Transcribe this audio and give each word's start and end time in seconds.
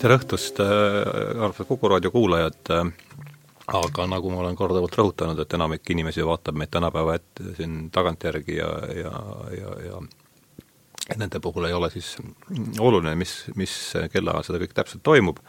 tere 0.00 0.16
õhtust, 0.16 0.56
armsad 0.60 1.68
Kuku 1.68 1.88
raadio 1.92 2.10
kuulajad, 2.14 2.70
aga 3.68 4.06
nagu 4.08 4.30
ma 4.32 4.40
olen 4.40 4.56
korduvalt 4.56 4.96
rõhutanud, 4.96 5.42
et 5.42 5.56
enamik 5.58 5.92
inimesi 5.92 6.24
vaatab 6.24 6.56
meid 6.56 6.72
tänapäeva 6.72 7.18
ette 7.18 7.52
siin 7.58 7.90
tagantjärgi 7.92 8.56
ja, 8.56 8.70
ja, 8.96 9.12
ja, 9.58 9.74
ja 9.90 11.18
nende 11.20 11.42
puhul 11.44 11.68
ei 11.68 11.76
ole 11.76 11.90
siis 11.92 12.14
oluline, 12.80 13.12
mis, 13.18 13.34
mis 13.60 13.76
kellaajal 14.12 14.48
seda 14.48 14.62
kõik 14.62 14.74
täpselt 14.78 15.04
toimub. 15.04 15.42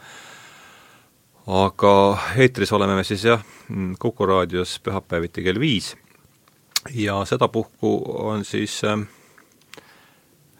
aga 1.46 1.94
eetris 2.36 2.72
oleme 2.76 3.00
me 3.00 3.08
siis 3.08 3.24
jah, 3.24 3.42
Kuku 3.98 4.28
raadios 4.28 4.76
pühapäeviti 4.84 5.42
kell 5.48 5.60
viis 5.60 5.94
ja 6.92 7.22
sedapuhku 7.24 7.96
on 8.28 8.44
siis 8.44 8.82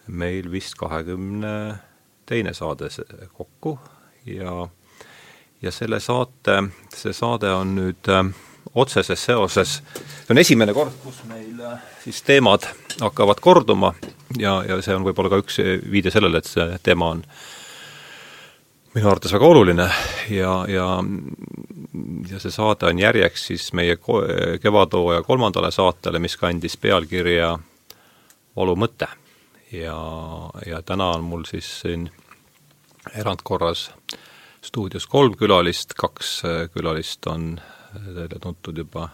meil 0.07 0.51
vist 0.51 0.73
kahekümne 0.79 1.53
teine 2.25 2.53
saade 2.53 2.89
kokku 3.33 3.77
ja 4.25 4.67
ja 5.63 5.71
selle 5.71 5.99
saate, 6.03 6.57
see 6.95 7.13
saade 7.15 7.51
on 7.55 7.75
nüüd 7.77 8.09
äh, 8.11 8.25
otseses 8.75 9.25
seoses, 9.25 9.77
see 9.95 10.33
on 10.33 10.41
esimene 10.41 10.73
kord, 10.75 10.95
kus 11.03 11.21
meil 11.29 11.59
äh, 11.63 11.79
siis 12.03 12.21
teemad 12.27 12.67
hakkavad 12.99 13.39
korduma 13.41 13.93
ja, 14.37 14.57
ja 14.67 14.81
see 14.83 14.95
on 14.95 15.05
võib-olla 15.07 15.31
ka 15.31 15.41
üks 15.43 15.59
viide 15.91 16.11
sellele, 16.11 16.41
et 16.41 16.49
see 16.49 16.67
teema 16.83 17.13
on 17.15 17.23
minu 18.93 19.09
arvates 19.09 19.33
väga 19.33 19.49
oluline 19.49 19.87
ja, 20.33 20.53
ja 20.69 20.87
ja 22.29 22.39
see 22.41 22.51
saade 22.53 22.89
on 22.89 22.99
järjeks 22.99 23.47
siis 23.51 23.71
meie 23.77 23.97
kevadhooaja 24.61 25.23
kolmandale 25.23 25.71
saatele, 25.71 26.19
mis 26.19 26.37
kandis 26.37 26.77
pealkirja 26.77 27.55
Valu 28.53 28.75
mõte 28.77 29.07
ja, 29.73 30.49
ja 30.65 30.81
täna 30.81 31.09
on 31.17 31.23
mul 31.23 31.43
siis 31.49 31.67
siin 31.81 32.09
erandkorras 33.15 33.91
stuudios 34.63 35.07
kolm 35.07 35.35
külalist, 35.37 35.95
kaks 35.97 36.35
äh, 36.45 36.59
külalist 36.73 37.27
on 37.27 37.57
teile 37.93 38.39
tuntud 38.41 38.77
juba 38.77 39.09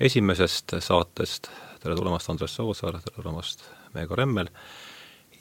esimesest 0.00 0.76
saatest, 0.80 1.50
tere 1.82 1.96
tulemast, 1.96 2.30
Andres 2.32 2.54
Soosaar, 2.56 3.00
tere 3.04 3.16
tulemast, 3.18 3.64
Meego 3.94 4.16
Remmel, 4.16 4.48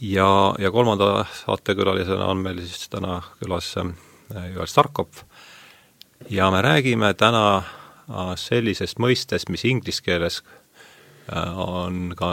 ja, 0.02 0.30
ja 0.60 0.72
kolmanda 0.72 1.26
saatekülalisena 1.44 2.28
on 2.32 2.44
meil 2.44 2.60
siis 2.66 2.90
täna 2.90 3.22
külas 3.40 3.76
äh, 3.78 3.92
Joel 4.54 4.68
Starkov 4.68 5.24
ja 6.30 6.50
me 6.52 6.62
räägime 6.62 7.14
täna 7.14 7.46
äh, 7.58 8.34
sellisest 8.36 9.00
mõistest, 9.00 9.52
mis 9.52 9.68
inglise 9.68 10.04
keeles 10.04 10.42
Äh, 10.42 10.59
on 11.36 12.14
ka, 12.18 12.30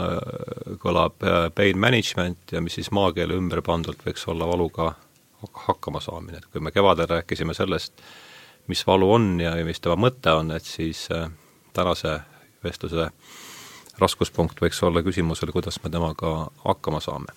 kõlab 0.81 1.25
äh, 1.25 1.47
pain 1.55 1.79
management 1.79 2.51
ja 2.51 2.61
mis 2.63 2.77
siis 2.79 2.89
maakeele 2.95 3.37
ümber 3.37 3.61
pandult 3.65 4.01
võiks 4.05 4.25
olla 4.29 4.47
valuga 4.49 4.93
hakkama 5.67 6.01
saamine, 6.01 6.39
et 6.41 6.47
kui 6.51 6.63
me 6.63 6.73
kevadel 6.73 7.09
rääkisime 7.11 7.53
sellest, 7.53 7.93
mis 8.67 8.81
valu 8.87 9.11
on 9.13 9.27
ja, 9.41 9.53
ja 9.57 9.65
mis 9.65 9.79
tema 9.79 9.97
mõte 10.07 10.33
on, 10.33 10.51
et 10.55 10.65
siis 10.65 11.05
äh, 11.13 11.29
tänase 11.77 12.19
vestluse 12.65 13.11
raskuspunkt 14.01 14.61
võiks 14.61 14.81
olla 14.85 15.01
küsimusel, 15.05 15.51
kuidas 15.53 15.77
me 15.83 15.91
temaga 15.93 16.33
hakkama 16.65 17.01
saame. 17.01 17.33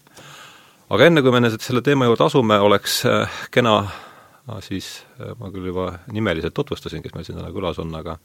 aga 0.90 1.06
enne, 1.06 1.22
kui 1.22 1.32
me 1.32 1.42
nüüd 1.44 1.60
selle 1.60 1.84
teema 1.84 2.08
juurde 2.08 2.24
asume, 2.24 2.58
oleks 2.60 3.02
kena, 3.52 3.74
siis 4.64 4.90
ma 5.38 5.48
küll 5.52 5.70
juba 5.70 5.92
nimeliselt 6.12 6.56
tutvustasin, 6.56 7.02
kes 7.04 7.14
meil 7.14 7.24
siin 7.24 7.38
täna 7.38 7.52
külas 7.54 7.78
on, 7.80 7.94
aga 7.96 8.18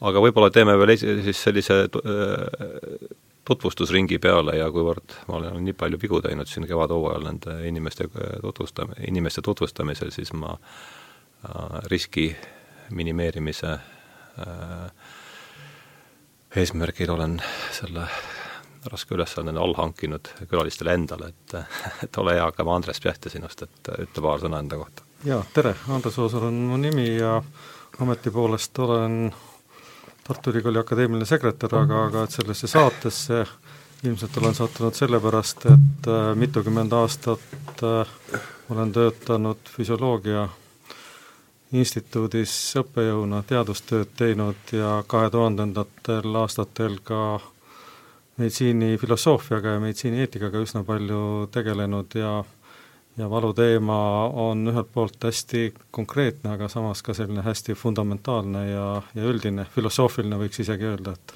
aga 0.00 0.22
võib-olla 0.22 0.50
teeme 0.54 0.76
veel 0.78 0.94
esi-, 0.94 1.16
siis 1.26 1.42
sellise 1.42 1.80
äh, 1.86 3.08
tutvustusringi 3.48 4.18
peale 4.22 4.58
ja 4.58 4.68
kuivõrd 4.72 5.16
ma 5.28 5.38
olen 5.40 5.60
nii 5.64 5.76
palju 5.78 6.00
vigu 6.02 6.20
teinud 6.24 6.50
siin 6.50 6.68
kevadhooajal 6.68 7.26
nende 7.26 7.58
inimeste 7.68 8.08
tutvustam-, 8.12 8.94
inimeste 9.08 9.42
tutvustamisel, 9.44 10.12
siis 10.14 10.32
ma 10.36 10.54
äh, 10.54 11.78
riski 11.90 12.30
minimeerimise 12.90 13.72
äh, 13.72 14.90
eesmärgil 16.56 17.10
olen 17.12 17.38
selle 17.76 18.06
raske 18.88 19.14
ülesande 19.14 19.52
all 19.58 19.74
hankinud 19.76 20.30
külalistele 20.48 20.94
endale, 20.94 21.32
et, 21.34 21.56
et 22.06 22.20
ole 22.22 22.38
hea, 22.38 22.46
aga 22.46 22.64
ma 22.64 22.78
Andres 22.78 23.02
Pehte 23.04 23.32
sinust, 23.32 23.66
et 23.66 23.92
ütle 24.06 24.24
paar 24.24 24.40
sõna 24.42 24.62
enda 24.62 24.78
kohta. 24.80 25.04
jaa, 25.26 25.42
tere, 25.54 25.74
Andres 25.92 26.18
Oosaar 26.22 26.48
on 26.48 26.62
mu 26.70 26.78
nimi 26.80 27.10
ja 27.18 27.40
ameti 27.98 28.30
poolest 28.30 28.78
olen 28.78 29.32
Tartu 30.28 30.52
Ülikooli 30.52 30.78
akadeemiline 30.78 31.24
sekretär, 31.24 31.72
aga, 31.74 32.04
aga 32.10 32.22
et 32.26 32.34
sellesse 32.36 32.68
saatesse 32.68 33.46
ilmselt 34.04 34.36
olen 34.36 34.54
sattunud 34.54 34.94
sellepärast, 34.94 35.64
et 35.72 36.08
äh, 36.12 36.34
mitukümmend 36.36 36.92
aastat 36.92 37.82
äh, 37.82 38.16
olen 38.70 38.92
töötanud 38.92 39.70
füsioloogia 39.72 40.48
instituudis 41.72 42.52
õppejõuna, 42.80 43.42
teadustööd 43.48 44.12
teinud 44.16 44.72
ja 44.72 44.98
kahe 45.06 45.30
tuhandendatel 45.32 46.36
aastatel 46.40 47.00
ka 47.04 47.40
meditsiinifilosoofiaga 48.38 49.74
ja 49.76 49.82
meditsiinieetikaga 49.82 50.62
üsna 50.64 50.84
palju 50.86 51.48
tegelenud 51.52 52.14
ja 52.16 52.38
ja 53.18 53.30
valuteema 53.30 54.26
on 54.26 54.68
ühelt 54.70 54.92
poolt 54.94 55.24
hästi 55.24 55.72
konkreetne, 55.90 56.52
aga 56.54 56.68
samas 56.70 57.02
ka 57.02 57.14
selline 57.16 57.42
hästi 57.42 57.74
fundamentaalne 57.74 58.62
ja, 58.70 58.86
ja 59.14 59.26
üldine, 59.26 59.66
filosoofiline 59.74 60.38
võiks 60.38 60.62
isegi 60.62 60.86
öelda, 60.86 61.16
et 61.18 61.34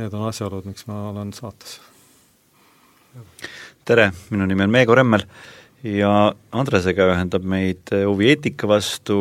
need 0.00 0.12
on 0.16 0.28
asjaolud, 0.28 0.68
miks 0.68 0.86
ma 0.90 1.08
olen 1.10 1.32
saates. 1.36 1.80
tere, 3.84 4.10
minu 4.30 4.46
nimi 4.46 4.66
on 4.66 4.72
Meego 4.72 4.94
Remmel 4.94 5.24
ja 5.82 6.12
Andresega 6.52 7.08
ühendab 7.14 7.48
meid 7.48 7.92
huvi 7.92 8.28
eetika 8.34 8.68
vastu, 8.68 9.16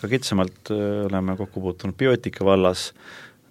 ka 0.00 0.10
kitsamalt 0.10 0.74
oleme 1.06 1.38
kokku 1.38 1.62
puutunud 1.62 1.96
bioeetika 1.96 2.44
vallas, 2.44 2.90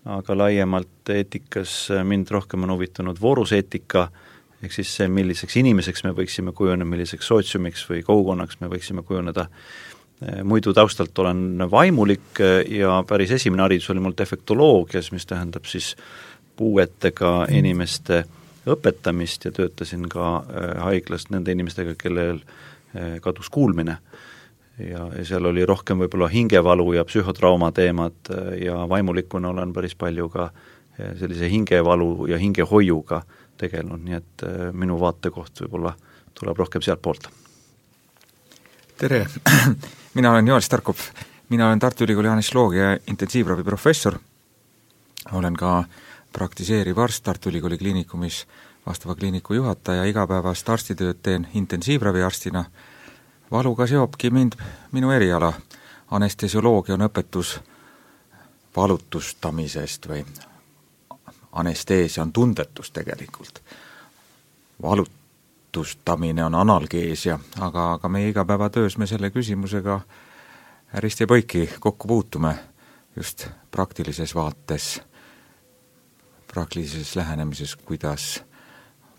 aga 0.06 0.38
laiemalt 0.38 1.10
eetikas 1.10 1.88
mind 2.04 2.30
rohkem 2.32 2.68
on 2.68 2.76
huvitanud 2.76 3.22
vooruseetika 3.22 4.10
äh, 4.10 4.25
ehk 4.66 4.74
siis 4.74 4.92
see, 4.98 5.10
milliseks 5.12 5.58
inimeseks 5.62 6.06
me 6.08 6.14
võiksime 6.18 6.54
kujuneda, 6.56 6.88
milliseks 6.90 7.28
sootsiumiks 7.30 7.86
või 7.90 8.02
kogukonnaks 8.06 8.60
me 8.62 8.70
võiksime 8.72 9.06
kujuneda, 9.06 9.48
muidu 10.48 10.74
taustalt 10.74 11.18
olen 11.20 11.66
vaimulik 11.72 12.40
ja 12.72 13.02
päris 13.08 13.36
esimene 13.36 13.66
haridus 13.66 13.90
oli 13.92 14.04
mul 14.04 14.16
defektoloogias, 14.18 15.12
mis 15.12 15.28
tähendab 15.28 15.68
siis 15.70 15.94
puuetega 16.56 17.34
inimeste 17.52 18.24
õpetamist 18.66 19.46
ja 19.46 19.52
töötasin 19.54 20.08
ka 20.10 20.30
äh, 20.38 20.70
haiglas 20.88 21.28
nende 21.30 21.54
inimestega, 21.54 21.98
kellel 22.00 22.42
kadus 23.22 23.50
kuulmine. 23.52 23.98
ja, 24.80 25.02
ja 25.18 25.24
seal 25.28 25.46
oli 25.46 25.66
rohkem 25.68 26.00
võib-olla 26.00 26.30
hingevalu 26.32 26.94
ja 26.96 27.04
psühhotrauma 27.04 27.74
teemad 27.76 28.30
ja 28.62 28.86
vaimulikuna 28.90 29.50
olen 29.52 29.74
päris 29.76 29.98
palju 30.00 30.30
ka 30.30 30.46
sellise 31.20 31.50
hingevalu 31.52 32.30
ja 32.32 32.38
hingehoiuga 32.40 33.18
äh, 33.18 33.45
tegelenud, 33.58 34.04
nii 34.04 34.18
et 34.18 34.46
äh, 34.48 34.70
minu 34.74 35.00
vaatekoht 35.00 35.64
võib-olla 35.66 35.96
tuleb 36.36 36.58
rohkem 36.58 36.82
sealtpoolt. 36.82 37.30
tere, 38.98 39.26
mina 40.18 40.32
olen 40.32 40.48
Joel 40.48 40.62
Starkov, 40.62 40.98
mina 41.50 41.68
olen 41.68 41.80
Tartu 41.80 42.04
Ülikooli 42.04 42.28
anestoloogia 42.28 42.98
intensiivravi 43.08 43.64
professor, 43.64 44.20
olen 45.32 45.56
ka 45.56 45.84
praktiseeriv 46.34 46.98
arst 47.00 47.24
Tartu 47.24 47.50
Ülikooli 47.50 47.78
Kliinikumis, 47.78 48.46
vastava 48.86 49.16
kliiniku 49.16 49.54
juhataja, 49.54 50.04
igapäevast 50.06 50.70
arstitööd 50.70 51.22
teen 51.24 51.48
intensiivraviarstina, 51.54 52.66
valuga 53.52 53.88
seobki 53.88 54.30
mind 54.30 54.60
minu 54.92 55.12
eriala, 55.12 55.54
anestesioloogia 56.12 56.94
on 56.96 57.08
õpetus 57.08 57.56
valutustamisest 58.76 60.10
või 60.10 60.26
anesteesia 61.56 62.24
on 62.24 62.34
tundetus 62.34 62.92
tegelikult. 62.92 63.64
valutustamine 64.82 66.44
on 66.44 66.56
analgeesia, 66.56 67.40
aga, 67.60 67.94
aga 67.94 68.10
meie 68.10 68.30
igapäevatöös 68.30 68.98
me 68.98 69.08
selle 69.08 69.30
küsimusega 69.30 70.00
risti 70.94 71.24
ja 71.24 71.28
põiki 71.28 71.70
kokku 71.80 72.08
puutume 72.08 72.56
just 73.16 73.48
praktilises 73.72 74.36
vaates, 74.36 75.02
praktilises 76.54 77.16
lähenemises, 77.16 77.76
kuidas 77.76 78.44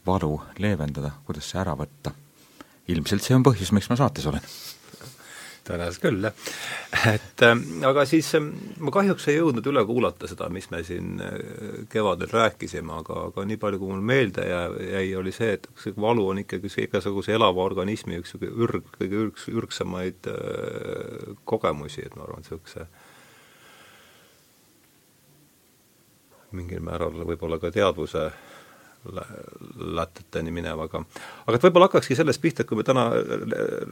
valu 0.06 0.42
leevendada, 0.58 1.10
kuidas 1.24 1.50
see 1.50 1.60
ära 1.60 1.76
võtta. 1.76 2.12
ilmselt 2.88 3.22
see 3.22 3.34
on 3.34 3.42
põhjus, 3.42 3.72
miks 3.72 3.88
ma 3.90 3.96
saates 3.96 4.26
olen 4.26 4.44
tõenäoliselt 5.66 6.02
küll, 6.04 6.26
jah. 6.26 6.46
et 7.12 7.44
äh, 7.46 7.54
aga 7.88 8.04
siis 8.08 8.28
äh, 8.38 8.46
ma 8.82 8.92
kahjuks 8.94 9.28
ei 9.30 9.38
jõudnud 9.38 9.66
üle 9.70 9.84
kuulata 9.88 10.30
seda, 10.30 10.48
mis 10.52 10.70
me 10.72 10.82
siin 10.86 11.20
äh, 11.24 11.36
kevadel 11.92 12.30
rääkisime, 12.32 13.00
aga, 13.02 13.26
aga 13.30 13.46
nii 13.48 13.60
palju, 13.62 13.80
kui 13.82 13.92
mul 13.94 14.04
meelde 14.06 14.46
jäi, 14.46 15.08
oli 15.18 15.34
see, 15.34 15.56
et 15.58 15.68
see 15.82 15.96
valu 16.00 16.28
on 16.32 16.42
ikkagi 16.44 16.70
see 16.72 16.86
igasuguse 16.88 17.34
elava 17.36 17.64
organismi 17.66 18.20
üks 18.20 18.34
niisugune 18.36 18.64
ürg, 18.66 18.88
kõige 18.96 19.20
ürgs, 19.24 19.50
ürgsamaid 19.52 20.30
äh, 20.32 21.36
kogemusi, 21.44 22.06
et 22.06 22.16
ma 22.16 22.26
arvan, 22.26 22.44
niisuguse 22.44 22.88
mingil 26.56 26.80
määral 26.84 27.24
võib-olla 27.26 27.58
ka 27.60 27.72
teadvuse 27.74 28.30
läteteni 29.76 30.50
minevaga. 30.50 31.03
aga 31.47 31.56
et 31.56 31.64
võib-olla 31.67 31.88
hakkakski 31.88 32.17
sellest 32.19 32.43
pihta, 32.43 32.62
et 32.62 32.69
kui 32.69 32.79
me 32.79 32.85
täna 32.87 33.08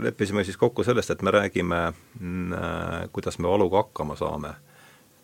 leppisime 0.03 0.45
siis 0.45 0.59
kokku 0.61 0.85
sellest, 0.85 1.11
et 1.11 1.23
me 1.23 1.35
räägime, 1.35 1.81
mm, 2.21 2.55
kuidas 3.13 3.39
me 3.39 3.49
valuga 3.49 3.85
hakkama 3.85 4.17
saame, 4.17 4.55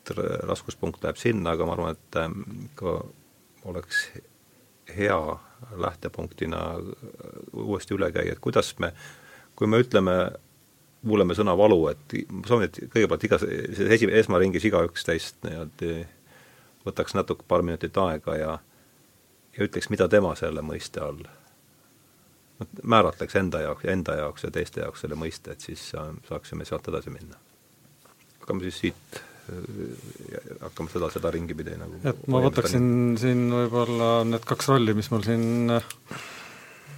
et 0.01 0.13
raskuspunkt 0.49 1.05
läheb 1.05 1.21
sinna, 1.21 1.57
aga 1.57 1.67
ma 1.67 1.77
arvan, 1.77 1.97
et 1.99 2.21
mm, 2.27 2.69
ka 2.79 2.99
oleks 3.71 4.07
hea 4.97 5.21
lähtepunktina 5.77 6.61
uuesti 7.53 7.95
üle 7.95 8.13
käia, 8.13 8.33
et 8.33 8.43
kuidas 8.43 8.73
me, 8.79 8.93
kui 9.57 9.69
me 9.71 9.83
ütleme, 9.83 10.17
kuuleme 11.07 11.35
sõna 11.37 11.57
valu, 11.57 11.83
et 11.93 12.17
ma 12.33 12.47
soovin, 12.49 12.69
et 12.69 12.81
kõigepealt 12.93 13.29
igas, 13.29 13.45
esi-, 13.45 14.11
esmaringis 14.23 14.67
igaüks 14.69 15.07
teist 15.07 15.39
niimoodi 15.47 16.01
võtaks 16.87 17.15
natuke, 17.17 17.45
paar 17.49 17.65
minutit 17.67 17.97
aega 18.01 18.37
ja 18.37 18.59
ja 19.56 19.67
ütleks, 19.67 19.91
mida 19.91 20.08
tema 20.08 20.35
selle 20.38 20.62
mõiste 20.64 21.02
all 21.05 21.23
määratleks 22.82 23.37
enda 23.41 23.61
jaoks, 23.64 23.85
enda 23.88 24.17
jaoks 24.20 24.44
ja 24.44 24.50
teiste 24.55 24.82
jaoks 24.85 25.05
selle 25.05 25.17
mõiste, 25.19 25.55
et 25.55 25.64
siis 25.64 25.81
saaksime 26.29 26.64
sealt 26.69 26.88
edasi 26.93 27.11
minna. 27.11 27.38
hakkame 28.41 28.67
siis 28.67 28.79
siit, 28.85 29.20
hakkame 30.61 30.93
seda, 30.93 31.11
seda 31.11 31.31
ringi 31.32 31.56
pidi 31.56 31.76
nagu 31.81 32.02
et 32.05 32.26
ma 32.29 32.43
võtaksin 32.44 33.17
siin 33.20 33.47
võib-olla 33.55 34.11
need 34.29 34.44
kaks 34.47 34.69
rolli, 34.73 34.94
mis 34.94 35.11
mul 35.11 35.25
siin 35.25 35.73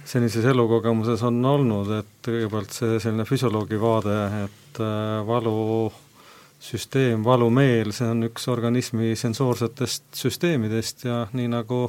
senises 0.05 0.45
elukogemuses 0.51 1.23
on 1.23 1.39
olnud, 1.47 1.91
et 2.01 2.27
kõigepealt 2.27 2.71
see 2.75 2.99
selline 2.99 3.25
füsioloogi 3.27 3.79
vaade, 3.79 4.17
et 4.43 4.81
äh, 4.83 5.21
valusüsteem, 5.27 7.23
valumeel, 7.23 7.93
see 7.95 8.09
on 8.11 8.27
üks 8.27 8.47
organismi 8.51 9.15
sensoorsetest 9.19 10.03
süsteemidest 10.19 11.05
ja 11.07 11.27
nii 11.33 11.47
nagu 11.55 11.85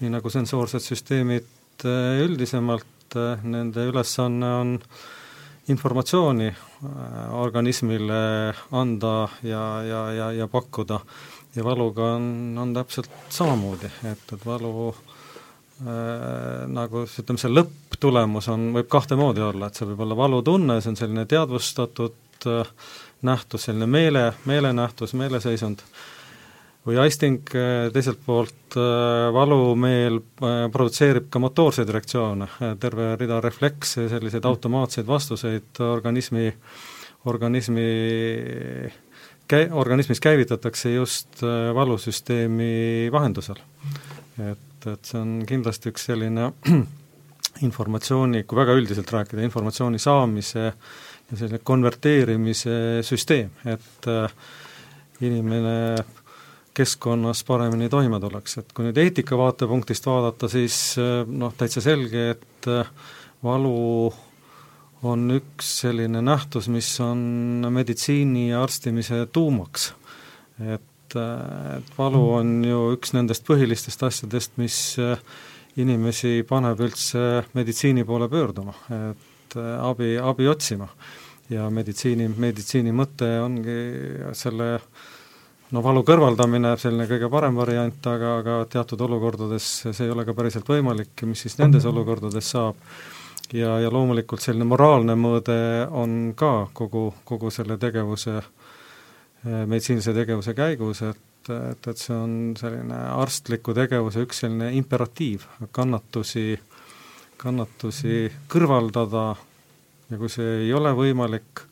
nii 0.00 0.12
nagu 0.12 0.30
sensoorsed 0.32 0.84
süsteemid 0.84 1.84
äh, 1.84 2.22
üldisemalt, 2.24 3.16
äh, 3.16 3.44
nende 3.44 3.86
ülesanne 3.88 4.50
on 4.60 4.72
informatsiooni 5.72 6.48
äh, 6.48 7.34
organismile 7.34 8.54
anda 8.70 9.28
ja, 9.42 9.64
ja, 9.82 10.02
ja, 10.12 10.32
ja 10.32 10.48
pakkuda. 10.48 11.00
ja 11.56 11.64
valuga 11.64 12.12
on, 12.18 12.58
on 12.60 12.74
täpselt 12.74 13.10
samamoodi, 13.32 13.88
et, 14.04 14.32
et 14.32 14.42
valu 14.46 14.90
äh, 14.92 16.66
nagu 16.68 17.06
ütleme, 17.06 17.40
see 17.40 17.52
lõpptulemus 17.54 18.50
on, 18.52 18.68
võib 18.76 18.90
kahte 18.92 19.16
moodi 19.16 19.40
olla, 19.40 19.70
et 19.70 19.80
see 19.80 19.88
võib 19.88 20.04
olla 20.04 20.18
valutunne, 20.18 20.80
see 20.82 20.92
on 20.92 21.00
selline 21.00 21.24
teadvustatud 21.30 22.50
äh, 22.52 22.74
nähtus, 23.24 23.64
selline 23.70 23.88
meele, 23.88 24.26
meelenähtus, 24.44 25.16
meeleseisund 25.16 25.80
äh,, 25.80 26.04
või 26.86 26.98
aisting 27.02 27.50
äh, 27.54 27.88
teiselt 27.94 28.20
poolt 28.26 28.76
äh, 28.78 29.28
valumeel 29.34 30.20
äh, 30.20 30.66
produtseerib 30.72 31.28
ka 31.32 31.40
motoorseid 31.42 31.90
reaktsioone, 31.90 32.48
terve 32.82 33.14
rida 33.18 33.40
reflekse, 33.42 34.06
selliseid 34.10 34.44
mm. 34.44 34.50
automaatseid 34.52 35.08
vastuseid 35.08 35.80
organismi, 35.82 36.46
organismi 37.26 37.86
käi-, 39.50 39.66
organismis 39.74 40.22
käivitatakse 40.22 40.94
just 40.94 41.42
valusüsteemi 41.74 43.08
vahendusel. 43.12 43.58
et, 44.46 44.86
et 44.86 45.10
see 45.10 45.18
on 45.18 45.40
kindlasti 45.48 45.90
üks 45.90 46.06
selline 46.10 46.52
informatsiooni, 47.66 48.44
kui 48.44 48.58
väga 48.58 48.76
üldiselt 48.78 49.10
rääkida, 49.10 49.42
informatsiooni 49.42 49.98
saamise 49.98 50.68
ja 50.68 51.38
selline 51.40 51.58
konverteerimise 51.66 52.76
süsteem, 53.02 53.50
et 53.66 54.06
inimene 55.24 55.74
keskkonnas 56.76 57.44
paremini 57.48 57.88
toime 57.88 58.18
tuleks, 58.20 58.58
et 58.60 58.72
kui 58.76 58.86
nüüd 58.86 58.98
eetika 59.00 59.38
vaatepunktist 59.40 60.06
vaadata, 60.08 60.48
siis 60.52 60.76
eh, 61.00 61.22
noh, 61.26 61.54
täitsa 61.56 61.82
selge, 61.84 62.26
et 62.34 62.68
eh, 62.72 62.90
valu 63.44 64.10
on 65.06 65.24
üks 65.36 65.70
selline 65.82 66.20
nähtus, 66.24 66.68
mis 66.72 66.90
on 67.04 67.66
meditsiini 67.72 68.50
ja 68.50 68.62
arstimise 68.66 69.24
tuumaks. 69.32 69.92
et, 70.60 71.16
eh, 71.16 71.72
et 71.78 71.90
valu 71.98 72.22
on 72.40 72.54
ju 72.64 72.84
üks 72.96 73.16
nendest 73.16 73.46
põhilistest 73.48 74.06
asjadest, 74.10 74.56
mis 74.60 74.78
inimesi 75.76 76.40
paneb 76.48 76.80
üldse 76.80 77.44
meditsiini 77.56 78.04
poole 78.04 78.28
pöörduma, 78.32 78.72
et 79.12 79.56
abi, 79.80 80.16
abi 80.18 80.48
otsima. 80.48 80.88
ja 81.48 81.70
meditsiini, 81.70 82.26
meditsiini 82.28 82.90
mõte 82.90 83.28
ongi 83.38 83.76
selle 84.34 84.72
äh, 84.74 84.86
no 85.74 85.82
valu 85.82 86.02
kõrvaldamine, 86.06 86.76
selline 86.78 87.08
kõige 87.10 87.30
parem 87.32 87.56
variant, 87.58 88.08
aga, 88.10 88.32
aga 88.42 88.56
teatud 88.70 89.00
olukordades 89.08 89.68
see 89.88 90.06
ei 90.06 90.12
ole 90.14 90.26
ka 90.26 90.34
päriselt 90.36 90.68
võimalik 90.70 91.26
mis 91.26 91.46
siis 91.46 91.58
nendes 91.58 91.86
olukordades 91.90 92.50
saab, 92.54 92.78
ja, 93.52 93.76
ja 93.82 93.90
loomulikult 93.92 94.42
selline 94.42 94.66
moraalne 94.68 95.16
mõõde 95.18 95.58
on 95.90 96.34
ka 96.38 96.68
kogu, 96.76 97.08
kogu 97.26 97.50
selle 97.54 97.78
tegevuse, 97.82 98.36
eh, 98.38 99.62
meditsiinilise 99.66 100.14
tegevuse 100.16 100.54
käigus, 100.56 101.02
et, 101.06 101.50
et, 101.50 101.90
et 101.90 101.98
see 101.98 102.14
on 102.14 102.54
selline 102.58 103.02
arstliku 103.18 103.74
tegevuse 103.76 104.26
üks 104.26 104.44
selline 104.44 104.72
imperatiiv, 104.78 105.46
kannatusi, 105.72 106.54
kannatusi 107.42 108.26
kõrvaldada. 108.50 109.28
Ja 110.06 110.18
kui 110.20 110.30
see 110.30 110.60
ei 110.62 110.68
ole 110.70 110.92
võimalik, 110.94 111.65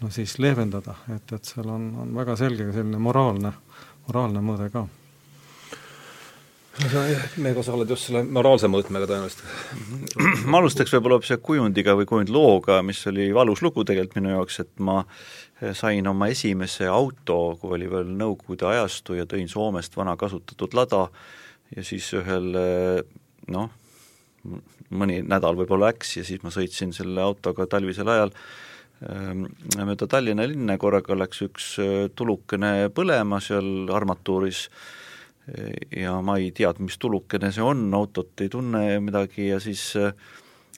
no 0.00 0.10
siis 0.12 0.36
leevendada, 0.42 0.96
et, 1.14 1.32
et 1.32 1.48
seal 1.48 1.68
on, 1.72 1.88
on 2.02 2.14
väga 2.16 2.36
selge 2.38 2.68
selline 2.74 3.00
moraalne, 3.02 3.52
moraalne 4.06 4.42
mõõde 4.44 4.70
ka. 4.74 4.86
Meego, 7.40 7.62
sa 7.64 7.72
oled 7.72 7.88
just 7.88 8.10
selle 8.10 8.20
moraalse 8.28 8.68
mõõtmega 8.68 9.06
tõenäoliselt 9.08 10.42
ma 10.52 10.58
alustaks 10.60 10.92
võib-olla 10.92 11.16
hoopis 11.16 11.38
kujundiga 11.40 11.94
või 11.96 12.04
kujundlooga, 12.10 12.82
mis 12.84 13.00
oli 13.08 13.30
valus 13.32 13.62
lugu 13.64 13.84
tegelikult 13.88 14.18
minu 14.20 14.34
jaoks, 14.34 14.60
et 14.60 14.84
ma 14.84 14.98
sain 15.72 16.04
oma 16.10 16.28
esimese 16.28 16.84
auto, 16.92 17.56
kui 17.62 17.78
oli 17.78 17.88
veel 17.88 18.12
Nõukogude 18.12 18.68
ajastu 18.68 19.16
ja 19.16 19.24
tõin 19.24 19.48
Soomest 19.48 19.96
vana 19.96 20.18
kasutatud 20.20 20.76
lada 20.76 21.06
ja 21.72 21.84
siis 21.84 22.10
ühel 22.20 22.52
noh, 23.56 23.72
mõni 24.92 25.22
nädal 25.24 25.56
võib-olla 25.56 25.94
läks 25.94 26.18
ja 26.18 26.28
siis 26.28 26.44
ma 26.44 26.52
sõitsin 26.52 26.92
selle 26.92 27.24
autoga 27.24 27.64
talvisel 27.72 28.12
ajal 28.12 28.36
Ehm, 28.36 28.65
mööda 29.00 30.06
Tallinna 30.08 30.46
linna 30.48 30.78
korraga 30.80 31.16
läks 31.18 31.42
üks 31.44 31.66
äh, 31.82 32.06
tulukene 32.16 32.88
põlema 32.94 33.40
seal 33.44 33.90
armatuuris 33.92 34.68
ja 35.94 36.16
ma 36.26 36.40
ei 36.40 36.48
teadnud, 36.50 36.88
mis 36.88 36.98
tulukene 36.98 37.52
see 37.54 37.62
on, 37.62 37.84
autot 37.94 38.40
ei 38.42 38.48
tunne 38.50 38.98
midagi 39.04 39.50
ja 39.52 39.60
siis 39.62 39.92
äh, 40.00 40.14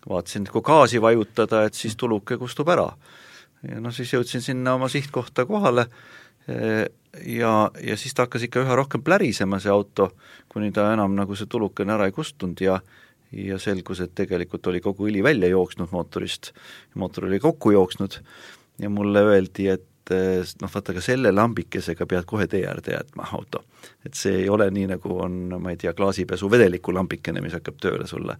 vaatasin, 0.09 0.45
et 0.45 0.53
kui 0.53 0.65
gaasi 0.65 1.01
vajutada, 1.01 1.65
et 1.65 1.79
siis 1.79 1.97
tuluke 1.97 2.37
kustub 2.41 2.69
ära. 2.69 2.91
ja 3.63 3.81
noh, 3.81 3.95
siis 3.95 4.13
jõudsin 4.13 4.45
sinna 4.45 4.75
oma 4.75 4.91
sihtkohta 4.93 5.47
kohale 5.47 5.87
äh, 5.87 6.85
ja, 7.25 7.71
ja 7.81 7.97
siis 7.97 8.15
ta 8.15 8.27
hakkas 8.27 8.45
ikka 8.49 8.67
üha 8.67 8.77
rohkem 8.77 9.03
plärisema, 9.03 9.61
see 9.61 9.73
auto, 9.73 10.13
kuni 10.49 10.73
ta 10.73 10.93
enam 10.93 11.17
nagu 11.17 11.37
see 11.39 11.49
tulukene 11.51 11.95
ära 11.95 12.11
ei 12.11 12.17
kustunud 12.17 12.61
ja 12.61 12.81
ja 13.33 13.59
selgus, 13.61 14.01
et 14.01 14.15
tegelikult 14.17 14.67
oli 14.71 14.81
kogu 14.81 15.09
õli 15.09 15.23
välja 15.25 15.51
jooksnud 15.53 15.93
mootorist, 15.93 16.53
mootor 16.95 17.29
oli 17.29 17.41
kokku 17.41 17.75
jooksnud 17.75 18.21
ja 18.81 18.91
mulle 18.91 19.23
öeldi, 19.27 19.69
et 19.69 19.87
noh, 20.63 20.71
vaata, 20.73 20.95
aga 20.95 21.03
selle 21.05 21.33
lambikesega 21.35 22.07
pead 22.09 22.27
kohe 22.29 22.47
tee 22.49 22.65
äärde 22.69 22.95
jätma 22.95 23.29
auto. 23.37 23.65
et 24.07 24.15
see 24.15 24.43
ei 24.43 24.49
ole 24.49 24.71
nii, 24.71 24.87
nagu 24.95 25.19
on, 25.21 25.61
ma 25.61 25.75
ei 25.75 25.81
tea, 25.81 25.93
klaasipesu 25.93 26.51
vedeliku 26.51 26.95
lambikene, 26.95 27.43
mis 27.45 27.57
hakkab 27.57 27.81
tööle 27.83 28.07
sulle. 28.07 28.39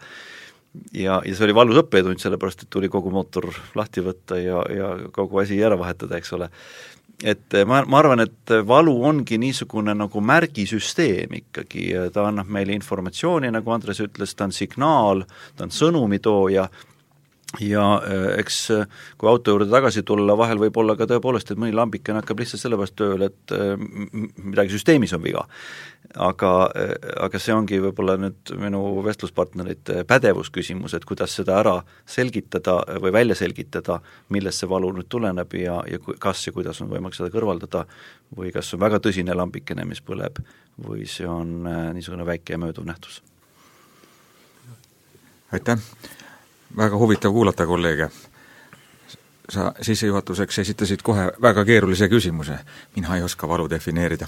ja, 0.93 1.21
ja 1.25 1.35
see 1.35 1.45
oli 1.45 1.55
valus 1.55 1.83
õppetund, 1.83 2.21
sellepärast 2.23 2.65
et 2.65 2.71
tuli 2.71 2.89
kogu 2.89 3.13
mootor 3.13 3.51
lahti 3.77 4.05
võtta 4.05 4.41
ja, 4.41 4.63
ja 4.73 4.95
kogu 5.13 5.43
asi 5.45 5.61
ära 5.65 5.79
vahetada, 5.79 6.17
eks 6.17 6.33
ole 6.39 6.49
et 7.25 7.55
eh, 7.55 7.65
ma, 7.67 7.83
ma 7.87 7.99
arvan, 7.99 8.23
et 8.23 8.55
valu 8.67 8.95
ongi 9.09 9.39
niisugune 9.41 9.95
nagu 9.97 10.21
märgisüsteem 10.23 11.35
ikkagi, 11.41 11.89
ta 12.15 12.29
annab 12.29 12.51
meile 12.55 12.77
informatsiooni, 12.77 13.51
nagu 13.55 13.75
Andres 13.75 14.03
ütles, 14.05 14.37
ta 14.39 14.47
on 14.47 14.55
signaal, 14.55 15.25
ta 15.57 15.67
on 15.67 15.75
sõnumitooja 15.75 16.69
ja 17.57 17.85
äh, 18.05 18.39
eks 18.43 18.57
äh, 18.71 18.87
kui 19.19 19.29
auto 19.29 19.55
juurde 19.55 19.71
tagasi 19.73 20.03
tulla, 20.07 20.37
vahel 20.37 20.61
võib 20.61 20.77
olla 20.83 20.95
ka 20.99 21.07
tõepoolest, 21.09 21.53
et 21.53 21.61
mõni 21.61 21.73
lambikene 21.73 22.21
hakkab 22.21 22.43
lihtsalt 22.43 22.61
sellepärast 22.61 22.97
tööle, 22.99 23.31
et 23.31 23.55
äh, 23.57 23.73
midagi 24.37 24.75
süsteemis 24.75 25.15
on 25.17 25.23
viga. 25.25 25.47
aga, 26.15 26.51
aga 27.21 27.39
see 27.39 27.53
ongi 27.53 27.81
võib-olla 27.83 28.15
nüüd 28.21 28.53
minu 28.57 28.81
vestluspartnerite 29.05 30.05
pädevusküsimus, 30.09 30.95
et 30.95 31.05
kuidas 31.05 31.35
seda 31.37 31.59
ära 31.61 31.75
selgitada 32.07 32.79
või 33.03 33.13
välja 33.13 33.35
selgitada, 33.37 33.99
millest 34.29 34.63
see 34.63 34.71
valu 34.71 34.93
nüüd 34.97 35.09
tuleneb 35.09 35.53
ja, 35.59 35.81
ja 35.89 35.99
kas 36.19 36.47
ja 36.47 36.53
kuidas 36.53 36.81
on 36.81 36.93
võimalik 36.93 37.17
seda 37.17 37.33
kõrvaldada 37.35 37.85
või 38.37 38.53
kas 38.55 38.73
on 38.75 38.81
väga 38.85 39.03
tõsine 39.05 39.37
lambikene, 39.37 39.85
mis 39.89 40.01
põleb, 40.01 40.41
või 40.85 41.05
see 41.09 41.29
on 41.29 41.69
niisugune 41.97 42.29
väike 42.29 42.57
ja 42.57 42.63
mööduv 42.63 42.89
nähtus. 42.89 43.21
aitäh! 45.53 46.18
Väga 46.77 46.97
huvitav 46.97 47.33
kuulata 47.33 47.67
kolleege. 47.67 48.11
sa 49.49 49.73
sissejuhatuseks 49.81 50.59
esitasid 50.59 51.03
kohe 51.03 51.31
väga 51.43 51.65
keerulise 51.65 52.09
küsimuse. 52.09 52.59
mina 52.97 53.17
ei 53.17 53.23
oska 53.23 53.49
valu 53.49 53.71
defineerida 53.71 54.27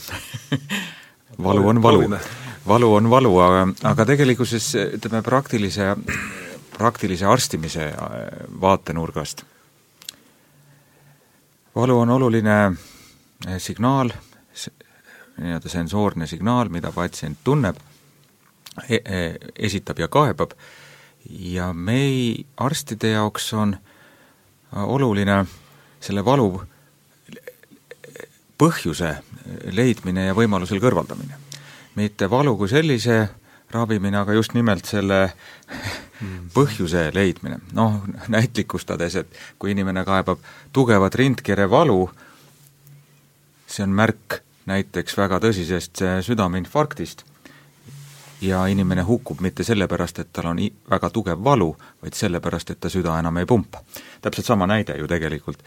valu 1.45 1.69
on 1.69 1.83
valu. 1.83 2.19
valu 2.67 2.95
on 2.95 3.11
valu, 3.11 3.39
aga, 3.39 3.69
aga 3.85 4.05
tegelikkuses 4.05 4.75
ütleme, 4.75 5.23
praktilise, 5.23 5.97
praktilise 6.79 7.27
arstimise 7.27 7.85
äh, 7.85 7.97
vaatenurgast 8.61 9.45
valu 11.75 11.99
on 11.99 12.11
oluline 12.11 12.65
äh, 12.67 13.59
signaal, 13.59 14.11
nii-öelda 15.41 15.69
sensoorne 15.69 16.27
signaal, 16.27 16.69
mida 16.69 16.93
patsient 16.93 17.39
tunneb 17.45 17.77
e, 18.89 18.95
e, 18.95 19.21
esitab 19.57 19.99
ja 19.99 20.09
kaebab 20.09 20.53
ja 21.29 21.73
mei-, 21.73 22.47
arstide 22.57 23.11
jaoks 23.11 23.53
on 23.55 23.77
oluline 24.73 25.45
selle 26.01 26.25
valu 26.25 26.63
põhjuse 28.61 29.15
leidmine 29.73 30.27
ja 30.27 30.35
võimalusel 30.37 30.81
kõrvaldamine. 30.81 31.39
mitte 31.95 32.31
valu 32.31 32.57
kui 32.57 32.69
sellise 32.69 33.29
ravimine, 33.71 34.19
aga 34.19 34.33
just 34.33 34.55
nimelt 34.55 34.87
selle 34.87 35.33
põhjuse 36.55 37.11
leidmine. 37.15 37.61
noh, 37.73 38.03
näitlikustades, 38.29 39.17
et 39.17 39.41
kui 39.59 39.73
inimene 39.73 40.05
kaebab 40.05 40.39
tugevat 40.73 41.15
rindkere 41.15 41.71
valu, 41.71 42.11
see 43.67 43.85
on 43.85 43.95
märk 43.95 44.41
näiteks 44.67 45.17
väga 45.17 45.41
tõsisest 45.41 46.03
südameinfarktist 46.27 47.25
ja 48.41 48.67
inimene 48.67 49.03
hukkub 49.03 49.41
mitte 49.41 49.65
sellepärast, 49.65 50.19
et 50.19 50.33
tal 50.33 50.51
on 50.53 50.61
väga 50.91 51.11
tugev 51.11 51.45
valu, 51.45 51.75
vaid 52.03 52.17
sellepärast, 52.17 52.71
et 52.71 52.81
ta 52.81 52.89
süda 52.89 53.19
enam 53.19 53.37
ei 53.37 53.47
pumpa. 53.47 53.83
täpselt 54.21 54.47
sama 54.47 54.67
näide 54.67 54.97
ju 54.99 55.09
tegelikult. 55.09 55.59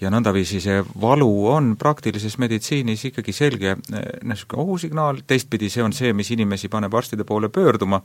ja 0.00 0.10
nõndaviisi 0.10 0.60
see 0.60 0.84
valu 1.00 1.46
on 1.50 1.76
praktilises 1.76 2.38
meditsiinis 2.38 3.04
ikkagi 3.04 3.32
selge 3.32 3.70
eh, 3.70 4.02
niisugune 4.22 4.62
ohusignaal, 4.62 5.22
teistpidi 5.26 5.70
see 5.70 5.82
on 5.82 5.92
see, 5.92 6.12
mis 6.12 6.30
inimesi 6.30 6.68
paneb 6.68 6.94
arstide 6.94 7.24
poole 7.24 7.48
pöörduma 7.48 8.02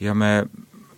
ja 0.00 0.14
me 0.14 0.46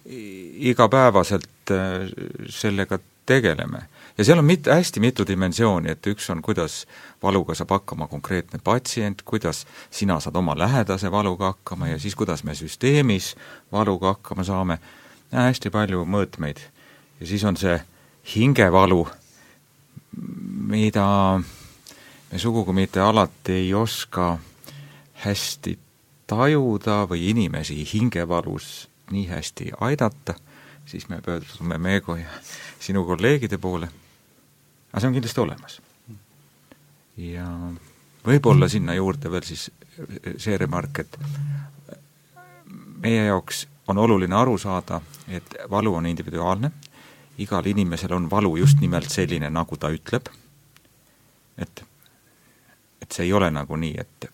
igapäevaselt 0.06 1.70
eh, 1.70 2.08
sellega 2.48 2.98
tegeleme 3.26 3.82
ja 4.18 4.24
seal 4.24 4.38
on 4.38 4.44
mit-, 4.44 4.66
hästi 4.66 5.00
mitu 5.00 5.26
dimensiooni, 5.26 5.90
et 5.90 6.06
üks 6.06 6.28
on, 6.30 6.42
kuidas 6.42 6.86
valuga 7.22 7.54
saab 7.54 7.70
hakkama 7.76 8.06
konkreetne 8.08 8.60
patsient, 8.64 9.22
kuidas 9.22 9.64
sina 9.90 10.20
saad 10.20 10.36
oma 10.36 10.56
lähedase 10.58 11.10
valuga 11.10 11.52
hakkama 11.52 11.88
ja 11.88 11.98
siis 11.98 12.14
kuidas 12.14 12.44
me 12.44 12.54
süsteemis 12.54 13.34
valuga 13.72 14.14
hakkama 14.16 14.44
saame, 14.44 14.78
hästi 15.32 15.70
palju 15.70 16.04
mõõtmeid. 16.04 16.60
ja 17.20 17.26
siis 17.26 17.44
on 17.44 17.56
see 17.56 17.78
hingevalu, 18.34 19.06
mida 20.68 21.40
me 22.32 22.38
sugugi 22.38 22.72
mitte 22.72 23.00
alati 23.00 23.52
ei 23.52 23.74
oska 23.74 24.38
hästi 25.24 25.78
tajuda 26.26 27.04
või 27.08 27.30
inimesi 27.30 27.80
hingevalus 27.94 28.88
nii 29.10 29.26
hästi 29.28 29.72
aidata, 29.80 30.34
siis 30.86 31.08
me 31.08 31.20
pöördume 31.20 31.78
Meego 31.78 32.16
ja 32.16 32.28
sinu 32.80 33.04
kolleegide 33.04 33.58
poole 33.58 33.88
aga 34.92 35.00
see 35.00 35.08
on 35.08 35.14
kindlasti 35.16 35.40
olemas. 35.40 35.80
ja 37.16 37.46
võib-olla 38.26 38.68
sinna 38.68 38.94
juurde 38.94 39.30
veel 39.32 39.44
siis 39.46 39.70
see 40.36 40.56
remark, 40.60 40.98
et 40.98 41.18
meie 43.02 43.24
jaoks 43.26 43.66
on 43.88 43.98
oluline 43.98 44.36
aru 44.36 44.58
saada, 44.58 45.00
et 45.28 45.56
valu 45.70 45.94
on 45.94 46.06
individuaalne, 46.06 46.70
igal 47.38 47.66
inimesel 47.66 48.12
on 48.12 48.28
valu 48.30 48.56
just 48.56 48.80
nimelt 48.80 49.10
selline, 49.10 49.50
nagu 49.50 49.76
ta 49.76 49.90
ütleb, 49.92 50.28
et, 51.58 51.84
et 53.02 53.12
see 53.12 53.26
ei 53.26 53.32
ole 53.32 53.50
nagu 53.50 53.76
nii, 53.76 53.96
et 53.98 54.30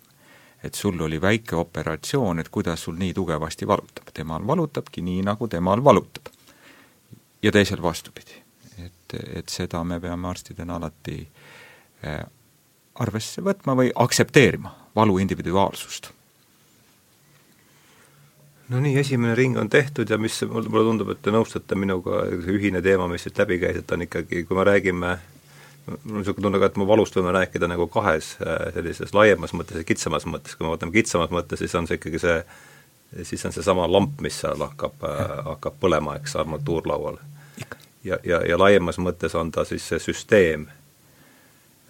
et 0.58 0.74
sul 0.74 0.98
oli 1.00 1.20
väike 1.22 1.54
operatsioon, 1.54 2.40
et 2.42 2.48
kuidas 2.50 2.82
sul 2.82 2.96
nii 2.98 3.12
tugevasti 3.14 3.66
valutab. 3.66 4.10
temal 4.14 4.46
valutabki 4.46 5.02
nii, 5.06 5.22
nagu 5.22 5.48
temal 5.48 5.84
valutab. 5.84 6.34
ja 7.42 7.52
teisel 7.52 7.82
vastupidi 7.82 8.47
et, 9.08 9.38
et 9.40 9.48
seda 9.48 9.82
me 9.84 10.00
peame 10.00 10.28
arstidena 10.28 10.76
alati 10.76 11.18
eh, 12.02 12.22
arvesse 12.98 13.42
võtma 13.44 13.76
või 13.78 13.90
aktsepteerima, 13.94 14.74
valu 14.96 15.18
individuaalsust. 15.22 16.10
no 18.68 18.80
nii, 18.84 18.98
esimene 19.00 19.34
ring 19.34 19.56
on 19.56 19.68
tehtud 19.68 20.10
ja 20.10 20.18
mis, 20.18 20.42
mulle 20.44 20.84
tundub, 20.84 21.10
et 21.14 21.22
te 21.22 21.32
nõustute 21.32 21.78
minuga, 21.78 22.26
see 22.44 22.58
ühine 22.58 22.82
teema, 22.84 23.08
mis 23.08 23.24
siit 23.24 23.38
läbi 23.38 23.58
käis, 23.62 23.80
et 23.80 23.92
on 23.92 24.04
ikkagi, 24.04 24.44
kui 24.44 24.56
me 24.56 24.66
räägime 24.68 25.18
mul 25.88 26.18
on 26.18 26.20
niisugune 26.20 26.44
tunne 26.44 26.58
ka, 26.60 26.68
et 26.68 26.76
me 26.76 26.84
valust 26.86 27.16
võime 27.16 27.32
rääkida 27.32 27.68
nagu 27.70 27.86
kahes 27.88 28.34
eh, 28.44 28.66
sellises 28.74 29.14
laiemas 29.16 29.54
mõttes 29.56 29.80
ja 29.80 29.88
kitsamas 29.88 30.26
mõttes, 30.28 30.56
kui 30.56 30.66
me 30.66 30.74
vaatame 30.74 30.92
kitsamas 30.92 31.32
mõttes, 31.32 31.62
siis 31.62 31.74
on 31.78 31.88
see 31.88 31.96
ikkagi 31.96 32.20
see, 32.20 32.36
siis 33.30 33.46
on 33.48 33.56
seesama 33.56 33.88
lamp, 33.88 34.20
mis 34.20 34.36
seal 34.42 34.60
hakkab, 34.66 35.00
eh, 35.08 35.34
hakkab 35.48 35.80
põlema, 35.80 36.18
eks, 36.20 36.36
armatuurlaual 36.42 37.16
ja, 38.08 38.18
ja, 38.24 38.42
ja 38.48 38.58
laiemas 38.58 38.98
mõttes 39.02 39.34
on 39.38 39.52
ta 39.54 39.64
siis 39.68 39.86
see 39.90 40.00
süsteem, 40.02 40.66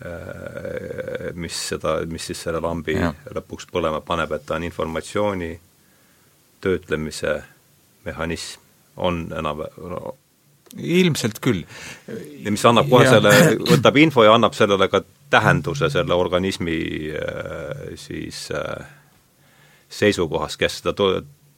äh, 0.05 1.33
mis 1.39 1.59
seda, 1.73 1.99
mis 2.11 2.29
siis 2.31 2.43
selle 2.47 2.63
lambi 2.65 2.99
ja. 2.99 3.13
lõpuks 3.35 3.69
põlema 3.73 4.01
paneb, 4.05 4.33
et 4.37 4.47
ta 4.47 4.59
on 4.59 4.67
informatsiooni 4.69 5.53
töötlemise 6.65 7.39
mehhanism, 8.07 8.65
on 8.99 9.29
enam 9.39 9.63
no, 9.63 10.15
ilmselt 10.77 11.39
küll. 11.45 11.63
ja 12.43 12.51
mis 12.51 12.65
annab 12.67 12.91
kohe 12.91 13.07
ja. 13.07 13.17
selle, 13.17 13.35
võtab 13.71 13.99
info 14.03 14.27
ja 14.27 14.35
annab 14.35 14.57
sellele 14.59 14.91
ka 14.91 15.03
tähenduse 15.31 15.91
selle 15.93 16.17
organismi 16.17 16.79
äh, 17.15 17.93
siis 18.01 18.49
äh, 18.57 18.89
seisukohast, 19.89 20.59
kes 20.61 20.81
seda 20.83 20.95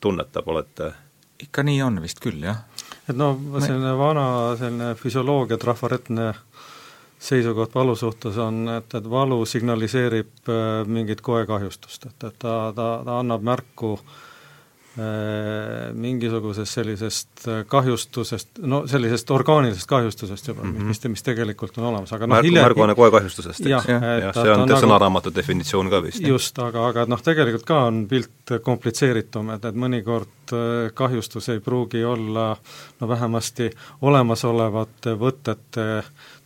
tunnetab, 0.00 0.48
olete 0.48 0.92
ikka 1.40 1.64
nii 1.64 1.80
on 1.82 2.00
vist 2.04 2.20
küll, 2.22 2.42
jah 2.44 2.64
et 3.10 3.18
noh, 3.18 3.36
selline 3.58 3.92
vana 3.98 4.24
selline 4.60 4.94
füsioloogia 4.98 5.58
trafaretne 5.60 6.32
seisukoht 7.20 7.74
valu 7.74 7.94
suhtes 7.98 8.38
on, 8.40 8.64
et, 8.78 8.94
et 8.96 9.10
valu 9.10 9.42
signaliseerib 9.46 10.48
äh, 10.48 10.88
mingit 10.88 11.20
koekahjustust, 11.20 12.06
et, 12.08 12.28
et 12.30 12.38
ta, 12.38 12.56
ta, 12.76 12.90
ta 13.04 13.20
annab 13.20 13.44
märku 13.44 13.96
äh, 13.98 14.18
mingisugusest 15.94 16.74
sellisest 16.74 17.44
kahjustusest, 17.70 18.58
no 18.66 18.80
sellisest 18.90 19.30
orgaanilisest 19.30 19.86
kahjustusest 19.86 20.48
juba 20.48 20.64
mm, 20.64 20.72
-hmm. 20.76 20.88
mis, 20.90 21.04
mis 21.08 21.22
tegelikult 21.22 21.78
on 21.78 21.84
olemas, 21.92 22.12
aga 22.12 22.26
noh 22.26 22.34
Märku, 22.34 22.48
hiljem 22.48 22.64
märguanne 22.64 22.94
koekahjustusest, 22.98 23.60
eks? 23.60 23.70
jah, 23.70 23.86
jah, 23.86 24.34
see 24.34 24.50
on, 24.50 24.64
on 24.64 24.68
nagu, 24.68 24.80
sõnaraamatu 24.82 25.34
definitsioon 25.34 25.90
ka 25.90 26.02
vist. 26.02 26.26
just, 26.26 26.58
aga, 26.58 26.88
aga 26.90 27.06
noh, 27.06 27.22
tegelikult 27.22 27.64
ka 27.68 27.78
on 27.86 28.02
pilt 28.10 28.54
komplitseeritum, 28.66 29.54
et, 29.54 29.70
et 29.70 29.78
mõnikord 29.78 30.56
äh, 30.58 30.90
kahjustus 30.94 31.48
ei 31.54 31.62
pruugi 31.62 32.04
olla 32.04 32.56
no 33.00 33.08
vähemasti 33.08 33.70
olemasolevate 34.02 35.14
võtete 35.14 35.86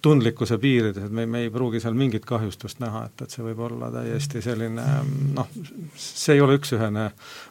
tundlikkuse 0.05 0.59
piirides, 0.61 1.07
et 1.07 1.13
me, 1.15 1.25
me 1.27 1.45
ei 1.45 1.51
pruugi 1.53 1.81
seal 1.81 1.97
mingit 1.97 2.27
kahjustust 2.29 2.81
näha, 2.83 3.07
et, 3.09 3.25
et 3.25 3.35
see 3.35 3.45
võib 3.47 3.63
olla 3.67 3.91
täiesti 3.95 4.43
selline 4.45 4.85
noh, 5.35 5.51
see 5.97 6.37
ei 6.37 6.43
ole 6.45 6.59
üks-ühene 6.59 7.09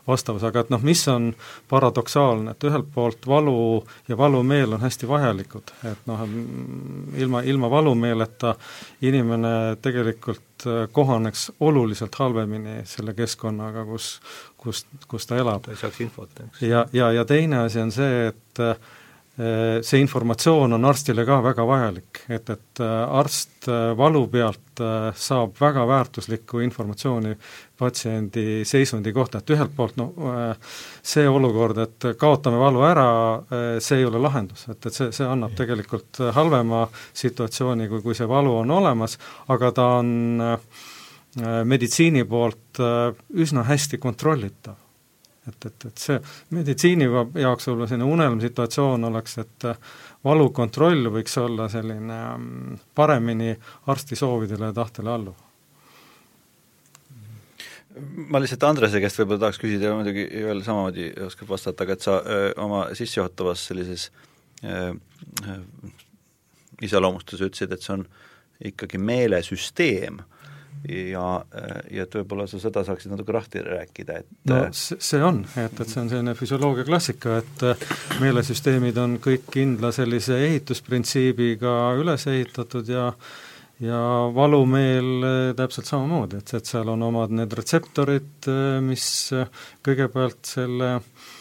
vastavus, 0.08 0.46
aga 0.48 0.64
et 0.64 0.72
noh, 0.74 0.84
mis 0.86 1.02
on 1.12 1.32
paradoksaalne, 1.72 2.54
et 2.54 2.68
ühelt 2.70 2.90
poolt 2.94 3.28
valu 3.28 3.58
ja 4.10 4.18
valumeel 4.20 4.78
on 4.78 4.86
hästi 4.86 5.10
vajalikud, 5.10 5.74
et 5.92 6.08
noh, 6.10 6.24
ilma, 7.26 7.44
ilma 7.50 7.72
valumeeleta 7.74 8.56
inimene 9.02 9.54
tegelikult 9.82 10.68
kohaneks 10.96 11.50
oluliselt 11.60 12.16
halvemini 12.16 12.84
selle 12.88 13.16
keskkonnaga, 13.18 13.84
kus, 13.90 14.14
kus, 14.58 14.86
kus 15.12 15.28
ta 15.28 15.42
elab. 15.42 15.66
ta 15.66 15.74
ei 15.74 15.82
saaks 15.82 16.02
infot, 16.06 16.46
eks. 16.46 16.62
ja, 16.64 16.86
ja, 16.94 17.12
ja 17.12 17.26
teine 17.28 17.66
asi 17.66 17.82
on 17.84 17.92
see, 17.92 18.28
et 18.30 18.44
Äh, 18.60 18.76
see 19.34 19.98
informatsioon 19.98 20.76
on 20.76 20.86
arstile 20.86 21.24
ka 21.26 21.40
väga 21.42 21.64
vajalik, 21.66 22.20
et, 22.30 22.50
et 22.54 22.82
äh, 22.86 23.18
arst 23.18 23.66
äh, 23.66 23.96
valu 23.98 24.28
pealt 24.30 24.60
saab 25.18 25.56
väga 25.58 25.88
väärtuslikku 25.90 26.62
informatsiooni 26.66 27.34
patsiendi 27.78 28.62
seisundi 28.66 29.14
kohta, 29.14 29.42
et 29.42 29.54
ühelt 29.54 29.74
poolt 29.78 29.98
noh, 30.02 30.14
see 31.06 31.28
olukord, 31.30 31.78
et 31.84 32.08
kaotame 32.18 32.58
valu 32.58 32.82
ära, 32.88 33.08
see 33.78 34.02
ei 34.02 34.08
ole 34.10 34.22
lahendus, 34.22 34.66
et, 34.72 34.80
et 34.90 34.98
see, 34.98 35.12
see 35.14 35.28
annab 35.30 35.54
tegelikult 35.58 36.24
halvema 36.34 36.88
situatsiooni, 36.90 37.86
kui, 37.92 38.02
kui 38.02 38.18
see 38.18 38.30
valu 38.30 38.56
on 38.64 38.74
olemas, 38.80 39.20
aga 39.54 39.70
ta 39.78 39.88
on 40.00 40.10
meditsiini 41.70 42.26
poolt 42.30 42.82
üsna 43.46 43.68
hästi 43.70 44.02
kontrollitav 44.02 44.83
et, 45.48 45.66
et, 45.66 45.86
et 45.90 46.04
see 46.06 46.20
meditsiini 46.56 47.08
jaoks 47.08 47.68
võib-olla 47.68 47.88
selline 47.92 48.10
unelmsituatsioon 48.16 49.10
oleks, 49.10 49.38
et 49.44 49.68
äh, 49.70 49.96
valukontroll 50.24 51.10
võiks 51.14 51.36
olla 51.42 51.68
selline 51.72 52.20
mm, 52.38 52.78
paremini 52.96 53.54
arsti 53.92 54.18
soovidele 54.20 54.72
ja 54.72 54.78
tahtele 54.78 55.12
alluv. 55.14 55.50
Ma 58.34 58.40
lihtsalt 58.42 58.64
Andrese 58.66 59.02
käest 59.04 59.20
võib-olla 59.22 59.46
tahaks 59.46 59.60
küsida, 59.62 59.92
muidugi 59.94 60.26
Joel 60.26 60.64
samamoodi 60.66 61.12
oskab 61.28 61.52
vastata, 61.54 61.86
aga 61.86 61.94
et 61.94 62.06
sa 62.06 62.16
öö, 62.26 62.48
oma 62.64 62.88
sissejuhatavas 62.98 63.68
sellises 63.70 64.08
öö, 64.66 64.96
iseloomustuses 66.82 67.52
ütlesid, 67.52 67.76
et 67.76 67.86
see 67.86 67.94
on 68.00 68.08
ikkagi 68.66 68.98
meelesüsteem, 68.98 70.24
ja, 70.90 71.28
ja 71.92 72.06
et 72.06 72.18
võib-olla 72.20 72.48
sa 72.50 72.60
seda 72.62 72.84
saaksid 72.88 73.14
natuke 73.14 73.36
lahti 73.36 73.64
rääkida, 73.64 74.20
et 74.24 74.50
no 74.52 74.60
see 74.74 75.22
on, 75.24 75.44
et, 75.60 75.80
et 75.80 75.90
see 75.90 76.02
on 76.02 76.12
selline 76.12 76.36
füsioloogia 76.40 76.88
klassika, 76.88 77.40
et 77.44 77.66
meelesüsteemid 78.24 79.00
on 79.02 79.18
kõik 79.24 79.48
kindla 79.54 79.94
sellise 79.96 80.40
ehitusprintsiibiga 80.50 81.78
üles 82.02 82.28
ehitatud 82.32 82.92
ja 82.92 83.12
ja 83.84 84.00
valumeel 84.32 85.56
täpselt 85.58 85.90
samamoodi, 85.90 86.38
et, 86.40 86.52
et 86.56 86.70
seal 86.70 86.88
on 86.94 87.02
omad 87.04 87.34
need 87.36 87.52
retseptorid, 87.58 88.46
mis 88.86 89.06
kõigepealt 89.84 90.46
selle 90.48 90.92
äh, 91.00 91.32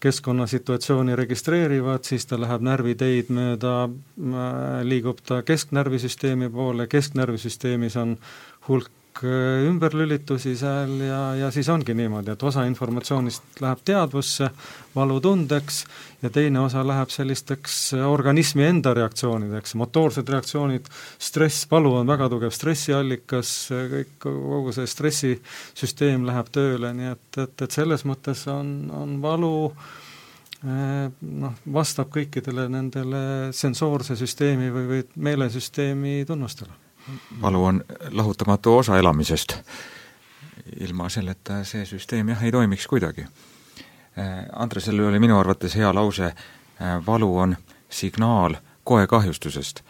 keskkonnasituatsiooni 0.00 1.16
registreerivad, 1.16 2.04
siis 2.06 2.26
ta 2.26 2.38
läheb 2.40 2.62
närviteid 2.62 3.32
mööda, 3.34 3.74
äh, 3.88 4.82
liigub 4.86 5.18
ta 5.26 5.40
kesknärvisüsteemi 5.42 6.50
poole, 6.54 6.86
kesknärvisüsteemis 6.86 7.96
on 7.98 8.16
hulk 8.68 9.22
äh, 9.24 9.66
ümberlülitusi 9.68 10.54
seal 10.58 10.94
ja, 11.02 11.20
ja 11.38 11.50
siis 11.54 11.68
ongi 11.72 11.94
niimoodi, 11.96 12.32
et 12.34 12.42
osa 12.42 12.64
informatsioonist 12.68 13.62
läheb 13.64 13.82
teadvusse, 13.84 14.50
valutundeks, 14.94 15.82
ja 16.22 16.30
teine 16.34 16.60
osa 16.60 16.82
läheb 16.86 17.12
sellisteks 17.14 17.78
organismi 18.06 18.66
enda 18.68 18.94
reaktsioonideks, 18.98 19.74
motoorsed 19.80 20.28
reaktsioonid, 20.28 20.90
stress, 21.18 21.68
valu 21.70 21.94
on 22.00 22.10
väga 22.10 22.28
tugev 22.32 22.54
stressiallikas, 22.54 23.54
kõik, 23.94 24.18
kogu 24.26 24.74
see 24.76 24.90
stressisüsteem 24.90 26.26
läheb 26.28 26.52
tööle, 26.54 26.92
nii 26.96 27.14
et, 27.14 27.30
et, 27.44 27.64
et 27.66 27.80
selles 27.80 28.04
mõttes 28.08 28.44
on, 28.52 28.76
on 28.94 29.16
valu 29.22 29.54
noh, 30.62 31.54
vastab 31.72 32.10
kõikidele 32.10 32.66
nendele 32.72 33.22
sensoorse 33.54 34.16
süsteemi 34.18 34.72
või, 34.74 34.86
või 34.90 35.02
meelesüsteemi 35.28 36.24
tunnustele. 36.26 36.87
Valu 37.42 37.64
on 37.64 37.84
lahutamatu 38.10 38.76
osa 38.76 38.98
elamisest. 38.98 39.58
ilma 40.80 41.08
selleta 41.08 41.64
see 41.64 41.84
süsteem 41.84 42.28
jah, 42.28 42.42
ei 42.44 42.52
toimiks 42.52 42.86
kuidagi 42.86 43.26
Äh, 44.18 44.46
Andresel 44.52 45.00
oli 45.00 45.18
minu 45.18 45.38
arvates 45.38 45.76
hea 45.76 45.94
lause, 45.94 46.24
äh, 46.24 47.06
valu 47.06 47.38
on 47.38 47.56
signaal 47.90 48.54
koekahjustusest. 48.84 49.80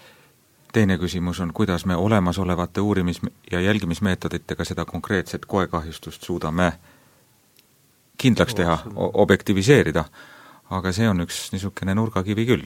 teine 0.73 0.99
küsimus 0.99 1.41
on, 1.41 1.53
kuidas 1.53 1.87
me 1.87 1.97
olemasolevate 1.97 2.81
uurimis- 2.81 3.31
ja 3.51 3.61
jälgimismeetoditega 3.61 4.65
seda 4.65 4.85
konkreetset 4.85 5.47
koekahjustust 5.47 6.23
suudame 6.23 6.73
kindlaks 8.19 8.55
teha, 8.55 8.79
objektiviseerida, 8.97 10.05
aga 10.71 10.93
see 10.93 11.09
on 11.09 11.21
üks 11.21 11.53
niisugune 11.53 11.95
nurgakivi 11.95 12.47
küll. 12.47 12.65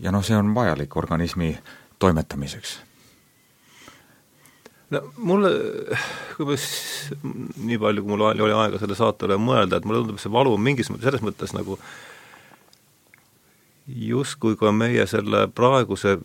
ja 0.00 0.12
noh, 0.12 0.24
see 0.24 0.36
on 0.36 0.54
vajalik 0.54 0.96
organismi 0.96 1.58
toimetamiseks 1.98 2.89
no 4.90 5.02
mulle, 5.16 5.50
kuidas 6.36 6.66
nii 7.62 7.78
palju, 7.78 8.04
kui 8.04 8.12
mul 8.14 8.28
oli 8.30 8.52
aega 8.52 8.80
selle 8.82 8.98
saate 8.98 9.28
üle 9.28 9.38
mõelda, 9.40 9.78
et 9.78 9.88
mulle 9.88 10.04
tundub, 10.04 10.20
see 10.22 10.32
valu 10.32 10.54
on 10.56 10.64
mingis 10.64 10.90
mõttes, 10.90 11.06
selles 11.08 11.24
mõttes 11.26 11.54
nagu 11.56 11.78
justkui 13.90 14.58
ka 14.58 14.72
meie 14.74 15.06
selle 15.10 15.46
praeguse 15.54 16.18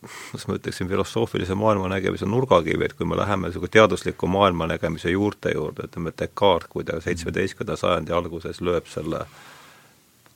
kuidas 0.00 0.46
ma 0.48 0.56
ütleksin, 0.56 0.88
filosoofilise 0.88 1.54
maailmanägemise 1.54 2.26
nurgakivi, 2.26 2.84
et 2.84 2.94
kui 2.96 3.06
me 3.06 3.16
läheme 3.16 3.48
niisugune 3.48 3.72
teadusliku 3.72 4.26
maailmanägemise 4.32 5.10
juurte 5.12 5.52
juurde, 5.54 5.84
ütleme, 5.88 6.12
Descartes, 6.18 6.70
kui 6.72 6.84
ta 6.88 7.00
seitsmeteistkümnenda 7.04 7.76
sajandi 7.76 8.14
alguses 8.16 8.62
lööb 8.64 8.88
selle 8.88 9.26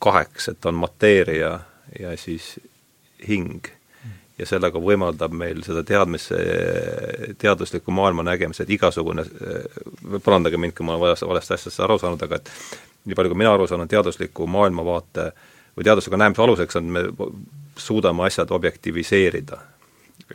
kaheks, 0.05 0.51
et 0.53 0.65
on 0.69 0.77
mateeria 0.77 1.55
ja 1.99 2.13
siis 2.17 2.59
hing 3.27 3.65
ja 4.39 4.47
sellega 4.47 4.79
võimaldab 4.81 5.33
meil 5.35 5.61
seda 5.63 5.83
teadmise, 5.87 6.37
teaduslikku 7.39 7.93
maailma 7.95 8.25
nägemist, 8.27 8.65
et 8.65 8.73
igasugune, 8.75 9.23
parandage 10.23 10.59
mind, 10.59 10.75
kui 10.75 10.87
ma 10.87 10.97
olen 10.97 11.15
valest, 11.29 11.55
asjast 11.55 11.83
aru 11.85 11.97
saanud, 12.01 12.25
aga 12.27 12.41
et 12.41 12.51
nii 13.05 13.15
palju, 13.15 13.31
kui 13.31 13.39
mina 13.39 13.53
aru 13.55 13.67
saan, 13.69 13.85
on 13.85 13.91
teadusliku 13.91 14.47
maailmavaate 14.51 15.29
või 15.77 15.87
teadusliku 15.87 16.19
nägemise 16.19 16.43
aluseks 16.43 16.79
on, 16.79 16.91
me 16.91 17.05
suudame 17.77 18.25
asjad 18.27 18.51
objektiviseerida. 18.51 19.57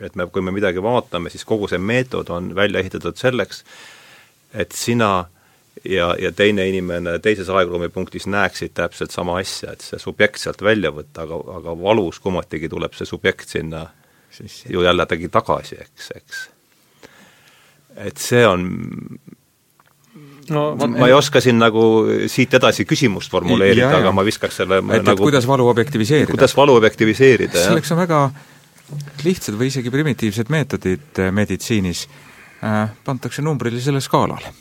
et 0.01 0.15
me, 0.15 0.27
kui 0.27 0.41
me 0.41 0.51
midagi 0.51 0.81
vaatame, 0.81 1.29
siis 1.29 1.45
kogu 1.45 1.67
see 1.67 1.77
meetod 1.77 2.29
on 2.29 2.55
välja 2.55 2.79
ehitatud 2.79 3.17
selleks, 3.17 3.63
et 4.53 4.71
sina 4.71 5.25
ja, 5.85 6.15
ja 6.19 6.31
teine 6.31 6.67
inimene 6.69 7.19
teises 7.19 7.49
aegruumi 7.49 7.89
punktis 7.89 8.27
näeksid 8.27 8.73
täpselt 8.73 9.11
sama 9.11 9.37
asja, 9.39 9.73
et 9.73 9.81
see 9.81 9.99
subjekt 9.99 10.39
sealt 10.39 10.61
välja 10.63 10.91
võtta, 10.95 11.25
aga, 11.25 11.41
aga 11.57 11.75
valus 11.81 12.19
kummatigi 12.19 12.69
tuleb 12.69 12.95
see 12.97 13.09
subjekt 13.09 13.49
sinna 13.49 13.87
siis 14.31 14.63
ju 14.69 14.83
jällegi 14.85 15.29
tagasi, 15.31 15.77
eks, 15.81 16.09
eks. 16.15 16.41
et 18.07 18.21
see 18.21 18.45
on 18.47 18.65
no 20.51 20.63
ma, 20.79 21.07
ei 21.07 21.13
oska 21.15 21.41
siin 21.43 21.59
nagu 21.61 21.83
siit 22.31 22.53
edasi 22.57 22.85
küsimust 22.89 23.31
formuleerida, 23.31 23.91
aga 23.99 24.15
ma 24.15 24.25
viskaks 24.27 24.61
selle 24.63 24.81
et, 24.81 24.89
nagu, 25.03 25.13
et 25.13 25.25
kuidas 25.27 25.47
valu 25.49 25.67
objektiviseerida. 25.71 26.31
kuidas 26.31 26.55
valu 26.57 26.75
objektiviseerida, 26.79 27.57
jah. 27.57 27.69
selleks 27.71 27.93
on 27.93 28.01
väga 28.01 28.25
lihtsad 29.23 29.55
või 29.59 29.71
isegi 29.71 29.93
primitiivsed 29.93 30.51
meetodid 30.51 31.23
meditsiinis 31.31 32.07
äh,, 32.63 32.91
pantakse 33.05 33.43
numbrilisele 33.45 34.01
skaalale 34.03 34.51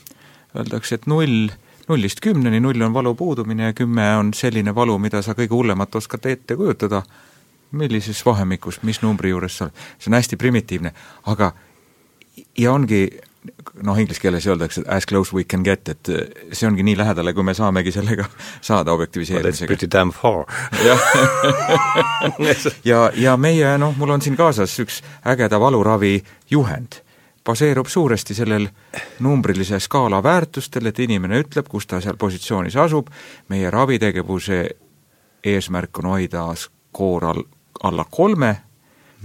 öeldakse, 0.56 0.98
et 0.98 1.06
null, 1.10 1.50
nullist 1.88 2.22
kümneni, 2.24 2.60
null 2.62 2.82
on 2.82 2.94
valu 2.94 3.14
puudumine 3.18 3.70
ja 3.70 3.76
kümme 3.76 4.06
on 4.18 4.32
selline 4.34 4.74
valu, 4.74 4.96
mida 5.02 5.22
sa 5.22 5.36
kõige 5.38 5.54
hullemat 5.54 5.94
oskad 6.00 6.26
ette 6.30 6.56
kujutada, 6.58 7.02
millises 7.72 8.22
vahemikus, 8.26 8.82
mis 8.82 9.02
numbri 9.02 9.30
juures 9.30 9.58
sa 9.58 9.66
oled, 9.68 9.82
see 9.98 10.10
on 10.10 10.18
hästi 10.18 10.38
primitiivne, 10.40 10.92
aga 11.30 11.52
ja 12.58 12.72
ongi 12.72 13.04
noh, 13.82 13.98
inglise 13.98 14.20
keeles 14.20 14.46
öeldakse 14.46 14.82
as 14.88 15.06
close 15.08 15.36
we 15.36 15.44
can 15.44 15.62
get, 15.64 15.88
et 15.88 16.10
see 16.52 16.68
ongi 16.68 16.84
nii 16.84 16.96
lähedale, 16.98 17.32
kui 17.34 17.44
me 17.46 17.54
saamegi 17.56 17.92
sellega 17.94 18.26
saada 18.70 18.92
objektiviseerimisega. 18.92 19.68
Pretty 19.70 19.88
damn 19.92 20.12
far. 20.12 20.44
ja, 22.90 23.10
ja 23.14 23.36
meie 23.36 23.76
noh, 23.78 23.96
mul 23.96 24.16
on 24.16 24.22
siin 24.24 24.36
kaasas 24.36 24.76
üks 24.82 25.00
ägeda 25.24 25.60
valuravi 25.60 26.18
juhend 26.50 27.00
baseerub 27.44 27.88
suuresti 27.88 28.34
sellel 28.36 28.68
numbrilise 29.24 29.80
skaala 29.80 30.22
väärtustel, 30.22 30.86
et 30.86 30.98
inimene 31.00 31.40
ütleb, 31.40 31.68
kus 31.68 31.86
ta 31.88 32.00
seal 32.00 32.18
positsioonis 32.20 32.76
asub, 32.76 33.08
meie 33.48 33.70
ravitegevuse 33.72 34.60
eesmärk 35.44 36.02
on 36.02 36.10
hoida 36.12 36.44
skoor 36.60 37.24
all, 37.32 37.42
alla 37.84 38.04
kolme, 38.10 38.54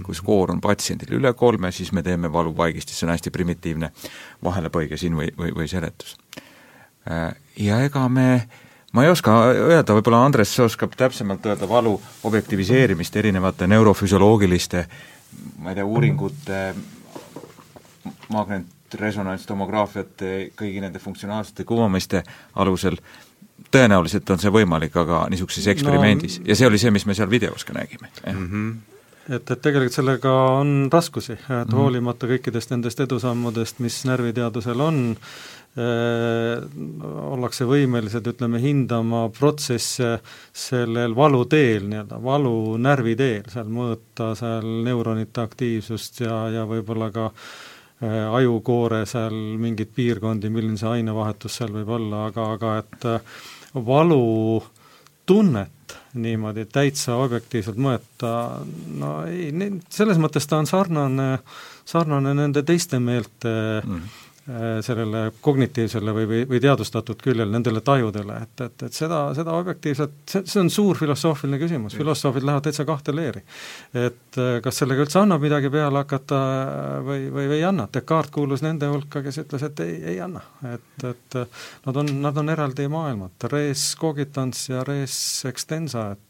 kui 0.02 0.14
skoor 0.14 0.52
on 0.52 0.60
patsiendil 0.60 1.16
üle 1.18 1.32
kolme, 1.34 1.72
siis 1.72 1.92
me 1.92 2.02
teeme 2.04 2.32
valuvaigistis, 2.32 2.98
see 2.98 3.08
on 3.08 3.14
hästi 3.14 3.32
primitiivne 3.32 3.90
vahelepõige 4.44 4.98
siin 5.00 5.16
või, 5.16 5.30
või, 5.38 5.54
või 5.56 5.68
seletus. 5.68 6.16
Ja 7.56 7.80
ega 7.86 8.02
me, 8.12 8.28
ma 8.92 9.06
ei 9.06 9.12
oska 9.12 9.32
öelda, 9.54 9.94
võib-olla 9.96 10.24
Andres 10.26 10.52
oskab 10.60 10.96
täpsemalt 10.98 11.46
öelda 11.46 11.68
valu 11.70 11.94
objektiviseerimist 12.28 13.16
erinevate 13.16 13.68
neurofüsioloogiliste 13.70 14.84
ma 15.58 15.70
ei 15.70 15.78
tea, 15.78 15.84
uuringute 15.84 16.74
magnetresonantstomograafiate, 18.32 20.32
kõigi 20.58 20.82
nende 20.82 20.98
funktsionaalsete 21.02 21.64
kuvamiste 21.68 22.22
alusel, 22.62 22.96
tõenäoliselt 23.74 24.30
on 24.30 24.42
see 24.42 24.52
võimalik, 24.52 24.96
aga 24.96 25.26
niisuguses 25.32 25.66
eksperimendis 25.74 26.40
no, 26.40 26.50
ja 26.50 26.58
see 26.58 26.68
oli 26.68 26.78
see, 26.82 26.92
mis 26.94 27.06
me 27.06 27.16
seal 27.18 27.30
videos 27.30 27.64
ka 27.64 27.76
nägime 27.76 28.08
mm. 28.26 28.46
-hmm. 28.46 29.34
et, 29.34 29.50
et 29.50 29.60
tegelikult 29.62 29.98
sellega 29.98 30.32
on 30.60 30.88
raskusi, 30.92 31.32
et 31.32 31.48
mm 31.48 31.62
-hmm. 31.62 31.76
hoolimata 31.80 32.26
kõikidest 32.26 32.70
nendest 32.70 33.00
edusammudest, 33.00 33.78
mis 33.78 34.04
närviteadusel 34.04 34.80
on, 34.80 35.16
Äh, 35.76 36.62
ollakse 37.36 37.66
võimelised, 37.68 38.24
ütleme, 38.30 38.56
hindama 38.62 39.26
protsesse 39.28 40.14
sellel 40.56 41.12
valuteel, 41.12 41.84
nii-öelda 41.90 42.20
valu 42.24 42.78
närviteel, 42.80 43.50
seal 43.52 43.68
mõõta 43.68 44.30
seal 44.40 44.64
neuronite 44.86 45.44
aktiivsust 45.44 46.22
ja, 46.24 46.38
ja 46.54 46.64
võib-olla 46.70 47.10
ka 47.12 47.28
Äh, 47.96 48.26
ajukoore 48.28 49.06
seal 49.08 49.32
mingeid 49.56 49.88
piirkondi, 49.96 50.50
milline 50.52 50.76
see 50.76 50.98
ainevahetus 50.98 51.54
seal 51.56 51.70
võib 51.72 51.88
olla, 51.96 52.26
aga, 52.28 52.48
aga 52.52 52.72
et 52.82 53.06
äh, 53.76 53.86
valutunnet 53.86 55.70
niimoodi 56.16 56.64
täitsa 56.72 57.16
objektiivselt 57.20 57.76
mõõta, 57.80 58.30
no 58.96 59.10
ei, 59.28 59.50
selles 59.92 60.18
mõttes 60.20 60.48
ta 60.48 60.56
on 60.62 60.66
sarnane, 60.68 61.38
sarnane 61.84 62.34
nende 62.34 62.62
teiste 62.66 62.98
meelte 63.02 63.52
mm. 63.82 63.96
Äh, 64.00 64.25
sellele 64.86 65.32
kognitiivsele 65.42 66.12
või, 66.14 66.26
või, 66.30 66.42
või 66.46 66.60
teadvustatud 66.62 67.18
küljele, 67.22 67.50
nendele 67.50 67.80
tajudele, 67.82 68.36
et, 68.44 68.60
et, 68.62 68.84
et 68.86 68.94
seda, 68.94 69.20
seda 69.34 69.56
objektiivselt, 69.58 70.14
see, 70.30 70.44
see 70.46 70.60
on 70.62 70.70
suur 70.70 70.98
filosoofiline 71.00 71.58
küsimus, 71.58 71.96
filosoofid 71.98 72.46
lähevad 72.46 72.68
täitsa 72.68 72.86
kahte 72.86 73.14
leeri. 73.16 73.42
et 73.94 74.38
äh, 74.38 74.60
kas 74.62 74.78
sellega 74.82 75.02
üldse 75.02 75.18
annab 75.18 75.42
midagi 75.42 75.70
peale 75.72 76.04
hakata 76.04 76.38
või, 77.06 77.26
või, 77.26 77.48
või 77.50 77.58
ei 77.58 77.66
anna, 77.66 77.88
Descartes 77.92 78.34
kuulus 78.36 78.62
nende 78.62 78.86
hulka, 78.92 79.22
kes 79.24 79.40
ütles, 79.42 79.66
et 79.66 79.82
ei, 79.82 79.96
ei 80.14 80.20
anna. 80.22 80.44
et, 80.70 81.04
et 81.10 81.40
nad 81.88 82.02
on, 82.02 82.14
nad 82.22 82.38
on 82.38 82.54
eraldi 82.54 82.86
maailmad, 82.92 83.48
res 83.50 83.88
cogitans 83.98 84.68
ja 84.70 84.84
res 84.86 85.18
extensa, 85.50 86.12
et 86.14 86.25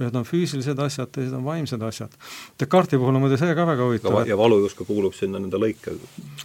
ühed 0.00 0.16
on 0.16 0.26
füüsilised 0.28 0.78
asjad, 0.84 1.10
teised 1.14 1.34
on 1.36 1.44
vaimsed 1.46 1.82
asjad. 1.86 2.14
Descartesi 2.60 3.00
puhul 3.00 3.16
on 3.16 3.24
muide 3.24 3.38
see 3.40 3.54
ka 3.56 3.66
väga 3.68 3.88
huvitav. 3.88 4.18
ja 4.28 4.38
valu 4.38 4.60
justkui 4.64 4.88
kuulub 4.88 5.16
sinna 5.16 5.42
nende 5.42 5.60
lõike, 5.60 5.96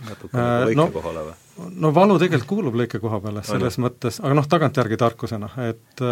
natuke 0.10 0.34
äh, 0.34 0.58
lõike 0.70 0.80
no, 0.82 0.90
kohale 0.94 1.26
või? 1.30 1.40
no 1.86 1.94
valu 1.96 2.20
tegelikult 2.22 2.50
kuulub 2.50 2.78
lõike 2.84 3.02
koha 3.04 3.22
peale, 3.24 3.46
selles 3.48 3.80
Aine. 3.80 3.88
mõttes, 3.88 4.20
aga 4.24 4.38
noh, 4.42 4.48
tagantjärgi 4.52 5.02
tarkusena, 5.02 5.52
et 5.70 6.06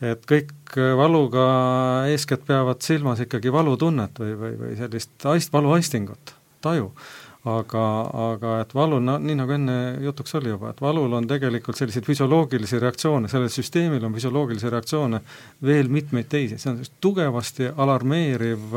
et 0.00 0.22
kõik 0.24 0.76
valuga 0.96 1.46
eeskätt 2.08 2.46
peavad 2.48 2.80
silmas 2.84 3.20
ikkagi 3.20 3.52
valutunnet 3.52 4.20
või, 4.22 4.36
või, 4.42 4.54
või 4.62 4.76
sellist 4.78 5.26
aist, 5.28 5.52
valuaistingut, 5.52 6.32
taju. 6.64 6.92
Aga, 7.48 7.84
aga 8.32 8.56
et 8.60 8.74
valu, 8.76 8.98
no 9.00 9.16
nii 9.20 9.36
nagu 9.38 9.54
enne 9.54 9.76
jutuks 10.04 10.34
oli 10.36 10.52
juba, 10.52 10.74
et 10.74 10.82
valul 10.84 11.12
on 11.16 11.28
tegelikult 11.28 11.78
selliseid 11.78 12.04
füsioloogilisi 12.04 12.80
reaktsioone, 12.82 13.30
sellel 13.32 13.48
süsteemil 13.52 14.04
on 14.04 14.16
füsioloogilisi 14.16 14.72
reaktsioone 14.72 15.22
veel 15.64 15.88
mitmeid 15.88 16.28
teisi, 16.28 16.58
see 16.60 16.74
on 16.74 16.82
tugevasti 17.00 17.70
alarmeeriv 17.76 18.76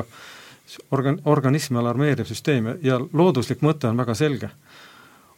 organ-, 0.91 1.19
organismi 1.26 1.82
alarmeeriv 1.82 2.30
süsteem 2.30 2.78
ja 2.84 2.99
looduslik 3.02 3.63
mõte 3.65 3.89
on 3.89 3.99
väga 3.99 4.15
selge. 4.15 4.49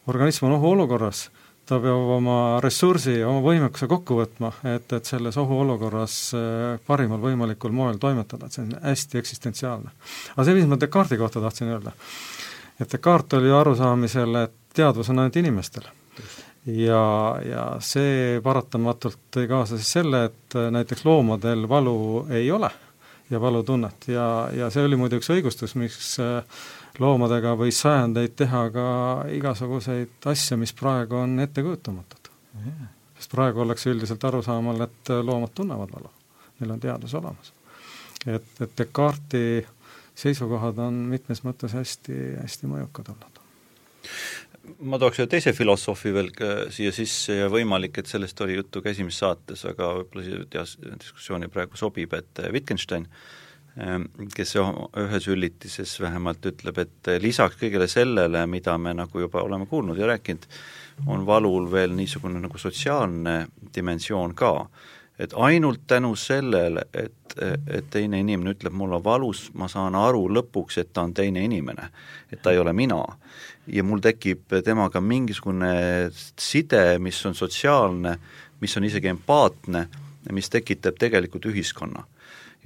Organism 0.06 0.46
on 0.46 0.54
ohuolukorras, 0.60 1.24
ta 1.66 1.80
peab 1.82 2.10
oma 2.14 2.38
ressursi, 2.62 3.16
oma 3.26 3.42
võimekuse 3.42 3.88
kokku 3.90 4.20
võtma, 4.20 4.52
et, 4.70 4.86
et 4.94 5.08
selles 5.08 5.34
ohuolukorras 5.42 6.20
äh, 6.38 6.78
parimal 6.86 7.18
võimalikul 7.24 7.74
moel 7.74 7.98
toimetada, 7.98 8.46
et 8.46 8.54
see 8.54 8.62
on 8.68 8.76
hästi 8.84 9.18
eksistentsiaalne. 9.18 9.90
aga 10.36 10.46
see, 10.46 10.54
mis 10.60 10.70
ma 10.70 10.78
Descartesi 10.78 11.18
kohta 11.18 11.42
tahtsin 11.42 11.74
öelda, 11.74 11.96
et 12.80 12.92
Descartes 12.92 13.38
oli 13.38 13.52
arusaamisel, 13.52 14.34
et 14.44 14.56
teadvus 14.76 15.10
on 15.10 15.18
ainult 15.18 15.36
inimestel. 15.36 15.86
ja, 16.66 17.02
ja 17.46 17.66
see 17.80 18.40
paratamatult 18.42 19.18
tõi 19.34 19.46
kaasa 19.48 19.78
siis 19.78 19.92
selle, 19.98 20.24
et 20.30 20.56
näiteks 20.70 21.04
loomadel 21.04 21.68
valu 21.68 22.26
ei 22.30 22.50
ole 22.50 22.70
ja 23.30 23.40
valutunnet 23.40 24.08
ja, 24.08 24.26
ja 24.54 24.70
see 24.70 24.84
oli 24.86 24.98
muide 24.98 25.18
üks 25.20 25.30
õigustus, 25.34 25.74
miks 25.78 26.16
äh, 26.22 26.42
loomadega 27.02 27.54
võis 27.58 27.80
sajandeid 27.82 28.36
teha 28.38 28.62
ka 28.74 28.88
igasuguseid 29.34 30.28
asju, 30.30 30.58
mis 30.60 30.74
praegu 30.76 31.18
on 31.22 31.38
ettekujutamatud 31.42 32.30
yeah.. 32.62 32.90
sest 33.18 33.34
praegu 33.34 33.64
ollakse 33.64 33.90
üldiselt 33.90 34.24
arusaamal, 34.24 34.86
et 34.86 35.14
loomad 35.22 35.54
tunnevad 35.54 35.94
valu, 35.94 36.12
neil 36.60 36.76
on 36.76 36.82
teadus 36.82 37.14
olemas. 37.18 37.52
et, 38.26 38.52
et 38.60 38.78
Descartesi 38.78 39.66
seisukohad 40.16 40.78
on 40.82 41.06
mitmes 41.12 41.42
mõttes 41.46 41.76
hästi, 41.76 42.20
hästi 42.42 42.70
mõjukad 42.72 43.12
olnud 43.14 43.42
ma 44.82 44.98
tooks 44.98 45.20
ühe 45.20 45.28
teise 45.30 45.52
filosoofi 45.54 46.12
veel 46.14 46.30
siia 46.74 46.92
sisse 46.94 47.36
ja 47.36 47.48
võimalik, 47.52 48.00
et 48.00 48.10
sellest 48.10 48.40
oli 48.42 48.56
juttu 48.56 48.82
ka 48.82 48.90
esimeses 48.90 49.22
saates, 49.22 49.64
aga 49.68 49.92
võib-olla 50.00 50.24
siia 50.26 50.96
diskussiooni 50.98 51.50
praegu 51.52 51.78
sobib, 51.78 52.14
et 52.18 52.42
Wittgenstein 52.54 53.06
äh, 53.06 53.20
Ehm, 53.76 54.06
kes 54.32 54.54
ühes 54.56 55.26
üllitises 55.28 55.98
vähemalt 56.00 56.46
ütleb, 56.48 56.78
et 56.80 57.10
lisaks 57.20 57.58
kõigele 57.60 57.84
sellele, 57.92 58.46
mida 58.48 58.78
me 58.80 58.94
nagu 58.96 59.20
juba 59.20 59.42
oleme 59.44 59.66
kuulnud 59.68 59.98
ja 60.00 60.08
rääkinud, 60.08 60.46
on 61.12 61.26
valul 61.28 61.68
veel 61.68 61.92
niisugune 61.92 62.40
nagu 62.40 62.58
sotsiaalne 62.58 63.34
dimensioon 63.74 64.32
ka. 64.34 64.52
Et 65.18 65.32
ainult 65.36 65.86
tänu 65.86 66.14
sellele, 66.16 66.86
et, 66.94 67.36
et 67.68 67.90
teine 67.90 68.20
inimene 68.20 68.52
ütleb, 68.56 68.74
mul 68.76 68.96
on 68.98 69.04
valus, 69.04 69.46
ma 69.54 69.68
saan 69.68 69.96
aru 69.98 70.26
lõpuks, 70.32 70.80
et 70.82 70.92
ta 70.92 71.06
on 71.06 71.14
teine 71.16 71.44
inimene, 71.44 71.88
et 72.32 72.42
ta 72.42 72.52
ei 72.52 72.58
ole 72.58 72.72
mina. 72.72 73.02
ja 73.66 73.82
mul 73.82 73.98
tekib 73.98 74.52
temaga 74.64 75.00
mingisugune 75.00 76.10
side, 76.14 76.98
mis 76.98 77.18
on 77.26 77.34
sotsiaalne, 77.34 78.16
mis 78.60 78.76
on 78.76 78.84
isegi 78.84 79.08
empaatne, 79.10 79.88
mis 80.32 80.50
tekitab 80.50 80.98
tegelikult 80.98 81.46
ühiskonna 81.50 82.04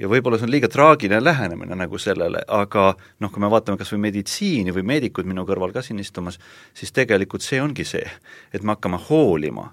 ja 0.00 0.08
võib-olla 0.08 0.38
see 0.38 0.46
on 0.48 0.52
liiga 0.52 0.68
traagiline 0.70 1.20
lähenemine 1.22 1.76
nagu 1.76 1.98
sellele, 2.00 2.42
aga 2.48 2.90
noh, 3.20 3.32
kui 3.32 3.42
me 3.42 3.50
vaatame 3.52 3.80
kas 3.80 3.92
või 3.94 4.06
meditsiini 4.06 4.72
või 4.76 4.86
meedikud 4.94 5.28
minu 5.28 5.44
kõrval 5.48 5.74
ka 5.74 5.82
siin 5.84 6.00
istumas, 6.00 6.38
siis 6.76 6.92
tegelikult 6.96 7.44
see 7.44 7.60
ongi 7.60 7.84
see, 7.88 8.06
et 8.52 8.64
me 8.64 8.74
hakkame 8.74 9.00
hoolima 9.08 9.70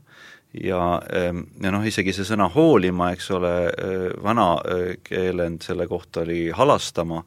ja, 0.53 1.01
ehm, 1.13 1.41
ja 1.63 1.71
noh, 1.73 1.85
isegi 1.85 2.13
see 2.15 2.25
sõna 2.27 2.47
hoolima, 2.53 3.11
eks 3.15 3.29
ole, 3.35 3.53
eh, 3.67 4.07
vana 4.23 4.49
eh, 4.63 4.97
keelend 5.03 5.65
selle 5.65 5.87
kohta 5.87 6.23
oli 6.25 6.49
halastama, 6.55 7.23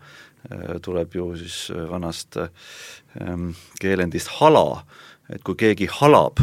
tuleb 0.80 1.12
ju 1.12 1.26
siis 1.36 1.66
vanast 1.90 2.38
ehm, 2.40 3.50
keelendist 3.76 4.30
hala, 4.38 4.86
et 5.28 5.42
kui 5.44 5.58
keegi 5.60 5.84
halab, 5.98 6.40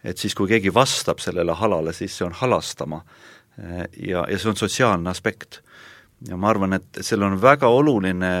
et 0.00 0.16
siis 0.16 0.32
kui 0.34 0.48
keegi 0.48 0.72
vastab 0.72 1.20
sellele 1.20 1.52
halale, 1.52 1.92
siis 1.92 2.16
see 2.16 2.24
on 2.24 2.32
halastama. 2.32 3.02
ja, 4.00 4.24
ja 4.26 4.38
see 4.38 4.48
on 4.48 4.56
sotsiaalne 4.56 5.10
aspekt 5.10 5.60
ja 6.28 6.36
ma 6.40 6.48
arvan, 6.50 6.72
et 6.72 7.02
seal 7.04 7.22
on 7.22 7.36
väga 7.40 7.68
oluline 7.68 8.32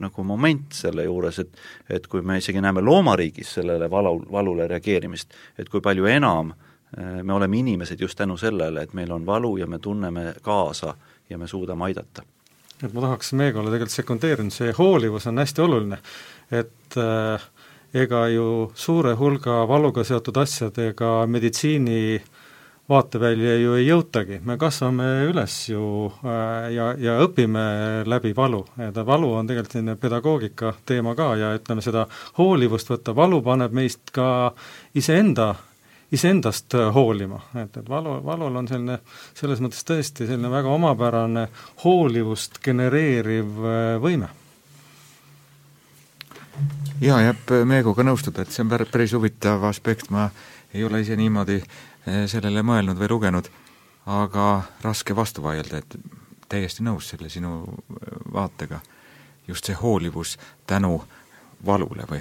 nagu 0.00 0.24
moment 0.24 0.72
selle 0.72 1.04
juures, 1.04 1.38
et 1.42 1.58
et 1.90 2.06
kui 2.06 2.22
me 2.22 2.38
isegi 2.38 2.62
näeme 2.62 2.80
loomariigis 2.80 3.54
sellele 3.58 3.90
valu, 3.90 4.20
valule 4.32 4.68
reageerimist, 4.70 5.34
et 5.58 5.68
kui 5.68 5.82
palju 5.84 6.06
enam 6.06 6.54
eh, 6.54 6.73
me 6.96 7.32
oleme 7.32 7.58
inimesed 7.58 8.00
just 8.00 8.18
tänu 8.18 8.36
sellele, 8.36 8.82
et 8.82 8.92
meil 8.94 9.12
on 9.12 9.26
valu 9.26 9.56
ja 9.56 9.66
me 9.66 9.78
tunneme 9.78 10.34
kaasa 10.42 10.94
ja 11.30 11.38
me 11.38 11.48
suudame 11.48 11.84
aidata. 11.84 12.22
et 12.82 12.92
ma 12.92 13.00
tahaks 13.00 13.32
Meegole 13.32 13.70
tegelikult 13.70 13.90
sekundeerida, 13.90 14.50
see 14.50 14.72
hoolivus 14.78 15.26
on 15.26 15.38
hästi 15.38 15.62
oluline, 15.62 15.98
et 16.50 16.98
äh, 16.98 17.48
ega 17.94 18.28
ju 18.28 18.72
suure 18.74 19.14
hulga 19.14 19.64
valuga 19.68 20.04
seotud 20.04 20.36
asjadega 20.36 21.26
meditsiini 21.26 22.00
äh, 22.16 22.30
vaatevälja 22.88 23.56
ju 23.56 23.74
ei 23.78 23.86
jõutagi, 23.86 24.40
me 24.44 24.58
kasvame 24.60 25.06
üles 25.30 25.54
ju 25.70 25.84
äh, 26.20 26.68
ja, 26.74 26.90
ja 27.00 27.16
õpime 27.24 28.04
läbi 28.08 28.34
valu, 28.36 28.60
et 28.76 28.98
valu 29.06 29.30
on 29.38 29.48
tegelikult 29.48 29.76
selline 29.78 29.96
pedagoogika 30.00 30.74
teema 30.86 31.14
ka 31.16 31.30
ja 31.40 31.54
ütleme, 31.56 31.84
seda 31.84 32.04
hoolivust 32.38 32.92
võtta, 32.92 33.14
valu 33.16 33.40
paneb 33.44 33.72
meist 33.72 34.12
ka 34.12 34.26
iseenda, 34.94 35.54
iseendast 36.12 36.74
hoolima, 36.94 37.40
et, 37.62 37.76
et 37.76 37.88
valu, 37.88 38.18
valul 38.24 38.56
on 38.56 38.68
selline, 38.68 38.98
selles 39.34 39.62
mõttes 39.64 39.84
tõesti 39.86 40.28
selline 40.28 40.50
väga 40.52 40.72
omapärane 40.74 41.48
hoolivust 41.84 42.60
genereeriv 42.64 43.60
äh, 43.64 43.82
võime. 44.02 44.30
Jaa, 47.02 47.18
jääb 47.24 47.50
Meeguga 47.66 48.04
nõustuda, 48.06 48.44
et 48.44 48.54
see 48.54 48.62
on 48.62 48.70
päris 48.70 49.12
huvitav 49.16 49.64
aspekt, 49.66 50.12
ma 50.14 50.28
ei 50.74 50.84
ole 50.86 51.00
ise 51.02 51.16
niimoodi 51.18 51.58
sellele 52.30 52.62
mõelnud 52.62 52.98
või 53.00 53.08
lugenud, 53.10 53.48
aga 54.06 54.46
raske 54.84 55.16
vastu 55.16 55.42
vaielda, 55.42 55.80
et 55.80 55.96
täiesti 56.48 56.84
nõus 56.84 57.08
selle 57.10 57.28
sinu 57.32 57.64
vaatega. 58.32 58.80
just 59.48 59.64
see 59.64 59.74
hoolivus 59.76 60.38
tänu 60.66 61.04
valule 61.66 62.06
või 62.10 62.20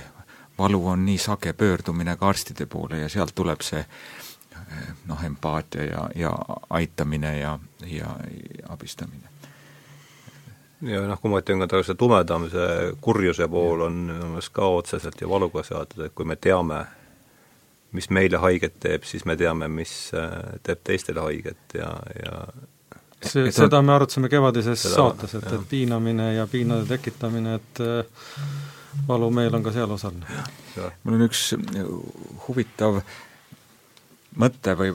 valu 0.58 0.88
on 0.88 1.06
nii 1.06 1.18
sage 1.18 1.54
pöördumine 1.54 2.18
ka 2.18 2.30
arstide 2.30 2.66
poole 2.66 3.00
ja 3.00 3.10
sealt 3.10 3.36
tuleb 3.36 3.62
see 3.62 3.80
eh, 3.82 4.88
noh, 5.08 5.24
empaatia 5.26 5.84
ja, 5.84 6.10
ja 6.16 6.34
aitamine 6.70 7.38
ja, 7.40 7.60
ja, 7.86 8.16
ja 8.60 8.68
abistamine. 8.70 9.30
ja 10.82 11.06
noh, 11.08 11.22
kui 11.22 11.32
ma 11.32 11.40
ütlen 11.42 11.64
ka 11.68 11.84
see 11.84 11.98
tumedam, 12.00 12.50
see 12.52 12.92
kurjuse 13.02 13.48
pool 13.48 13.88
on 13.88 14.04
minu 14.10 14.34
meelest 14.34 14.54
ka 14.54 14.68
otseselt 14.78 15.22
ju 15.22 15.30
valuga 15.30 15.64
seotud, 15.64 16.06
et 16.06 16.14
kui 16.16 16.28
me 16.28 16.36
teame, 16.36 16.84
mis 17.94 18.10
meile 18.10 18.42
haiget 18.44 18.78
teeb, 18.84 19.08
siis 19.08 19.26
me 19.26 19.38
teame, 19.40 19.68
mis 19.72 20.12
äh, 20.18 20.60
teeb 20.64 20.84
teistele 20.84 21.24
haiget 21.24 21.78
ja, 21.80 21.90
ja 22.20 22.46
see, 23.24 23.52
seda 23.56 23.82
me 23.82 23.96
arutasime 23.96 24.30
kevadises 24.30 24.86
saates, 24.94 25.36
et, 25.40 25.50
et 25.56 25.66
piinamine 25.70 26.34
ja 26.36 26.48
piinade 26.52 26.86
tekitamine, 26.90 27.56
et 27.62 27.84
äh, 27.84 28.63
valumeel 29.08 29.56
on 29.56 29.64
ka 29.64 29.72
seal 29.72 29.92
osaline. 29.92 30.26
mul 31.04 31.18
on 31.18 31.26
üks 31.28 31.54
huvitav 32.48 33.02
mõte 34.40 34.78
või 34.78 34.94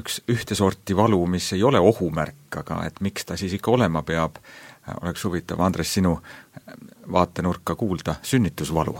üks 0.00 0.20
ühte 0.30 0.54
sorti 0.54 0.96
valu, 0.96 1.20
mis 1.26 1.52
ei 1.52 1.62
ole 1.62 1.80
ohumärk, 1.80 2.60
aga 2.62 2.84
et 2.86 3.00
miks 3.00 3.26
ta 3.26 3.36
siis 3.36 3.52
ikka 3.58 3.70
olema 3.74 4.02
peab, 4.02 4.38
oleks 5.02 5.24
huvitav, 5.24 5.60
Andres, 5.60 5.92
sinu 5.94 6.16
vaatenurka 7.12 7.74
kuulda, 7.74 8.14
sünnitusvalu. 8.22 8.96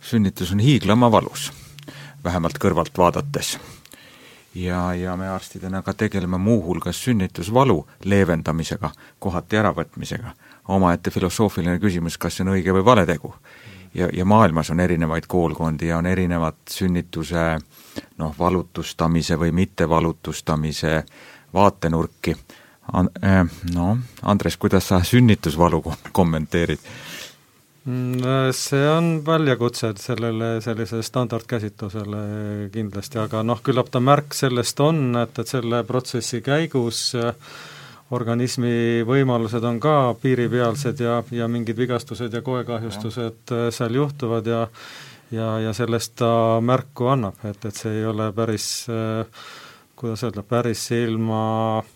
sünnitus 0.00 0.52
on 0.52 0.58
hiiglama 0.58 1.10
valus 1.12 1.52
vähemalt 2.26 2.58
kõrvalt 2.58 2.98
vaadates. 2.98 3.56
Ja, 4.56 4.94
ja 4.94 5.16
me 5.16 5.28
arstidena 5.28 5.82
ka 5.82 5.94
tegeleme 5.94 6.38
muuhulgas 6.38 7.04
sünnitusvalu 7.04 7.86
leevendamisega, 8.04 8.90
kohati 9.18 9.56
äravõtmisega. 9.56 10.32
omaette 10.68 11.10
filosoofiline 11.10 11.78
küsimus, 11.78 12.18
kas 12.18 12.36
see 12.36 12.44
on 12.44 12.54
õige 12.56 12.72
või 12.74 12.84
vale 12.84 13.06
tegu. 13.06 13.34
ja, 13.94 14.08
ja 14.12 14.24
maailmas 14.24 14.70
on 14.70 14.80
erinevaid 14.80 15.26
koolkondi 15.28 15.86
ja 15.86 15.98
on 15.98 16.06
erinevad 16.06 16.56
sünnituse 16.70 17.58
noh, 18.18 18.34
valutustamise 18.38 19.38
või 19.38 19.52
mittevalutustamise 19.52 21.04
vaatenurki. 21.54 22.36
Äh, 23.24 23.46
no 23.74 23.98
Andres, 24.22 24.56
kuidas 24.56 24.88
sa 24.88 25.02
sünnitusvalu 25.04 25.82
kommenteerid? 26.12 26.78
Mm, 27.86 28.50
see 28.50 28.82
on 28.90 29.20
väljakutse 29.26 29.92
sellele 30.02 30.56
sellise 30.64 31.04
standardkäsitlusele 31.06 32.22
kindlasti, 32.74 33.20
aga 33.22 33.44
noh, 33.46 33.60
küllap 33.62 33.92
ta 33.94 34.00
märk 34.02 34.34
sellest 34.34 34.82
on, 34.82 35.12
et, 35.20 35.38
et 35.38 35.52
selle 35.54 35.84
protsessi 35.86 36.40
käigus 36.42 37.12
äh, 37.14 37.30
organismi 38.10 39.04
võimalused 39.06 39.62
on 39.66 39.78
ka 39.82 40.16
piiripealsed 40.22 41.02
ja, 41.02 41.20
ja 41.30 41.46
mingid 41.50 41.78
vigastused 41.78 42.34
ja 42.34 42.42
koekahjustused 42.46 43.54
äh, 43.54 43.68
seal 43.74 44.00
juhtuvad 44.02 44.50
ja 44.50 44.66
ja, 45.30 45.46
ja 45.58 45.72
sellest 45.74 46.14
ta 46.18 46.58
märku 46.62 47.08
annab, 47.10 47.38
et, 47.46 47.64
et 47.66 47.74
see 47.74 48.00
ei 48.00 48.04
ole 48.06 48.32
päris 48.34 48.86
äh, 48.90 49.26
kuidas 49.96 50.22
öelda, 50.26 50.42
päris 50.46 50.84
ilma 50.94 51.44
äh, 51.78 51.95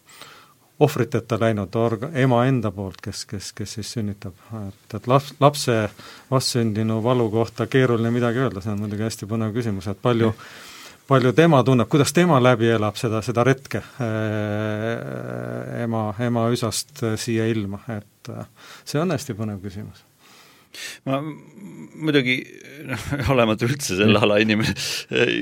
ohvriteta 0.80 1.38
läinud 1.40 1.76
org-, 1.76 2.08
ema 2.14 2.44
enda 2.48 2.72
poolt, 2.74 3.00
kes, 3.04 3.24
kes, 3.28 3.52
kes 3.56 3.76
siis 3.78 3.92
sünnitab. 3.98 4.34
et, 4.68 4.96
et 4.96 5.06
laps, 5.06 5.34
lapse 5.40 5.76
vastsündinu 6.30 7.02
valu 7.04 7.30
kohta 7.30 7.66
keeruline 7.66 8.10
midagi 8.10 8.42
öelda, 8.46 8.64
see 8.64 8.72
on 8.72 8.82
muidugi 8.84 9.06
hästi 9.06 9.28
põnev 9.30 9.54
küsimus, 9.56 9.88
et 9.90 10.02
palju 10.02 10.34
palju 11.10 11.32
tema 11.34 11.62
tunneb, 11.66 11.88
kuidas 11.90 12.12
tema 12.14 12.38
läbi 12.42 12.68
elab 12.70 12.96
seda, 12.96 13.18
seda 13.26 13.42
retke 13.44 13.82
ema, 15.82 16.04
ema 16.22 16.46
üsast 16.54 17.02
siia 17.18 17.48
ilma, 17.50 17.82
et 17.96 18.30
see 18.84 19.00
on 19.02 19.10
hästi 19.10 19.34
põnev 19.34 19.58
küsimus 19.64 20.09
ma 21.08 21.20
muidugi 22.00 22.36
noh, 22.88 23.06
olemata 23.34 23.66
üldse 23.66 23.96
selle 23.98 24.20
ala 24.22 24.38
inimene, 24.42 24.74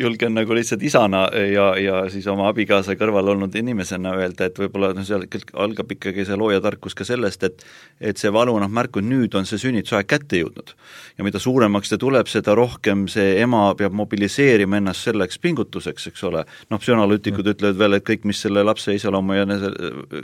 julgen 0.00 0.34
nagu 0.36 0.56
lihtsalt 0.56 0.82
isana 0.86 1.26
ja, 1.52 1.70
ja 1.80 2.00
siis 2.12 2.26
oma 2.30 2.48
abikaasa 2.50 2.96
kõrval 2.98 3.32
olnud 3.34 3.54
inimesena 3.58 4.14
öelda, 4.18 4.48
et 4.48 4.58
võib-olla 4.58 4.92
noh, 4.96 5.06
seal 5.06 5.26
algab 5.58 5.92
ikkagi 5.94 6.26
see 6.26 6.38
loojatarkus 6.38 6.96
ka 6.98 7.06
sellest, 7.08 7.46
et 7.46 7.66
et 8.00 8.20
see 8.20 8.30
valu 8.34 8.54
noh, 8.60 8.70
märku, 8.70 9.02
nüüd 9.04 9.34
on 9.38 9.46
see 9.48 9.60
sünnitusaeg 9.60 10.08
kätte 10.08 10.40
jõudnud. 10.42 10.74
ja 11.18 11.26
mida 11.26 11.40
suuremaks 11.42 11.92
ta 11.92 11.98
tuleb, 12.00 12.28
seda 12.30 12.54
rohkem 12.58 13.06
see 13.10 13.38
ema 13.42 13.72
peab 13.78 13.96
mobiliseerima 13.98 14.78
ennast 14.78 15.08
selleks 15.08 15.38
pingutuseks, 15.42 16.08
eks 16.12 16.24
ole, 16.28 16.44
noh, 16.70 16.82
psühhanalüütikud 16.82 17.44
mm. 17.44 17.56
ütlevad 17.56 17.82
veel, 17.82 17.98
et 17.98 18.06
kõik, 18.06 18.26
mis 18.28 18.40
selle 18.44 18.64
lapse 18.66 18.94
iseloomu 18.94 19.38
ja 19.38 19.46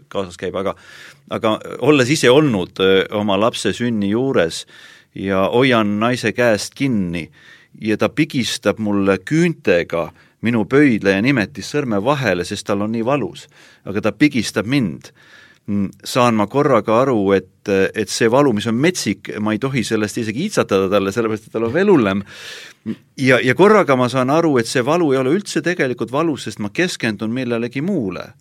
kaasas 0.09 0.38
käib, 0.40 0.57
aga 0.61 0.77
aga 1.30 1.58
olles 1.80 2.10
ise 2.10 2.30
olnud 2.30 2.80
oma 3.12 3.38
lapse 3.40 3.72
sünni 3.72 4.10
juures, 4.10 4.64
ja 5.14 5.48
hoian 5.52 5.98
naise 6.00 6.32
käest 6.32 6.74
kinni 6.74 7.28
ja 7.80 7.96
ta 7.96 8.08
pigistab 8.08 8.78
mulle 8.78 9.18
küüntega 9.18 10.08
minu 10.44 10.64
pöidla 10.68 11.16
ja 11.16 11.22
nimetissõrme 11.24 12.02
vahele, 12.04 12.44
sest 12.44 12.66
tal 12.66 12.84
on 12.84 12.92
nii 12.92 13.04
valus. 13.04 13.48
aga 13.84 14.00
ta 14.00 14.12
pigistab 14.12 14.66
mind. 14.66 15.10
Mm, 15.66 15.88
saan 16.04 16.34
ma 16.37 16.46
korraga 16.46 16.98
aru, 17.00 17.32
et, 17.32 17.68
et 17.94 18.08
see 18.12 18.28
valu, 18.28 18.52
mis 18.52 18.66
on 18.68 18.74
metsik, 18.76 19.30
ma 19.40 19.54
ei 19.54 19.58
tohi 19.58 19.80
sellest 19.84 20.18
isegi 20.20 20.42
iitsatada 20.44 20.90
talle, 20.92 21.12
sellepärast 21.12 21.46
et 21.48 21.52
tal 21.52 21.64
on 21.64 21.72
veel 21.72 21.88
hullem. 21.88 22.20
ja, 23.16 23.38
ja 23.40 23.54
korraga 23.54 23.96
ma 23.96 24.10
saan 24.12 24.30
aru, 24.30 24.58
et 24.60 24.68
see 24.68 24.84
valu 24.84 25.12
ei 25.12 25.22
ole 25.22 25.32
üldse 25.38 25.62
tegelikult 25.64 26.12
valus, 26.12 26.44
sest 26.44 26.60
ma 26.60 26.68
keskendun 26.68 27.32
millelegi 27.32 27.80
muule 27.80 28.34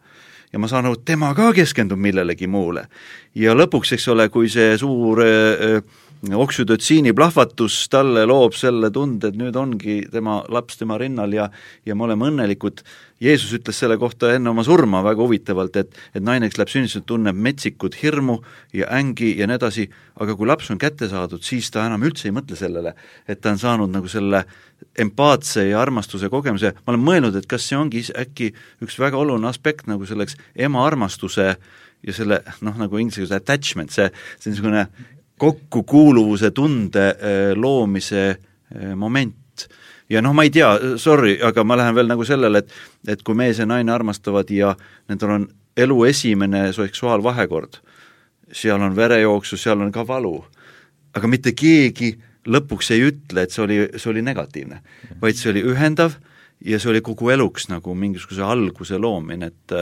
ja 0.53 0.59
ma 0.61 0.69
saan 0.69 0.85
aru, 0.85 0.99
et 0.99 1.05
tema 1.05 1.33
ka 1.35 1.51
keskendub 1.55 1.99
millelegi 1.99 2.47
muule. 2.47 2.87
ja 3.35 3.55
lõpuks, 3.57 3.95
eks 3.97 4.07
ole, 4.13 4.29
kui 4.29 4.49
see 4.49 4.77
suur 4.77 5.23
äh, 5.25 5.81
oksüdotsiini 6.31 7.11
plahvatus 7.13 7.89
talle 7.91 8.23
loob 8.25 8.53
selle 8.55 8.87
tunde, 8.95 9.27
et 9.27 9.35
nüüd 9.39 9.57
ongi 9.59 9.97
tema 10.11 10.37
laps 10.51 10.77
tema 10.79 10.95
rinnal 11.01 11.33
ja 11.35 11.49
ja 11.85 11.95
me 11.95 12.05
oleme 12.05 12.29
õnnelikud, 12.29 12.79
Jeesus 13.23 13.51
ütles 13.55 13.77
selle 13.79 13.97
kohta 13.99 14.31
enne 14.35 14.51
oma 14.51 14.63
surma 14.63 15.01
väga 15.03 15.23
huvitavalt, 15.23 15.75
et 15.75 15.99
et 16.15 16.23
naine, 16.23 16.47
kes 16.47 16.59
läheb 16.59 16.71
sünnitusele, 16.71 17.03
tunneb 17.07 17.35
metsikut 17.35 17.97
hirmu 17.99 18.39
ja 18.73 18.87
ängi 18.95 19.33
ja 19.39 19.47
nii 19.47 19.59
edasi, 19.59 19.87
aga 20.23 20.35
kui 20.39 20.47
laps 20.47 20.71
on 20.71 20.79
kätte 20.79 21.09
saadud, 21.11 21.43
siis 21.43 21.71
ta 21.71 21.85
enam 21.87 22.03
üldse 22.07 22.29
ei 22.29 22.35
mõtle 22.35 22.55
sellele, 22.59 22.95
et 23.27 23.41
ta 23.41 23.51
on 23.51 23.59
saanud 23.59 23.91
nagu 23.91 24.07
selle 24.11 24.45
empaatse 24.99 25.67
ja 25.67 25.81
armastuse 25.81 26.29
kogemuse, 26.31 26.73
ma 26.85 26.93
olen 26.93 27.03
mõelnud, 27.03 27.39
et 27.39 27.47
kas 27.51 27.67
see 27.67 27.79
ongi 27.79 28.03
äkki 28.15 28.53
üks 28.83 28.99
väga 28.99 29.19
oluline 29.19 29.51
aspekt 29.51 29.91
nagu 29.91 30.07
selleks 30.07 30.37
ema 30.55 30.85
armastuse 30.87 31.55
ja 32.03 32.15
selle 32.15 32.41
noh, 32.61 32.75
nagu 32.79 32.99
inglise 32.99 33.23
keeles 33.23 33.35
attachment, 33.35 33.91
see, 33.91 34.09
see 34.39 34.51
niisugune 34.51 34.87
kokkukuuluvuse 35.37 36.51
tunde 36.51 37.07
äh, 37.09 37.55
loomise 37.55 38.29
äh, 38.29 38.95
moment. 38.95 39.35
ja 40.09 40.21
noh, 40.21 40.33
ma 40.35 40.43
ei 40.43 40.51
tea, 40.51 40.67
sorry, 40.99 41.37
aga 41.41 41.63
ma 41.63 41.77
lähen 41.79 41.95
veel 41.95 42.09
nagu 42.11 42.25
sellele, 42.27 42.59
et 42.59 43.13
et 43.15 43.23
kui 43.23 43.35
mees 43.35 43.59
ja 43.59 43.65
naine 43.65 43.91
armastavad 43.91 44.49
ja 44.51 44.75
nendel 45.09 45.29
on 45.29 45.47
elu 45.77 46.03
esimene 46.05 46.67
seksuaalvahekord, 46.73 47.79
seal 48.51 48.81
on 48.81 48.95
verejooksu, 48.95 49.57
seal 49.57 49.81
on 49.81 49.91
ka 49.91 50.05
valu, 50.07 50.35
aga 51.15 51.27
mitte 51.27 51.53
keegi 51.57 52.13
lõpuks 52.45 52.91
ei 52.93 53.07
ütle, 53.07 53.45
et 53.45 53.55
see 53.55 53.63
oli, 53.63 53.79
see 53.95 54.11
oli 54.11 54.21
negatiivne, 54.25 54.81
vaid 55.21 55.39
see 55.39 55.53
oli 55.53 55.63
ühendav 55.71 56.17
ja 56.63 56.79
see 56.79 56.91
oli 56.91 57.01
kogu 57.03 57.31
eluks 57.33 57.69
nagu 57.71 57.95
mingisuguse 57.95 58.43
alguse 58.45 58.99
loomine, 58.99 59.51
et 59.51 59.77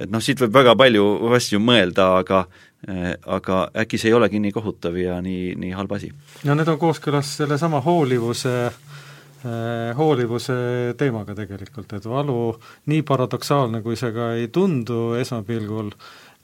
et 0.00 0.10
noh, 0.10 0.22
siit 0.24 0.40
võib 0.40 0.54
väga 0.54 0.76
palju 0.78 1.04
asju 1.36 1.60
mõelda, 1.60 2.12
aga 2.22 2.46
aga 2.82 3.58
äkki 3.78 3.98
see 4.00 4.10
ei 4.10 4.16
olegi 4.16 4.40
nii 4.42 4.52
kohutav 4.52 4.96
ja 4.98 5.20
nii, 5.22 5.54
nii 5.58 5.70
halb 5.76 5.92
asi? 5.94 6.10
no 6.48 6.56
need 6.58 6.68
on 6.68 6.80
kooskõlas 6.82 7.36
sellesama 7.38 7.78
hoolivuse 7.84 8.54
eh, 8.66 9.92
hoolivuse 9.96 10.56
teemaga 10.98 11.36
tegelikult, 11.38 11.92
et 11.94 12.08
valu, 12.10 12.56
nii 12.90 13.02
paradoksaalne 13.06 13.82
kui 13.86 13.98
see 13.98 14.10
ka 14.14 14.32
ei 14.38 14.48
tundu 14.50 15.12
esmapilgul, 15.20 15.92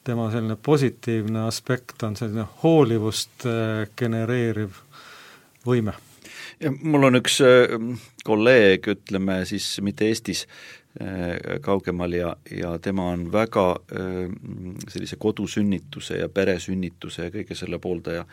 tema 0.07 0.31
selline 0.31 0.57
positiivne 0.63 1.47
aspekt 1.49 2.07
on 2.07 2.15
selline 2.21 2.47
hoolivust 2.63 3.49
eh, 3.51 3.89
genereeriv 3.99 4.79
võime 5.67 5.99
ja 6.63 6.73
mul 6.83 7.09
on 7.09 7.19
üks 7.19 7.39
äh, 7.45 7.75
kolleeg, 8.27 8.89
ütleme 8.95 9.41
siis 9.49 9.67
mitte 9.85 10.09
Eestis, 10.09 10.45
äh, 10.45 10.78
kaugemal 11.63 12.13
ja, 12.13 12.37
ja 12.51 12.73
tema 12.83 13.11
on 13.13 13.29
väga 13.33 13.67
äh, 13.71 14.17
sellise 14.89 15.17
kodusünnituse 15.17 16.19
ja 16.19 16.29
peresünnituse 16.29 17.29
ja 17.29 17.31
kõige 17.31 17.55
selle 17.55 17.79
pooldaja 17.79 18.25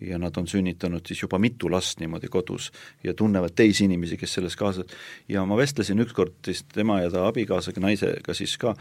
ja 0.00 0.18
nad 0.18 0.36
on 0.36 0.48
sünnitanud 0.48 1.04
siis 1.08 1.22
juba 1.22 1.38
mitu 1.38 1.70
last 1.72 2.00
niimoodi 2.00 2.28
kodus 2.32 2.70
ja 3.04 3.14
tunnevad 3.14 3.52
teisi 3.56 3.84
inimesi, 3.84 4.16
kes 4.16 4.34
selles 4.38 4.56
kaasa 4.56 4.84
ja 5.28 5.44
ma 5.44 5.56
vestlesin 5.56 6.00
ükskord 6.00 6.34
siis 6.44 6.64
tema 6.72 7.00
ja 7.00 7.10
ta 7.10 7.26
abikaasaga, 7.28 7.80
naisega 7.80 8.34
siis 8.34 8.56
ka, 8.60 8.74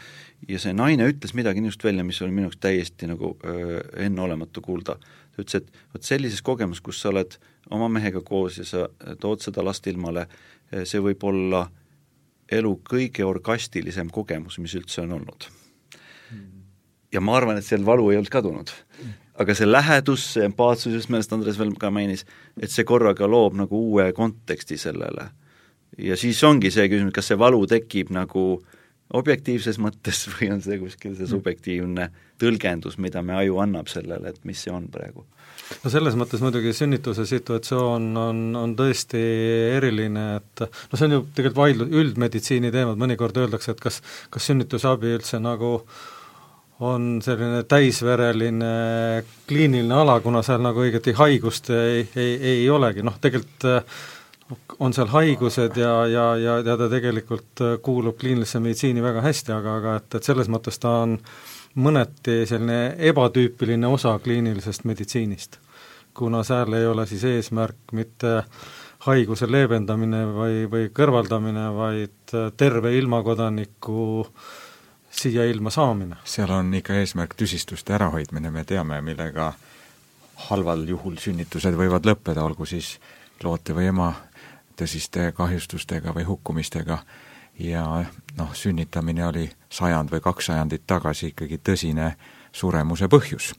ja 0.48 0.60
see 0.60 0.74
naine 0.76 1.08
ütles 1.12 1.36
midagi 1.36 1.64
niisugust 1.64 1.88
välja, 1.88 2.04
mis 2.08 2.22
oli 2.22 2.36
minu 2.36 2.50
jaoks 2.50 2.60
täiesti 2.64 3.08
nagu 3.12 3.38
öö, 3.44 3.82
enneolematu 4.08 4.62
kuulda. 4.62 4.96
ta 5.36 5.44
ütles, 5.44 5.56
et 5.56 5.72
vot 5.94 6.04
sellises 6.04 6.42
kogemus, 6.42 6.82
kus 6.82 7.02
sa 7.02 7.12
oled 7.12 7.36
oma 7.72 7.90
mehega 7.90 8.22
koos 8.22 8.58
ja 8.58 8.66
sa 8.66 8.88
tood 9.20 9.44
seda 9.44 9.64
last 9.64 9.88
ilmale, 9.88 10.28
see 10.84 11.00
võib 11.00 11.24
olla 11.24 11.66
elu 12.52 12.74
kõige 12.86 13.26
orgastilisem 13.26 14.10
kogemus, 14.14 14.60
mis 14.62 14.76
üldse 14.78 15.02
on 15.02 15.16
olnud. 15.20 15.48
ja 17.12 17.22
ma 17.22 17.38
arvan, 17.38 17.58
et 17.58 17.66
seal 17.66 17.86
valu 17.86 18.10
ei 18.12 18.18
olnud 18.18 18.32
kadunud. 18.32 18.72
aga 19.40 19.56
see 19.56 19.68
lähedus, 19.68 20.28
see 20.34 20.46
empaatsus, 20.46 20.94
just 20.94 21.10
meelest 21.10 21.34
Andres 21.34 21.60
veel 21.60 21.74
ka 21.80 21.92
mainis, 21.92 22.26
et 22.62 22.72
see 22.72 22.84
korraga 22.84 23.28
loob 23.28 23.56
nagu 23.56 23.82
uue 23.90 24.12
konteksti 24.14 24.78
sellele. 24.78 25.30
ja 25.98 26.18
siis 26.18 26.44
ongi 26.44 26.72
see 26.72 26.88
küsimus, 26.90 27.14
kas 27.14 27.32
see 27.32 27.40
valu 27.40 27.66
tekib 27.68 28.12
nagu 28.12 28.64
objektiivses 29.14 29.78
mõttes 29.80 30.26
või 30.34 30.52
on 30.54 30.62
see 30.62 30.80
kuskil 30.82 31.16
see 31.16 31.28
subjektiivne 31.30 32.10
tõlgendus, 32.42 32.98
mida 32.98 33.22
me 33.22 33.34
aju 33.42 33.60
annab 33.62 33.88
sellele, 33.88 34.30
et 34.30 34.46
mis 34.46 34.62
see 34.62 34.74
on 34.74 34.88
praegu 34.92 35.26
no 35.84 35.92
selles 35.92 36.18
mõttes 36.20 36.42
muidugi 36.44 36.74
sünnituse 36.76 37.26
situatsioon 37.30 38.10
on, 38.20 38.42
on 38.60 38.74
tõesti 38.78 39.22
eriline, 39.76 40.26
et 40.40 40.66
no 40.66 41.00
see 41.00 41.08
on 41.08 41.18
ju 41.18 41.22
tegelikult 41.36 41.62
vaidlus, 41.62 41.94
üldmeditsiini 42.02 42.74
teemad, 42.74 43.00
mõnikord 43.02 43.38
öeldakse, 43.42 43.76
et 43.76 43.82
kas, 43.84 44.02
kas 44.34 44.52
sünnitusabi 44.52 45.16
üldse 45.18 45.42
nagu 45.44 45.78
on 46.86 47.22
selline 47.24 47.64
täisvereline 47.72 48.74
kliiniline 49.48 49.96
ala, 49.96 50.20
kuna 50.24 50.44
seal 50.44 50.60
nagu 50.66 50.84
õieti 50.84 51.16
haigust 51.16 51.72
ei, 51.72 52.04
ei, 52.20 52.36
ei 52.56 52.70
olegi, 52.70 53.06
noh 53.06 53.16
tegelikult 53.24 53.70
on 54.84 54.94
seal 54.94 55.10
haigused 55.10 55.78
ja, 55.80 55.94
ja, 56.12 56.26
ja, 56.38 56.60
ja 56.62 56.76
ta 56.78 56.90
tegelikult 56.92 57.64
kuulub 57.82 58.20
kliinilisse 58.20 58.60
meditsiini 58.62 59.02
väga 59.02 59.24
hästi, 59.26 59.56
aga, 59.56 59.78
aga 59.80 60.00
et, 60.02 60.18
et 60.20 60.28
selles 60.28 60.52
mõttes 60.52 60.78
ta 60.84 61.00
on 61.06 61.16
äh, 61.16 61.55
mõneti 61.76 62.44
selline 62.48 62.96
ebatüüpiline 63.12 63.88
osa 63.88 64.16
kliinilisest 64.20 64.86
meditsiinist, 64.88 65.60
kuna 66.14 66.44
seal 66.44 66.74
ei 66.74 66.88
ole 66.88 67.06
siis 67.08 67.24
eesmärk 67.28 67.92
mitte 67.92 68.42
haiguse 69.06 69.48
leevendamine 69.52 70.24
või, 70.34 70.62
või 70.72 70.90
kõrvaldamine, 70.96 71.66
vaid 71.76 72.36
terve 72.58 72.96
ilmakodaniku 72.98 74.26
siia 75.12 75.46
ilma 75.46 75.70
saamine. 75.70 76.16
seal 76.24 76.52
on 76.52 76.74
ikka 76.74 76.96
eesmärk 77.00 77.36
tüsistuste 77.38 77.94
ärahoidmine, 77.94 78.52
me 78.52 78.64
teame, 78.64 79.02
millega 79.02 79.54
halval 80.50 80.88
juhul 80.88 81.20
sünnitused 81.22 81.76
võivad 81.78 82.08
lõppeda, 82.08 82.44
olgu 82.44 82.66
siis 82.66 82.98
loote 83.44 83.76
või 83.76 83.92
ema 83.92 84.14
tõsiste 84.76 85.32
kahjustustega 85.36 86.14
või 86.16 86.26
hukkumistega. 86.28 87.00
Ja 87.60 87.86
noh, 88.38 88.52
sünnitamine 88.54 89.28
oli 89.28 89.46
sajand 89.76 90.12
või 90.14 90.24
kaks 90.24 90.52
sajandit 90.52 90.86
tagasi 90.88 91.34
ikkagi 91.34 91.60
tõsine 91.60 92.14
suremuse 92.56 93.10
põhjus. 93.12 93.54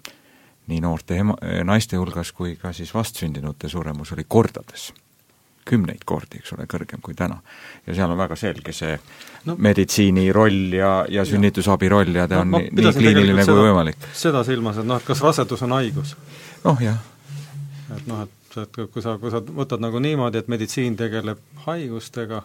nii 0.67 0.81
noorte 0.83 1.17
ema, 1.23 1.37
naiste 1.65 1.97
hulgas 1.97 2.33
kui 2.33 2.57
ka 2.57 2.73
siis 2.73 2.95
vastsündinute 2.95 3.69
suremus 3.69 4.13
oli 4.13 4.25
kordades 4.29 4.93
kümneid 5.67 6.05
kordi, 6.07 6.41
eks 6.41 6.55
ole, 6.55 6.67
kõrgem 6.71 7.03
kui 7.03 7.15
täna. 7.19 7.41
ja 7.87 7.95
seal 7.95 8.11
on 8.11 8.19
väga 8.19 8.37
selge 8.39 8.73
see 8.77 8.95
no, 9.49 9.57
meditsiini 9.59 10.29
roll 10.35 10.75
ja, 10.79 10.93
ja 11.11 11.25
sünnitusabi 11.27 11.91
roll 11.91 12.15
ja 12.15 12.29
ta 12.31 12.43
no, 12.45 12.61
on 12.61 12.69
nii, 12.71 12.93
kliiniline 12.95 13.45
kui 13.45 13.65
võimalik. 13.67 14.09
seda 14.15 14.45
silmas, 14.47 14.79
et 14.83 14.87
noh, 14.87 15.03
et 15.03 15.07
kas 15.07 15.23
rasedus 15.27 15.65
on 15.67 15.75
haigus? 15.79 16.15
noh, 16.65 16.83
jah. 16.83 17.01
et 17.97 18.07
noh, 18.07 18.23
et, 18.27 18.59
et 18.63 18.79
kui 18.93 19.03
sa, 19.03 19.17
kui 19.23 19.35
sa 19.35 19.43
võtad 19.43 19.83
nagu 19.83 20.03
niimoodi, 20.03 20.45
et 20.45 20.53
meditsiin 20.53 20.99
tegeleb 20.99 21.43
haigustega, 21.67 22.45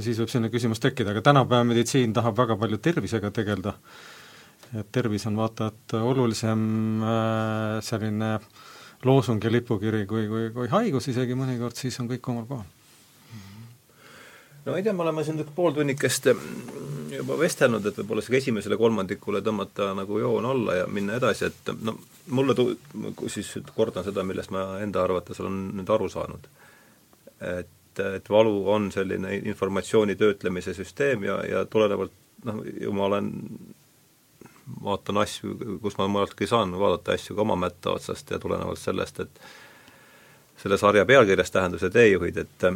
siis 0.00 0.18
võib 0.18 0.30
selline 0.32 0.50
küsimus 0.52 0.82
tekkida, 0.82 1.14
aga 1.14 1.22
tänapäeva 1.24 1.66
meditsiin 1.68 2.12
tahab 2.16 2.36
väga 2.38 2.56
palju 2.60 2.78
tervisega 2.82 3.30
tegeleda, 3.34 3.74
et 4.74 4.92
tervis 4.92 5.26
on 5.30 5.36
vaata 5.38 5.70
et 5.70 5.96
olulisem 6.00 7.02
äh, 7.02 7.82
selline 7.84 8.38
loosung 9.04 9.44
ja 9.44 9.52
lipukiri 9.52 10.06
kui, 10.06 10.26
kui, 10.28 10.48
kui 10.54 10.70
haigus 10.72 11.08
isegi 11.12 11.36
mõnikord, 11.38 11.76
siis 11.78 11.98
on 12.00 12.08
kõik 12.10 12.32
omal 12.32 12.48
kohal. 12.48 12.66
no 14.64 14.76
ei 14.76 14.82
tea, 14.82 14.92
me 14.96 15.04
oleme 15.04 15.24
siin 15.24 15.44
pooltunnikest 15.54 16.32
juba 17.14 17.36
vestelnud, 17.38 17.86
et 17.86 17.98
võib-olla 18.00 18.24
sihuke 18.24 18.40
esimesele 18.40 18.78
kolmandikule 18.80 19.42
tõmmata 19.44 19.92
nagu 19.96 20.18
joon 20.18 20.48
alla 20.48 20.80
ja 20.80 20.90
minna 20.90 21.18
edasi, 21.20 21.50
et 21.50 21.72
no 21.84 21.96
mulle 22.34 22.56
tu-, 22.58 22.74
siis 23.30 23.52
kordan 23.76 24.06
seda, 24.06 24.24
millest 24.26 24.52
ma 24.54 24.80
enda 24.82 25.04
arvates 25.04 25.40
olen 25.44 25.60
nüüd 25.78 25.94
aru 25.94 26.08
saanud. 26.10 26.48
et, 27.40 27.70
et 27.98 28.30
valu 28.30 28.56
on 28.70 28.90
selline 28.92 29.36
informatsiooni 29.44 30.16
töötlemise 30.16 30.74
süsteem 30.74 31.24
ja, 31.24 31.38
ja 31.46 31.64
tulenevalt 31.64 32.12
noh, 32.44 32.60
ju 32.80 32.92
ma 32.92 33.08
olen 33.08 33.32
vaatan 34.84 35.20
asju, 35.20 35.56
kus 35.82 35.98
ma 35.98 36.08
mujaltki 36.08 36.46
saan 36.46 36.72
vaadata 36.78 37.12
asju 37.12 37.36
ka 37.36 37.44
oma 37.44 37.56
mätta 37.56 37.94
otsast 37.98 38.30
ja 38.30 38.38
tulenevalt 38.38 38.80
sellest, 38.80 39.20
et 39.20 39.40
selle 40.62 40.78
sarja 40.80 41.04
pealkirjas 41.04 41.50
tähenduse 41.50 41.90
teejuhid, 41.90 42.36
et 42.36 42.68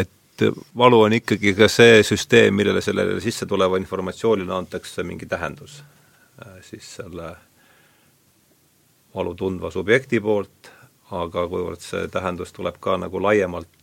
et 0.00 0.46
valu 0.76 1.00
on 1.06 1.12
ikkagi 1.12 1.52
ka 1.54 1.68
see 1.68 2.02
süsteem, 2.04 2.54
millele 2.56 2.80
sellele 2.80 3.20
sisse 3.20 3.46
tuleva 3.46 3.76
informatsioonile 3.76 4.54
antakse 4.54 5.02
mingi 5.02 5.26
tähendus. 5.26 5.82
siis 6.62 6.94
selle 6.96 7.36
valu 9.14 9.34
tundva 9.34 9.70
subjekti 9.70 10.20
poolt, 10.20 10.70
aga 11.10 11.46
kuivõrd 11.48 11.82
see 11.84 12.08
tähendus 12.08 12.52
tuleb 12.52 12.78
ka 12.80 12.96
nagu 12.96 13.22
laiemalt 13.22 13.79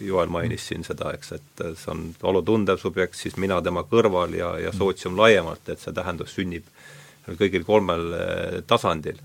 Joel 0.00 0.30
mainis 0.30 0.68
siin 0.68 0.84
seda, 0.86 1.10
eks, 1.16 1.32
et 1.34 1.62
see 1.76 1.90
on 1.90 2.04
valutundev 2.22 2.78
subjekt, 2.78 3.18
siis 3.18 3.36
mina 3.42 3.58
tema 3.62 3.82
kõrval 3.82 4.36
ja, 4.38 4.52
ja 4.62 4.72
sootsium 4.72 5.18
laiemalt, 5.18 5.66
et 5.68 5.82
see 5.82 5.94
tähendus 5.96 6.36
sünnib 6.36 6.68
kõigil 7.38 7.64
kolmel 7.66 8.12
eh, 8.16 8.60
tasandil. 8.66 9.18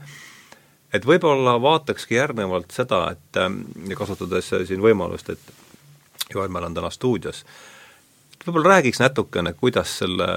et 0.93 1.05
võib-olla 1.05 1.55
vaatakski 1.61 2.17
järgnevalt 2.17 2.73
seda, 2.75 3.05
et 3.13 3.39
eh, 3.39 3.95
kasutades 3.97 4.49
siin 4.67 4.81
võimalust, 4.81 5.29
et 5.29 6.33
Joel 6.33 6.49
meil 6.49 6.65
on 6.65 6.73
täna 6.73 6.89
stuudios, 6.89 7.43
võib-olla 8.45 8.77
räägiks 8.77 8.99
natukene, 8.99 9.53
kuidas 9.53 9.99
selle 10.01 10.27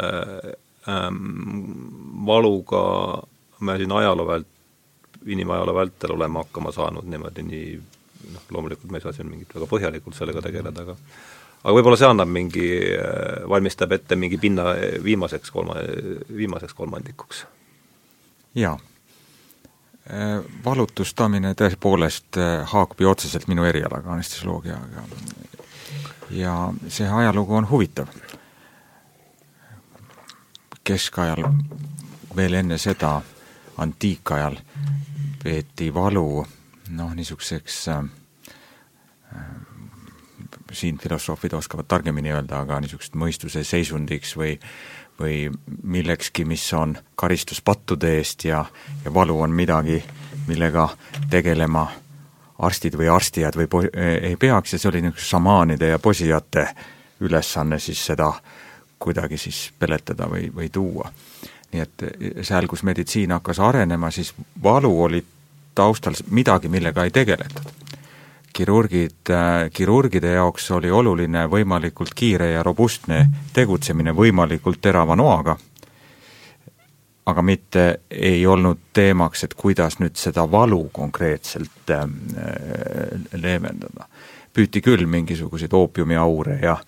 ähm, 0.89 2.23
valuga 2.27 2.83
me 3.61 3.77
siin 3.81 3.93
ajaloo 3.93 4.29
vält-, 4.29 4.55
inimajaloo 5.27 5.75
vältel 5.75 6.13
oleme 6.15 6.45
hakkama 6.45 6.73
saanud 6.73 7.09
niimoodi 7.09 7.43
nii 7.43 7.71
noh, 8.33 8.47
loomulikult 8.51 8.91
me 8.91 9.01
ei 9.01 9.05
saa 9.05 9.15
siin 9.17 9.29
mingit 9.31 9.55
väga 9.55 9.69
põhjalikult 9.71 10.17
sellega 10.19 10.43
tegeleda, 10.45 10.87
aga 10.87 10.97
aga 11.67 11.75
võib-olla 11.75 11.99
see 11.99 12.09
annab 12.09 12.31
mingi, 12.31 12.67
valmistab 13.49 13.93
ette 13.97 14.19
mingi 14.19 14.39
pinna 14.39 14.71
viimaseks 15.05 15.51
kolma, 15.51 15.79
viimaseks 16.37 16.75
kolmandikuks? 16.75 17.47
jaa. 18.57 18.77
Valutustamine 20.65 21.51
tõepoolest 21.59 22.39
haakub 22.71 23.01
ju 23.03 23.09
otseselt 23.11 23.49
minu 23.51 23.65
erialaga, 23.67 24.13
anestesioloogiaga. 24.15 25.03
ja 26.31 26.55
see 26.89 27.09
ajalugu 27.09 27.55
on 27.55 27.71
huvitav. 27.71 28.07
keskajal, 30.85 31.43
veel 32.37 32.55
enne 32.55 32.79
seda, 32.79 33.21
antiikajal 33.77 34.57
peeti 35.43 35.95
valu 35.95 36.47
noh, 36.91 37.15
niisuguseks 37.15 37.89
äh, 37.89 38.05
äh, 39.35 39.47
siin 40.73 40.99
filosoofid 40.99 41.53
oskavad 41.53 41.89
targemini 41.89 42.33
öelda, 42.33 42.61
aga 42.61 42.81
niisugust 42.81 43.15
mõistuse 43.19 43.65
seisundiks 43.65 44.37
või 44.37 44.57
või 45.17 45.51
millekski, 45.83 46.45
mis 46.45 46.65
on 46.77 46.93
karistus 47.17 47.63
pattude 47.65 48.19
eest 48.19 48.45
ja, 48.45 48.65
ja 49.05 49.15
valu 49.15 49.39
on 49.41 49.51
midagi, 49.51 50.03
millega 50.47 50.91
tegelema 51.31 51.87
arstid 52.59 52.99
või 53.01 53.09
arstijad 53.09 53.57
või 53.57 53.67
po-, 53.67 53.87
ei 53.97 54.37
peaks 54.37 54.73
ja 54.73 54.79
see 54.79 54.91
oli 54.91 55.03
niisugune 55.07 55.29
šamaanide 55.31 55.89
ja 55.89 55.99
posijate 55.99 56.67
ülesanne 57.21 57.79
siis 57.81 58.05
seda 58.07 58.31
kuidagi 58.99 59.39
siis 59.39 59.71
peletada 59.79 60.29
või, 60.29 60.51
või 60.55 60.69
tuua. 60.73 61.11
nii 61.73 61.83
et 61.83 62.05
seal, 62.47 62.67
kus 62.69 62.83
meditsiin 62.83 63.33
hakkas 63.33 63.61
arenema, 63.61 64.11
siis 64.11 64.35
valu 64.63 64.93
oli 65.03 65.25
taustal 65.77 66.17
midagi, 66.31 66.69
millega 66.73 67.05
ei 67.05 67.11
tegeletud. 67.11 67.73
kirurgid, 68.57 69.29
äh, 69.31 69.71
kirurgide 69.73 70.31
jaoks 70.33 70.71
oli 70.73 70.91
oluline 70.91 71.43
võimalikult 71.53 72.15
kiire 72.17 72.51
ja 72.55 72.63
robustne 72.65 73.27
tegutsemine 73.53 74.15
võimalikult 74.17 74.81
terava 74.81 75.17
noaga, 75.17 75.59
aga 77.27 77.43
mitte 77.43 77.85
ei 78.11 78.47
olnud 78.47 78.79
teemaks, 78.97 79.45
et 79.45 79.55
kuidas 79.55 79.99
nüüd 80.01 80.17
seda 80.17 80.47
valu 80.51 80.89
konkreetselt 80.93 81.93
äh, 81.93 82.09
leevendada. 83.33 84.09
püüti 84.57 84.81
küll 84.81 85.05
mingisuguseid 85.07 85.73
oopiumiaure 85.77 86.59
ja, 86.63 86.79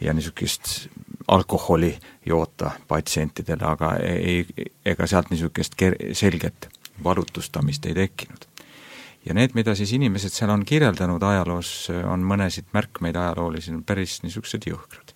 ja 0.00 0.12
niisugust 0.14 0.88
alkoholi 1.28 1.98
joota 2.26 2.70
patsientidele, 2.88 3.64
aga 3.66 3.96
ei, 3.96 4.46
ega 4.84 5.06
sealt 5.06 5.30
niisugust 5.30 5.74
ker-, 5.74 5.98
selget 6.14 6.68
valutustamist 7.04 7.86
ei 7.86 7.94
tekkinud. 7.94 8.46
ja 9.26 9.34
need, 9.34 9.50
mida 9.54 9.74
siis 9.74 9.92
inimesed 9.92 10.30
seal 10.30 10.50
on 10.50 10.64
kirjeldanud 10.64 11.22
ajaloos, 11.22 11.88
on 12.06 12.22
mõnesid 12.22 12.68
märkmeid 12.72 13.16
ajaloolisi, 13.16 13.72
päris 13.86 14.22
niisugused 14.22 14.62
jõhkrad. 14.66 15.12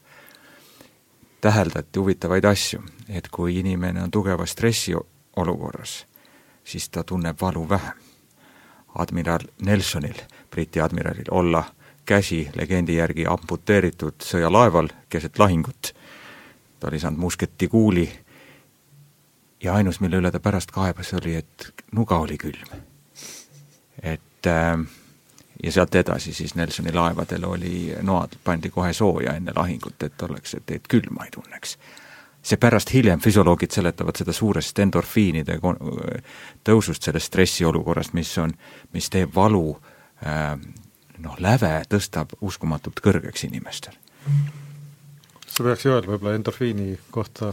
täheldati 1.41 1.99
huvitavaid 1.99 2.45
asju, 2.45 2.83
et 3.09 3.29
kui 3.29 3.59
inimene 3.59 4.03
on 4.03 4.11
tugeva 4.11 4.47
stressi 4.47 4.95
olukorras, 5.37 6.07
siis 6.65 6.89
ta 6.89 7.05
tunneb 7.05 7.41
valu 7.41 7.69
vähem. 7.69 7.97
admiral 8.99 9.41
Nelsonil, 9.63 10.19
Briti 10.51 10.81
admiralil, 10.81 11.31
olla 11.31 11.65
käsi 12.05 12.51
legendi 12.55 12.97
järgi 12.97 13.27
amputeeritud 13.27 14.15
sõjalaeval 14.23 14.89
keset 15.09 15.39
lahingut, 15.39 15.93
ta 16.81 16.89
oli 16.89 16.99
saanud 16.99 17.21
musketikuuli 17.21 18.09
ja 19.63 19.75
ainus, 19.75 20.01
mille 20.01 20.17
üle 20.17 20.31
ta 20.31 20.41
pärast 20.41 20.71
kaebas, 20.71 21.13
oli, 21.15 21.35
et 21.37 21.85
nuga 21.93 22.19
oli 22.19 22.39
külm. 22.39 22.81
et 24.03 24.47
äh, 24.47 24.79
ja 25.63 25.73
sealt 25.73 25.95
edasi 25.95 26.33
siis 26.33 26.55
Nelsoni 26.55 26.93
laevadel 26.93 27.45
oli, 27.45 27.95
noad 28.03 28.37
pandi 28.45 28.71
kohe 28.71 28.93
sooja 28.93 29.35
enne 29.37 29.53
lahingut, 29.57 30.03
et 30.03 30.23
oleks, 30.23 30.55
et, 30.55 30.71
et 30.71 30.89
külma 30.89 31.25
ei 31.25 31.31
tunneks. 31.31 31.79
seepärast 32.43 32.93
hiljem 32.93 33.21
füsioloogid 33.21 33.71
seletavad 33.71 34.17
seda 34.17 34.33
suurest 34.33 34.79
endorfiinide 34.79 35.59
tõusust 36.65 37.03
sellest 37.05 37.27
stressiolukorrast, 37.27 38.15
mis 38.17 38.39
on, 38.39 38.55
mis 38.93 39.11
teeb 39.11 39.35
valu 39.35 39.77
äh, 40.25 40.57
noh, 41.19 41.37
läve 41.39 41.83
tõstab 41.89 42.33
uskumatult 42.41 43.01
kõrgeks 43.05 43.45
inimestel. 43.45 43.95
sa 45.47 45.65
peaks 45.65 45.85
Joel 45.85 46.07
võib-olla 46.07 46.35
endorfiini 46.35 46.99
kohta 47.11 47.53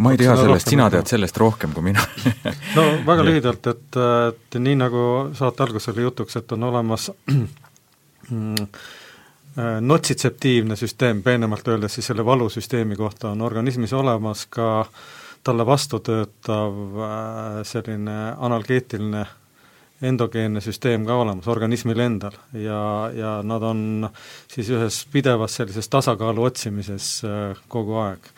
ma 0.00 0.12
ei 0.14 0.20
tea 0.20 0.36
sellest, 0.38 0.70
sina 0.72 0.88
tead 0.92 1.08
sellest 1.10 1.38
rohkem 1.40 1.74
kui 1.76 1.84
mina. 1.90 2.04
No 2.76 2.84
väga 3.06 3.24
lühidalt, 3.26 3.66
et, 3.70 3.98
et 4.30 4.58
nii 4.62 4.78
nagu 4.78 5.04
saate 5.36 5.64
alguses 5.66 5.92
oli 5.92 6.06
jutuks, 6.06 6.38
et 6.40 6.52
on 6.56 6.68
olemas 6.70 7.08
mm, 8.30 8.68
äh, 9.58 9.80
notsitseptiivne 9.84 10.78
süsteem, 10.78 11.24
peenemalt 11.26 11.68
öeldes 11.68 11.98
siis 11.98 12.10
selle 12.12 12.24
valusüsteemi 12.26 12.96
kohta 12.96 13.34
on 13.34 13.42
organismis 13.42 13.92
olemas 13.96 14.46
ka 14.46 14.86
talle 15.44 15.66
vastu 15.66 16.00
töötav 16.04 16.80
äh, 17.04 17.60
selline 17.68 18.16
analgeetiline 18.38 19.26
endogeenne 20.00 20.62
süsteem 20.64 21.04
ka 21.04 21.18
olemas 21.20 21.48
organismil 21.52 22.00
endal. 22.00 22.38
Ja, 22.56 23.10
ja 23.12 23.34
nad 23.44 23.64
on 23.68 24.08
siis 24.48 24.70
ühes 24.72 25.02
pidevas 25.12 25.58
sellises 25.60 25.92
tasakaalu 25.92 26.48
otsimises 26.48 27.12
äh, 27.28 27.60
kogu 27.68 28.00
aeg 28.06 28.32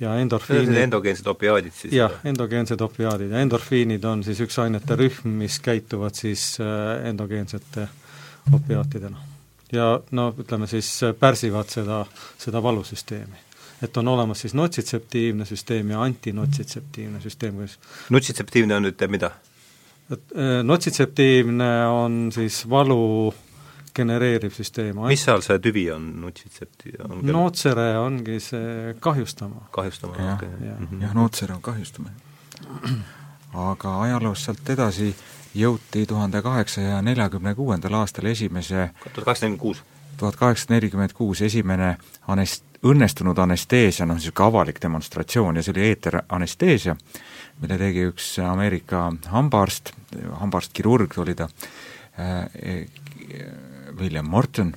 ja 0.00 0.14
endorfiinid 0.20 0.76
endogeensed 0.84 1.26
opiaadid 1.26 1.74
siis? 1.76 1.94
jah, 1.94 2.12
endogeensed 2.24 2.80
opiaadid 2.80 3.34
ja 3.34 3.42
endorfiinid 3.44 4.04
on 4.08 4.24
siis 4.24 4.40
üks 4.44 4.58
ainete 4.62 4.96
rühm, 4.96 5.34
mis 5.42 5.60
käituvad 5.64 6.16
siis 6.16 6.54
äh, 6.62 7.08
endogeensete 7.10 7.88
opiaatidena. 8.56 9.20
ja 9.72 9.92
no 10.10 10.30
ütleme 10.38 10.66
siis 10.70 10.88
pärsivad 11.20 11.68
seda, 11.68 12.04
seda 12.38 12.62
valusüsteemi. 12.62 13.44
et 13.82 13.96
on 13.96 14.08
olemas 14.08 14.40
siis 14.40 14.54
notsitseptiivne 14.54 15.44
süsteem 15.44 15.90
ja 15.90 16.02
antinotsitseptiivne 16.02 17.20
süsteem, 17.20 17.62
kus 17.62 17.78
nutsitseptiivne 18.10 18.76
on 18.76 18.88
nüüd 18.88 19.06
mida? 19.08 19.30
et 20.10 20.36
äh, 20.36 20.62
notsitseptiivne 20.64 21.70
on 21.86 22.32
siis 22.32 22.64
valu 22.70 23.34
genereeriv 24.00 24.54
süsteem. 24.56 25.00
mis 25.10 25.24
seal 25.26 25.44
see 25.46 25.58
tüvi 25.62 25.86
on, 25.94 26.08
nutsitsepti-? 26.24 26.96
nootsere 27.30 27.90
ongi 28.00 28.40
see 28.44 28.94
kahjustama. 29.00 29.68
kahjustama, 29.76 30.16
jah 30.18 30.36
okei. 30.38 30.54
okay. 30.56 30.74
Mhm. 30.78 31.02
jah, 31.06 31.14
nootsere 31.16 31.56
on 31.56 31.62
kahjustamine. 31.62 32.16
aga 33.70 34.00
ajaloos 34.06 34.44
sealt 34.46 34.74
edasi 34.76 35.14
jõuti 35.54 36.06
tuhande 36.06 36.42
kaheksasaja 36.42 37.00
neljakümne 37.02 37.54
kuuendal 37.54 37.94
aastal 38.02 38.30
esimese 38.30 38.90
tuhat 39.02 39.24
kaheksasada 39.24 39.48
nelikümmend 39.48 39.60
kuus. 39.60 39.82
tuhat 40.16 40.36
kaheksasada 40.36 40.74
nelikümmend 40.74 41.12
kuus 41.18 41.42
esimene 41.42 41.96
anest-, 42.28 42.78
õnnestunud 42.86 43.38
anesteesia, 43.42 44.06
noh 44.06 44.16
niisugune 44.16 44.48
avalik 44.48 44.80
demonstratsioon 44.82 45.58
ja 45.58 45.64
see 45.64 45.74
oli 45.74 45.88
eeteranesteesia, 45.90 46.96
mille 47.60 47.78
tegi 47.78 48.06
üks 48.08 48.32
Ameerika 48.44 49.08
hambaarst, 49.34 49.92
hambaarst-kirurg 50.40 51.18
oli 51.20 51.34
ta 51.36 51.48
äh,, 52.18 52.86
William 54.00 54.26
Morton, 54.26 54.74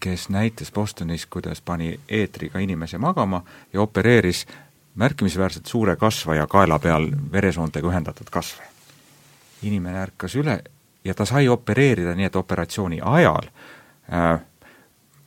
kes 0.00 0.28
näitas 0.28 0.72
Bostonis, 0.72 1.26
kuidas 1.26 1.60
pani 1.60 2.00
eetriga 2.08 2.58
inimese 2.58 2.98
magama 2.98 3.42
ja 3.72 3.80
opereeris 3.80 4.46
märkimisväärselt 4.94 5.66
suure 5.66 5.96
kasvaja 5.96 6.46
kaela 6.46 6.78
peal 6.78 7.08
veresoontega 7.32 7.88
ühendatud 7.88 8.28
kasvaja. 8.30 8.68
inimene 9.62 10.02
ärkas 10.02 10.34
üle 10.36 10.62
ja 11.04 11.14
ta 11.14 11.24
sai 11.24 11.48
opereerida 11.48 12.14
nii, 12.14 12.26
et 12.26 12.36
operatsiooni 12.36 13.00
ajal 13.00 13.48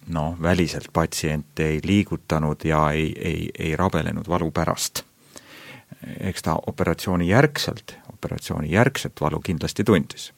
noh, 0.08 0.38
väliselt 0.42 0.90
patsiente 0.94 1.66
ei 1.66 1.80
liigutanud 1.84 2.64
ja 2.64 2.92
ei, 2.92 3.14
ei, 3.18 3.50
ei 3.60 3.76
rabelenud 3.76 4.28
valu 4.28 4.52
pärast. 4.52 5.04
eks 6.20 6.42
ta 6.42 6.60
operatsiooni 6.68 7.28
järgselt, 7.28 7.98
operatsiooni 8.14 8.72
järgset 8.72 9.22
valu 9.22 9.40
kindlasti 9.40 9.84
tundis 9.84 10.35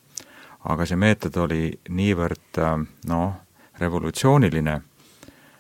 aga 0.70 0.86
see 0.86 0.99
meetod 0.99 1.38
oli 1.43 1.72
niivõrd 1.89 2.61
noh, 3.07 3.34
revolutsiooniline, 3.80 4.78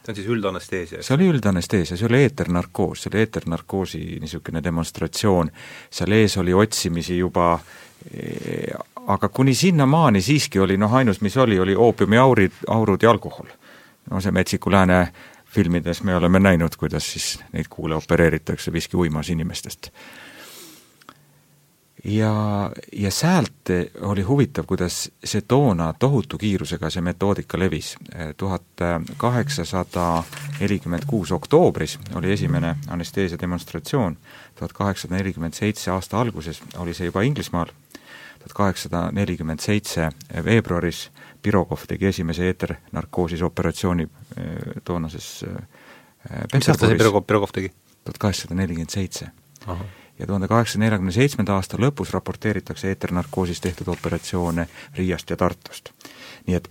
see 0.03 0.11
on 0.11 0.15
siis 0.15 0.27
üldanesteesia? 0.27 1.03
see 1.03 1.15
oli 1.15 1.29
üldanesteesia, 1.31 1.97
see 1.97 2.07
oli 2.07 2.23
eeternarkoos, 2.25 3.03
see 3.03 3.11
oli 3.13 3.23
eeternarkoosi 3.23 4.03
niisugune 4.23 4.63
demonstratsioon, 4.63 5.51
seal 5.89 6.17
ees 6.17 6.37
oli 6.41 6.53
otsimisi 6.53 7.17
juba 7.17 7.53
aga 9.07 9.29
kuni 9.29 9.55
sinnamaani 9.55 10.21
siiski 10.21 10.59
oli 10.59 10.77
noh, 10.77 10.93
ainus, 10.93 11.21
mis 11.21 11.37
oli, 11.37 11.59
oli 11.59 11.75
oopiumiaurid, 11.75 12.51
aurud 12.67 13.03
ja 13.03 13.11
alkohol. 13.11 13.49
no 14.11 14.21
see 14.21 14.31
Metsiku 14.31 14.71
Lääne 14.71 15.07
filmides 15.45 16.03
me 16.03 16.15
oleme 16.15 16.39
näinud, 16.39 16.75
kuidas 16.77 17.11
siis 17.11 17.39
neid 17.53 17.65
kuule 17.69 17.95
opereeritakse 17.95 18.73
viski 18.73 18.97
uimas 18.97 19.29
inimestest 19.29 19.91
ja, 22.03 22.71
ja 22.93 23.11
sealt 23.11 23.69
oli 24.01 24.21
huvitav, 24.21 24.65
kuidas 24.65 25.11
see 25.23 25.41
toona 25.41 25.93
tohutu 25.99 26.37
kiirusega 26.37 26.89
see 26.89 27.01
metoodika 27.01 27.59
levis. 27.59 27.95
tuhat 28.37 28.63
kaheksasada 29.17 30.23
nelikümmend 30.59 31.03
kuus 31.07 31.31
oktoobris 31.31 31.99
oli 32.15 32.31
esimene 32.31 32.75
anesteesia 32.87 33.37
demonstratsioon, 33.41 34.17
tuhat 34.55 34.73
kaheksasada 34.73 35.15
nelikümmend 35.15 35.53
seitse 35.53 35.91
aasta 35.91 36.21
alguses 36.21 36.61
oli 36.77 36.93
see 36.93 37.05
juba 37.05 37.21
Inglismaal, 37.21 37.73
tuhat 38.39 38.53
kaheksasada 38.53 39.11
nelikümmend 39.11 39.59
seitse 39.59 40.09
veebruaris 40.43 41.09
Pirogov 41.41 41.85
tegi 41.87 42.05
esimese 42.05 42.47
eeternarkoosis 42.47 43.41
operatsiooni 43.41 44.07
toonases 44.83 45.45
mis 46.53 46.69
aasta 46.69 46.87
see 46.87 46.97
Pirogov, 46.97 47.23
Pirogov 47.23 47.53
tegi? 47.53 47.71
tuhat 48.05 48.17
kaheksasada 48.17 48.55
nelikümmend 48.55 48.93
seitse 48.93 49.27
ja 50.19 50.27
tuhande 50.27 50.47
kaheksasaja 50.47 50.79
neljakümne 50.79 51.11
seitsmenda 51.11 51.55
aasta 51.55 51.77
lõpus 51.77 52.13
raporteeritakse 52.13 52.87
eeternarkoosis 52.87 53.61
tehtud 53.61 53.87
operatsioone 53.87 54.67
Riiast 54.95 55.29
ja 55.29 55.37
Tartust. 55.37 55.89
nii 56.47 56.55
et 56.55 56.69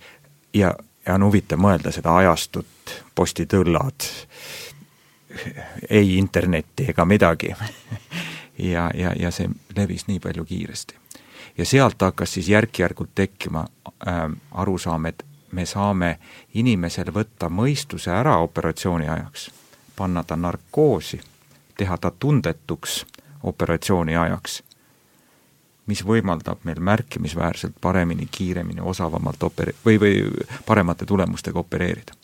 ja, 0.53 0.75
ja 1.05 1.13
on 1.13 1.23
huvitav 1.23 1.59
mõelda 1.59 1.91
seda 1.91 2.15
ajastut, 2.17 2.67
postitõllad, 3.15 4.07
ei 5.89 6.17
internetti 6.17 6.89
ega 6.89 7.05
midagi 7.05 7.53
ja, 8.73 8.91
ja, 8.93 9.13
ja 9.15 9.31
see 9.31 9.49
levis 9.75 10.07
nii 10.07 10.19
palju 10.19 10.45
kiiresti. 10.45 10.95
ja 11.57 11.65
sealt 11.65 12.01
hakkas 12.01 12.33
siis 12.33 12.49
järk-järgult 12.49 13.15
tekkima 13.15 13.65
äh, 14.07 14.23
arusaam, 14.51 15.05
et 15.05 15.25
me 15.51 15.65
saame 15.65 16.17
inimesel 16.53 17.13
võtta 17.13 17.49
mõistuse 17.49 18.11
ära 18.11 18.37
operatsiooni 18.43 19.07
ajaks, 19.09 19.51
panna 19.95 20.23
ta 20.23 20.35
narkoosi, 20.35 21.21
teha 21.77 21.97
ta 21.97 22.11
tundetuks 22.11 23.05
operatsiooni 23.47 24.17
ajaks, 24.17 24.61
mis 25.87 26.03
võimaldab 26.05 26.65
meil 26.67 26.79
märkimisväärselt 26.83 27.77
paremini, 27.81 28.27
kiiremini, 28.31 28.81
osavamalt 28.83 29.43
opere-, 29.43 29.75
või, 29.85 29.99
või 30.01 30.21
paremate 30.65 31.05
tulemustega 31.05 31.59
opereerida, 31.59 32.15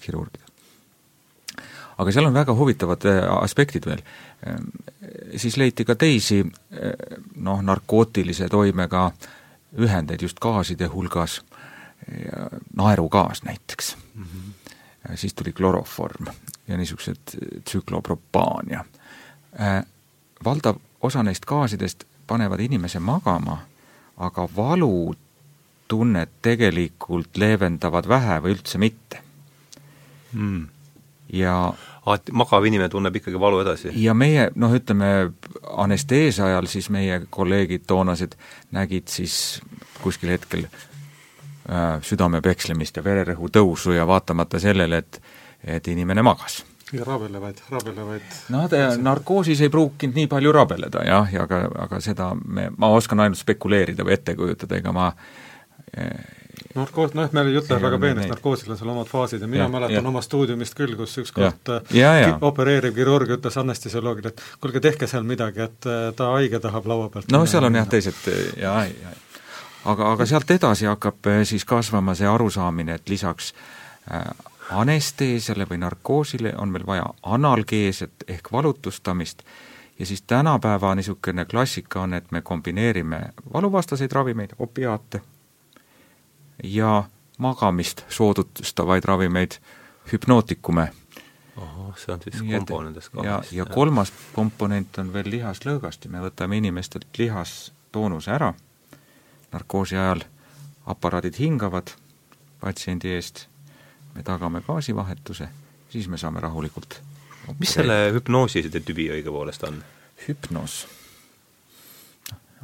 kirurgida. 0.00 0.44
aga 1.98 2.12
seal 2.12 2.26
on 2.26 2.34
väga 2.34 2.54
huvitavad 2.54 3.06
äh, 3.06 3.22
aspektid 3.42 3.86
veel. 3.86 4.02
siis 5.36 5.56
leiti 5.56 5.84
ka 5.84 5.94
teisi 5.94 6.44
noh, 7.34 7.62
narkootilise 7.62 8.48
toimega 8.48 9.10
ühendeid 9.78 10.22
just 10.22 10.38
gaaside 10.38 10.86
hulgas, 10.86 11.40
naerugaas 12.76 13.42
näiteks 13.42 13.96
mm. 14.14 14.24
-hmm. 14.24 15.16
siis 15.16 15.34
tuli 15.34 15.52
kloroform 15.52 16.26
ja 16.68 16.76
niisugused 16.76 17.16
tsüklopropaan 17.64 18.66
ja 18.70 18.84
äh, 19.60 19.84
valdav 20.44 20.76
osa 21.02 21.22
neist 21.22 21.46
gaasidest 21.46 22.04
panevad 22.26 22.60
inimese 22.60 23.00
magama, 23.00 23.58
aga 24.16 24.48
valutunnet 24.56 26.30
tegelikult 26.42 27.36
leevendavad 27.36 28.08
vähe 28.08 28.40
või 28.44 28.56
üldse 28.56 28.78
mitte. 28.78 29.22
Mm.. 30.32 30.66
ja 31.32 31.72
magav 32.32 32.64
inimene 32.68 32.88
tunneb 32.92 33.16
ikkagi 33.16 33.40
valu 33.40 33.62
edasi? 33.62 33.94
ja 33.96 34.14
meie, 34.14 34.50
noh 34.54 34.74
ütleme, 34.76 35.30
anesteesia 35.76 36.50
ajal 36.50 36.68
siis 36.68 36.90
meie 36.92 37.22
kolleegid 37.30 37.86
toonased 37.88 38.36
nägid 38.76 39.08
siis 39.08 39.62
kuskil 40.02 40.34
hetkel 40.36 40.66
äh, 40.68 41.96
südame 42.04 42.42
pekslemist 42.44 43.00
ja 43.00 43.04
vererõhu 43.04 43.48
tõusu 43.48 43.96
ja 43.96 44.06
vaatamata 44.06 44.60
sellele, 44.60 45.04
et 45.04 45.22
et 45.64 45.88
inimene 45.88 46.22
magas 46.22 46.60
ja 46.92 47.04
rabelevaid, 47.04 47.60
rabelevaid. 47.70 48.34
No 48.54 48.64
ta 48.68 48.94
narkoosis 48.96 49.60
ei 49.64 49.72
pruukinud 49.72 50.16
nii 50.16 50.30
palju 50.30 50.52
rabeleda 50.54 51.04
jah, 51.06 51.28
ja 51.32 51.44
aga, 51.48 51.64
aga 51.86 52.00
seda 52.04 52.32
me, 52.44 52.70
ma 52.76 52.92
oskan 52.96 53.26
ainult 53.26 53.40
spekuleerida 53.40 54.06
või 54.06 54.16
ette 54.16 54.36
kujutada, 54.38 54.80
ega 54.80 54.94
ma 54.96 55.12
narkoos, 56.74 57.14
noh, 57.14 57.28
me 57.32 57.44
jutleme 57.52 57.82
väga 57.82 57.98
peenest, 58.02 58.30
narkoosil 58.32 58.72
on 58.72 58.78
seal 58.80 58.90
omad 58.92 59.08
faasid 59.10 59.42
ja 59.42 59.48
mina 59.50 59.64
ja, 59.64 59.68
mäletan 59.72 60.00
ja. 60.00 60.08
oma 60.10 60.22
stuudiumist 60.24 60.76
küll, 60.78 60.94
kus 60.98 61.16
ükskord 61.22 61.72
äh, 61.74 62.34
opereeriv 62.44 62.94
kirurg 62.96 63.32
ütles 63.38 63.58
anestesioloogile, 63.60 64.32
et 64.32 64.42
kuulge, 64.60 64.82
tehke 64.84 65.08
seal 65.10 65.26
midagi, 65.28 65.64
et 65.68 65.88
äh, 65.88 66.10
ta 66.16 66.32
haige 66.36 66.60
tahab 66.64 66.88
laua 66.90 67.08
pealt 67.14 67.32
no 67.34 67.44
seal 67.46 67.68
on 67.68 67.78
jah, 67.80 67.88
teised 67.88 68.28
jaa, 68.60 68.84
jaa. 68.90 69.14
aga, 69.92 70.12
aga 70.12 70.28
sealt 70.28 70.50
edasi 70.58 70.90
hakkab 70.90 71.30
äh, 71.32 71.42
siis 71.48 71.66
kasvama 71.68 72.16
see 72.18 72.28
arusaamine, 72.28 72.98
et 73.00 73.14
lisaks 73.14 73.52
äh, 74.12 74.24
anesteesiale 74.70 75.66
või 75.70 75.78
narkoosile 75.78 76.52
on 76.56 76.68
meil 76.68 76.86
vaja 76.86 77.06
analgeeset 77.22 78.24
ehk 78.28 78.52
valutustamist 78.52 79.42
ja 79.98 80.06
siis 80.06 80.22
tänapäeva 80.22 80.94
niisugune 80.94 81.44
klassika 81.44 82.02
on, 82.02 82.14
et 82.14 82.32
me 82.32 82.42
kombineerime 82.42 83.20
valuvastaseid 83.52 84.12
ravimeid, 84.12 84.50
opiaate, 84.58 85.20
ja 86.62 87.04
magamist 87.38 88.04
soodustavaid 88.08 89.04
ravimeid, 89.04 89.50
hüpnootikume. 90.12 90.88
ahah, 91.56 91.98
see 91.98 92.14
on 92.14 92.22
siis 92.22 92.42
kombo 92.42 92.82
nendest 92.82 93.08
kahest. 93.08 93.52
ja, 93.52 93.64
ja 93.64 93.66
kolmas 93.66 94.12
komponent 94.32 94.98
on 94.98 95.12
veel 95.12 95.30
lihaslõõgasti, 95.30 96.08
me 96.08 96.22
võtame 96.22 96.56
inimestelt 96.56 97.06
lihastoonuse 97.18 98.30
ära, 98.30 98.52
narkoosi 99.52 99.96
ajal 99.96 100.22
aparaadid 100.86 101.38
hingavad 101.38 101.90
patsiendi 102.60 103.14
eest 103.14 103.46
me 104.14 104.22
tagame 104.26 104.62
gaasivahetuse, 104.66 105.48
siis 105.90 106.08
me 106.08 106.18
saame 106.18 106.40
rahulikult 106.40 107.00
mis 107.56 107.72
selle 107.78 107.98
hüpnoosi 108.16 108.64
tüvi 108.68 109.08
õigupoolest 109.16 109.66
on? 109.68 109.82
hüpnoos? 110.26 110.80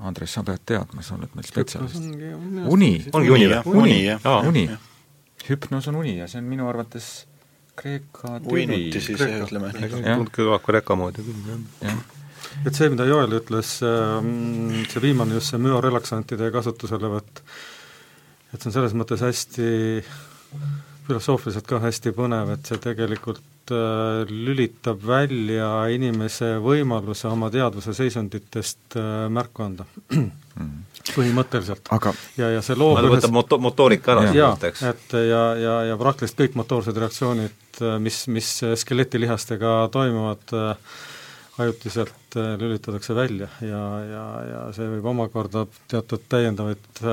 Andres, 0.04 0.32
sa 0.34 0.42
pead 0.42 0.64
teadma, 0.66 1.04
sa 1.06 1.14
oled 1.14 1.36
meil 1.38 1.46
spetsialist. 1.46 2.00
uni. 2.66 2.90
ongi 3.14 3.30
uni 3.30 3.46
või? 3.52 3.76
uni, 3.84 4.00
jah. 4.08 4.26
uni. 4.48 4.66
hüpnoos 5.48 5.86
on 5.92 6.00
uni 6.02 6.16
ja 6.18 6.26
see 6.30 6.42
on 6.42 6.50
minu 6.50 6.66
arvates 6.68 7.12
Kreeka 7.78 8.40
tüvi. 8.42 8.66
uinuti 8.66 9.00
siis, 9.02 9.22
ütleme. 9.22 9.70
kõlab 10.34 10.66
ka 10.66 10.74
reka 10.76 10.98
moodi 10.98 11.24
küll, 11.26 11.62
jah. 11.82 12.02
et 12.66 12.74
see, 12.74 12.90
mida 12.90 13.06
Joel 13.06 13.38
ütles, 13.38 13.76
ähm, 13.86 14.82
see 14.90 15.02
viimane 15.02 15.38
just 15.38 15.54
see 15.54 15.62
müorelaksantide 15.62 16.50
kasutuselevõtt, 16.54 17.42
et 18.50 18.58
see 18.58 18.70
on 18.70 18.76
selles 18.80 18.98
mõttes 18.98 19.22
hästi 19.22 19.70
filosoofiliselt 21.04 21.66
ka 21.68 21.80
hästi 21.82 22.12
põnev, 22.16 22.54
et 22.54 22.68
see 22.68 22.80
tegelikult 22.82 23.72
äh, 23.74 24.24
lülitab 24.28 25.02
välja 25.04 25.68
inimese 25.92 26.54
võimaluse 26.64 27.28
oma 27.30 27.50
teadvuse 27.52 27.94
seisunditest 27.96 28.96
äh, 29.00 29.26
märku 29.32 29.66
anda. 29.66 29.86
Põhimõtteliselt. 31.14 31.90
aga 31.92 32.14
ja, 32.38 32.48
ja 32.54 32.60
see 32.64 32.76
loob 32.78 33.02
ühes... 33.02 33.18
võtab 33.18 33.34
moto-, 33.34 33.58
motoorika 33.60 34.14
ära 34.14 34.30
jaa, 34.32 34.54
et 34.64 35.16
ja, 35.18 35.42
ja, 35.60 35.74
ja 35.90 35.98
praktiliselt 36.00 36.40
kõik 36.40 36.56
motoorsed 36.62 37.00
reaktsioonid, 37.02 37.66
äh, 37.82 37.98
mis, 38.00 38.22
mis 38.32 38.54
skeletilihastega 38.84 39.76
toimuvad, 39.92 40.56
ajutiselt 41.60 42.34
lülitatakse 42.34 43.14
välja. 43.14 43.46
Ja, 43.62 43.82
ja, 44.08 44.24
ja 44.48 44.62
see 44.74 44.88
võib 44.96 45.12
omakorda 45.12 45.68
teatud 45.92 46.24
täiendavaid 46.32 47.04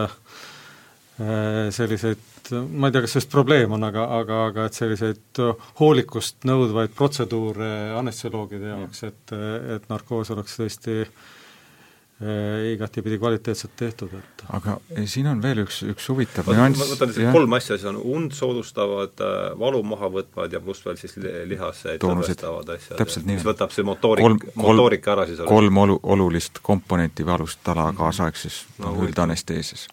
selliseid 1.75 2.30
ma 2.51 2.89
ei 2.89 2.95
tea, 2.95 3.03
kas 3.05 3.15
sellest 3.15 3.31
probleem 3.31 3.75
on, 3.77 3.83
aga, 3.87 4.05
aga, 4.19 4.39
aga 4.51 4.69
et 4.69 4.77
selliseid 4.77 5.41
hoolikust 5.79 6.47
nõudvaid 6.47 6.95
protseduure 6.97 7.69
anestesioloogide 7.99 8.73
jaoks, 8.73 9.03
et, 9.09 9.35
et 9.75 9.85
narkoos 9.91 10.31
oleks 10.35 10.57
tõesti 10.59 10.97
äh, 11.01 12.73
igatipidi 12.73 13.19
kvaliteetselt 13.21 13.75
tehtud, 13.79 14.15
et 14.17 14.43
aga 14.57 14.77
siin 15.09 15.29
on 15.31 15.41
veel 15.43 15.63
üks, 15.63 15.81
üks 15.93 16.09
huvitav 16.11 16.49
nüanss. 16.51 16.81
ma 16.81 16.89
võtan 16.91 17.11
lihtsalt 17.13 17.37
kolm 17.37 17.57
asja, 17.57 17.77
siis 17.77 17.87
on 17.93 18.01
und 18.17 18.35
soodustavad, 18.37 19.15
äh, 19.25 19.39
valu 19.61 19.81
maha 19.93 20.11
võtvad 20.17 20.53
ja 20.53 20.61
pluss 20.63 20.85
veel 20.85 20.99
siis 21.01 21.17
lihase 21.49 21.97
tõvestavad 22.01 22.75
asjad. 22.75 22.99
täpselt 22.99 23.29
nii. 23.29 23.39
mis 23.39 23.47
võtab 23.47 23.73
see 23.75 23.87
motoorik, 23.87 24.51
motoorika 24.59 25.15
ära 25.15 25.29
siis. 25.29 25.41
kolm 25.47 25.81
olu-, 25.85 26.01
olulist 26.03 26.61
komponenti 26.65 27.25
või 27.27 27.39
alustala 27.39 27.89
kaasaegses 27.97 28.63
no, 28.83 28.93
üldanesteesias 29.05 29.87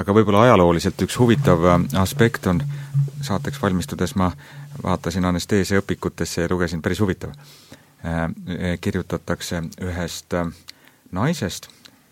aga 0.00 0.14
võib-olla 0.16 0.44
ajalooliselt 0.46 1.02
üks 1.04 1.18
huvitav 1.20 1.64
äh, 1.68 1.82
aspekt 2.00 2.46
on, 2.50 2.62
saateks 3.24 3.60
valmistudes 3.62 4.14
ma 4.16 4.30
vaatasin 4.82 5.26
anesteesia 5.28 5.82
õpikutesse 5.82 6.46
ja 6.46 6.50
lugesin, 6.50 6.82
päris 6.82 7.02
huvitav. 7.02 7.34
Äh, 8.04 8.78
kirjutatakse 8.80 9.62
ühest 9.84 10.34
äh, 10.36 10.48
naisest, 11.12 11.68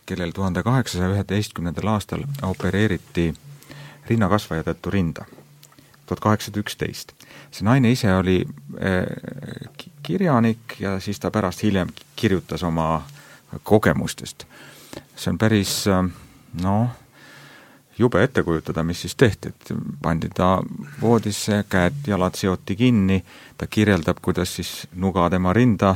kellel 0.08 0.32
tuhande 0.36 0.62
kaheksasaja 0.62 1.14
üheteistkümnendal 1.16 1.94
aastal 1.94 2.24
opereeriti 2.42 3.30
rinnakasvaja 4.08 4.64
tõttu 4.70 4.92
rinda, 4.92 5.26
tuhat 6.06 6.24
kaheksasada 6.24 6.64
üksteist. 6.64 7.12
see 7.52 7.64
naine 7.64 7.90
ise 7.92 8.08
oli 8.12 8.42
kirjanik 10.02 10.76
ja 10.80 10.98
siis 11.00 11.20
ta 11.20 11.30
pärast 11.30 11.62
hiljem 11.62 11.88
kirjutas 12.16 12.62
oma 12.62 13.02
kogemustest. 13.62 14.46
see 15.16 15.30
on 15.30 15.38
päris 15.38 15.84
noh, 16.62 16.88
jube 17.98 18.22
ette 18.22 18.42
kujutada, 18.42 18.82
mis 18.82 19.00
siis 19.00 19.16
tehti, 19.16 19.48
et 19.48 19.72
pandi 20.02 20.30
ta 20.34 20.58
voodisse, 21.00 21.64
käed-jalad 21.68 22.34
seoti 22.38 22.76
kinni, 22.76 23.24
ta 23.58 23.66
kirjeldab, 23.66 24.22
kuidas 24.22 24.56
siis 24.56 24.88
nuga 24.94 25.30
tema 25.30 25.52
rinda 25.52 25.94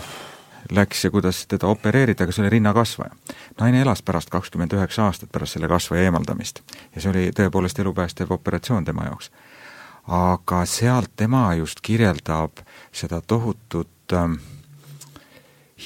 läks 0.70 1.04
ja 1.04 1.10
kuidas 1.10 1.46
teda 1.46 1.66
opereerida, 1.66 2.24
aga 2.24 2.32
see 2.32 2.42
oli 2.42 2.50
rinnakasvaja. 2.56 3.14
naine 3.60 3.80
elas 3.82 4.02
pärast 4.02 4.30
kakskümmend 4.30 4.72
üheksa 4.72 5.06
aastat 5.06 5.32
pärast 5.32 5.58
selle 5.58 5.68
kasvaja 5.68 6.02
eemaldamist 6.02 6.62
ja 6.94 7.00
see 7.00 7.10
oli 7.10 7.30
tõepoolest 7.36 7.78
elupäästev 7.82 8.30
operatsioon 8.30 8.84
tema 8.84 9.04
jaoks. 9.04 9.30
aga 10.08 10.64
sealt 10.66 11.10
tema 11.16 11.54
just 11.54 11.80
kirjeldab 11.82 12.62
seda 12.92 13.20
tohutut 13.20 14.12
ähm, 14.12 14.34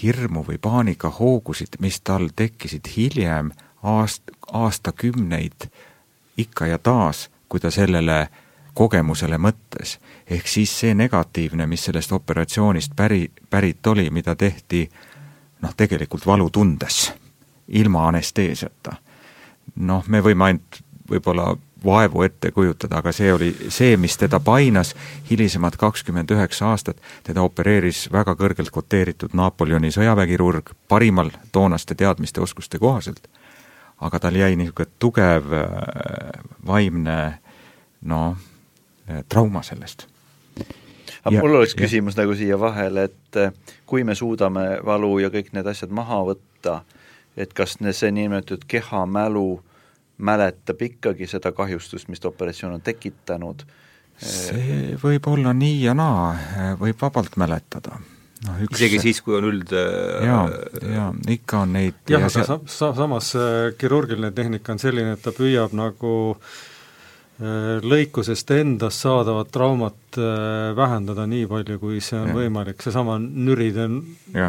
hirmu 0.02 0.44
või 0.44 0.58
paanikahoogusid, 0.58 1.80
mis 1.80 2.00
tal 2.00 2.28
tekkisid 2.36 2.88
hiljem 2.96 3.50
aast-, 3.82 4.32
aastakümneid 4.52 5.68
ikka 6.36 6.66
ja 6.66 6.78
taas, 6.78 7.30
kui 7.48 7.60
ta 7.60 7.70
sellele 7.70 8.28
kogemusele 8.74 9.38
mõtles. 9.38 9.98
ehk 10.30 10.48
siis 10.48 10.72
see 10.80 10.94
negatiivne, 10.94 11.66
mis 11.66 11.84
sellest 11.84 12.12
operatsioonist 12.12 12.92
päri, 12.96 13.30
pärit 13.50 13.86
oli, 13.86 14.10
mida 14.10 14.34
tehti 14.36 14.90
noh, 15.62 15.74
tegelikult 15.76 16.26
valu 16.26 16.50
tundes, 16.50 17.12
ilma 17.68 18.08
anesteesiata. 18.08 18.96
noh, 19.76 20.04
me 20.08 20.20
võime 20.20 20.44
ainult 20.44 20.82
võib-olla 21.10 21.56
vaevu 21.84 22.22
ette 22.22 22.50
kujutada, 22.50 22.98
aga 22.98 23.12
see 23.12 23.32
oli 23.32 23.50
see, 23.68 23.96
mis 23.96 24.16
teda 24.18 24.40
painas 24.40 24.94
hilisemad 25.30 25.76
kakskümmend 25.76 26.30
üheksa 26.30 26.72
aastat, 26.72 27.00
teda 27.22 27.42
opereeris 27.42 28.08
väga 28.12 28.34
kõrgelt 28.34 28.70
koteeritud 28.70 29.32
Napoleoni 29.32 29.92
sõjaväekirurg 29.94 30.72
parimal 30.88 31.30
toonaste 31.52 31.94
teadmiste, 31.94 32.40
oskuste 32.40 32.78
kohaselt 32.78 33.28
aga 34.00 34.20
tal 34.20 34.36
jäi 34.36 34.56
niisugune 34.56 34.90
tugev 34.98 35.52
äh, 35.52 36.42
vaimne 36.66 37.38
noh, 38.02 38.36
äh, 39.08 39.22
trauma 39.28 39.62
sellest. 39.62 40.06
aga 41.24 41.40
mul 41.40 41.56
oleks 41.60 41.74
küsimus 41.74 42.16
ja. 42.16 42.22
nagu 42.22 42.36
siia 42.36 42.58
vahele, 42.60 43.08
et 43.10 43.40
äh, 43.40 43.52
kui 43.86 44.04
me 44.04 44.14
suudame 44.14 44.66
valu 44.84 45.18
ja 45.24 45.30
kõik 45.32 45.52
need 45.56 45.66
asjad 45.66 45.94
maha 45.94 46.22
võtta, 46.32 46.80
et 47.36 47.52
kas 47.56 47.78
see 47.80 48.12
niinimetatud 48.12 48.66
kehamälu 48.68 49.62
mäletab 50.18 50.82
ikkagi 50.82 51.26
seda 51.28 51.52
kahjustust, 51.52 52.08
mis 52.08 52.24
operatsioon 52.24 52.78
on 52.78 52.84
tekitanud? 52.84 53.64
see 54.16 54.96
võib 55.02 55.26
olla 55.28 55.52
nii 55.52 55.82
ja 55.82 55.92
naa, 55.94 56.30
võib 56.80 56.96
vabalt 57.00 57.36
mäletada 57.36 57.98
noh, 58.46 58.62
üks 58.66 58.80
isegi 58.80 59.02
siis, 59.08 59.20
kui 59.24 59.36
on 59.38 59.50
üld 59.50 59.74
jaa, 59.74 60.46
jaa, 60.82 61.10
ikka 61.36 61.64
on 61.64 61.76
neid 61.76 61.98
jah, 62.10 62.24
aga 62.24 62.30
sa, 62.32 62.60
sa, 62.70 62.94
samas 62.96 63.34
kirurgiline 63.78 64.32
tehnika 64.36 64.74
on 64.74 64.82
selline, 64.82 65.16
et 65.16 65.24
ta 65.24 65.34
püüab 65.36 65.74
nagu 65.76 66.14
äh, 66.34 66.56
lõikusest 67.36 68.50
endast 68.56 69.02
saadavat 69.04 69.50
traumat 69.52 70.16
äh, 70.16 70.72
vähendada 70.76 71.26
nii 71.28 71.44
palju, 71.50 71.76
kui 71.82 72.00
see 72.00 72.16
on 72.16 72.30
ja. 72.30 72.36
võimalik, 72.38 72.80
seesama 72.80 73.18
nürid, 73.20 73.76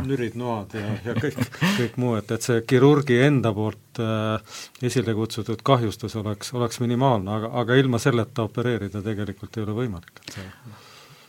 nürid, 0.07 0.37
noad 0.39 0.77
ja, 0.77 0.95
ja 1.09 1.17
kõik, 1.17 1.41
kõik 1.65 1.99
muu, 1.99 2.15
et, 2.19 2.31
et 2.31 2.47
see 2.47 2.63
kirurgi 2.67 3.19
enda 3.27 3.51
poolt 3.55 3.99
äh, 3.99 4.59
esile 4.87 5.15
kutsutud 5.17 5.63
kahjustus 5.67 6.15
oleks, 6.21 6.53
oleks 6.55 6.79
minimaalne, 6.83 7.31
aga, 7.41 7.51
aga 7.63 7.79
ilma 7.81 7.99
selleta 7.99 8.47
opereerida 8.47 9.03
tegelikult 9.03 9.59
ei 9.59 9.67
ole 9.67 9.81
võimalik, 9.83 10.23
et 10.23 10.37
see 10.39 10.51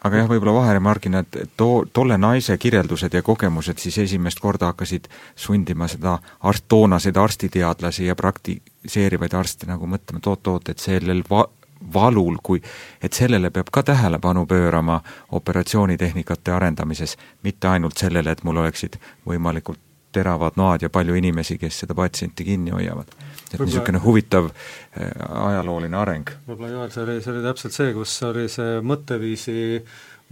aga 0.04 0.22
jah, 0.22 0.28
võib-olla 0.30 0.54
vaheremargina, 0.54 1.22
et 1.24 1.54
too, 1.56 1.84
tolle 1.92 2.18
naise 2.18 2.56
kirjeldused 2.58 3.14
ja 3.14 3.22
kogemused 3.22 3.80
siis 3.82 3.98
esimest 4.04 4.40
korda 4.40 4.72
hakkasid 4.72 5.08
sundima 5.36 5.88
seda 5.88 6.18
arst, 6.40 6.64
toonaseid 6.68 7.16
arstiteadlasi 7.16 8.06
ja 8.06 8.16
praktiseerivaid 8.18 9.34
arste 9.34 9.66
nagu 9.70 9.86
mõtlema, 9.86 10.22
et 10.22 10.30
oot-oot, 10.30 10.70
et 10.70 10.78
sellel 10.78 11.24
va-, 11.30 11.48
valul, 11.94 12.38
kui, 12.42 12.62
et 13.02 13.12
sellele 13.12 13.50
peab 13.50 13.72
ka 13.72 13.82
tähelepanu 13.82 14.46
pöörama 14.46 15.00
operatsioonitehnikate 15.40 16.54
arendamises, 16.54 17.16
mitte 17.42 17.68
ainult 17.68 17.96
sellele, 17.98 18.30
et 18.32 18.44
mul 18.44 18.62
oleksid 18.64 19.00
võimalikult 19.26 19.82
teravad 20.12 20.56
noad 20.56 20.82
ja 20.82 20.90
palju 20.90 21.14
inimesi, 21.18 21.58
kes 21.58 21.84
seda 21.84 21.94
patsienti 21.94 22.44
kinni 22.44 22.72
hoiavad 22.72 23.12
et 23.54 23.62
niisugune 23.64 24.00
huvitav 24.04 24.50
äh, 24.50 25.10
ajalooline 25.48 25.96
areng. 25.96 26.32
võib-olla 26.48 26.72
Joel, 26.74 26.94
see 26.94 27.04
oli, 27.06 27.18
see 27.24 27.34
oli 27.34 27.44
täpselt 27.46 27.76
see, 27.76 27.92
kus 27.96 28.16
oli 28.28 28.48
see 28.52 28.80
mõtteviisi 28.84 29.58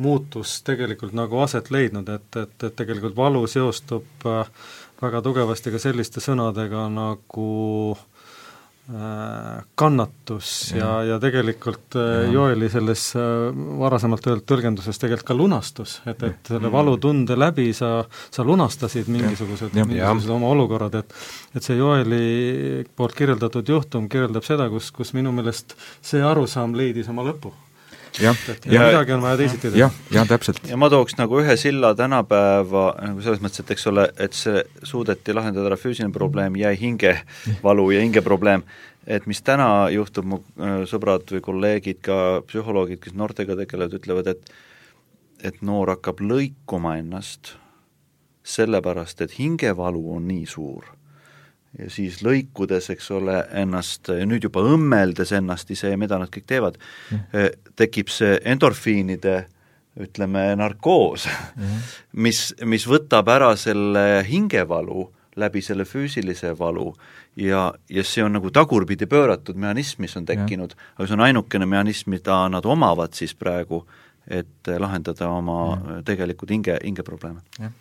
muutus 0.05 0.59
tegelikult 0.67 1.15
nagu 1.17 1.41
aset 1.41 1.71
leidnud, 1.73 2.09
et, 2.13 2.29
et, 2.37 2.57
et 2.69 2.77
tegelikult 2.77 3.17
valu 3.17 3.47
seostub 3.51 4.29
äh, 4.29 4.51
väga 5.03 5.23
tugevasti 5.25 5.73
ka 5.73 5.81
selliste 5.81 6.25
sõnadega 6.25 6.89
nagu 6.93 7.49
Äh, 7.97 8.16
kannatus 9.75 10.51
ja, 10.71 10.79
ja, 10.79 11.01
ja 11.09 11.19
tegelikult 11.19 11.97
äh, 11.99 12.27
ja. 12.27 12.31
Joeli 12.37 12.69
selles 12.71 13.09
äh, 13.19 13.25
varasemalt 13.81 14.29
öeldud 14.31 14.47
tõlgenduses 14.47 15.03
tegelikult 15.03 15.27
ka 15.27 15.35
lunastus, 15.35 15.97
et, 16.07 16.23
et 16.23 16.53
selle 16.53 16.71
valutunde 16.71 17.35
läbi 17.35 17.73
sa, 17.75 18.05
sa 18.31 18.47
lunastasid 18.47 19.11
mingisugused, 19.11 19.75
mingisugused 19.75 20.31
oma 20.39 20.55
olukorrad, 20.55 21.01
et 21.03 21.19
et 21.59 21.67
see 21.67 21.81
Joeli 21.81 22.85
poolt 22.95 23.19
kirjeldatud 23.19 23.75
juhtum 23.75 24.07
kirjeldab 24.13 24.47
seda, 24.47 24.71
kus, 24.71 24.93
kus 24.95 25.17
minu 25.19 25.35
meelest 25.35 25.75
see 25.99 26.23
arusaam 26.23 26.79
leidis 26.79 27.11
oma 27.11 27.27
lõpu 27.27 27.51
jah, 28.21 28.37
ja 28.65 28.83
midagi 28.87 29.15
on 29.17 29.23
vaja 29.25 29.39
teisiti 29.41 29.71
teha. 29.71 29.79
jah, 29.87 29.97
jah, 30.15 30.29
täpselt. 30.29 30.61
ja 30.69 30.79
ma 30.81 30.89
tooks 30.93 31.17
nagu 31.19 31.41
ühe 31.43 31.57
silla 31.61 31.93
tänapäeva 31.99 32.87
nagu 33.03 33.25
selles 33.25 33.43
mõttes, 33.45 33.65
et 33.65 33.73
eks 33.77 33.87
ole, 33.93 34.07
et 34.23 34.37
see 34.37 34.63
suudeti 34.87 35.35
lahendada 35.37 35.71
ära 35.71 35.81
füüsiline 35.81 36.15
probleem, 36.15 36.59
jäi 36.61 36.75
hingevalu 36.81 37.91
ja 37.95 38.05
hingeprobleem, 38.05 38.65
et 39.07 39.29
mis 39.31 39.43
täna 39.47 39.89
juhtub, 39.95 40.29
mu 40.33 40.41
äh, 40.41 40.83
sõbrad 40.91 41.29
või 41.37 41.45
kolleegid, 41.45 42.03
ka 42.07 42.19
psühholoogid, 42.49 43.03
kes 43.05 43.17
noortega 43.19 43.59
tegelevad, 43.63 44.01
ütlevad, 44.01 44.35
et 44.35 44.57
et 45.45 45.59
noor 45.61 45.93
hakkab 45.93 46.23
lõikuma 46.25 46.95
ennast 46.97 47.53
sellepärast, 48.47 49.21
et 49.21 49.35
hingevalu 49.37 50.01
on 50.17 50.25
nii 50.31 50.47
suur 50.49 50.87
ja 51.79 51.91
siis 51.93 52.23
lõikudes, 52.25 52.91
eks 52.95 53.11
ole, 53.17 53.41
ennast, 53.63 54.09
nüüd 54.09 54.47
juba 54.49 54.63
õmmeldes 54.65 55.35
ennast 55.37 55.71
ise 55.75 55.93
ja 55.93 55.99
mida 56.01 56.19
nad 56.21 56.33
kõik 56.33 56.47
teevad 56.49 56.79
mm., 56.81 57.61
tekib 57.77 58.13
see 58.13 58.39
endorfiinide 58.45 59.43
ütleme, 60.01 60.57
narkoos 60.57 61.27
mm, 61.27 61.63
-hmm. 61.63 61.85
mis, 62.27 62.55
mis 62.65 62.87
võtab 62.89 63.29
ära 63.33 63.55
selle 63.57 64.25
hingevalu, 64.29 65.11
läbi 65.37 65.63
selle 65.63 65.85
füüsilise 65.85 66.55
valu 66.59 66.95
ja, 67.37 67.73
ja 67.89 68.05
see 68.05 68.25
on 68.25 68.37
nagu 68.39 68.51
tagurpidi 68.51 69.07
pööratud 69.07 69.57
mehhanism, 69.57 70.03
mis 70.03 70.17
on 70.17 70.25
tekkinud, 70.25 70.75
aga 70.97 71.07
see 71.07 71.17
on 71.17 71.25
ainukene 71.29 71.67
mehhanism, 71.67 72.11
mida 72.11 72.49
nad 72.49 72.65
omavad 72.65 73.13
siis 73.13 73.35
praegu, 73.35 73.85
et 74.27 74.69
lahendada 74.79 75.29
oma 75.31 75.59
ja. 75.77 76.03
tegelikud 76.05 76.51
hinge, 76.51 76.79
hingeprobleeme. 76.85 77.41
jah, 77.61 77.73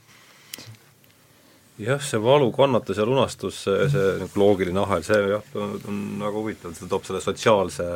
see 1.78 2.22
valu, 2.24 2.52
kannatus 2.56 2.98
ja 2.98 3.06
lunastus, 3.06 3.62
see, 3.66 3.88
see 3.92 4.12
nagu 4.22 4.40
loogiline 4.40 4.80
ahel, 4.80 5.04
see 5.04 5.22
jah, 5.34 5.48
on 5.60 6.04
väga 6.22 6.36
huvitav, 6.36 6.76
see 6.78 6.92
toob 6.92 7.08
selle 7.08 7.22
sotsiaalse 7.24 7.88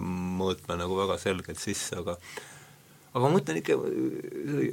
mõõtme 0.00 0.78
nagu 0.80 0.96
väga 1.02 1.18
selgelt 1.20 1.60
sisse, 1.60 1.98
aga 2.00 2.16
aga 3.16 3.24
ma 3.24 3.32
mõtlen 3.32 3.60
ikka 3.62 3.76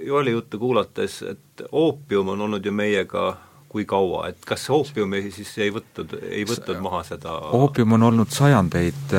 Joeli 0.08 0.36
juttu 0.36 0.60
kuulates, 0.60 1.22
et 1.28 1.66
oopium 1.72 2.34
on 2.36 2.48
olnud 2.48 2.66
ju 2.66 2.72
meiega 2.76 3.34
kui 3.74 3.88
kaua, 3.90 4.28
et 4.30 4.44
kas 4.46 4.68
oopiumi 4.70 5.24
siis 5.34 5.50
ei 5.64 5.72
võtnud, 5.74 6.14
ei 6.30 6.44
võtnud 6.46 6.82
maha 6.84 7.02
seda? 7.08 7.34
Oopium 7.58 7.96
on 7.98 8.08
olnud 8.12 8.30
sajandeid, 8.32 9.16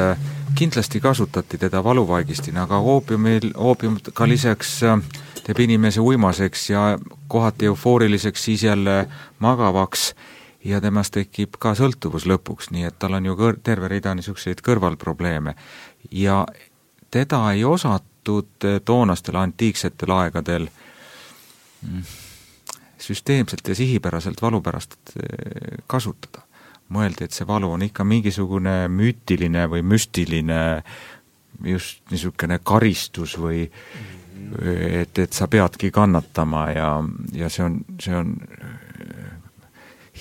kindlasti 0.55 1.01
kasutati 1.03 1.59
teda 1.59 1.83
valuvaigistina, 1.85 2.69
aga 2.69 2.79
oopiumil, 2.79 3.51
oopium 3.59 3.99
ka 4.15 4.29
lisaks 4.31 4.77
teeb 5.45 5.61
inimese 5.61 6.01
uimaseks 6.01 6.71
ja 6.71 6.99
kohati 7.29 7.67
eufooriliseks, 7.67 8.45
siis 8.45 8.63
jälle 8.63 9.07
magavaks 9.39 10.15
ja 10.65 10.81
temast 10.81 11.15
tekib 11.15 11.59
ka 11.61 11.75
sõltuvus 11.77 12.27
lõpuks, 12.29 12.71
nii 12.73 12.89
et 12.89 12.99
tal 12.99 13.19
on 13.19 13.29
ju 13.29 13.37
kõr-, 13.39 13.61
terve 13.63 13.89
rida 13.93 14.15
niisuguseid 14.17 14.65
kõrvalprobleeme. 14.65 15.55
ja 16.11 16.47
teda 17.11 17.53
ei 17.53 17.65
osatud 17.65 18.69
toonastel 18.85 19.37
antiiksetel 19.37 20.11
aegadel 20.11 20.69
mm, 21.83 22.03
süsteemselt 22.99 23.69
ja 23.69 23.75
sihipäraselt 23.75 24.43
valu 24.43 24.61
pärast 24.61 24.97
eh, 25.17 25.79
kasutada. 25.87 26.43
mõeldi, 26.95 27.25
et 27.25 27.33
see 27.33 27.47
valu 27.49 27.71
on 27.73 27.83
ikka 27.83 28.05
mingisugune 28.05 28.89
müütiline 28.93 29.65
või 29.73 29.83
müstiline 29.83 30.85
just 31.65 32.03
niisugune 32.11 32.59
karistus 32.63 33.39
või 33.41 33.65
et, 35.03 35.19
et 35.19 35.33
sa 35.33 35.49
peadki 35.49 35.91
kannatama 35.95 36.69
ja, 36.71 36.91
ja 37.33 37.49
see 37.53 37.65
on, 37.65 37.81
see 38.03 38.17
on 38.17 38.37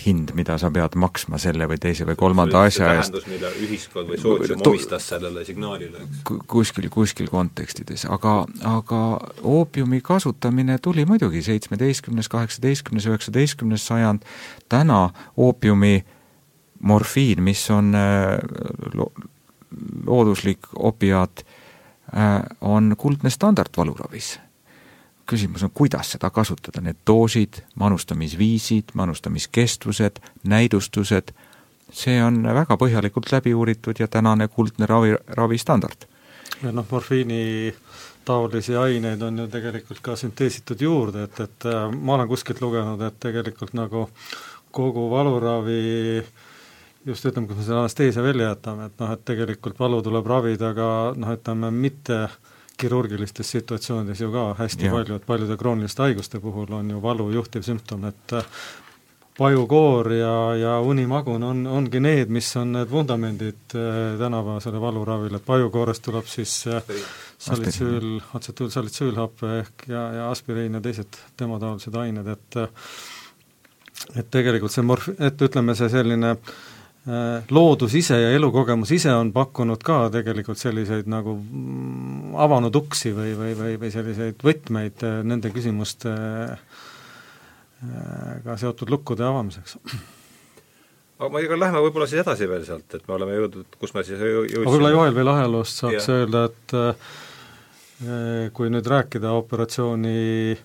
hind, 0.05 0.31
mida 0.33 0.55
sa 0.57 0.71
pead 0.73 0.95
maksma 0.97 1.37
selle 1.41 1.67
või 1.69 1.77
teise 1.81 2.05
või 2.07 2.15
kolmanda 2.17 2.63
asja 2.65 2.89
eest. 2.97 3.15
mille 3.29 3.51
ühiskond 3.61 4.09
või 4.09 4.17
sootsium 4.19 4.63
omistas 4.65 5.07
sellele 5.13 5.45
signaalile, 5.45 6.01
eks? 6.01 6.23
kuskil, 6.49 6.89
kuskil 6.93 7.29
kontekstides, 7.31 8.07
aga, 8.09 8.39
aga 8.67 9.01
oopiumi 9.41 10.01
kasutamine 10.01 10.79
tuli 10.81 11.05
muidugi 11.09 11.43
seitsmeteistkümnes, 11.45 12.29
kaheksateistkümnes, 12.33 13.07
üheksateistkümnes 13.11 13.85
sajand, 13.87 14.25
täna 14.69 15.11
oopiumi 15.37 15.99
morfiin, 16.81 17.43
mis 17.43 17.69
on 17.71 17.93
äh, 17.95 18.39
lo 18.97 19.11
looduslik 20.05 20.67
opiaat, 20.75 21.45
äh, 21.45 21.52
on 22.61 22.95
kuldne 22.97 23.29
standard 23.29 23.73
valuravis 23.77 24.35
küsimus 25.29 25.63
on, 25.63 25.71
kuidas 25.73 26.11
seda 26.15 26.29
kasutada, 26.29 26.81
need 26.83 26.99
doosid, 27.07 27.61
manustamisviisid, 27.79 28.91
manustamiskestvused, 28.93 30.19
näidustused, 30.43 31.31
see 31.93 32.17
on 32.23 32.41
väga 32.43 32.77
põhjalikult 32.79 33.31
läbi 33.31 33.53
uuritud 33.53 33.99
ja 33.99 34.07
tänane 34.07 34.47
kuldne 34.47 34.85
ravi, 34.89 35.15
ravistandard. 35.27 36.07
ja 36.63 36.71
noh, 36.71 36.85
morfiini 36.91 37.75
taolisi 38.25 38.75
aineid 38.75 39.21
on 39.21 39.39
ju 39.39 39.47
tegelikult 39.47 39.99
ka 40.01 40.15
sünteesitud 40.15 40.81
juurde, 40.81 41.23
et, 41.23 41.39
et 41.39 41.67
äh, 41.67 41.91
ma 41.91 42.15
olen 42.15 42.27
kuskilt 42.27 42.61
lugenud, 42.61 43.01
et 43.01 43.19
tegelikult 43.19 43.73
nagu 43.73 44.09
kogu 44.71 45.09
valuravi 45.11 46.23
just 47.05 47.25
ütleme, 47.25 47.47
kui 47.47 47.57
me 47.57 47.65
selle 47.65 47.83
anesteesia 47.83 48.23
välja 48.23 48.51
jätame, 48.53 48.87
et 48.89 49.01
noh, 49.01 49.11
et 49.13 49.25
tegelikult 49.25 49.79
valu 49.79 50.01
tuleb 50.05 50.27
ravida 50.29 50.73
ka 50.77 50.89
noh, 51.19 51.33
ütleme 51.35 51.71
mitte 51.75 52.27
kirurgilistes 52.79 53.51
situatsioonides 53.53 54.21
ju 54.23 54.31
ka 54.33 54.45
hästi 54.57 54.87
ja. 54.87 54.93
palju, 54.93 55.17
et 55.19 55.27
paljude 55.27 55.57
krooniliste 55.59 56.07
haiguste 56.07 56.41
puhul 56.43 56.71
on 56.73 56.89
ju 56.95 57.01
valu 57.03 57.29
juhtiv 57.35 57.65
sümptom, 57.65 58.07
et 58.09 58.35
äh, 58.39 58.47
pajukoor 59.37 60.11
ja, 60.13 60.33
ja 60.57 60.73
unimagun 60.81 61.43
on, 61.43 61.65
ongi 61.67 62.01
need, 62.03 62.31
mis 62.33 62.49
on 62.59 62.73
need 62.77 62.91
vundamendid 62.91 63.77
äh, 63.77 64.17
tänapäevasele 64.19 64.81
valuravile, 64.81 65.41
et 65.41 65.45
pajukoorest 65.45 66.05
tuleb 66.07 66.29
siis 66.31 66.55
äh, 66.67 66.95
salitsüül, 67.43 68.21
atsetiilsalitsüülhappe 68.33 69.57
ehk 69.59 69.87
ja, 69.91 70.05
ja 70.19 70.29
aspiriin 70.31 70.79
ja 70.79 70.81
teised 70.81 71.19
temataolised 71.37 71.95
ained, 72.05 72.31
et 72.37 72.61
et 74.19 74.27
tegelikult 74.31 74.73
see 74.73 74.83
morf-, 74.83 75.13
et 75.21 75.41
ütleme, 75.45 75.75
see 75.77 75.87
selline 75.91 76.33
Äh, 76.33 76.72
loodus 77.51 77.93
ise 77.99 78.15
ja 78.15 78.29
elukogemus 78.31 78.91
ise 78.95 79.11
on 79.11 79.33
pakkunud 79.35 79.81
ka 79.83 80.07
tegelikult 80.13 80.59
selliseid 80.59 81.09
nagu 81.11 81.35
mm, 81.35 82.35
avanud 82.39 82.75
uksi 82.79 83.11
või, 83.11 83.33
või, 83.35 83.51
või, 83.59 83.73
või 83.81 83.91
selliseid 83.91 84.39
võtmeid 84.43 85.03
äh, 85.03 85.19
nende 85.27 85.51
küsimuste 85.51 86.13
äh, 86.13 86.57
ka 88.45 88.55
seotud 88.61 88.93
lukkude 88.93 89.25
avamiseks. 89.27 89.75
aga 91.19 91.29
ma 91.33 91.43
ega 91.43 91.59
lähme 91.59 91.83
võib-olla 91.83 92.07
siis 92.07 92.23
edasi 92.23 92.47
veel 92.47 92.63
sealt, 92.67 92.87
et 92.95 93.03
me 93.09 93.17
oleme 93.17 93.35
jõudnud, 93.35 93.67
kus 93.81 93.91
me 93.97 94.07
siis 94.07 94.23
jõudsime 94.23 94.63
võib-olla 94.63 94.95
Joel 94.95 95.15
veel 95.19 95.33
ajaloost 95.35 95.83
saaks 95.83 96.07
ja. 96.07 96.19
öelda, 96.21 96.45
et 96.51 96.67
kui 98.55 98.67
nüüd 98.71 98.87
rääkida 98.89 99.31
operatsiooni 99.43 100.15
äh, 100.55 100.63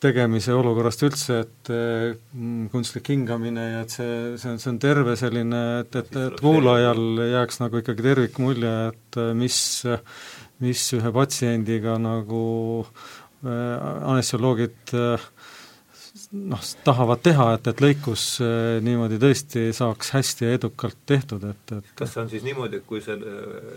tegemise 0.00 0.54
olukorrast 0.56 1.04
üldse, 1.04 1.42
et 1.44 1.70
mm, 1.70 2.70
kunstlik 2.72 3.10
hingamine 3.12 3.66
ja 3.74 3.84
et 3.84 3.94
see, 3.94 4.16
see 4.40 4.54
on, 4.54 4.60
see 4.62 4.72
on 4.72 4.80
terve 4.82 5.16
selline, 5.20 5.62
et, 5.82 6.00
et, 6.00 6.16
et 6.16 6.40
kuulajal 6.40 7.24
jääks 7.34 7.60
nagu 7.62 7.82
ikkagi 7.82 8.06
tervikmulje, 8.08 8.74
et 8.94 9.20
mis, 9.36 9.60
mis 10.64 10.86
ühe 10.96 11.14
patsiendiga 11.16 11.98
nagu 12.00 12.42
äh, 12.80 13.76
anestesioloogid 14.14 14.96
äh, 14.96 15.30
noh, 16.48 16.66
tahavad 16.86 17.24
teha, 17.24 17.52
et, 17.58 17.72
et 17.74 17.84
lõikus 17.84 18.26
äh, 18.44 18.80
niimoodi 18.84 19.20
tõesti 19.20 19.68
saaks 19.76 20.14
hästi 20.16 20.48
ja 20.48 20.58
edukalt 20.58 21.00
tehtud, 21.08 21.44
et, 21.52 21.76
et 21.76 21.96
kas 21.98 22.16
see 22.16 22.24
on 22.24 22.32
siis 22.32 22.46
niimoodi, 22.48 22.80
et 22.80 22.88
kui 22.88 23.04
see 23.04 23.20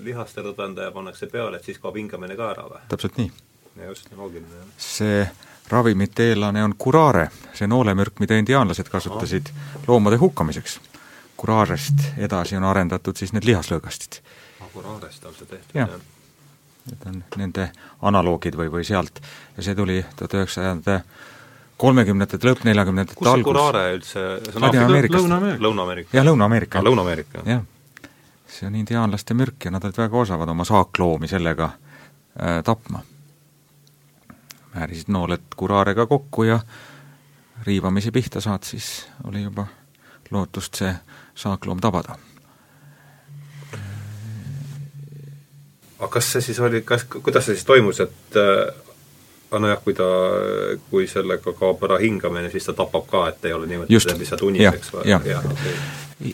lihaste 0.07 0.45
lõdvendaja 0.45 0.95
pannakse 0.95 1.28
peale, 1.32 1.59
et 1.59 1.67
siis 1.67 1.84
kaob 1.84 1.99
hingamine 1.99 2.39
ka 2.39 2.53
ära 2.55 2.69
või? 2.71 2.86
täpselt 2.95 3.19
nii. 3.19 3.34
just, 3.89 4.13
loogiline, 4.15 4.61
jah. 4.61 4.78
see 4.80 5.26
ravimite 5.70 6.30
eellane 6.30 6.64
on 6.64 6.76
curare, 6.78 7.30
see 7.53 7.68
noolemürk, 7.68 8.20
mida 8.20 8.38
indiaanlased 8.38 8.89
kasutasid 8.91 9.49
loomade 9.88 10.18
hukkamiseks. 10.22 10.80
Curarest 11.41 12.07
edasi 12.18 12.57
on 12.57 12.64
arendatud 12.64 13.18
siis 13.18 13.34
need 13.34 13.45
lihaslõõgastid. 13.47 14.22
Curarest 14.74 15.26
on 15.26 15.36
see 15.38 15.47
tehtud, 15.49 15.76
jah? 15.78 15.93
Need 16.84 17.05
on 17.07 17.20
nende 17.39 17.70
analoogid 18.03 18.57
või, 18.59 18.68
või 18.72 18.84
sealt 18.84 19.22
ja 19.57 19.64
see 19.64 19.76
tuli 19.76 20.01
tuhat 20.20 20.34
üheksasada 20.36 20.97
kolmekümnendate 21.80 22.39
lõpp, 22.43 22.66
neljakümnendate 22.68 23.16
algus. 23.16 23.30
kus 23.30 23.38
see 23.38 23.45
Curare 23.47 23.86
üldse, 23.95 24.26
see 24.49 24.57
on 24.57 24.66
Ladina-Ameerikast. 24.68 25.30
Lõuna-Ameerika. 25.64 26.18
jah, 26.18 26.28
Lõuna-Ameerika. 26.28 26.84
Lõuna-Ameerika. 26.84 27.45
jah. 27.47 27.64
see 28.47 28.68
on 28.68 28.76
indiaanlaste 28.76 29.34
mürk 29.34 29.66
ja 29.66 29.72
nad 29.72 29.84
olid 29.88 29.97
väga 29.97 30.18
osavad 30.18 30.49
oma 30.49 30.68
saakloomi 30.68 31.28
sellega 31.28 31.72
äh, 31.72 32.59
tapma 32.64 33.01
määrisid 34.74 35.09
nooled 35.13 35.55
kuraarega 35.55 36.05
kokku 36.05 36.43
ja 36.43 36.59
riivamisi 37.63 38.11
pihta 38.11 38.41
saad, 38.41 38.63
siis 38.63 39.07
oli 39.24 39.43
juba 39.43 39.67
lootust 40.32 40.76
see 40.82 40.93
saakloom 41.36 41.82
tabada. 41.82 42.17
aga 46.03 46.11
kas 46.11 46.32
see 46.34 46.41
siis 46.41 46.59
oli, 46.59 46.82
kas, 46.82 47.05
kuidas 47.05 47.45
see 47.45 47.55
siis 47.55 47.65
toimus, 47.65 47.99
et 48.03 48.38
äh, 49.54 49.64
nojah, 49.64 49.84
kui 49.84 49.97
ta, 49.97 50.08
kui 50.91 51.10
sellega 51.10 51.56
kaob 51.58 51.84
ära 51.88 51.99
hingamine, 52.04 52.51
siis 52.54 52.70
ta 52.70 52.78
tapab 52.78 53.08
ka, 53.10 53.28
et 53.34 53.45
ei 53.49 53.54
ole 53.58 53.70
niimoodi 53.70 53.93
lihtsalt 53.93 54.47
uniseks 54.49 54.95
või? 54.95 55.06
jah, 55.14 55.30
jah, 55.30 55.45
okei 55.51 55.78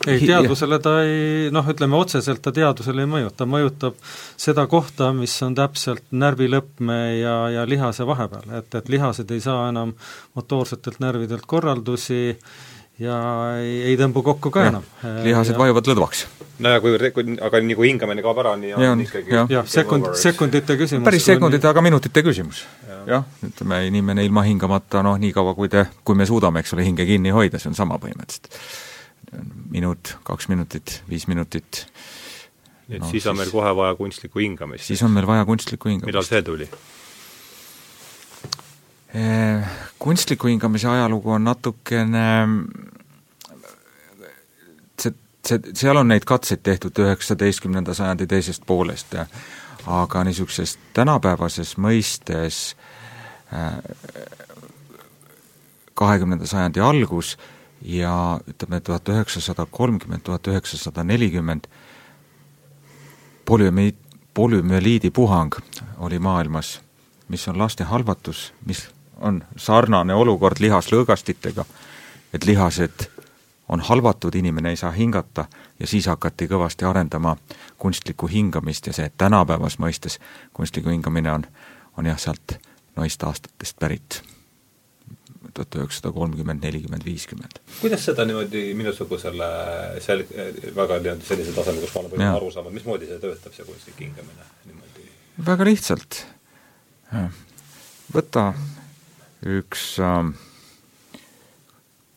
ei, 0.07 0.19
teadvusele 0.25 0.79
ta 0.83 0.95
ei 1.05 1.49
noh, 1.53 1.67
ütleme 1.71 1.97
otseselt 1.97 2.41
ta 2.43 2.53
teadvusele 2.55 3.05
ei 3.05 3.09
mõjuta, 3.09 3.47
mõjutab 3.49 3.97
seda 4.39 4.65
kohta, 4.69 5.11
mis 5.15 5.33
on 5.45 5.55
täpselt 5.57 6.05
närvilõpme 6.11 6.99
ja, 7.19 7.35
ja 7.53 7.65
lihase 7.69 8.07
vahepeal, 8.07 8.49
et, 8.59 8.75
et 8.75 8.91
lihased 8.91 9.31
ei 9.33 9.43
saa 9.43 9.69
enam 9.71 9.95
motoorsetelt 10.37 10.99
närvidelt 11.03 11.47
korraldusi 11.49 12.37
ja 12.99 13.15
ei, 13.59 13.75
ei 13.91 13.97
tõmbu 13.99 14.23
kokku 14.25 14.51
ka 14.53 14.65
ja, 14.65 14.73
enam. 14.73 14.85
lihased 15.23 15.55
ja, 15.55 15.59
vajuvad 15.61 15.87
lõdvaks. 15.91 16.25
no 16.59 16.73
ja 16.73 16.81
kuivõrd, 16.83 17.11
kui, 17.15 17.37
aga 17.47 17.61
nii 17.63 17.77
kui 17.79 17.91
hingamine 17.91 18.23
kaob 18.25 18.41
ära, 18.43 18.55
nii 18.59 18.75
on, 18.75 18.85
on 18.91 19.03
ikkagi 19.05 19.35
jah 19.35 19.53
ja, 19.53 19.63
sekund, 19.69 20.11
sekundite 20.19 20.75
küsimus. 20.79 21.07
päris 21.07 21.29
sekundite, 21.31 21.69
aga 21.71 21.83
minutite 21.85 22.23
küsimus 22.25 22.65
ja.. 22.89 22.99
jah, 23.15 23.25
ütleme 23.47 23.81
inimene 23.87 24.27
ilma 24.27 24.43
hingamata 24.47 25.03
noh, 25.05 25.17
niikaua 25.21 25.55
kui 25.57 25.71
te, 25.71 25.87
kui 26.03 26.19
me 26.19 26.27
suudame, 26.29 26.63
eks 26.63 26.75
ole, 26.75 26.85
hinge 26.87 27.07
kinni 27.07 27.33
hoida, 27.35 27.61
see 27.61 27.71
on 27.71 27.79
sama 27.79 27.99
põhimõtteliselt 28.03 28.53
minut, 29.69 30.15
kaks 30.25 30.49
minutit, 30.49 31.01
viis 31.09 31.27
minutit. 31.29 31.85
nii 32.89 32.97
et 32.97 33.03
no, 33.03 33.09
siis 33.11 33.27
on 33.27 33.35
siis, 33.35 33.43
meil 33.43 33.51
kohe 33.53 33.75
vaja 33.77 33.95
kunstlikku 33.95 34.41
hingamist? 34.41 34.87
siis 34.89 35.03
on 35.05 35.13
meil 35.15 35.27
vaja 35.29 35.45
kunstlikku 35.45 35.91
hingamist. 35.91 36.09
millal 36.09 36.25
see 36.25 36.41
tuli? 36.43 36.69
Kunstliku 39.99 40.47
hingamise 40.47 40.87
ajalugu 40.87 41.31
on 41.31 41.43
natukene 41.43 42.25
see, 45.01 45.59
seal 45.73 45.97
on 45.97 46.11
neid 46.11 46.27
katseid 46.29 46.61
tehtud 46.63 46.99
üheksateistkümnenda 47.01 47.93
sajandi 47.97 48.27
teisest 48.29 48.67
poolest 48.69 49.15
aga 49.87 50.23
niisuguses 50.27 50.77
tänapäevases 50.93 51.75
mõistes 51.77 52.75
kahekümnenda 55.93 56.47
sajandi 56.47 56.83
algus 56.83 57.37
ja 57.81 58.39
ütleme, 58.47 58.79
tuhat 58.79 59.09
üheksasada 59.09 59.65
kolmkümmend, 59.65 60.21
tuhat 60.23 60.47
üheksasada 60.47 61.03
nelikümmend 61.03 61.67
polümi-, 63.45 63.95
polümüeliidi 64.33 65.11
puhang 65.11 65.55
oli 65.97 66.19
maailmas, 66.19 66.79
mis 67.27 67.47
on 67.47 67.57
laste 67.59 67.83
halvatus, 67.83 68.53
mis 68.65 68.87
on 69.21 69.43
sarnane 69.57 70.13
olukord 70.13 70.59
lihaslõõgastitega, 70.59 71.65
et 72.33 72.45
lihased 72.45 73.07
on 73.69 73.81
halvatud, 73.81 74.35
inimene 74.35 74.69
ei 74.69 74.75
saa 74.75 74.91
hingata 74.91 75.45
ja 75.79 75.87
siis 75.87 76.07
hakati 76.09 76.47
kõvasti 76.47 76.87
arendama 76.89 77.35
kunstlikku 77.77 78.27
hingamist 78.27 78.87
ja 78.87 78.93
see 78.93 79.11
tänapäevas 79.17 79.77
mõistes 79.79 80.19
kunstlikku 80.53 80.89
hingamine 80.89 81.31
on, 81.31 81.45
on 81.97 82.09
jah, 82.09 82.19
sealt 82.19 82.57
noist 82.95 83.23
aastatest 83.23 83.79
pärit 83.79 84.21
tuhat 85.53 85.75
üheksasada 85.75 86.11
kolmkümmend, 86.13 86.63
nelikümmend, 86.63 87.05
viiskümmend. 87.05 87.59
kuidas 87.81 88.03
seda 88.05 88.25
niimoodi 88.25 88.73
minusugusele 88.77 89.47
sel-, 90.03 90.25
väga 90.75 90.99
nii-öelda 90.99 91.25
sellisel 91.25 91.55
tasemel, 91.55 91.81
kus 91.83 91.93
ma 91.95 92.01
olen 92.01 92.11
püüdnud 92.13 92.39
aru 92.41 92.51
saama, 92.53 92.73
mismoodi 92.73 93.09
see 93.09 93.21
töötab, 93.21 93.55
see 93.55 93.65
kunstlik 93.67 94.01
hingamine 94.03 94.49
niimoodi? 94.65 95.07
väga 95.47 95.69
lihtsalt. 95.69 96.19
võta 98.13 98.51
üks 99.45 99.99
äh, 100.03 100.31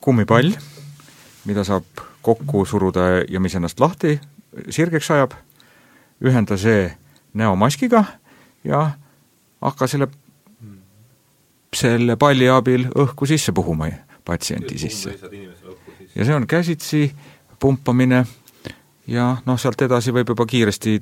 kummipall, 0.01 0.53
mida 1.45 1.65
saab 1.65 1.87
kokku 2.23 2.65
suruda 2.67 3.23
ja 3.29 3.41
mis 3.41 3.55
ennast 3.59 3.81
lahti 3.81 4.19
sirgeks 4.71 5.11
ajab, 5.11 5.35
ühenda 6.23 6.59
see 6.61 6.91
näomaskiga 7.35 8.05
ja 8.65 8.91
hakka 9.63 9.87
selle 9.91 10.09
selle 11.73 12.17
palli 12.21 12.49
abil 12.53 12.87
õhku 12.93 13.27
sisse 13.29 13.53
puhuma 13.53 13.89
patsiendi 14.25 14.79
sisse. 14.79 15.15
ja 16.15 16.25
see 16.25 16.35
on 16.35 16.47
käsitsi 16.47 17.11
pumpamine 17.59 18.25
ja 19.07 19.37
noh, 19.47 19.59
sealt 19.59 19.83
edasi 19.83 20.13
võib 20.13 20.35
juba 20.35 20.47
kiiresti 20.47 21.01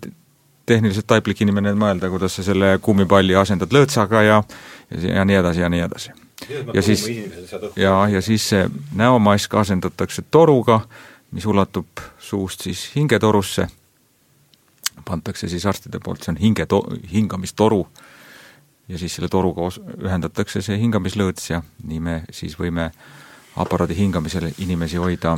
tehniliselt 0.70 1.08
taiplik 1.10 1.42
inimene 1.42 1.74
mõelda, 1.78 2.10
kuidas 2.12 2.38
sa 2.38 2.44
selle 2.46 2.76
kummipalli 2.82 3.36
asendad 3.38 3.72
lõõtsaga 3.74 4.24
ja 4.26 4.42
ja 4.90 5.24
nii 5.24 5.38
edasi 5.38 5.60
ja 5.60 5.68
nii 5.70 5.80
edasi. 5.86 6.12
ja 6.74 6.82
siis, 6.82 7.04
ja, 7.76 8.08
ja 8.08 8.22
siis 8.22 8.48
see 8.48 8.64
näomask 8.96 9.54
asendatakse 9.54 10.22
toruga, 10.30 10.80
mis 11.30 11.46
ulatub 11.46 12.02
suust 12.18 12.66
siis 12.66 12.88
hingetorusse, 12.96 13.66
pantakse 15.04 15.48
siis 15.48 15.66
arstide 15.66 16.00
poolt, 16.04 16.24
see 16.24 16.34
on 16.34 16.40
hingeto-, 16.40 16.86
hingamistoru, 17.12 17.84
ja 18.88 18.98
siis 18.98 19.14
selle 19.14 19.28
toruga 19.28 19.68
os-, 19.68 19.80
ühendatakse 20.02 20.62
see 20.64 20.78
hingamislõõts 20.80 21.50
ja 21.52 21.62
nii 21.86 22.00
me 22.00 22.20
siis 22.34 22.56
võime 22.58 22.90
aparaadi 23.60 23.96
hingamisel 23.98 24.50
inimesi 24.58 24.98
hoida 25.02 25.36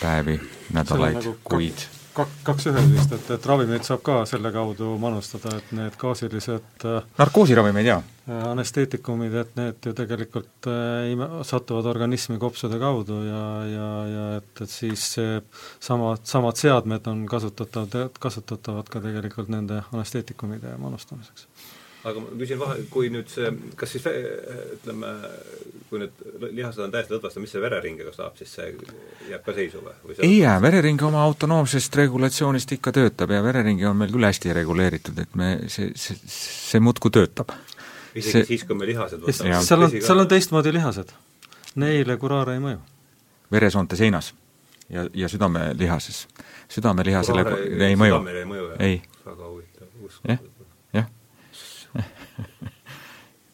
päevi, 0.00 0.40
nädalaid 0.74 1.20
nagu, 1.20 1.36
kuid. 1.44 1.86
Kaks, 2.16 2.42
kaks 2.46 2.68
ühes 2.70 2.88
vist, 2.90 3.12
et, 3.16 3.30
et 3.36 3.48
ravimeid 3.50 3.86
saab 3.86 4.02
ka 4.06 4.18
selle 4.28 4.52
kaudu 4.54 4.94
manustada, 5.00 5.56
et 5.58 5.72
need 5.76 5.96
gaasilised 6.00 6.86
äh, 6.88 7.08
narkoosiravimeid, 7.18 7.88
jaa. 7.90 8.02
Äh, 8.26 8.42
anesteetikumid, 8.50 9.34
et 9.42 9.52
need 9.58 9.88
ju 9.88 9.94
tegelikult 9.96 10.68
äh, 10.72 11.26
satuvad 11.46 11.88
organismi 11.92 12.38
kopsude 12.42 12.80
kaudu 12.82 13.20
ja, 13.26 13.44
ja, 13.70 13.90
ja 14.12 14.26
et, 14.40 14.52
et 14.64 14.72
siis 14.72 15.08
samad, 15.16 16.24
samad 16.26 16.60
seadmed 16.60 17.06
on 17.12 17.24
kasutatavad, 17.30 18.20
kasutatavad 18.22 18.90
ka 18.92 19.02
tegelikult 19.04 19.52
nende 19.52 19.82
anesteetikumide 19.92 20.76
manustamiseks 20.82 21.48
aga 22.06 22.22
ma 22.22 22.32
küsin 22.38 22.58
vahe, 22.60 22.76
kui 22.92 23.08
nüüd 23.12 23.28
see, 23.30 23.50
kas 23.78 23.94
siis 23.96 24.06
ütleme, 24.06 25.12
kui 25.90 26.00
nüüd 26.02 26.22
lihased 26.54 26.84
on 26.84 26.94
täiesti 26.94 27.16
lõdvast, 27.16 27.40
mis 27.42 27.54
see 27.54 27.62
vereringega 27.62 28.12
saab, 28.14 28.36
siis 28.38 28.52
see 28.58 28.70
jääb 29.30 29.44
ka 29.46 29.54
seisu 29.56 29.82
või, 29.82 29.94
või? 30.04 30.16
ei 30.26 30.38
jää, 30.38 30.56
verering 30.62 31.02
oma 31.08 31.24
autonoomsest 31.26 31.98
regulatsioonist 32.02 32.76
ikka 32.78 32.94
töötab 32.96 33.34
ja 33.34 33.42
vereringi 33.44 33.88
on 33.90 33.98
meil 33.98 34.14
küll 34.14 34.28
hästi 34.28 34.54
reguleeritud, 34.60 35.18
et 35.24 35.38
me, 35.38 35.52
see, 35.72 35.90
see, 35.98 36.18
see 36.30 36.82
muudkui 36.82 37.14
töötab. 37.14 37.54
isegi 38.14 38.32
see, 38.32 38.48
siis, 38.54 38.66
kui 38.68 38.78
me 38.78 38.88
lihased 38.88 39.22
võtame? 39.22 39.62
seal 39.66 39.88
on, 39.88 39.96
seal 39.98 40.24
on 40.26 40.34
teistmoodi 40.34 40.74
lihased. 40.78 41.14
Neile 41.76 42.16
kuraare 42.16 42.54
ei 42.56 42.62
mõju. 42.62 42.78
veresoonte 43.52 43.98
seinas 43.98 44.32
ja, 44.88 45.08
ja 45.14 45.28
südamelihases. 45.28 46.26
südamelihasele 46.68 47.46
ei 47.70 47.88
ei 47.90 47.96
mõju, 47.98 48.68
ei. 48.78 49.00
väga 49.26 49.50
huvitav, 49.50 49.90
uskumatu 50.06 50.55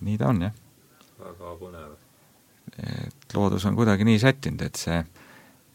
nii 0.02 0.18
ta 0.18 0.30
on, 0.32 0.42
jah. 0.48 0.54
väga 1.22 1.56
põnev. 1.60 1.96
et 2.82 3.34
loodus 3.34 3.66
on 3.68 3.76
kuidagi 3.78 4.06
nii 4.08 4.18
sättinud, 4.22 4.62
et 4.66 4.80
see 4.80 5.02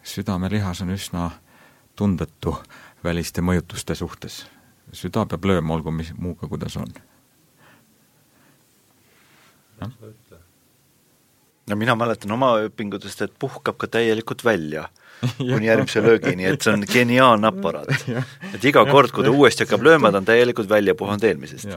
südamelihas 0.07 0.81
on 0.85 0.93
üsna 0.95 1.29
tundetu 1.95 2.55
väliste 3.03 3.41
mõjutuste 3.41 3.95
suhtes. 3.95 4.45
süda 4.93 5.25
peab 5.27 5.45
lööma, 5.45 5.73
olgu 5.75 5.91
mis 5.91 6.13
muuga, 6.17 6.47
kuidas 6.47 6.77
on. 6.77 6.93
no 11.67 11.75
mina 11.75 11.95
mäletan 11.95 12.31
oma 12.31 12.53
õpingutest, 12.67 13.21
et 13.25 13.33
puhkab 13.39 13.77
ka 13.77 13.87
täielikult 13.87 14.45
välja 14.45 14.87
kuni 15.37 15.67
järgmise 15.67 16.01
löögini, 16.03 16.45
et 16.45 16.61
see 16.61 16.73
on 16.73 16.85
geniaalne 16.87 17.51
aparaat. 17.51 17.91
et 18.55 18.65
iga 18.65 18.85
kord, 18.85 19.11
kui 19.11 19.25
ta 19.25 19.33
uuesti 19.33 19.65
hakkab 19.65 19.85
lööma, 19.85 20.11
ta 20.11 20.21
on 20.21 20.29
täielikult 20.29 20.69
välja 20.69 20.95
puhanud 20.95 21.23
eelmisest 21.23 21.71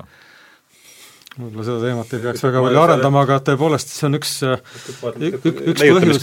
võib-olla 1.36 1.66
seda 1.66 1.82
teemat 1.84 2.14
ei 2.16 2.22
peaks 2.24 2.42
väga 2.42 2.62
palju 2.64 2.80
arendama, 2.82 3.22
aga 3.26 3.36
tõepoolest, 3.46 3.92
see 3.94 4.06
on 4.08 4.18
üks 4.18 4.32
üks, 4.42 5.44
üks 5.46 5.84
põhjus, 5.84 6.22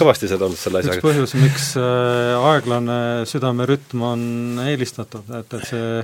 üks 0.91 1.05
põhjus, 1.05 1.35
miks 1.39 1.69
äh, 1.79 2.33
aeglane 2.51 2.97
südamerütm 3.29 4.03
on 4.03 4.25
eelistatud, 4.65 5.31
et, 5.39 5.55
et 5.59 5.71
see 5.71 6.03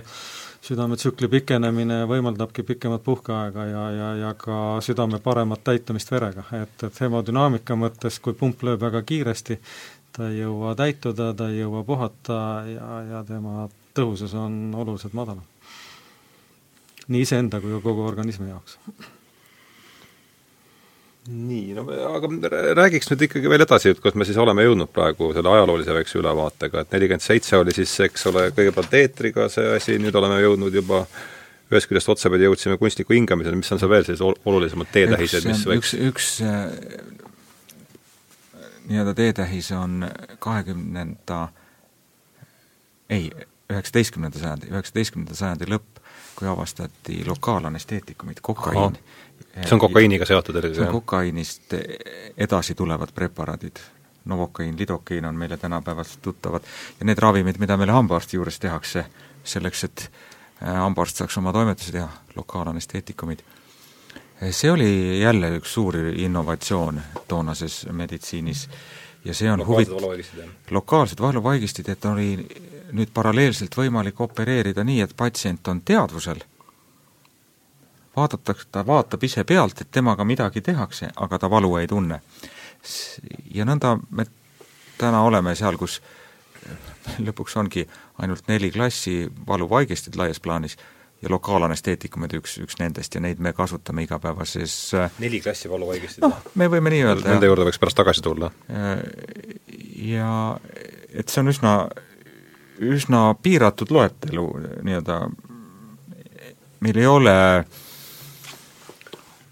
südametsükli 0.64 1.28
pikenemine 1.28 2.04
võimaldabki 2.08 2.64
pikemat 2.64 3.04
puhkeaega 3.04 3.68
ja, 3.68 3.84
ja, 3.98 4.10
ja 4.22 4.34
ka 4.40 4.80
südame 4.86 5.20
paremat 5.24 5.66
täitumist 5.68 6.12
verega, 6.14 6.48
et, 6.56 6.88
et 6.88 7.04
hemodünaamika 7.04 7.76
mõttes, 7.80 8.22
kui 8.24 8.38
pump 8.40 8.64
lööb 8.64 8.86
väga 8.88 9.04
kiiresti, 9.04 9.60
ta 10.16 10.32
ei 10.32 10.46
jõua 10.46 10.78
täituda, 10.80 11.34
ta 11.36 11.52
ei 11.52 11.60
jõua 11.60 11.84
puhata 11.88 12.38
ja, 12.72 12.92
ja 13.12 13.26
tema 13.28 13.68
tõhusus 13.98 14.32
on 14.40 14.72
oluliselt 14.80 15.18
madalam 15.18 15.44
nii 17.12 17.26
iseenda 17.26 17.60
kui 17.64 17.74
ka 17.76 17.82
kogu 17.84 18.06
organismi 18.08 18.50
jaoks. 18.50 18.78
nii, 21.28 21.74
no 21.78 21.86
aga 21.88 22.30
räägiks 22.80 23.08
nüüd 23.12 23.28
ikkagi 23.30 23.52
veel 23.52 23.64
edasi, 23.64 23.94
et 23.94 24.02
kus 24.04 24.16
me 24.20 24.28
siis 24.28 24.40
oleme 24.44 24.66
jõudnud 24.66 24.92
praegu 24.92 25.32
selle 25.36 25.54
ajaloolise 25.54 25.96
väikse 25.96 26.20
ülevaatega, 26.20 26.84
et 26.84 26.98
nelikümmend 26.98 27.24
seitse 27.24 27.60
oli 27.60 27.76
siis, 27.76 27.94
eks 28.08 28.28
ole, 28.32 28.50
kõigepealt 28.56 28.98
eetriga 29.00 29.48
see 29.52 29.72
asi, 29.78 29.96
nüüd 30.04 30.16
oleme 30.20 30.42
jõudnud 30.44 30.76
juba 30.82 31.06
ühest 31.72 31.90
küljest 31.90 32.12
otsapidi 32.12 32.46
jõudsime 32.46 32.78
kunstniku 32.78 33.16
hingamisele, 33.16 33.56
mis 33.58 33.72
on 33.72 33.80
seal 33.82 33.92
veel 33.92 34.04
sellised 34.06 34.44
olulisemad 34.52 34.92
teetähised, 34.94 35.48
mis 35.48 35.64
võiks 35.70 35.96
üks, 35.96 36.10
üks 36.10 36.28
äh, 36.44 37.24
nii-öelda 38.92 39.14
teetähis 39.18 39.72
on 39.72 40.04
kahekümnenda 40.44 41.48
ei, 43.10 43.32
üheksateistkümnenda 43.72 44.40
sajandi, 44.40 44.70
üheksateistkümnenda 44.74 45.36
sajandi 45.38 45.70
lõpp, 45.72 45.93
kui 46.36 46.48
avastati 46.48 47.24
lokaalanesteetikumid, 47.28 48.42
kokaiin. 48.42 48.98
see 49.62 49.74
on 49.76 49.80
kokaiiniga 49.80 50.26
seotud 50.26 50.56
eelkõige? 50.56 50.80
see 50.80 50.88
on 50.88 50.96
kokaiinist 51.02 51.76
edasi 52.38 52.76
tulevad 52.76 53.14
preparaadid. 53.16 53.84
Novokain, 54.26 54.78
lidokain 54.80 55.26
on 55.26 55.36
meile 55.36 55.58
tänapäevast 55.60 56.22
tuttavad 56.24 56.64
ja 57.00 57.06
need 57.06 57.20
ravimid, 57.20 57.58
mida 57.60 57.76
meile 57.78 57.92
hambaarsti 57.92 58.38
juures 58.38 58.56
tehakse, 58.60 59.04
selleks, 59.44 59.84
et 59.84 60.06
äh, 60.64 60.78
hambaarst 60.80 61.20
saaks 61.20 61.38
oma 61.38 61.52
toimetusi 61.52 61.92
teha, 61.92 62.08
lokaalanesteetikumid, 62.36 63.44
see 64.52 64.72
oli 64.72 65.22
jälle 65.22 65.58
üks 65.58 65.74
suur 65.76 65.98
innovatsioon 66.16 67.02
toonases 67.28 67.84
meditsiinis 67.92 68.70
ja 69.26 69.34
see 69.34 69.52
on 69.52 69.66
huvit-, 69.68 69.92
lokaalsed 70.72 71.22
valuvaigistid, 71.22 71.90
et 71.90 72.06
oli 72.06 72.48
nüüd 72.94 73.14
paralleelselt 73.14 73.76
võimalik 73.78 74.20
opereerida 74.22 74.84
nii, 74.86 75.02
et 75.02 75.16
patsient 75.18 75.68
on 75.68 75.82
teadvusel, 75.82 76.44
vaadatakse, 78.16 78.68
ta 78.72 78.86
vaatab 78.86 79.24
ise 79.26 79.44
pealt, 79.44 79.82
et 79.82 79.92
temaga 79.92 80.26
midagi 80.26 80.62
tehakse, 80.62 81.10
aga 81.16 81.40
ta 81.40 81.50
valu 81.50 81.76
ei 81.82 81.88
tunne. 81.88 82.22
ja 83.54 83.66
nõnda 83.66 83.98
me 84.10 84.26
täna 84.98 85.24
oleme 85.24 85.56
seal, 85.56 85.78
kus 85.78 86.02
lõpuks 87.20 87.56
ongi 87.60 87.88
ainult 88.22 88.48
neli 88.48 88.72
klassi 88.72 89.24
valuvaigistid 89.48 90.16
laias 90.16 90.40
plaanis 90.40 90.78
ja 91.24 91.32
lokaalanesteetikumid 91.32 92.36
üks, 92.40 92.58
üks 92.64 92.78
nendest 92.80 93.16
ja 93.16 93.22
neid 93.24 93.40
me 93.40 93.54
kasutame 93.56 94.04
igapäevases 94.04 94.76
neli 95.24 95.40
klassi 95.44 95.72
valuvaigistid? 95.72 96.24
noh, 96.26 96.40
me 96.60 96.68
võime 96.72 96.92
nii 96.94 97.04
öelda. 97.08 97.30
Nende 97.32 97.50
juurde 97.50 97.68
võiks 97.68 97.80
pärast 97.82 98.00
tagasi 98.00 98.24
tulla. 98.24 98.52
ja 100.14 100.34
et 101.14 101.30
see 101.30 101.44
on 101.44 101.54
üsna 101.54 101.76
üsna 102.80 103.36
piiratud 103.42 103.92
loetelu 103.92 104.46
nii-öelda, 104.84 105.20
meil 106.80 106.98
ei 106.98 107.08
ole 107.08 107.36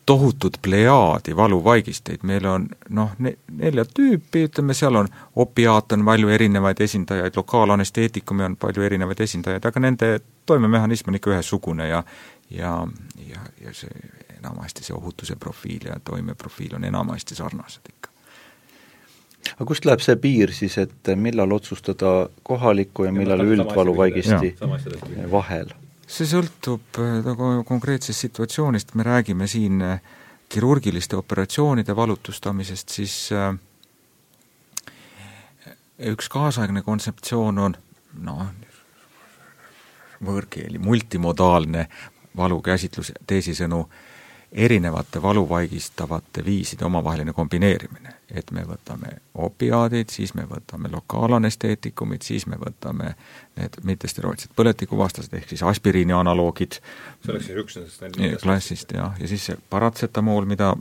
tohutut 0.05 0.57
plejaadi 0.61 1.35
valuvaigisteid, 1.35 2.23
meil 2.23 2.45
on 2.45 2.65
noh, 2.89 3.11
nelja 3.51 3.85
tüüpi, 3.85 4.45
ütleme 4.49 4.73
seal 4.73 4.95
on, 4.95 5.07
opiaat 5.35 5.91
on 5.95 6.05
palju 6.05 6.29
erinevaid 6.29 6.81
esindajaid, 6.81 7.37
lokaalanesteetikumi 7.37 8.43
on 8.43 8.57
palju 8.59 8.83
erinevaid 8.83 9.21
esindajaid, 9.23 9.65
aga 9.65 9.79
nende 9.79 10.11
toimemehhanism 10.45 11.09
on 11.13 11.19
ikka 11.21 11.35
ühesugune 11.35 11.87
ja 11.87 12.03
ja, 12.51 12.87
ja, 13.27 13.39
ja 13.61 13.73
see 13.73 14.11
enamasti 14.37 14.83
see 14.83 14.95
ohutuse 14.97 15.35
profiil 15.35 15.87
ja 15.87 15.99
toimeprofiil 16.03 16.75
on 16.75 16.83
enamasti 16.83 17.35
sarnased 17.35 17.93
ikka. 17.93 18.10
Aga 19.55 19.67
kust 19.67 19.85
läheb 19.85 20.03
see 20.03 20.17
piir 20.21 20.53
siis, 20.55 20.77
et 20.81 21.11
millal 21.15 21.51
otsustada 21.55 22.29
kohaliku 22.43 23.07
ja 23.07 23.13
millal 23.15 23.43
üldvaluvaigisti 23.45 24.55
vahel? 25.31 25.73
see 26.11 26.27
sõltub 26.27 26.99
nagu 27.25 27.51
konkreetsest 27.67 28.27
situatsioonist, 28.27 28.95
me 28.99 29.07
räägime 29.07 29.47
siin 29.47 29.81
äh, 29.85 30.01
kirurgiliste 30.51 31.15
operatsioonide 31.15 31.95
valutustamisest, 31.95 32.89
siis 32.89 33.15
üks 36.11 36.27
kaasaegne 36.33 36.81
kontseptsioon 36.83 37.61
on 37.63 37.77
noh, 38.25 38.41
võõrkeeli, 40.27 40.81
multimodaalne 40.83 41.85
valukäsitlus, 42.37 43.13
teisisõnu 43.27 43.79
äh, 43.85 44.10
erinevate 44.51 45.21
valuvaigistavate 45.21 46.45
viiside 46.45 46.85
omavaheline 46.85 47.33
kombineerimine. 47.33 48.13
et 48.31 48.51
me 48.51 48.61
võtame 48.63 49.09
opiaadid, 49.35 50.09
siis 50.09 50.31
me 50.33 50.45
võtame 50.47 50.87
lokaalanesteetikumid, 50.91 52.21
siis 52.23 52.45
me 52.47 52.55
võtame 52.55 53.15
need 53.59 53.75
mittesteroidsed 53.83 54.53
põletikuvastased, 54.55 55.33
ehk 55.33 55.49
siis 55.49 55.63
aspiriini 55.63 56.13
analoogid. 56.13 56.79
see 57.25 57.33
oleks 57.33 57.45
siis 57.45 57.57
üks 57.57 57.77
nendest 58.01 58.43
klassist 58.43 58.91
jah, 58.95 59.19
ja 59.19 59.27
siis 59.27 59.45
see 59.45 59.57
paratsetamool, 59.69 60.45
mida 60.45 60.75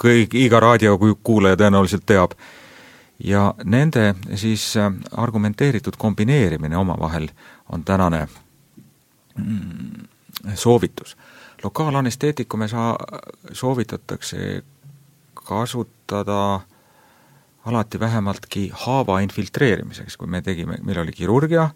kõik, 0.00 0.34
iga 0.34 0.60
raadiokuulaja 0.60 1.56
tõenäoliselt 1.62 2.06
teab, 2.06 2.34
ja 3.18 3.54
nende 3.64 4.14
siis 4.34 4.76
äh, 4.76 4.90
argumenteeritud 5.12 5.94
kombineerimine 5.98 6.76
omavahel 6.76 7.28
on 7.70 7.84
tänane 7.84 8.26
mm, 9.38 10.08
soovitus 10.54 11.16
lokaalanesteetikume 11.64 12.68
saa-, 12.68 12.98
soovitatakse 13.52 14.62
kasutada 15.34 16.60
alati 17.64 18.00
vähemaltki 18.00 18.70
haava 18.72 19.20
infiltreerimiseks, 19.20 20.16
kui 20.16 20.28
me 20.28 20.42
tegime, 20.42 20.78
meil 20.82 21.00
oli 21.00 21.12
kirurgia, 21.12 21.70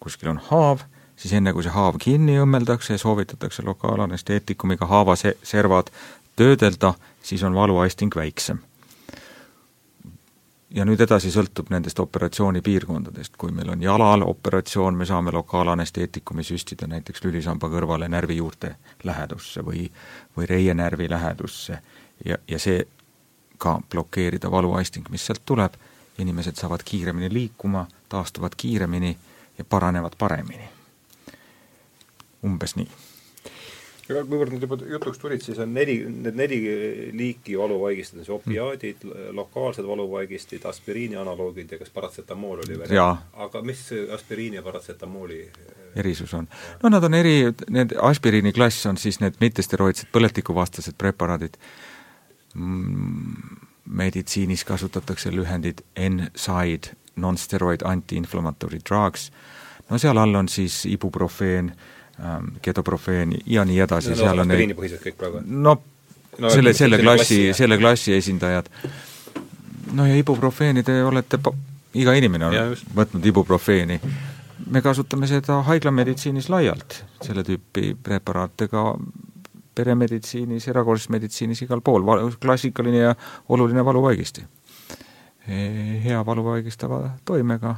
kuskil 0.00 0.30
on 0.34 0.40
haav, 0.50 0.82
siis 1.16 1.34
enne, 1.38 1.52
kui 1.52 1.62
see 1.62 1.74
haav 1.74 1.98
kinni 2.02 2.38
õmmeldakse, 2.42 2.98
soovitatakse 2.98 3.62
lokaalanesteetikumiga 3.66 4.86
haava 4.86 5.16
se-, 5.16 5.36
servad 5.42 5.92
töödelda, 6.36 6.94
siis 7.22 7.42
on 7.42 7.54
valuaisting 7.54 8.14
väiksem 8.16 8.62
ja 10.70 10.84
nüüd 10.84 11.00
edasi 11.00 11.30
sõltub 11.32 11.70
nendest 11.72 12.00
operatsioonipiirkondadest, 12.02 13.36
kui 13.40 13.52
meil 13.54 13.70
on 13.72 13.82
jalal 13.82 14.22
operatsioon, 14.26 14.94
me 14.94 15.06
saame 15.08 15.32
lokaalanesteetikumi 15.32 16.44
süstida 16.44 16.86
näiteks 16.86 17.24
lülisamba 17.24 17.70
kõrvale 17.72 18.08
närvijuurte 18.08 18.74
lähedusse 19.04 19.64
või 19.64 19.88
või 20.36 20.46
reienärvi 20.46 21.10
lähedusse. 21.10 21.80
Ja, 22.24 22.38
ja 22.48 22.58
see 22.58 22.84
ka 23.58 23.80
blokeerida 23.90 24.50
valuaisting, 24.50 25.08
mis 25.10 25.26
sealt 25.26 25.42
tuleb, 25.46 25.74
inimesed 26.18 26.56
saavad 26.56 26.82
kiiremini 26.84 27.32
liikuma, 27.32 27.86
taastuvad 28.08 28.56
kiiremini 28.56 29.16
ja 29.58 29.64
paranevad 29.64 30.18
paremini. 30.18 30.68
umbes 32.44 32.76
nii 32.76 33.07
aga 34.08 34.24
kuivõrd 34.28 34.54
need 34.54 34.64
juba 34.64 34.78
jutuks 34.88 35.20
tulid, 35.20 35.42
siis 35.44 35.58
on 35.62 35.74
neli, 35.74 35.98
need 36.08 36.38
neli 36.38 36.58
liiki 37.16 37.58
valuvaigistid, 37.60 38.24
see 38.24 38.34
opiaadid, 38.34 39.04
lokaalsed 39.36 39.86
valuvaigistid, 39.86 40.64
aspiriini 40.68 41.18
analoogid 41.20 41.74
ja 41.74 41.80
kas 41.80 41.92
paratsetamool 41.94 42.64
oli 42.64 42.78
veel? 42.80 42.96
aga 43.46 43.62
mis 43.62 43.84
aspiriini 44.14 44.60
ja 44.60 44.64
paratsetamooli 44.64 45.42
erisus 45.96 46.34
on? 46.34 46.48
no 46.82 46.92
nad 46.92 47.04
on 47.04 47.14
eri, 47.14 47.36
need 47.70 47.94
aspiriini 48.02 48.52
klass 48.56 48.86
on 48.86 48.96
siis 48.96 49.20
need 49.20 49.36
mittesteroidsed 49.40 50.12
põletikuvastased 50.14 50.96
preparaadid 50.98 51.58
mm,, 52.54 53.60
meditsiinis 53.88 54.64
kasutatakse 54.68 55.32
lühendid 55.32 55.84
NSAID, 55.98 56.92
non-steroid 57.16 57.84
anti-inflammatory 57.84 58.80
drugs, 58.88 59.30
no 59.90 59.98
seal 59.98 60.18
all 60.20 60.34
on 60.38 60.48
siis 60.48 60.84
ibuprofeen, 60.86 61.72
ketoprofeeni 62.62 63.38
ja 63.46 63.64
nii 63.64 63.78
edasi, 63.80 64.16
seal 64.18 64.42
on 64.42 64.50
neid 64.50 64.74
kõik 64.74 65.18
praegu? 65.18 65.42
no, 65.46 65.76
no 66.38 66.50
selle, 66.50 66.72
selle 66.74 66.98
klassi, 66.98 67.52
selle 67.54 67.78
klassi 67.78 68.16
esindajad. 68.16 68.66
no 69.94 70.06
ja 70.06 70.16
ibuprofeeni 70.18 70.82
te 70.82 70.98
olete, 71.04 71.38
iga 71.94 72.14
inimene 72.18 72.48
on 72.48 72.56
ja, 72.56 72.64
võtnud 72.96 73.26
ibuprofeeni. 73.30 74.00
me 74.66 74.82
kasutame 74.82 75.30
seda 75.30 75.60
haiglameditsiinis 75.68 76.50
laialt, 76.50 77.02
selle 77.22 77.46
tüüpi 77.46 77.94
preparaate 78.02 78.68
ka 78.68 78.90
peremeditsiinis, 79.78 80.66
erakorralises 80.72 81.12
meditsiinis, 81.14 81.62
igal 81.62 81.80
pool, 81.86 82.02
klassikaline 82.42 83.04
ja 83.04 83.14
oluline 83.48 83.84
valuvaigisti. 83.84 84.42
hea 85.48 86.18
valuvaigistava 86.26 87.14
toimega, 87.24 87.76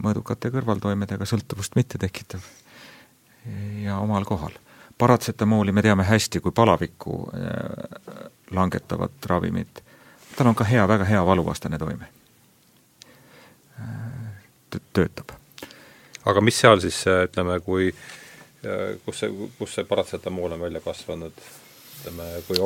mõõdukate 0.00 0.48
kõrvaltoimedega 0.50 1.28
sõltuvust 1.28 1.76
mitte 1.76 2.00
tekitav 2.00 2.40
ja 3.84 3.98
omal 3.98 4.24
kohal. 4.24 4.52
paratsetamooli 4.98 5.72
me 5.72 5.82
teame 5.82 6.04
hästi 6.04 6.40
kui 6.40 6.52
palavikku 6.52 7.30
äh, 7.34 8.30
langetavat 8.50 9.26
ravimit, 9.26 9.84
tal 10.36 10.46
on 10.46 10.54
ka 10.54 10.64
hea, 10.64 10.88
väga 10.88 11.04
hea 11.04 11.26
valuvastane 11.26 11.78
toime. 11.78 12.08
Äh, 13.80 14.80
töötab. 14.92 15.32
aga 16.24 16.40
mis 16.40 16.60
seal 16.60 16.80
siis, 16.80 17.04
ütleme, 17.06 17.60
kui 17.60 17.94
kus 19.04 19.22
see, 19.22 19.32
kus 19.58 19.74
see 19.74 19.84
paratsetamool 19.88 20.52
on 20.52 20.60
välja 20.60 20.80
kasvanud? 20.84 21.32
Ütleme, 22.00 22.26
kui 22.48 22.58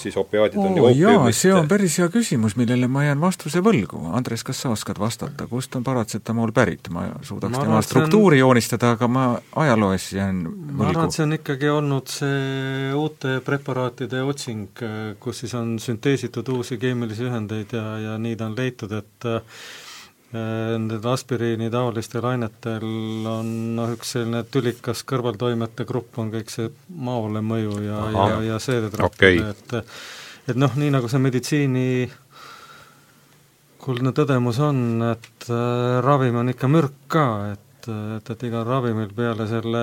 siis 0.00 0.16
opiaadid 0.20 0.60
on 0.60 0.78
oh, 0.82 0.90
jaa, 0.94 1.24
see 1.34 1.52
on 1.54 1.68
päris 1.70 1.96
hea 2.00 2.08
küsimus, 2.12 2.56
millele 2.60 2.88
ma 2.92 3.06
jään 3.06 3.20
vastuse 3.22 3.62
võlgu. 3.64 4.02
Andres, 4.16 4.44
kas 4.46 4.60
sa 4.64 4.72
oskad 4.74 5.00
vastata, 5.00 5.48
kust 5.50 5.74
on 5.78 5.86
paratsetamool 5.86 6.52
pärit? 6.56 6.90
ma 6.92 7.08
suudaks 7.24 7.56
ma 7.56 7.64
tema 7.64 7.80
struktuuri 7.82 8.40
on... 8.40 8.44
joonistada, 8.46 8.92
aga 8.96 9.08
ma 9.08 9.24
ajaloos 9.64 10.10
jään 10.16 10.42
võlgu. 10.44 10.76
ma 10.76 10.90
arvan, 10.90 11.10
et 11.10 11.16
see 11.16 11.24
on 11.24 11.38
ikkagi 11.38 11.72
olnud 11.72 12.12
see 12.12 12.92
uute 12.96 13.38
preparaatide 13.46 14.22
otsing, 14.26 14.84
kus 15.22 15.42
siis 15.44 15.56
on 15.58 15.76
sünteesitud 15.82 16.54
uusi 16.54 16.78
keemilisi 16.82 17.26
ühendeid 17.26 17.74
ja, 17.76 17.88
ja 18.02 18.20
nii 18.20 18.36
ta 18.36 18.50
on 18.50 18.56
leitud, 18.58 18.92
et 18.96 19.30
nendel 20.34 21.06
aspiriini 21.12 21.70
taolistel 21.70 22.24
ainetel 22.26 22.86
on 23.30 23.50
noh, 23.78 23.92
üks 23.94 24.16
selline 24.16 24.42
tülikas 24.50 25.04
kõrvaltoimete 25.06 25.86
grupp 25.86 26.18
on 26.18 26.32
kõik 26.34 26.50
see 26.50 26.70
maole 26.90 27.40
mõju 27.46 27.78
ja, 27.84 28.00
ja, 28.10 28.28
ja 28.50 28.60
seedetraktid 28.62 29.42
okay., 29.44 29.54
et 29.54 29.90
et 30.46 30.58
noh, 30.58 30.74
nii 30.78 30.92
nagu 30.94 31.08
see 31.10 31.22
meditsiini 31.22 31.86
kuldne 33.82 34.12
tõdemus 34.14 34.58
on, 34.66 34.80
et 35.12 35.46
äh, 35.50 36.00
ravim 36.02 36.40
on 36.40 36.50
ikka 36.50 36.70
mürk 36.70 36.96
ka, 37.12 37.26
et, 37.54 37.88
et, 37.90 38.30
et 38.34 38.44
igal 38.48 38.66
ravimil 38.66 39.12
peale 39.14 39.46
selle 39.50 39.82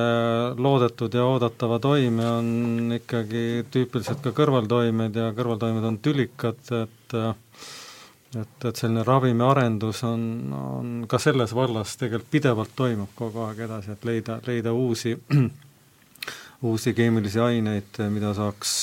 loodetud 0.59 1.15
ja 1.15 1.23
oodatava 1.27 1.79
toime 1.83 2.27
on 2.27 2.97
ikkagi 2.97 3.63
tüüpiliselt 3.71 4.23
ka 4.25 4.33
kõrvaltoimed 4.35 5.19
ja 5.19 5.31
kõrvaltoimed 5.37 5.87
on 5.87 5.99
tülikad, 6.03 6.59
et 6.81 7.17
äh, 7.19 7.31
et, 8.39 8.65
et 8.69 8.79
selline 8.79 9.03
ravimiarendus 9.07 10.03
on, 10.07 10.23
on 10.57 10.93
ka 11.09 11.19
selles 11.21 11.53
vallas 11.55 11.97
tegelikult 11.99 12.31
pidevalt 12.31 12.73
toimub 12.75 13.11
kogu 13.15 13.43
aeg 13.47 13.63
edasi, 13.67 13.93
et 13.93 14.07
leida, 14.07 14.39
leida 14.47 14.73
uusi, 14.73 15.15
uusi 16.69 16.93
keemilisi 16.97 17.41
aineid, 17.43 18.01
mida 18.13 18.33
saaks 18.37 18.73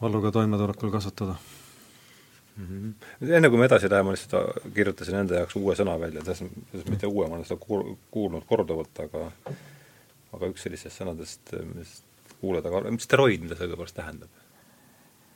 valluga 0.00 0.32
toimetulekul 0.32 0.90
kasutada 0.90 1.34
mm. 2.56 2.66
-hmm. 2.66 3.32
Enne 3.32 3.48
kui 3.48 3.58
me 3.58 3.64
edasi 3.64 3.90
läheme, 3.90 4.10
ma 4.10 4.12
lihtsalt 4.16 4.70
kirjutasin 4.74 5.22
enda 5.24 5.42
jaoks 5.42 5.56
uue 5.56 5.74
sõna 5.74 6.00
välja, 6.00 6.20
mõttes 6.20 6.90
mitte 6.90 7.06
uue, 7.06 7.28
ma 7.28 7.34
olen 7.34 7.44
seda 7.44 7.60
kuulnud 8.10 8.46
korduvalt, 8.46 9.00
aga 9.00 9.30
aga 10.36 10.50
üks 10.52 10.66
sellistest 10.66 11.00
sõnadest, 11.00 11.54
mis 11.74 12.02
kuuleda 12.40 12.70
ka, 12.72 12.84
steroid, 13.02 13.42
mida 13.44 13.56
see 13.56 13.66
õigupoolest 13.66 13.98
tähendab? 13.98 14.28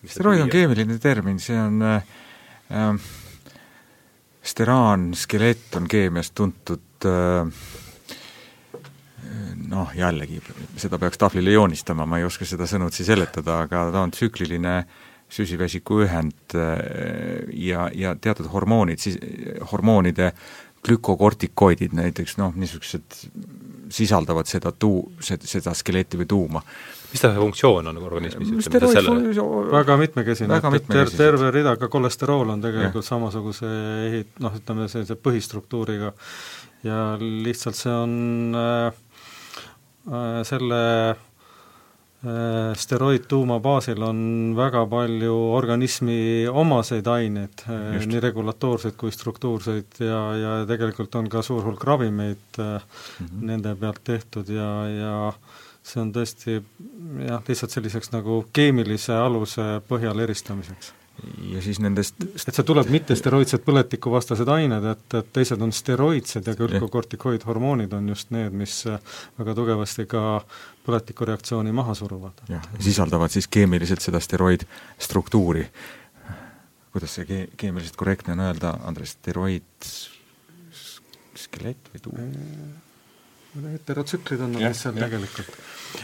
steroid 0.04 0.42
on 0.44 0.52
keemiline 0.52 0.98
termin, 1.00 1.38
see 1.40 1.56
on 1.58 1.82
äh, 1.82 2.02
äh, 2.72 2.94
steraan, 4.44 5.12
skelett 5.14 5.76
on 5.76 5.88
keemias 5.88 6.30
tuntud 6.30 7.08
äh, 7.08 7.48
noh, 9.68 9.94
jällegi, 9.96 10.40
seda 10.80 10.98
peaks 11.00 11.18
tahvlile 11.20 11.54
joonistama, 11.54 12.06
ma 12.06 12.20
ei 12.20 12.28
oska 12.28 12.46
seda 12.48 12.68
sõnutsi 12.70 13.06
seletada, 13.06 13.62
aga 13.64 13.88
ta 13.94 14.04
on 14.04 14.12
tsükliline 14.14 14.76
süsivesiku 15.34 16.04
ühend 16.04 16.56
äh, 16.58 17.48
ja, 17.56 17.88
ja 17.94 18.14
teatud 18.20 18.50
hormoonid, 18.52 19.00
siis 19.02 19.18
hormoonide 19.72 20.32
glükokortikoidid 20.84 21.94
näiteks 21.96 22.36
noh, 22.36 22.52
niisugused 22.60 23.24
sisaldavad 23.94 24.48
seda 24.50 24.72
tuu-, 24.72 25.04
seda 25.22 25.74
skeletti 25.76 26.18
või 26.20 26.28
tuuma. 26.30 26.62
mis 27.12 27.22
ta 27.22 27.30
funktsioon 27.36 27.92
on 27.92 28.00
organismis? 28.02 28.68
väga 29.72 29.98
mitmekesine, 30.00 30.58
et 30.58 30.88
ter-, 30.90 31.14
terve 31.16 31.50
rida, 31.54 31.76
ka 31.80 31.88
kolesterool 31.92 32.56
on 32.56 32.64
tegelikult 32.64 33.04
ja. 33.04 33.10
samasuguse 33.10 33.70
ehit-, 34.08 34.34
noh, 34.42 34.56
ütleme 34.58 34.88
sellise 34.92 35.18
põhistruktuuriga 35.20 36.14
ja 36.84 37.04
lihtsalt 37.20 37.78
see 37.78 37.94
on 37.94 38.58
äh, 38.58 39.04
äh 40.10 40.42
selle 40.48 40.82
Äh, 41.14 41.33
steroidtuuma 42.78 43.58
baasil 43.60 44.00
on 44.02 44.18
väga 44.56 44.84
palju 44.88 45.34
organismi 45.56 46.46
omaseid 46.48 47.08
aineid, 47.10 47.64
äh, 47.68 47.98
nii 48.08 48.22
regulatoorseid 48.24 48.96
kui 49.00 49.12
struktuurseid 49.12 50.00
ja, 50.00 50.22
ja 50.40 50.54
tegelikult 50.68 51.14
on 51.20 51.28
ka 51.32 51.42
suur 51.44 51.64
hulk 51.66 51.84
ravimeid 51.84 52.58
mm 52.58 52.80
-hmm. 52.80 53.46
nende 53.52 53.74
pealt 53.76 54.00
tehtud 54.04 54.48
ja, 54.48 54.70
ja 54.88 55.14
see 55.82 56.00
on 56.00 56.12
tõesti 56.12 56.62
jah, 57.28 57.42
lihtsalt 57.48 57.70
selliseks 57.70 58.12
nagu 58.12 58.44
keemilise 58.52 59.12
aluse 59.12 59.80
põhjal 59.88 60.20
eristamiseks 60.24 60.94
ja 61.52 61.62
siis 61.62 61.78
nendest 61.82 62.18
et 62.24 62.56
see 62.56 62.66
tuleb 62.66 62.88
mittesteroidsed 62.90 63.62
põletikuvastased 63.64 64.48
ained, 64.50 64.86
et, 64.90 65.04
et 65.20 65.28
teised 65.36 65.62
on 65.62 65.72
steroidsed 65.74 66.48
ja 66.50 66.54
glükokortikoidhormoonid 66.58 67.92
on 67.94 68.08
just 68.10 68.32
need, 68.34 68.54
mis 68.56 68.80
väga 69.38 69.54
tugevasti 69.56 70.08
ka 70.10 70.40
põletikureaktsiooni 70.86 71.74
maha 71.76 71.94
suruvad. 71.98 72.44
jah, 72.50 72.66
sisaldavad 72.82 73.34
siis 73.34 73.48
keemiliselt 73.48 74.02
seda 74.04 74.20
steroidstruktuuri. 74.20 75.68
kuidas 76.92 77.14
see 77.18 77.28
ke-, 77.30 77.46
keemiliselt 77.56 77.96
korrektne 78.00 78.34
on 78.34 78.46
öelda, 78.48 78.74
Andres, 78.88 79.14
steroid 79.18 79.92
skelett 81.38 81.94
või 81.94 82.02
tuu-? 82.08 82.82
heterotsüklid 83.62 84.40
on 84.42 84.56
nad 84.58 84.74
seal 84.74 84.96
tegelikult. 84.98 85.58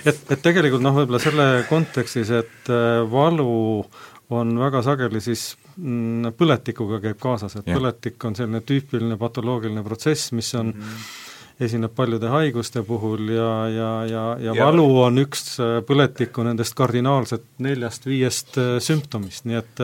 et, 0.05 0.21
et 0.31 0.43
tegelikult 0.43 0.85
noh, 0.85 0.95
võib-olla 1.01 1.21
selle 1.23 1.47
kontekstis, 1.69 2.31
et 2.31 2.71
äh, 2.71 3.01
valu 3.11 3.83
on 4.31 4.53
väga 4.59 4.83
sageli 4.87 5.21
siis 5.25 5.57
mm, 5.77 6.37
põletikuga 6.39 7.01
käib 7.03 7.19
kaasas, 7.23 7.57
et 7.59 7.67
ja. 7.67 7.79
põletik 7.79 8.23
on 8.29 8.37
selline 8.39 8.63
tüüpiline 8.67 9.19
patoloogiline 9.21 9.83
protsess, 9.87 10.33
mis 10.37 10.55
on 10.55 10.73
mm 10.75 10.87
-hmm 10.87 11.27
esineb 11.61 11.93
paljude 11.93 12.29
haiguste 12.33 12.83
puhul 12.83 13.29
ja, 13.35 13.69
ja, 13.69 13.89
ja, 14.09 14.25
ja, 14.41 14.55
ja 14.55 14.67
valu 14.67 14.87
on 15.03 15.21
üks 15.21 15.59
äh, 15.61 15.79
põletiku 15.87 16.45
nendest 16.47 16.73
kardinaalset 16.79 17.45
neljast-viiest 17.59 18.57
äh, 18.61 18.71
sümptomist, 18.81 19.45
nii 19.45 19.59
et 19.61 19.83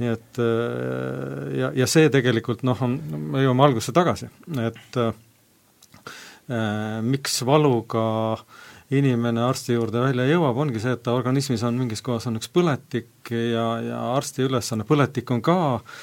nii 0.00 0.08
et 0.08 0.38
ja, 1.60 1.68
ja 1.76 1.86
see 1.86 2.08
tegelikult 2.08 2.62
noh, 2.64 2.78
on, 2.82 2.94
me 3.34 3.42
jõuame 3.44 3.66
algusse 3.66 3.92
tagasi, 3.92 4.30
et 4.64 4.96
äh, 4.96 5.10
miks 7.04 7.42
valuga 7.46 8.02
inimene 8.90 9.44
arsti 9.46 9.76
juurde 9.76 10.02
välja 10.02 10.26
jõuab, 10.30 10.56
ongi 10.64 10.82
see, 10.82 10.94
et 10.96 11.02
ta 11.06 11.14
organismis 11.14 11.62
on 11.66 11.78
mingis 11.78 12.02
kohas 12.02 12.26
on 12.30 12.40
üks 12.40 12.50
põletik 12.50 13.30
ja, 13.30 13.66
ja 13.84 14.00
arsti 14.16 14.48
ülesanne, 14.48 14.86
põletik 14.88 15.30
on 15.30 15.44
ka 15.44 15.58
äh, 15.76 16.00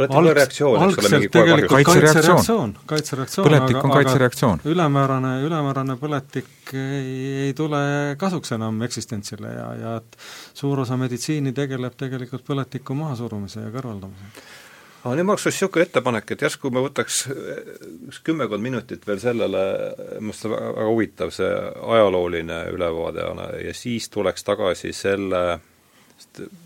põletik 0.00 0.16
on 0.16 0.36
reaktsioon, 0.36 0.84
eks 0.86 0.98
ole, 1.00 1.10
mingi 1.14 1.28
tegelikult 1.34 1.84
kaitsereaktsioon, 1.88 2.72
kaitsereaktsioon, 2.92 3.48
põletik 3.48 3.80
on 3.80 3.94
kaitsereaktsioon. 3.94 4.62
ülemäärane, 4.72 5.32
ülemäärane 5.46 5.96
põletik 6.00 6.72
ei, 6.72 7.12
ei 7.46 7.54
tule 7.58 7.82
kasuks 8.20 8.56
enam 8.56 8.80
eksistentsile 8.86 9.52
ja, 9.52 9.68
ja 9.82 9.94
et 10.00 10.18
suur 10.56 10.84
osa 10.84 10.98
meditsiini 11.00 11.52
tegeleb 11.56 11.96
tegelikult 12.00 12.46
põletiku 12.46 12.96
mahasurumise 12.98 13.66
ja 13.66 13.72
kõrvaldamisega 13.74 14.48
aga 15.02 15.14
nüüd 15.16 15.26
mul 15.26 15.34
oleks 15.36 15.46
niisugune 15.48 15.86
ettepanek, 15.86 16.34
et 16.34 16.44
järsku 16.44 16.70
me 16.74 16.82
võtaks 16.84 17.22
üks 18.10 18.20
kümmekond 18.26 18.64
minutit 18.64 19.06
veel 19.08 19.20
sellele, 19.22 19.64
minu 20.18 20.34
arust 20.34 20.46
on 20.48 20.54
väga 20.56 20.86
huvitav 20.90 21.32
see 21.34 21.50
ajalooline 21.96 22.62
ülevaade 22.74 23.26
ja 23.64 23.74
siis 23.76 24.08
tuleks 24.12 24.44
tagasi 24.44 24.92
selle 24.96 25.60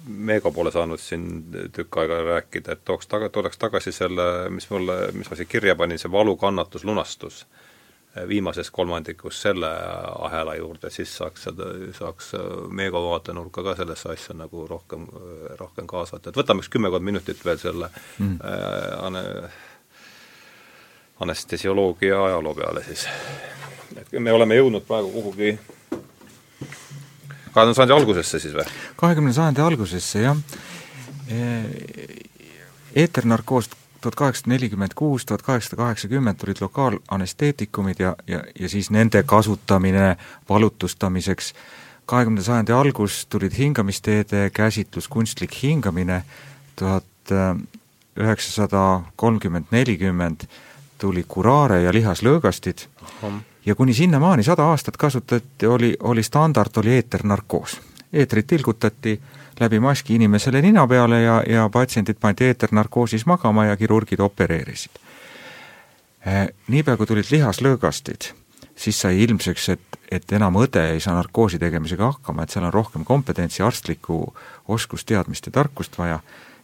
Meego 0.07 0.51
pole 0.51 0.73
saanud 0.75 0.99
siin 0.99 1.29
tükk 1.73 2.01
aega 2.03 2.17
rääkida, 2.27 2.75
et 2.75 2.81
tooks 2.85 3.07
taga, 3.07 3.29
tuleks 3.31 3.59
tagasi 3.63 3.93
selle, 3.95 4.49
mis 4.51 4.67
mulle, 4.71 4.97
mis 5.15 5.31
ma 5.31 5.39
siia 5.39 5.47
kirja 5.47 5.77
panin, 5.79 6.01
see 6.03 6.11
valu, 6.11 6.35
kannatus, 6.37 6.83
lunastus 6.85 7.45
viimases 8.29 8.71
kolmandikus 8.71 9.41
selle 9.43 9.69
ahela 10.19 10.55
juurde, 10.55 10.91
siis 10.91 11.17
saaks 11.19 11.49
seda, 11.49 11.67
saaks 11.99 12.33
Meego 12.71 13.03
vaatenurka 13.11 13.63
ka 13.67 13.75
sellesse 13.81 14.13
asja 14.13 14.37
nagu 14.39 14.67
rohkem, 14.71 15.07
rohkem 15.59 15.89
kaasata, 15.91 16.31
et 16.31 16.39
võtame 16.39 16.63
üks 16.63 16.71
kümmekond 16.71 17.05
minutit 17.05 17.45
veel 17.45 17.59
selle 17.59 17.91
mm. 18.19 18.37
äh, 18.39 19.07
ane, 19.07 19.25
anestesioloogia 21.27 22.21
ajaloo 22.25 22.55
peale 22.55 22.85
siis. 22.87 23.07
et 23.99 24.13
me 24.19 24.33
oleme 24.33 24.59
jõudnud 24.63 24.87
praegu 24.87 25.11
kuhugi 25.15 25.57
kahekümne 27.55 27.75
sajandi 27.75 27.99
algusesse 27.99 28.43
siis 28.43 28.55
või? 28.55 28.67
kahekümne 28.97 29.33
sajandi 29.35 29.63
algusesse, 29.63 30.23
jah. 30.23 30.37
eeternarkoos 32.95 33.71
tuhat 34.05 34.15
kaheksasada 34.21 34.53
nelikümmend 34.53 34.93
kuus, 34.95 35.25
tuhat 35.27 35.43
kaheksasada 35.43 35.83
kaheksakümmend 35.83 36.37
tulid 36.37 36.61
lokaalanesteetikumid 36.61 38.01
ja, 38.03 38.17
ja, 38.29 38.43
ja 38.61 38.69
siis 38.69 38.91
nende 38.91 39.23
kasutamine 39.23 40.17
valutustamiseks, 40.49 41.55
kahekümnenda 42.07 42.45
sajandi 42.45 42.73
algus 42.73 43.25
tulid 43.33 43.57
hingamisteede 43.59 44.51
käsitlus, 44.53 45.09
kunstlik 45.09 45.57
hingamine, 45.63 46.23
tuhat 46.77 47.33
üheksasada 48.21 49.01
kolmkümmend, 49.17 49.73
nelikümmend 49.73 50.45
tuli 51.01 51.25
kuraare 51.29 51.81
ja 51.83 51.93
lihaslõõgastid. 51.93 52.85
Ja 53.65 53.75
kuni 53.75 53.95
sinnamaani, 53.97 54.45
sada 54.45 54.69
aastat 54.69 54.97
kasutati, 55.01 55.67
oli, 55.67 55.95
oli 56.03 56.23
standard, 56.23 56.77
oli 56.77 56.93
eeternarkoos. 56.99 57.81
eetrit 58.13 58.47
tilgutati 58.47 59.21
läbi 59.61 59.81
maski 59.81 60.15
inimesele 60.15 60.63
nina 60.63 60.87
peale 60.87 61.23
ja, 61.23 61.43
ja 61.49 61.69
patsiendid 61.73 62.21
pandi 62.21 62.49
eeternarkoosis 62.51 63.27
magama 63.27 63.67
ja 63.67 63.77
kirurgid 63.77 64.21
opereerisid. 64.21 65.03
Eh, 66.27 66.49
niipea, 66.69 66.97
kui 66.97 67.07
tulid 67.07 67.29
lihaslõõgastid, 67.31 68.31
siis 68.77 69.01
sai 69.01 69.21
ilmseks, 69.27 69.69
et, 69.75 69.99
et 70.11 70.33
enam 70.33 70.57
õde 70.57 70.83
ei 70.95 71.01
saa 71.01 71.15
narkoosi 71.19 71.61
tegemisega 71.61 72.13
hakkama, 72.15 72.45
et 72.45 72.55
seal 72.55 72.65
on 72.65 72.73
rohkem 72.73 73.05
kompetentsi, 73.05 73.63
arstlikku 73.63 74.19
oskusteadmist 74.69 75.51
ja 75.51 75.59
tarkust 75.61 75.99
vaja 75.99 76.21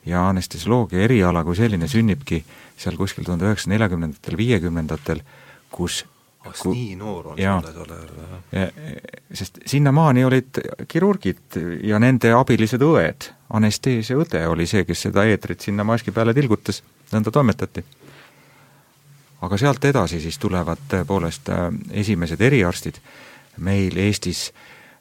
ja 0.07 0.28
anestesioloogia 0.28 1.05
eriala 1.05 1.45
kui 1.45 1.57
selline 1.57 1.88
sünnibki 1.88 2.41
seal 2.80 2.97
kuskil 2.97 3.26
tuhande 3.26 3.51
üheksasaja 3.51 3.74
neljakümnendatel, 3.74 4.36
viiekümnendatel, 4.41 5.20
kus 5.70 6.05
kas 6.45 6.62
Ku... 6.62 6.72
nii 6.72 6.97
noor 6.97 7.32
on 7.32 7.38
sulle 7.38 7.72
tol 7.74 7.93
ajal, 7.95 8.12
jah? 8.53 8.70
sest 9.32 9.61
sinnamaani 9.66 10.24
olid 10.24 10.61
kirurgid 10.88 11.59
ja 11.84 12.01
nende 12.01 12.32
abilised 12.34 12.82
õed, 12.84 13.28
anesteesiaõde 13.57 14.47
oli 14.49 14.66
see, 14.70 14.86
kes 14.88 15.07
seda 15.09 15.26
eetrit 15.28 15.61
sinna 15.66 15.84
maski 15.84 16.14
peale 16.16 16.34
tilgutas, 16.34 16.82
nõnda 17.12 17.32
toimetati. 17.34 17.84
aga 19.41 19.57
sealt 19.57 19.84
edasi 19.84 20.20
siis 20.20 20.38
tulevad 20.38 20.80
tõepoolest 20.88 21.49
äh, 21.53 21.68
esimesed 22.03 22.41
eriarstid, 22.41 23.01
meil 23.57 23.97
Eestis 23.97 24.53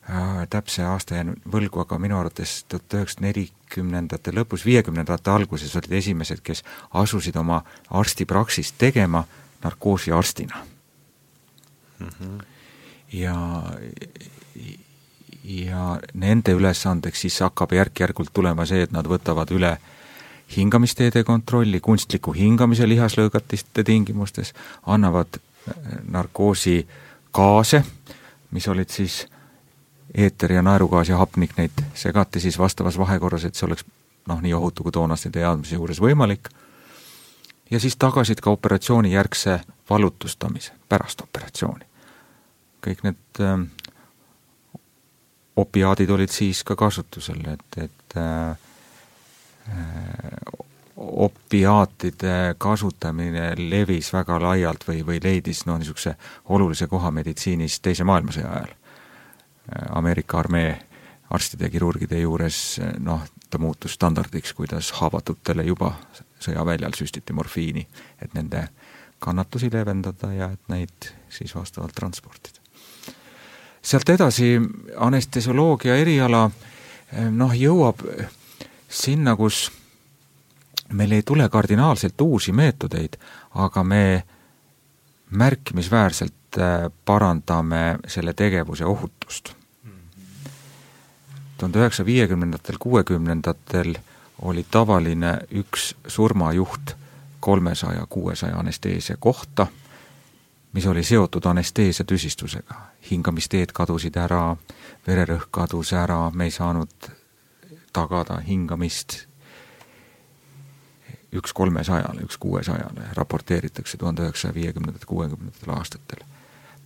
äh, 0.09 0.43
täpse 0.49 0.83
aasta 0.83 1.15
jään 1.15 1.35
võlgu, 1.51 1.79
aga 1.85 1.99
minu 1.99 2.19
arvates 2.19 2.65
tuhat 2.67 2.99
üheksasada 2.99 3.27
nelikümnendate 3.27 4.35
lõpus, 4.35 4.65
viiekümnendate 4.65 5.31
alguses 5.31 5.75
olid 5.75 5.95
esimesed, 6.01 6.43
kes 6.43 6.63
asusid 6.93 7.39
oma 7.39 7.63
arstipraksist 7.89 8.75
tegema 8.77 9.23
narkoosiarstina 9.63 10.65
mm. 11.99 12.07
-hmm. 12.07 12.45
ja, 13.13 13.63
ja 15.43 15.99
nende 16.13 16.51
ülesandeks 16.51 17.21
siis 17.21 17.39
hakkab 17.39 17.73
järk-järgult 17.73 18.33
tulema 18.33 18.65
see, 18.65 18.83
et 18.83 18.91
nad 18.91 19.07
võtavad 19.07 19.51
üle 19.51 19.77
hingamisteede 20.57 21.23
kontrolli, 21.23 21.79
kunstliku 21.79 22.33
hingamise 22.33 22.87
lihaslõõgatiste 22.89 23.83
tingimustes, 23.83 24.53
annavad 24.85 25.27
äh, 25.37 25.75
narkoosi 26.07 26.87
gaase, 27.33 27.83
mis 28.51 28.67
olid 28.67 28.89
siis 28.89 29.27
eeter 30.13 30.51
ja 30.51 30.61
naerugaas 30.61 31.09
ja 31.09 31.17
hapnik, 31.17 31.57
neid 31.57 31.83
segati 31.93 32.39
siis 32.39 32.57
vastavas 32.59 32.97
vahekorras, 32.97 33.45
et 33.45 33.55
see 33.55 33.67
oleks 33.67 33.85
noh, 34.27 34.41
nii 34.41 34.53
ohutu 34.53 34.83
kui 34.83 34.91
toonaste 34.91 35.29
teadmise 35.29 35.75
juures 35.75 36.01
võimalik, 36.01 36.49
ja 37.71 37.79
siis 37.79 37.97
tagasid 37.97 38.41
ka 38.41 38.49
operatsioonijärgse 38.49 39.59
valutustamise 39.89 40.73
pärast 40.89 41.21
operatsiooni 41.21 41.88
kõik 42.83 43.03
need 43.03 43.43
äh, 43.43 43.55
opiaadid 45.59 46.09
olid 46.09 46.31
siis 46.31 46.63
ka 46.63 46.75
kasutusel, 46.75 47.41
et, 47.53 47.77
et 47.77 48.17
äh, 48.17 48.49
äh, 49.69 50.65
opiaatide 50.95 52.55
kasutamine 52.57 53.53
levis 53.57 54.13
väga 54.13 54.39
laialt 54.41 54.83
või, 54.87 55.01
või 55.05 55.21
leidis 55.23 55.65
noh, 55.67 55.79
niisuguse 55.79 56.15
olulise 56.55 56.87
koha 56.91 57.11
meditsiinis 57.15 57.79
Teise 57.79 58.07
maailmasõja 58.07 58.51
ajal. 58.59 58.75
Äh, 58.75 59.89
Ameerika 59.99 60.39
armee 60.39 60.77
arstide 61.29 61.67
ja 61.67 61.73
kirurgide 61.73 62.19
juures 62.23 62.79
noh, 62.99 63.25
ta 63.49 63.59
muutus 63.61 63.93
standardiks, 63.99 64.53
kuidas 64.57 64.91
haavatutele 64.97 65.63
juba 65.67 65.93
sõjaväljal 66.41 66.95
süstiti 66.97 67.35
morfiini, 67.35 67.83
et 68.21 68.33
nende 68.33 68.63
kannatusi 69.19 69.69
leevendada 69.73 70.31
ja 70.33 70.49
et 70.55 70.71
neid 70.71 71.11
siis 71.29 71.53
vastavalt 71.55 71.93
transportida. 71.93 72.58
Sealt 73.89 74.09
edasi 74.13 74.51
anestesioloogia 75.01 75.95
eriala 75.97 76.43
noh, 77.33 77.53
jõuab 77.57 78.03
sinna, 78.89 79.33
kus 79.35 79.69
meil 80.93 81.11
ei 81.11 81.23
tule 81.25 81.49
kardinaalselt 81.49 82.21
uusi 82.21 82.51
meetodeid, 82.51 83.17
aga 83.55 83.83
me 83.83 84.23
märkimisväärselt 85.29 86.57
äh, 86.57 86.91
parandame 87.05 87.99
selle 88.07 88.33
tegevuse 88.33 88.85
ohutust. 88.85 89.53
tuhande 91.57 91.79
üheksasaja 91.79 92.05
viiekümnendatel, 92.05 92.75
kuuekümnendatel 92.79 93.95
oli 94.41 94.65
tavaline 94.71 95.39
üks 95.51 95.95
surmajuht 96.07 96.95
kolmesaja, 97.39 98.05
kuuesaja 98.09 98.55
anesteesia 98.55 99.17
kohta, 99.19 99.67
mis 100.73 100.87
oli 100.87 101.03
seotud 101.03 101.45
anesteesia 101.45 102.05
tüsistusega. 102.05 102.88
Hingamisteed 103.11 103.71
kadusid 103.73 104.17
ära, 104.17 104.55
vererõhk 105.07 105.49
kadus 105.51 105.93
ära, 105.93 106.29
me 106.33 106.49
ei 106.49 106.51
saanud 106.51 107.09
tagada 107.93 108.37
hingamist 108.45 109.25
üks 111.33 111.53
kolmesajale, 111.53 112.21
üks 112.25 112.37
kuuesajale 112.37 113.13
raporteeritakse 113.13 113.97
tuhande 113.97 114.25
üheksasaja 114.25 114.53
viiekümnendatel, 114.53 115.07
kuuekümnendatel 115.07 115.73
aastatel. 115.75 116.23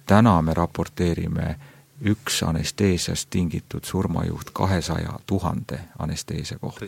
täna 0.05 0.41
me 0.41 0.53
raporteerime 0.53 1.55
üks 2.01 2.43
anesteesiast 2.43 3.29
tingitud 3.29 3.83
surmajuht 3.83 4.49
kahesaja 4.53 5.19
tuhande 5.25 5.79
anesteesia 5.99 6.59
kohta. 6.59 6.85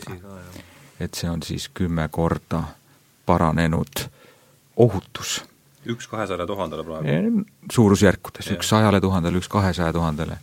et 1.00 1.14
see 1.14 1.30
on 1.30 1.42
siis 1.42 1.68
kümme 1.68 2.08
korda 2.08 2.62
paranenud 3.26 4.08
ohutus. 4.76 5.44
Üks 5.86 6.08
kahesajale 6.10 6.46
tuhandele 6.46 6.84
praegu? 6.84 7.44
suurusjärkudes, 7.72 8.50
üks 8.56 8.68
sajale 8.68 9.00
tuhandele, 9.00 9.42
üks 9.42 9.48
kahesaja 9.48 9.92
tuhandele. 9.92 10.38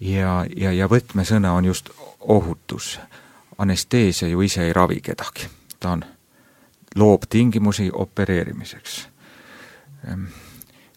ja, 0.00 0.44
ja, 0.56 0.72
ja 0.72 0.88
võtmesõna 0.90 1.52
on 1.52 1.64
just 1.64 1.90
ohutus. 2.20 2.98
anesteesia 3.58 4.28
ju 4.28 4.40
ise 4.40 4.64
ei 4.66 4.72
ravi 4.72 5.00
kedagi 5.00 5.46
ta 5.84 5.90
on, 5.90 6.04
loob 6.94 7.22
tingimusi 7.28 7.90
opereerimiseks. 7.92 9.08
Ehm, 10.08 10.24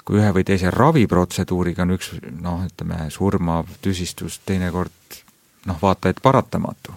kui 0.05 0.21
ühe 0.21 0.29
või 0.31 0.45
teise 0.47 0.71
raviprotseduuriga 0.71 1.83
on 1.83 1.91
üks 1.97 2.13
noh, 2.39 2.63
ütleme 2.69 3.09
surmav 3.11 3.73
tüsistus 3.83 4.39
teinekord 4.47 5.19
noh, 5.67 5.79
vaata 5.81 6.13
et 6.13 6.21
paratamatu, 6.23 6.95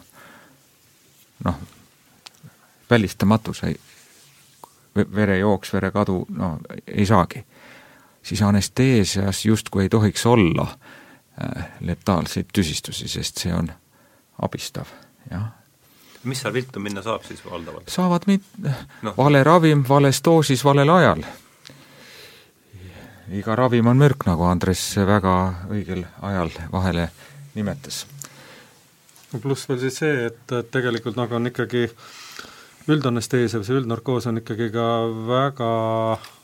noh, 1.48 1.58
välistamatu, 2.90 3.54
sa 3.54 3.72
ei, 3.72 3.74
verejooks, 4.94 5.72
verekadu, 5.72 6.24
no 6.28 6.58
ei 6.86 7.06
saagi. 7.06 7.44
siis 8.22 8.42
anesteesias 8.42 9.44
justkui 9.44 9.82
ei 9.82 9.88
tohiks 9.88 10.26
olla 10.26 10.66
äh, 10.66 11.68
letaalseid 11.80 12.46
tüsistusi, 12.52 13.08
sest 13.08 13.38
see 13.38 13.54
on 13.54 13.72
abistav, 14.42 14.86
jah 15.30 15.60
mis 16.24 16.40
seal 16.42 16.52
viltu 16.52 16.80
minna 16.80 17.02
saab 17.02 17.24
siis 17.24 17.44
valdavalt? 17.44 17.88
saavad 17.88 18.26
mit-, 18.26 18.44
no. 19.02 19.14
vale 19.16 19.44
ravim 19.44 19.84
vales 19.88 20.20
doosis 20.24 20.64
valel 20.64 20.90
ajal. 20.90 21.24
iga 23.30 23.56
ravim 23.56 23.86
on 23.86 23.96
mürk, 23.96 24.26
nagu 24.26 24.44
Andres 24.44 24.82
väga 25.06 25.36
õigel 25.70 26.04
ajal 26.22 26.50
vahele 26.72 27.08
nimetas. 27.54 28.06
pluss 29.40 29.68
veel 29.68 29.80
siis 29.80 30.00
see, 30.02 30.26
et, 30.26 30.44
et 30.52 30.70
tegelikult 30.70 31.16
nagu 31.16 31.34
on 31.34 31.46
ikkagi 31.52 31.86
üldanesteesia 32.88 33.60
või 33.60 33.68
see 33.68 33.80
üldnarkoos 33.82 34.28
on 34.30 34.40
ikkagi 34.40 34.70
ka 34.72 34.86
väga 35.28 35.72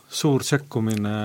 suur 0.08 0.44
sekkumine 0.46 1.16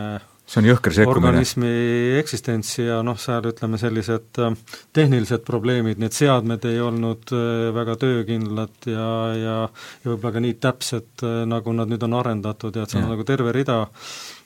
see 0.51 0.59
on 0.59 0.67
jõhker 0.67 0.95
sekkumine. 0.95 1.29
organismi 1.29 1.71
eksistentsi 2.19 2.85
ja 2.89 2.99
noh, 3.05 3.19
seal 3.19 3.45
ütleme 3.51 3.79
sellised 3.79 4.41
äh, 4.43 4.57
tehnilised 4.93 5.45
probleemid, 5.47 6.01
need 6.01 6.15
seadmed 6.15 6.65
ei 6.67 6.81
olnud 6.83 7.31
äh, 7.35 7.69
väga 7.75 7.95
töökindlad 8.01 8.89
ja, 8.91 9.07
ja 9.37 9.55
ja 9.71 10.09
võib-olla 10.09 10.33
ka 10.35 10.43
nii 10.43 10.57
täpsed, 10.67 11.11
äh, 11.23 11.41
nagu 11.49 11.75
nad 11.77 11.91
nüüd 11.91 12.03
on 12.07 12.19
arendatud 12.19 12.75
ja 12.75 12.83
et 12.83 12.93
seal 12.93 13.05
on 13.05 13.15
nagu 13.15 13.27
terve 13.27 13.55
rida, 13.55 13.79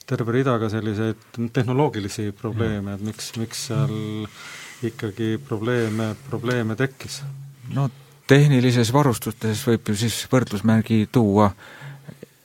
terve 0.06 0.38
rida 0.38 0.60
ka 0.62 0.70
selliseid 0.74 1.42
tehnoloogilisi 1.56 2.30
probleeme, 2.38 3.00
et 3.00 3.06
miks, 3.06 3.34
miks 3.42 3.68
seal 3.72 3.96
ikkagi 4.86 5.36
probleeme, 5.42 6.14
probleeme 6.30 6.78
tekkis? 6.78 7.24
no 7.74 7.90
tehnilises 8.28 8.94
varustuses 8.94 9.68
võib 9.68 9.90
ju 9.90 9.96
siis 9.96 10.24
võrdlusmärgi 10.32 11.08
tuua 11.12 11.52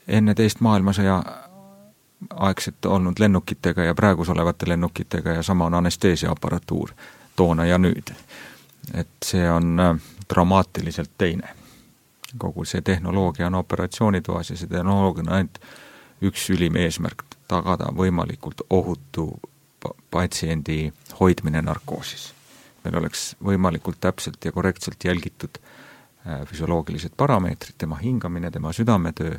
enne 0.07 0.35
teist 0.35 0.61
maailmasõja 0.61 1.21
aegselt 2.29 2.85
olnud 2.85 3.19
lennukitega 3.19 3.83
ja 3.83 3.95
praegus 3.95 4.29
olevate 4.29 4.69
lennukitega 4.69 5.39
ja 5.39 5.43
sama 5.43 5.65
on 5.65 5.73
anesteesiaapparatuur 5.73 6.93
toona 7.35 7.65
ja 7.65 7.77
nüüd. 7.77 8.13
et 8.93 9.25
see 9.25 9.51
on 9.51 9.79
äh, 9.79 9.95
dramaatiliselt 10.29 11.11
teine. 11.17 11.49
kogu 12.37 12.65
see 12.65 12.81
tehnoloogia 12.81 13.47
on 13.47 13.55
operatsioonitoas 13.55 14.49
ja 14.49 14.57
see 14.57 14.67
tehnoloogia 14.67 15.23
on 15.27 15.33
ainult 15.33 15.59
üks 16.21 16.49
ülim 16.53 16.75
eesmärk, 16.75 17.23
tagada 17.47 17.89
võimalikult 17.97 18.61
ohutu 18.69 19.39
patsiendi 20.11 20.93
hoidmine 21.19 21.61
narkoosis. 21.61 22.33
meil 22.83 22.95
oleks 22.97 23.35
võimalikult 23.43 23.97
täpselt 23.99 24.45
ja 24.45 24.51
korrektselt 24.51 25.03
jälgitud 25.03 25.57
füsioloogilised 26.45 27.15
parameetrid, 27.17 27.75
tema 27.81 27.97
hingamine, 27.97 28.51
tema 28.51 28.73
südametöö, 28.73 29.35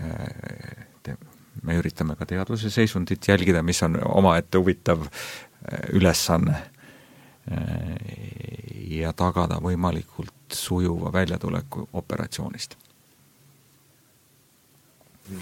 äh, 0.00 1.16
me 1.62 1.76
üritame 1.76 2.16
ka 2.16 2.26
teadvuse 2.26 2.70
seisundit 2.70 3.28
jälgida, 3.28 3.62
mis 3.62 3.82
on 3.82 3.98
omaette 4.04 4.58
huvitav 4.58 5.02
äh, 5.02 5.88
ülesanne, 5.96 6.56
äh, 7.52 8.30
ja 8.90 9.12
tagada 9.16 9.60
võimalikult 9.62 10.54
sujuva 10.54 11.12
väljatuleku 11.12 11.88
operatsioonist. 11.92 12.76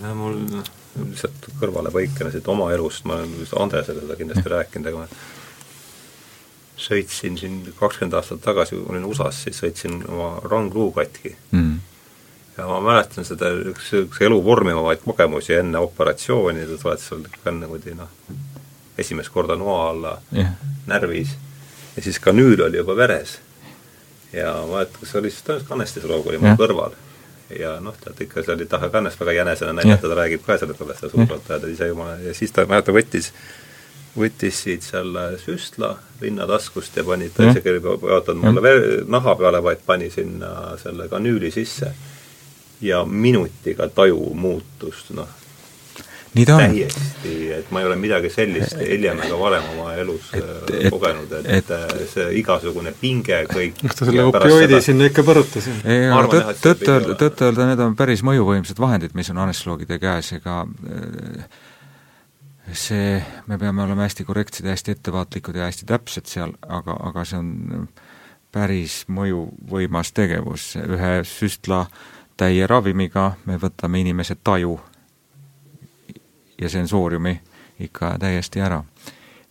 no 0.01 0.15
mul 0.15 0.35
lihtsalt 0.45 1.47
kõrvale 1.61 1.89
põikena 1.93 2.31
siit 2.33 2.49
oma 2.53 2.69
elust, 2.75 3.07
ma 3.09 3.17
olen 3.17 3.31
vist 3.41 3.55
Andresele 3.57 4.03
seda 4.05 4.17
kindlasti 4.21 4.51
rääkinud, 4.53 4.91
aga 4.91 5.07
sõitsin 6.79 7.39
siin 7.41 7.61
kakskümmend 7.79 8.15
aastat 8.15 8.41
tagasi, 8.45 8.77
kui 8.77 8.95
olin 8.95 9.07
USA-s, 9.09 9.45
siis 9.47 9.59
sõitsin 9.63 10.01
oma 10.09 10.37
rangluu 10.47 10.93
katki 10.95 11.37
mm 11.51 11.79
ja 12.59 12.67
ma 12.67 12.79
mäletan 12.83 13.27
seda, 13.27 13.51
üks, 13.71 13.91
üks 13.95 14.23
elu 14.27 14.39
vormivamaid 14.45 15.03
kogemusi 15.05 15.55
enne 15.59 15.79
operatsiooni, 15.83 16.67
sa 16.67 16.79
tuled 16.83 17.03
seal 17.03 17.27
ikka 17.29 17.53
niimoodi 17.55 17.95
noh, 17.99 18.11
esimest 18.99 19.31
korda 19.35 19.57
noa 19.59 19.91
alla 19.93 20.17
yeah. 20.35 20.57
närvis 20.91 21.37
ja 21.97 22.03
siis 22.03 22.19
kanüül 22.23 22.65
oli 22.67 22.81
juba 22.81 22.97
veres. 22.97 23.39
ja 24.33 24.53
ma 24.55 24.81
mäletan, 24.81 25.01
kas 25.01 25.13
see 25.13 25.21
oli 25.21 25.31
siis 25.31 25.45
tõenäoliselt 25.47 25.77
anestesioloog 25.77 26.27
oli 26.33 26.41
mul 26.43 26.51
yeah. 26.51 26.59
kõrval. 26.59 26.99
ja 27.59 27.77
noh, 27.85 27.95
tead 28.03 28.27
ikka 28.27 28.43
see 28.43 28.57
oli, 28.57 28.67
taha 28.67 28.91
ka 28.91 29.03
ennast 29.05 29.23
väga 29.23 29.39
jänesena 29.39 29.77
näidata 29.79 30.11
ta 30.11 30.19
räägib 30.19 30.43
ka 30.47 30.59
sellest, 30.59 30.83
olles 30.83 30.99
seda 31.01 31.15
suurelt 31.15 31.51
ajada 31.51 31.71
ise 31.71 31.93
jumala 31.93 32.19
ja 32.27 32.35
siis 32.35 32.53
ta, 32.53 32.67
mäletan, 32.67 32.99
võttis 32.99 33.31
võttis 34.19 34.63
siit 34.65 34.87
selle 34.87 35.31
süstla 35.43 35.95
rinnataskust 36.21 36.97
ja 36.99 37.05
pani, 37.07 37.31
ta 37.31 37.49
isegi 37.51 37.75
ei 37.75 37.83
vaadanud 37.83 38.45
mulle 38.45 38.73
naha 39.07 39.35
peale, 39.39 39.63
vaid 39.63 39.83
pani 39.87 40.11
sinna 40.11 40.77
selle 40.83 41.09
kanüüli 41.09 41.51
sisse. 41.55 41.93
Ja 42.81 43.03
minutiga 43.05 43.89
taju 43.91 44.35
muutust, 44.39 45.11
noh, 45.19 45.27
täiesti, 46.35 47.51
et 47.57 47.71
ma 47.73 47.81
ei 47.81 47.87
ole 47.89 47.97
midagi 47.99 48.31
sellist 48.31 48.77
hiljem 48.79 49.21
ega 49.25 49.39
varem 49.41 49.65
oma 49.73 49.95
elus 49.99 50.29
et, 50.37 50.45
äh, 50.45 50.83
et, 50.85 50.91
kogenud, 50.93 51.33
et, 51.41 51.49
et, 51.59 51.71
et 51.73 52.13
see 52.13 52.27
igasugune 52.41 52.93
pinge 53.01 53.41
kõik 53.51 53.81
kas 53.81 53.99
ta 53.99 54.09
selle 54.09 54.27
opioidi 54.29 54.75
seda... 54.77 54.83
sinna 54.85 55.09
ikka 55.11 55.25
põrutas? 55.27 55.69
tõtt-öelda, 56.63 57.17
tõtt-öelda 57.19 57.71
need 57.73 57.83
on 57.87 57.97
päris 57.99 58.23
mõjuvõimsad 58.27 58.79
vahendid, 58.83 59.17
mis 59.19 59.33
on 59.33 59.43
anestesioloogide 59.47 59.99
käes, 60.03 60.31
ega 60.39 60.61
äh, 60.67 61.65
see, 62.73 63.23
me 63.47 63.59
peame 63.59 63.83
olema 63.83 64.03
hästi 64.03 64.25
korrektsed 64.25 64.65
ja 64.65 64.71
hästi 64.71 64.91
ettevaatlikud 64.91 65.57
ja 65.57 65.65
hästi 65.65 65.87
täpsed 65.87 66.27
seal, 66.27 66.53
aga, 66.69 66.97
aga 67.09 67.25
see 67.25 67.39
on 67.39 67.89
päris 68.53 69.03
mõjuvõimas 69.13 70.13
tegevus, 70.17 70.71
ühe 70.81 71.13
süstla 71.29 71.85
täie 72.39 72.67
ravimiga 72.67 73.33
me 73.47 73.59
võtame 73.61 74.01
inimese 74.01 74.37
taju 74.45 74.79
ja 76.59 76.69
sensooriumi 76.69 77.41
ikka 77.81 78.17
täiesti 78.19 78.61
ära. 78.61 78.83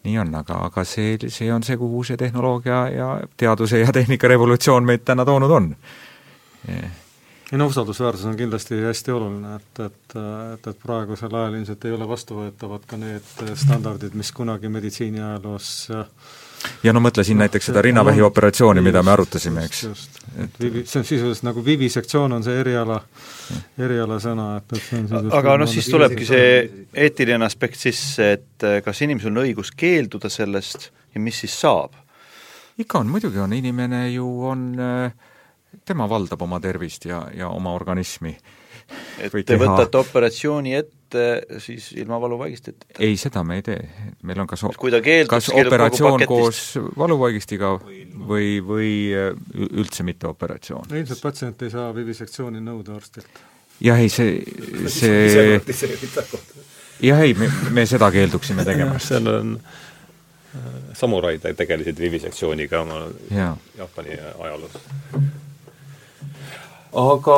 nii 0.03 0.19
on, 0.19 0.35
aga, 0.35 0.61
aga 0.69 0.83
see, 0.83 1.17
see 1.27 1.51
on 1.53 1.63
see, 1.63 1.77
kuhu 1.77 2.03
see 2.03 2.17
tehnoloogia 2.17 2.87
ja 2.89 3.07
teaduse 3.37 3.79
ja 3.79 3.91
tehnika 3.91 4.27
revolutsioon 4.27 4.85
meid 4.85 5.03
täna 5.05 5.25
toonud 5.25 5.51
on. 5.51 5.75
Ei 7.51 7.57
no 7.57 7.69
usaldusväärsus 7.71 8.25
on 8.25 8.35
kindlasti 8.37 8.81
hästi 8.81 9.13
oluline, 9.15 9.55
et, 9.55 9.85
et, 9.85 10.17
et, 10.53 10.67
et 10.67 10.81
praegusel 10.83 11.35
ajal 11.35 11.59
ilmselt 11.59 11.85
ei 11.87 11.95
ole 11.95 12.07
vastuvõetavad 12.09 12.89
ka 12.89 12.99
need 12.99 13.55
standardid, 13.55 14.17
mis 14.19 14.33
kunagi 14.35 14.71
meditsiiniajaloos 14.71 15.71
ja 16.83 16.93
no 16.93 17.01
mõtle 17.03 17.23
siin 17.25 17.39
näiteks 17.41 17.69
seda 17.69 17.81
rinnavähi 17.85 18.21
operatsiooni, 18.25 18.81
mida 18.83 19.03
me 19.05 19.13
arutasime, 19.13 19.65
eks. 19.67 19.83
just, 19.83 20.19
et 20.43 20.59
vivi, 20.61 20.83
see 20.89 21.01
on 21.01 21.07
sisuliselt 21.07 21.47
nagu 21.47 21.63
vivisektsioon 21.65 22.37
on 22.37 22.45
see 22.45 22.57
eriala, 22.61 22.97
erialasõna, 23.85 24.47
et, 24.61 24.73
et 24.73 24.83
see 24.83 24.99
on 24.99 25.07
sisuliselt 25.07 25.37
aga 25.39 25.55
noh, 25.61 25.71
siis 25.71 25.89
tulebki 25.91 26.27
see 26.27 26.49
eetiline 27.05 27.47
aspekt 27.47 27.79
sisse, 27.81 28.31
et 28.37 28.67
eh, 28.67 28.79
kas 28.85 29.01
inimesel 29.05 29.33
on 29.33 29.43
õigus 29.45 29.71
keelduda 29.77 30.31
sellest 30.33 30.89
ja 31.13 31.23
mis 31.23 31.43
siis 31.45 31.55
saab? 31.61 31.95
ikka 32.77 33.01
on, 33.01 33.09
muidugi 33.09 33.41
on, 33.41 33.53
inimene 33.57 34.03
ju 34.11 34.27
on, 34.49 34.67
eh, 34.81 35.36
tema 35.85 36.07
valdab 36.09 36.41
oma 36.41 36.59
tervist 36.63 37.05
ja, 37.05 37.25
ja 37.35 37.49
oma 37.49 37.73
organismi. 37.75 38.35
et 39.19 39.31
te 39.31 39.43
teha... 39.43 39.59
võtate 39.59 39.99
operatsiooni 39.99 40.75
ette, 40.77 41.23
siis 41.63 41.89
ilma 41.99 42.19
valuvaigistit? 42.23 42.85
ei, 42.99 43.17
seda 43.19 43.43
me 43.43 43.59
ei 43.59 43.65
tee, 43.65 43.81
meil 44.23 44.39
on 44.43 44.47
kas, 44.47 44.63
keeldub, 44.79 45.31
kas 45.31 45.49
operatsioon 45.51 46.23
koos 46.29 46.61
valuvaigistiga 46.97 47.73
või, 48.31 48.57
või 48.63 48.93
üldse 49.67 50.07
mitte 50.07 50.29
operatsioon. 50.31 50.87
ilmselt 50.95 51.23
patsient 51.23 51.67
ei 51.67 51.73
saa 51.73 51.91
vivisektsiooni 51.95 52.63
nõuda 52.63 52.95
arstilt. 52.99 53.43
jah, 53.83 53.99
ei 53.99 54.09
see, 54.13 54.39
see 54.87 55.59
jah, 57.01 57.19
ei, 57.21 57.33
me, 57.37 57.49
me 57.71 57.85
seda 57.89 58.09
keelduksime 58.13 58.65
tegemast. 58.65 59.11
seal 59.11 59.27
on 59.31 59.53
äh, 59.57 60.77
samuraid 60.97 61.45
tegelesid 61.57 61.99
vivisektsiooniga 61.99 62.81
oma 62.81 63.03
ja. 63.31 63.51
Jaapani 63.77 64.19
ajaloos. 64.39 64.79
Aga 66.93 67.37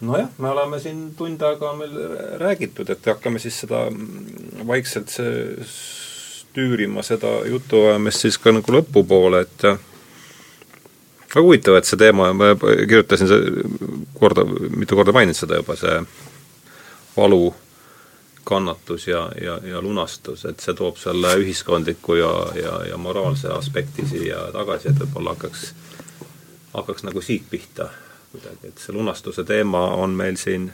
nojah, 0.00 0.28
me 0.38 0.50
oleme 0.50 0.80
siin 0.80 1.14
tund 1.16 1.42
aega 1.42 1.72
meil 1.76 1.94
räägitud, 2.40 2.90
et 2.90 3.06
hakkame 3.06 3.38
siis 3.42 3.60
seda 3.64 3.86
vaikselt 4.66 5.12
see, 5.12 5.56
tüürima 6.54 7.04
seda 7.06 7.40
jutuajamist 7.46 8.26
siis 8.26 8.38
ka 8.42 8.52
nagu 8.54 8.74
lõpupoole, 8.74 9.44
et 9.46 9.66
väga 11.30 11.44
huvitav, 11.46 11.78
et 11.78 11.86
see 11.86 12.00
teema, 12.00 12.32
ma 12.34 12.52
kirjutasin 12.58 13.30
see 13.30 13.66
korda, 14.18 14.44
mitu 14.74 14.98
korda 14.98 15.14
mainin 15.14 15.36
seda 15.36 15.60
juba, 15.60 15.76
see 15.78 16.00
valu, 17.16 17.52
kannatus 18.44 19.06
ja, 19.06 19.28
ja, 19.42 19.58
ja 19.62 19.82
lunastus, 19.84 20.44
et 20.48 20.62
see 20.64 20.74
toob 20.74 20.98
selle 20.98 21.36
ühiskondliku 21.38 22.16
ja, 22.18 22.32
ja, 22.58 22.74
ja 22.90 22.98
moraalse 22.98 23.52
aspekti 23.54 24.06
siia 24.08 24.48
tagasi, 24.54 24.90
et 24.90 25.02
võib-olla 25.04 25.36
hakkaks, 25.36 25.68
hakkaks 26.74 27.04
nagu 27.06 27.22
siit 27.24 27.48
pihta 27.50 27.88
kuidagi, 28.30 28.70
et 28.70 28.78
see 28.78 28.94
lunastuse 28.94 29.44
teema 29.44 29.82
on 29.98 30.14
meil 30.14 30.36
siin, 30.38 30.68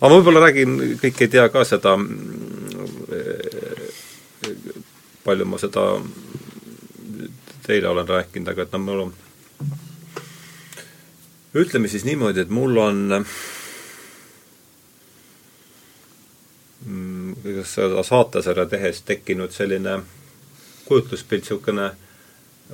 aga 0.00 0.10
ma 0.10 0.16
võib-olla 0.18 0.42
räägin, 0.44 0.76
kõik 1.00 1.22
ei 1.24 1.30
tea 1.32 1.46
ka 1.52 1.64
seda, 1.64 1.94
palju 5.24 5.46
ma 5.48 5.60
seda 5.62 5.86
teile 7.64 7.88
olen 7.88 8.08
rääkinud, 8.08 8.52
aga 8.52 8.66
et 8.66 8.76
noh, 8.76 8.84
mul 8.84 9.06
on, 9.06 9.14
ütleme 11.62 11.88
siis 11.88 12.04
niimoodi, 12.04 12.44
et 12.44 12.52
mul 12.52 12.76
on 12.82 13.02
mm, 16.84 17.34
kuidas 17.42 17.74
seda 17.78 18.04
saatesarja 18.04 18.66
tehes 18.74 19.02
tekkinud 19.08 19.54
selline 19.54 20.00
kujutluspilt, 20.84 21.46
niisugune 21.46 21.92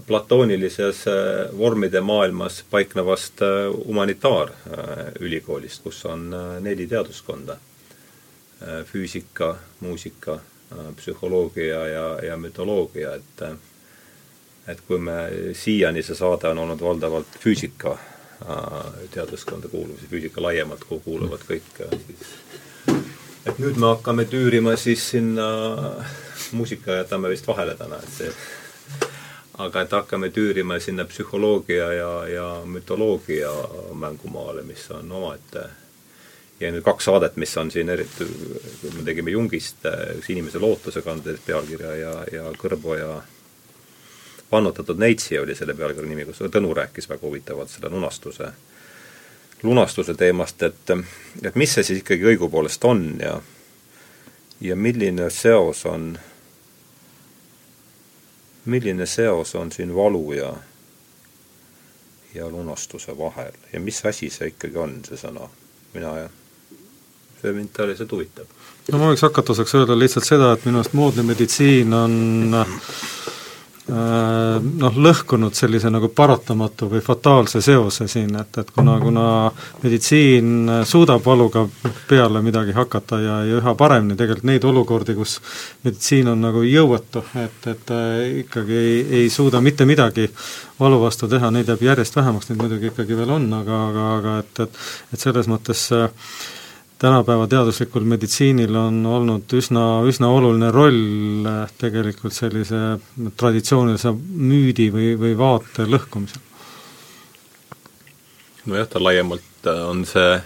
platoonilises 0.06 1.08
äh, 1.08 1.58
vormide 1.58 2.00
maailmas 2.00 2.64
paiknevast 2.70 3.42
äh, 3.42 3.48
humanitaarülikoolist, 3.86 5.82
kus 5.82 6.06
on 6.06 6.34
äh, 6.34 6.60
neli 6.60 6.86
teaduskonda. 6.86 7.56
füüsika, 8.92 9.56
muusika, 9.80 10.40
psühholoogia 10.96 11.86
ja, 11.86 12.18
ja 12.26 12.36
mütoloogia, 12.36 13.12
et 13.14 13.42
et 14.66 14.80
kui 14.88 14.98
me 14.98 15.12
siiani, 15.54 16.02
see 16.02 16.16
saade 16.18 16.48
on 16.50 16.58
olnud 16.64 16.82
valdavalt 16.82 17.38
füüsika 17.38 17.94
teaduskonda 19.14 19.68
kuuluv, 19.70 19.94
siis 20.00 20.10
füüsika 20.10 20.42
laiemalt, 20.42 20.82
kuhu 20.88 21.00
kuuluvad 21.04 21.46
kõik 21.46 21.70
siis 21.78 22.26
et 23.46 23.62
nüüd 23.62 23.78
me 23.78 23.92
hakkame 23.92 24.26
tüürima 24.26 24.74
siis 24.76 25.06
sinna, 25.10 25.46
muusika 26.52 26.98
jätame 26.98 27.30
vist 27.30 27.46
vahele 27.46 27.78
täna, 27.78 28.02
et 28.02 28.16
see 28.16 28.32
aga 29.58 29.82
et 29.82 29.92
hakkame 29.92 30.30
tüürima 30.30 30.78
sinna 30.80 31.04
psühholoogia 31.04 31.92
ja, 31.92 32.12
ja 32.30 32.46
mütoloogia 32.64 33.50
mängumaale, 33.94 34.62
mis 34.62 34.90
on 34.94 35.12
omaette 35.12 35.64
ja 36.60 36.70
nüüd 36.74 36.84
kaks 36.86 37.06
saadet, 37.06 37.36
mis 37.36 37.56
on 37.58 37.70
siin 37.70 37.90
eriti, 37.90 38.26
me 38.94 39.02
tegime 39.06 39.30
Jungist 39.34 39.84
üks 40.18 40.30
inimese 40.34 40.62
lootuse 40.62 41.02
kandes 41.06 41.42
pealkirja 41.46 41.94
ja, 41.96 42.14
ja 42.32 42.46
Kõrboja 42.58 43.20
vannutatud 44.52 44.98
neitsi 44.98 45.38
oli 45.38 45.54
selle 45.54 45.74
pealkirja 45.78 46.08
nimi, 46.08 46.26
kus 46.26 46.42
Tõnu 46.54 46.72
rääkis 46.74 47.08
väga 47.10 47.26
huvitavalt 47.26 47.70
selle 47.70 47.90
lunastuse, 47.92 48.50
lunastuse 49.62 50.14
teemast, 50.14 50.62
et 50.62 50.94
et 51.42 51.54
mis 51.54 51.74
see 51.74 51.86
siis 51.86 52.02
ikkagi 52.02 52.34
õigupoolest 52.34 52.84
on 52.88 53.06
ja 53.22 53.38
ja 54.60 54.76
milline 54.76 55.30
seos 55.30 55.84
on 55.86 56.16
milline 58.68 59.06
seos 59.06 59.54
on 59.58 59.72
siin 59.72 59.94
valu 59.96 60.32
ja, 60.36 60.52
ja 62.34 62.48
lunastuse 62.48 63.16
vahel 63.18 63.56
ja 63.72 63.80
mis 63.80 64.02
asi 64.06 64.30
see 64.30 64.52
ikkagi 64.54 64.78
on, 64.78 65.00
see 65.08 65.20
sõna? 65.20 65.48
mina 65.94 66.14
jah, 66.22 66.30
see 67.40 67.54
mind 67.56 67.72
tõeliselt 67.76 68.12
huvitab. 68.12 68.50
no 68.92 69.00
ma 69.00 69.10
võiks 69.12 69.24
hakatuseks 69.24 69.74
öelda 69.80 69.96
lihtsalt 69.98 70.28
seda, 70.28 70.52
et 70.54 70.68
minu 70.68 70.82
arust 70.82 70.96
moodne 70.98 71.24
meditsiin 71.26 71.94
on 71.96 72.16
noh, 73.88 74.96
lõhkunud 75.00 75.56
sellise 75.56 75.88
nagu 75.92 76.10
paratamatu 76.12 76.90
või 76.92 77.00
fataalse 77.04 77.62
seose 77.64 78.08
siin, 78.10 78.34
et, 78.36 78.58
et 78.60 78.72
kuna, 78.74 78.98
kuna 79.00 79.24
meditsiin 79.82 80.84
suudab 80.88 81.24
valuga 81.24 81.64
peale 82.08 82.42
midagi 82.44 82.76
hakata 82.76 83.20
ja, 83.22 83.38
ja 83.48 83.60
üha 83.62 83.74
paremini 83.78 84.16
tegelikult 84.18 84.48
neid 84.50 84.66
olukordi, 84.68 85.16
kus 85.16 85.38
meditsiin 85.86 86.28
on 86.34 86.44
nagu 86.48 86.64
jõuetu, 86.66 87.24
et, 87.40 87.70
et 87.72 87.94
äh, 87.96 88.12
ikkagi 88.42 88.76
ei, 88.76 89.00
ei 89.22 89.32
suuda 89.32 89.62
mitte 89.64 89.88
midagi 89.88 90.28
valu 90.78 91.00
vastu 91.02 91.28
teha, 91.30 91.50
neid 91.54 91.72
jääb 91.72 91.88
järjest 91.88 92.20
vähemaks, 92.20 92.50
neid 92.50 92.60
muidugi 92.60 92.92
ikkagi 92.92 93.16
veel 93.18 93.34
on, 93.38 93.48
aga, 93.62 93.82
aga, 93.88 94.06
aga 94.18 94.38
et, 94.44 94.64
et 94.66 94.86
et 95.12 95.20
selles 95.20 95.48
mõttes 95.50 95.88
äh, 95.96 96.08
tänapäeva 96.98 97.46
teaduslikul 97.46 98.04
meditsiinil 98.08 98.74
on 98.74 99.06
olnud 99.06 99.52
üsna, 99.54 100.02
üsna 100.08 100.30
oluline 100.34 100.70
roll 100.74 101.46
eh, 101.46 101.72
tegelikult 101.78 102.34
sellise 102.34 102.98
traditsioonilise 103.38 104.12
müüdi 104.28 104.90
või, 104.94 105.12
või 105.20 105.38
vaate 105.38 105.86
lõhkumisel. 105.86 106.44
nojah, 108.66 108.88
ta 108.88 109.02
laiemalt 109.02 109.70
eh, 109.70 109.82
on 109.88 110.04
see 110.08 110.38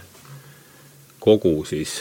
kogu 1.23 1.65
siis 1.65 2.01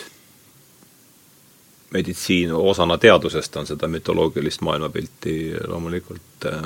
meditsiin 1.93 2.53
osana 2.53 2.97
teadusest 2.97 3.55
on 3.55 3.67
seda 3.67 3.87
mütoloogilist 3.87 4.61
maailmapilti 4.61 5.53
loomulikult 5.67 6.45
äh, 6.45 6.61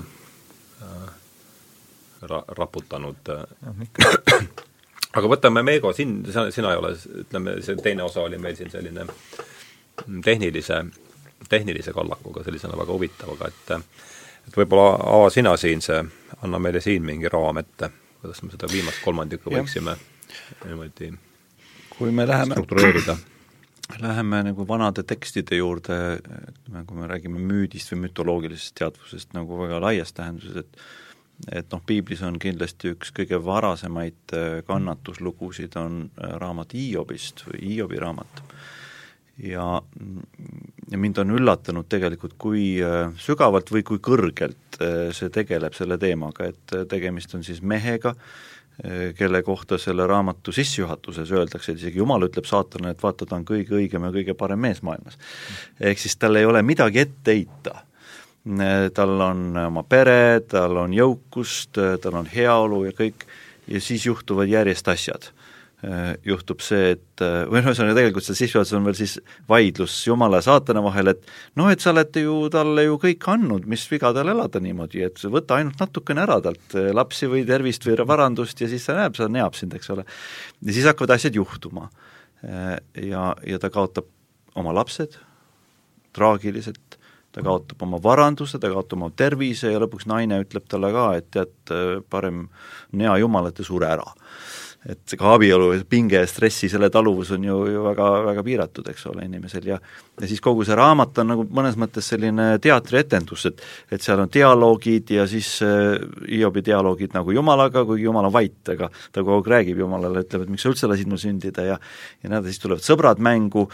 ra-, 2.21 2.45
raputanud 2.47 3.29
äh, 3.29 3.43
aga 5.15 5.31
võtame 5.31 5.63
Meego, 5.63 5.93
siin, 5.95 6.17
sina, 6.27 6.71
ei 6.71 6.79
ole, 6.79 6.93
ütleme, 7.25 7.57
see 7.65 7.77
teine 7.83 8.03
osa 8.03 8.25
oli 8.25 8.39
meil 8.41 8.57
siin 8.57 8.71
selline 8.73 9.07
tehnilise, 10.23 10.81
tehnilise 11.49 11.93
kallakuga, 11.95 12.43
sellisena 12.43 12.77
väga 12.79 12.97
huvitavaga, 12.97 13.51
et 13.51 13.77
et 14.45 14.57
võib-olla 14.59 14.99
ava 15.09 15.29
sina 15.33 15.55
siin 15.57 15.81
see, 15.81 16.01
anna 16.45 16.59
meile 16.61 16.81
siin 16.83 17.05
mingi 17.05 17.31
raam 17.33 17.57
ette, 17.57 17.89
kuidas 18.21 18.43
me 18.43 18.51
seda 18.53 18.69
viimast 18.69 19.01
kolmandikku 19.05 19.53
võiksime 19.53 19.95
niimoodi 20.65 21.09
kui 21.95 22.11
me 22.11 22.27
läheme 22.27 22.57
struktureerida 22.57 23.17
Läheme 24.01 24.39
nagu 24.47 24.65
vanade 24.65 25.03
tekstide 25.05 25.59
juurde, 25.59 25.95
ütleme, 26.17 26.81
kui 26.89 26.97
me 26.97 27.05
räägime 27.05 27.37
müüdist 27.37 27.91
või 27.93 28.07
mütoloogilisest 28.07 28.73
teadvusest 28.79 29.35
nagu 29.37 29.59
väga 29.59 29.77
laias 29.83 30.09
tähenduses, 30.17 30.63
et 30.63 30.79
et 31.51 31.67
noh, 31.71 31.81
piiblis 31.85 32.23
on 32.25 32.37
kindlasti 32.41 32.93
üks 32.95 33.11
kõige 33.15 33.39
varasemaid 33.43 34.35
äh, 34.35 34.47
kannatuslugusid, 34.67 35.75
on 35.79 36.05
äh, 36.07 36.35
raamat 36.41 36.75
Hiiobist 36.77 37.45
või 37.49 37.61
Hiobi 37.73 37.99
raamat. 38.01 38.41
ja, 39.43 39.67
ja 40.91 40.97
mind 40.97 41.17
on 41.23 41.35
üllatanud 41.35 41.89
tegelikult, 41.91 42.37
kui 42.39 42.79
äh, 42.83 43.11
sügavalt 43.19 43.71
või 43.71 43.83
kui 43.83 43.99
kõrgelt 43.99 44.79
see 45.15 45.29
tegeleb 45.31 45.71
selle 45.71 45.95
teemaga, 45.97 46.49
et 46.51 46.73
tegemist 46.91 47.31
on 47.37 47.45
siis 47.47 47.61
mehega, 47.63 48.11
kelle 49.15 49.39
kohta 49.47 49.77
selle 49.79 50.03
raamatu 50.03 50.51
sissejuhatuses 50.51 51.29
öeldakse, 51.31 51.71
et 51.71 51.79
isegi 51.79 52.01
Jumal 52.01 52.25
ütleb 52.27 52.43
saatanale, 52.43 52.91
et 52.91 53.03
vaata, 53.05 53.23
ta 53.23 53.37
on 53.37 53.45
kõige 53.47 53.77
õigem 53.77 54.03
ja 54.03 54.11
kõige 54.11 54.35
parem 54.35 54.59
mees 54.59 54.81
maailmas. 54.83 55.15
ehk 55.79 56.01
siis 56.01 56.17
tal 56.19 56.35
ei 56.35 56.43
ole 56.43 56.59
midagi 56.59 57.05
ette 57.05 57.37
heita 57.37 57.85
tal 58.93 59.21
on 59.25 59.55
oma 59.57 59.83
pere, 59.89 60.41
tal 60.49 60.77
on 60.83 60.93
jõukust, 60.93 61.79
tal 62.01 62.21
on 62.21 62.29
heaolu 62.29 62.83
ja 62.85 62.93
kõik, 62.93 63.25
ja 63.67 63.81
siis 63.81 64.05
juhtuvad 64.05 64.51
järjest 64.51 64.87
asjad. 64.93 65.31
juhtub 66.25 66.61
see, 66.65 66.95
et 66.95 67.21
või 67.21 67.59
noh, 67.59 67.67
ühesõnaga 67.67 67.93
tegelikult 67.97 68.25
seal 68.25 68.37
sissejuhatuses 68.39 68.77
on 68.77 68.85
veel 68.87 68.95
siis 68.97 69.11
vaidlus 69.49 69.97
Jumala 70.07 70.39
ja 70.39 70.45
saatana 70.47 70.81
vahel, 70.81 71.11
et 71.11 71.27
noh, 71.59 71.67
et 71.69 71.83
sa 71.83 71.91
oled 71.91 72.15
ju 72.17 72.37
talle 72.49 72.85
ju 72.87 72.95
kõik 73.03 73.27
andnud, 73.29 73.67
mis 73.69 73.83
viga 73.91 74.09
tal 74.15 74.31
elada 74.31 74.61
niimoodi, 74.63 75.03
et 75.05 75.21
võta 75.29 75.59
ainult 75.59 75.83
natukene 75.83 76.23
ära 76.23 76.39
talt, 76.41 76.77
lapsi 76.95 77.29
või 77.29 77.43
tervist 77.45 77.85
või 77.85 77.99
varandust 78.07 78.63
ja 78.63 78.69
siis 78.71 78.87
ta 78.87 78.95
näeb, 78.97 79.19
see 79.19 79.29
neab 79.29 79.59
sind, 79.59 79.75
eks 79.77 79.93
ole. 79.93 80.07
ja 80.65 80.73
siis 80.73 80.89
hakkavad 80.89 81.17
asjad 81.19 81.37
juhtuma. 81.37 81.89
Ja, 82.41 83.29
ja 83.45 83.61
ta 83.61 83.69
kaotab 83.73 84.09
oma 84.55 84.73
lapsed 84.73 85.19
traagiliselt, 86.15 86.94
ta 87.35 87.43
kaotab 87.43 87.81
oma 87.83 87.99
varanduse, 88.03 88.59
ta 88.59 88.71
kaotab 88.71 89.01
oma 89.01 89.11
tervise 89.11 89.73
ja 89.73 89.81
lõpuks 89.83 90.07
naine 90.07 90.39
ütleb 90.45 90.69
talle 90.71 90.91
ka, 90.95 91.07
et 91.19 91.27
tead, 91.35 91.73
parem 92.09 92.45
on 92.93 93.03
hea 93.03 93.17
jumal, 93.19 93.49
et 93.49 93.59
ta 93.59 93.67
sure 93.67 93.89
ära 93.91 94.07
et 94.85 95.15
ka 95.17 95.35
abielu 95.35 95.71
pinge 95.89 96.19
ja 96.21 96.27
stressi, 96.29 96.69
selle 96.69 96.91
taluvus 96.93 97.31
on 97.35 97.43
ju, 97.43 97.61
ju 97.73 97.85
väga, 97.87 98.09
väga 98.29 98.43
piiratud, 98.45 98.89
eks 98.91 99.07
ole, 99.11 99.25
inimesel 99.25 99.71
ja 99.73 99.79
ja 100.21 100.27
siis 100.29 100.39
kogu 100.43 100.63
see 100.63 100.75
raamat 100.77 101.17
on 101.21 101.27
nagu 101.33 101.43
mõnes 101.51 101.75
mõttes 101.79 102.07
selline 102.07 102.55
teatrietendus, 102.63 103.45
et 103.49 103.63
et 103.91 104.03
seal 104.03 104.21
on 104.23 104.29
dialoogid 104.31 105.11
ja 105.11 105.25
siis 105.27 105.49
äh, 105.65 105.97
Hiobi 106.29 106.63
dialoogid 106.65 107.15
nagu 107.15 107.33
Jumalaga, 107.35 107.83
kuigi 107.87 108.05
Jumal 108.07 108.29
on 108.29 108.33
vait, 108.33 108.57
aga 108.71 108.89
ta 109.11 109.23
kogu 109.23 109.41
aeg 109.41 109.49
räägib 109.51 109.81
Jumalale, 109.83 110.23
ütleb, 110.23 110.45
et 110.45 110.53
miks 110.53 110.63
sa 110.63 110.71
üldse 110.71 110.89
lasid 110.89 111.11
mul 111.11 111.19
sündida 111.19 111.65
ja 111.67 111.75
ja 112.23 112.29
edasi, 112.29 112.53
siis 112.53 112.63
tulevad 112.63 112.85
sõbrad 112.85 113.19
mängu, 113.23 113.65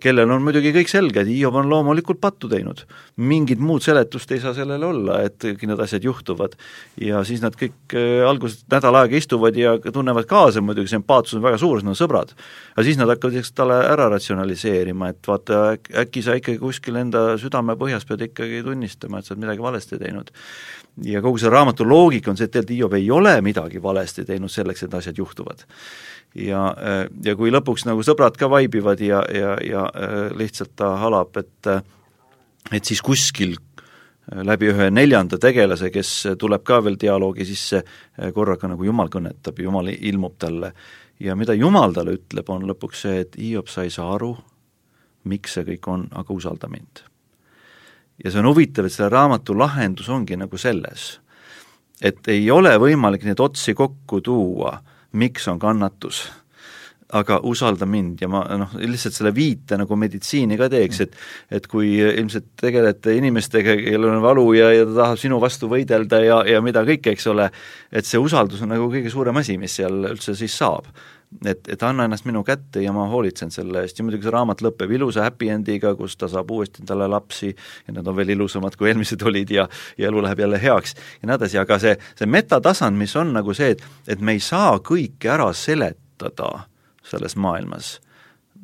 kellel 0.00 0.30
on 0.30 0.44
muidugi 0.46 0.72
kõik 0.76 0.92
selge, 0.92 1.24
et 1.24 1.32
Hiob 1.32 1.58
on 1.58 1.70
loomulikult 1.70 2.20
pattu 2.22 2.50
teinud. 2.50 2.84
mingit 3.16 3.58
muud 3.58 3.82
seletust 3.82 4.30
ei 4.32 4.40
saa 4.40 4.54
sellele 4.54 4.86
olla, 4.86 5.22
et 5.26 5.44
need 5.44 5.80
asjad 5.80 6.04
juhtuvad. 6.04 6.54
ja 7.00 7.24
siis 7.24 7.42
nad 7.42 7.58
kõik 7.58 7.96
äh, 7.98 8.22
alguses 8.28 8.62
nädal 8.70 9.02
aega 9.02 9.16
istuvad 9.16 9.56
ja 9.56 9.78
tunnevad 9.78 10.30
kaasa, 10.30 10.57
muidugi 10.64 10.90
see 10.92 10.98
empaatsus 11.00 11.38
on 11.38 11.44
väga 11.44 11.60
suur, 11.60 11.78
sest 11.78 11.86
nad 11.86 11.94
on 11.94 11.98
sõbrad. 11.98 12.34
aga 12.74 12.84
siis 12.86 12.98
nad 13.00 13.10
hakkavad 13.12 13.38
eks 13.40 13.52
talle 13.56 13.78
ära 13.92 14.08
ratsionaliseerima, 14.12 15.12
et 15.12 15.30
vaata, 15.30 15.60
äkki 16.04 16.22
sa 16.24 16.36
ikkagi 16.38 16.58
kuskil 16.62 16.98
enda 17.00 17.24
südamepõhjas 17.40 18.06
pead 18.08 18.26
ikkagi 18.28 18.62
tunnistama, 18.66 19.18
et 19.18 19.28
sa 19.28 19.34
oled 19.34 19.44
midagi 19.46 19.64
valesti 19.64 20.00
teinud. 20.00 20.32
ja 21.04 21.22
kogu 21.22 21.38
see 21.38 21.52
raamatu 21.52 21.86
loogika 21.88 22.30
on 22.30 22.40
see, 22.40 22.48
et 22.48 22.56
tegelikult 22.56 22.78
Hiob 22.78 22.94
ei 22.94 23.10
ole 23.10 23.40
midagi 23.42 23.82
valesti 23.82 24.24
teinud 24.24 24.52
selleks, 24.52 24.82
et 24.82 24.94
asjad 24.94 25.18
juhtuvad. 25.18 25.64
ja, 26.34 26.64
ja 27.24 27.36
kui 27.36 27.52
lõpuks 27.54 27.86
nagu 27.88 28.02
sõbrad 28.02 28.36
ka 28.36 28.50
vaibivad 28.50 29.00
ja, 29.00 29.22
ja, 29.32 29.56
ja 29.64 29.86
lihtsalt 30.36 30.76
ta 30.76 30.96
halab, 31.04 31.36
et 31.36 31.72
et 32.72 32.84
siis 32.84 33.00
kuskil 33.00 33.56
läbi 34.28 34.68
ühe 34.72 34.90
neljanda 34.90 35.38
tegelase, 35.40 35.90
kes 35.90 36.10
tuleb 36.38 36.64
ka 36.66 36.82
veel 36.84 36.98
dialoogi 37.00 37.46
sisse, 37.48 37.82
korraga 38.34 38.68
nagu 38.68 38.84
Jumal 38.84 39.08
kõnetab, 39.12 39.60
Jumal 39.62 39.88
ilmub 39.94 40.36
talle 40.38 40.72
ja 41.20 41.36
mida 41.36 41.54
Jumal 41.54 41.92
talle 41.94 42.16
ütleb, 42.18 42.50
on 42.50 42.66
lõpuks 42.68 43.04
see, 43.06 43.22
et 43.24 43.38
Hiob, 43.38 43.68
sa 43.70 43.84
ei 43.86 43.92
saa 43.94 44.10
aru, 44.14 44.32
miks 45.28 45.56
see 45.56 45.66
kõik 45.66 45.88
on, 45.90 46.06
aga 46.18 46.34
usalda 46.34 46.70
mind. 46.70 47.04
ja 48.24 48.30
see 48.30 48.40
on 48.40 48.50
huvitav, 48.50 48.86
et 48.86 48.92
selle 48.92 49.10
raamatu 49.14 49.54
lahendus 49.58 50.08
ongi 50.08 50.36
nagu 50.36 50.58
selles, 50.58 51.20
et 52.02 52.28
ei 52.28 52.50
ole 52.50 52.74
võimalik 52.78 53.24
neid 53.24 53.40
otsi 53.40 53.74
kokku 53.74 54.20
tuua, 54.20 54.78
miks 55.12 55.48
on 55.48 55.58
kannatus, 55.58 56.26
aga 57.16 57.38
usalda 57.48 57.86
mind 57.88 58.20
ja 58.20 58.28
ma 58.28 58.42
noh, 58.60 58.74
lihtsalt 58.76 59.16
selle 59.16 59.32
viite 59.36 59.78
nagu 59.80 59.96
meditsiini 59.96 60.58
ka 60.60 60.68
teeks, 60.72 61.00
et 61.06 61.16
et 61.58 61.68
kui 61.70 61.94
ilmselt 62.04 62.50
tegelete 62.60 63.14
inimestega, 63.16 63.76
kellel 63.80 64.10
on 64.12 64.24
valu 64.24 64.46
ja, 64.58 64.72
ja 64.74 64.88
ta 64.88 64.96
tahab 65.02 65.20
sinu 65.20 65.40
vastu 65.40 65.70
võidelda 65.72 66.20
ja, 66.24 66.42
ja 66.48 66.60
mida 66.64 66.84
kõike, 66.88 67.14
eks 67.16 67.30
ole, 67.32 67.48
et 67.92 68.08
see 68.08 68.20
usaldus 68.20 68.60
on 68.64 68.74
nagu 68.74 68.90
kõige 68.92 69.12
suurem 69.12 69.40
asi, 69.40 69.56
mis 69.60 69.78
seal 69.80 70.04
üldse 70.12 70.36
siis 70.36 70.56
saab. 70.58 70.90
Et, 71.44 71.60
et 71.68 71.82
anna 71.84 72.06
ennast 72.08 72.24
minu 72.24 72.40
kätte 72.40 72.80
ja 72.80 72.92
ma 72.96 73.02
hoolitsen 73.10 73.50
selle 73.52 73.82
eest. 73.84 73.98
Ja 74.00 74.04
muidugi 74.04 74.24
see 74.24 74.32
raamat 74.32 74.62
lõpeb 74.64 74.94
ilusa 74.96 75.26
happy 75.26 75.50
end'iga, 75.52 75.92
kus 75.96 76.16
ta 76.16 76.24
saab 76.28 76.48
uuesti 76.56 76.80
endale 76.80 77.04
lapsi 77.12 77.50
ja 77.50 77.92
need 77.92 78.08
on 78.08 78.16
veel 78.16 78.32
ilusamad, 78.32 78.78
kui 78.80 78.88
eelmised 78.88 79.24
olid 79.28 79.52
ja 79.52 79.66
ja 79.98 80.08
elu 80.08 80.24
läheb 80.24 80.40
jälle 80.40 80.60
heaks 80.62 80.96
ja 80.96 81.28
nii 81.28 81.36
edasi, 81.36 81.60
aga 81.60 81.78
see, 81.82 81.98
see 82.16 82.32
metatasand, 82.32 82.96
mis 82.96 83.12
on 83.20 83.36
nagu 83.36 83.56
see, 83.56 83.76
et, 83.76 83.84
et 84.08 84.24
me 84.24 84.38
ei 84.38 84.40
saa 84.40 84.78
kõike 84.80 85.28
ära 85.36 85.52
seletada 85.52 86.64
selles 87.08 87.36
maailmas 87.36 87.96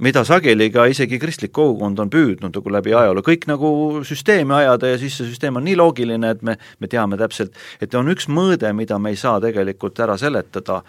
mida 0.03 0.25
sageli 0.27 0.71
ka 0.75 0.87
isegi 0.91 1.19
kristlik 1.23 1.53
kogukond 1.55 2.01
on 2.03 2.11
püüdnud 2.11 2.55
nagu 2.57 2.73
läbi 2.73 2.95
ajaloo, 2.97 3.23
kõik 3.25 3.47
nagu 3.47 3.69
süsteemi 4.07 4.57
ajada 4.57 4.91
ja 4.91 4.99
siis 4.99 5.15
see 5.19 5.29
süsteem 5.29 5.61
on 5.61 5.65
nii 5.66 5.77
loogiline, 5.79 6.33
et 6.35 6.43
me, 6.47 6.57
me 6.83 6.91
teame 6.91 7.19
täpselt, 7.21 7.55
et 7.83 7.95
on 7.95 8.11
üks 8.11 8.27
mõõde, 8.27 8.71
mida 8.75 8.99
me 8.99 9.15
ei 9.15 9.21
saa 9.21 9.39
tegelikult 9.43 10.01
ära 10.03 10.16
seletada 10.19 10.81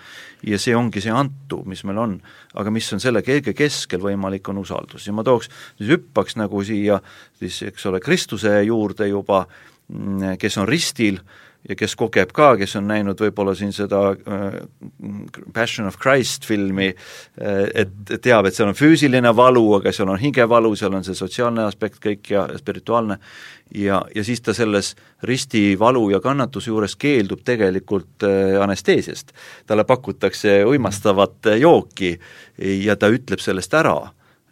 ja 0.45 0.59
see 0.61 0.75
ongi 0.77 1.03
see 1.05 1.13
antu, 1.13 1.61
mis 1.69 1.83
meil 1.85 2.01
on. 2.01 2.17
aga 2.55 2.71
mis 2.71 2.87
on 2.95 3.03
selle 3.03 3.21
kõige 3.25 3.53
keskel 3.53 4.01
võimalik, 4.01 4.49
on 4.49 4.63
usaldus 4.63 5.05
ja 5.07 5.13
ma 5.13 5.25
tooks, 5.27 5.51
siis 5.77 5.91
hüppaks 5.91 6.39
nagu 6.41 6.63
siia 6.65 7.01
siis 7.39 7.61
eks 7.69 7.85
ole, 7.91 7.99
Kristuse 7.99 8.57
juurde 8.65 9.09
juba, 9.11 9.45
mm, 9.91 10.39
kes 10.41 10.57
on 10.57 10.67
ristil, 10.67 11.21
ja 11.69 11.75
kes 11.77 11.95
kogeb 11.97 12.31
ka, 12.35 12.53
kes 12.59 12.75
on 12.79 12.87
näinud 12.89 13.19
võib-olla 13.21 13.55
siin 13.57 13.73
seda 13.75 14.01
äh, 14.13 14.57
Passion 15.53 15.87
of 15.89 15.97
Christ 16.01 16.45
filmi 16.45 16.91
äh,, 16.91 17.85
et 17.85 18.15
teab, 18.21 18.45
et 18.45 18.57
seal 18.57 18.69
on 18.69 18.77
füüsiline 18.77 19.31
valu, 19.35 19.63
aga 19.79 19.93
seal 19.95 20.11
on 20.13 20.21
hingevalu, 20.21 20.75
seal 20.77 20.95
on 20.97 21.05
see 21.07 21.17
sotsiaalne 21.17 21.65
aspekt 21.65 22.01
kõik 22.03 22.29
ja 22.33 22.45
spirituaalne, 22.59 23.19
ja, 23.75 24.01
ja 24.15 24.25
siis 24.27 24.43
ta 24.45 24.53
selles 24.53 24.93
risti 25.25 25.63
valu 25.79 26.09
ja 26.13 26.21
kannatuse 26.23 26.69
juures 26.69 26.97
keeldub 27.01 27.41
tegelikult 27.45 28.27
äh, 28.27 28.59
anesteesiast. 28.61 29.33
talle 29.67 29.83
pakutakse 29.83 30.61
uimastavat 30.65 31.51
äh, 31.51 31.59
jooki 31.63 32.15
ja 32.57 32.95
ta 32.95 33.09
ütleb 33.11 33.41
sellest 33.43 33.73
ära 33.73 33.97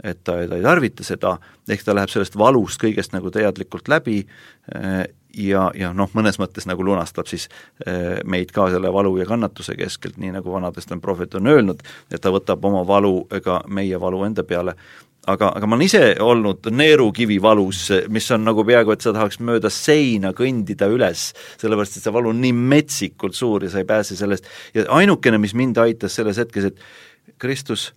et 0.03 0.23
ta, 0.23 0.37
ta 0.47 0.59
ei 0.59 0.63
tarvita 0.63 1.03
seda, 1.07 1.37
ehk 1.69 1.83
ta 1.85 1.95
läheb 1.95 2.11
sellest 2.11 2.37
valust 2.37 2.81
kõigest 2.81 3.15
nagu 3.15 3.31
teadlikult 3.31 3.87
läbi 3.91 4.21
äh, 4.75 5.05
ja, 5.37 5.67
ja 5.77 5.91
noh, 5.95 6.09
mõnes 6.17 6.37
mõttes 6.41 6.67
nagu 6.69 6.85
lunastab 6.85 7.29
siis 7.29 7.47
eh, 7.85 8.19
meid 8.25 8.51
ka 8.53 8.69
selle 8.73 8.91
valu 8.93 9.15
ja 9.19 9.27
kannatuse 9.29 9.75
keskelt, 9.79 10.19
nii 10.21 10.33
nagu 10.35 10.53
Vana 10.53 10.71
Testament 10.73 11.03
prohvet 11.03 11.33
on 11.39 11.49
öelnud, 11.49 11.81
et 12.11 12.21
ta 12.21 12.33
võtab 12.33 12.63
oma 12.69 12.83
valu 12.87 13.23
ega 13.33 13.61
meie 13.67 13.99
valu 14.01 14.23
enda 14.27 14.45
peale, 14.47 14.75
aga, 15.27 15.51
aga 15.57 15.69
ma 15.69 15.77
olen 15.77 15.87
ise 15.87 16.03
olnud 16.21 16.69
neerukivi 16.71 17.39
valus, 17.41 17.87
mis 18.13 18.29
on 18.35 18.45
nagu 18.45 18.65
peaaegu, 18.67 18.93
et 18.93 19.05
sa 19.05 19.15
tahaks 19.15 19.39
mööda 19.43 19.71
seina 19.73 20.33
kõndida 20.37 20.89
üles, 20.91 21.31
sellepärast 21.61 21.97
et 21.97 22.05
see 22.05 22.15
valu 22.15 22.33
on 22.33 22.43
nii 22.43 22.53
metsikult 22.75 23.37
suur 23.37 23.65
ja 23.65 23.73
sa 23.73 23.81
ei 23.81 23.89
pääse 23.89 24.19
sellest. 24.19 24.47
Ja 24.75 24.85
ainukene, 24.93 25.41
mis 25.41 25.55
mind 25.57 25.79
aitas 25.81 26.19
selles 26.19 26.41
hetkes, 26.41 26.71
et 26.71 27.37
Kristus, 27.41 27.91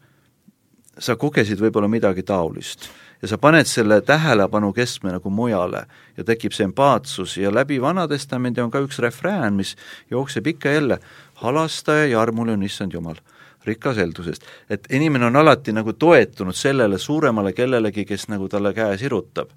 sa 0.99 1.17
kogesid 1.17 1.61
võib-olla 1.61 1.89
midagi 1.89 2.23
taolist 2.23 2.89
ja 3.23 3.29
sa 3.29 3.39
paned 3.39 3.69
selle 3.69 4.01
tähelepanu 4.05 4.73
keskme 4.77 5.15
nagu 5.15 5.31
mujale 5.31 5.87
ja 6.17 6.25
tekib 6.25 6.57
see 6.57 6.67
empaatsus 6.69 7.37
ja 7.41 7.53
läbi 7.55 7.81
Vana 7.81 8.07
Testamendi 8.09 8.61
on 8.61 8.71
ka 8.71 8.83
üks 8.85 9.01
refrään, 9.03 9.57
mis 9.57 9.77
jookseb 10.11 10.47
ikka 10.47 10.77
jälle, 10.77 11.01
halastaja 11.43 12.07
ja 12.07 12.21
armule 12.21 12.53
on 12.53 12.63
issand 12.63 12.93
Jumal 12.93 13.21
rikas 13.67 13.97
heldusest. 13.97 14.43
et 14.71 14.87
inimene 14.91 15.27
on 15.27 15.37
alati 15.37 15.73
nagu 15.73 15.93
toetunud 15.93 16.55
sellele 16.55 16.99
suuremale 16.99 17.53
kellelegi, 17.53 18.05
kes 18.05 18.29
nagu 18.29 18.49
talle 18.49 18.73
käe 18.75 18.99
sirutab. 18.99 19.51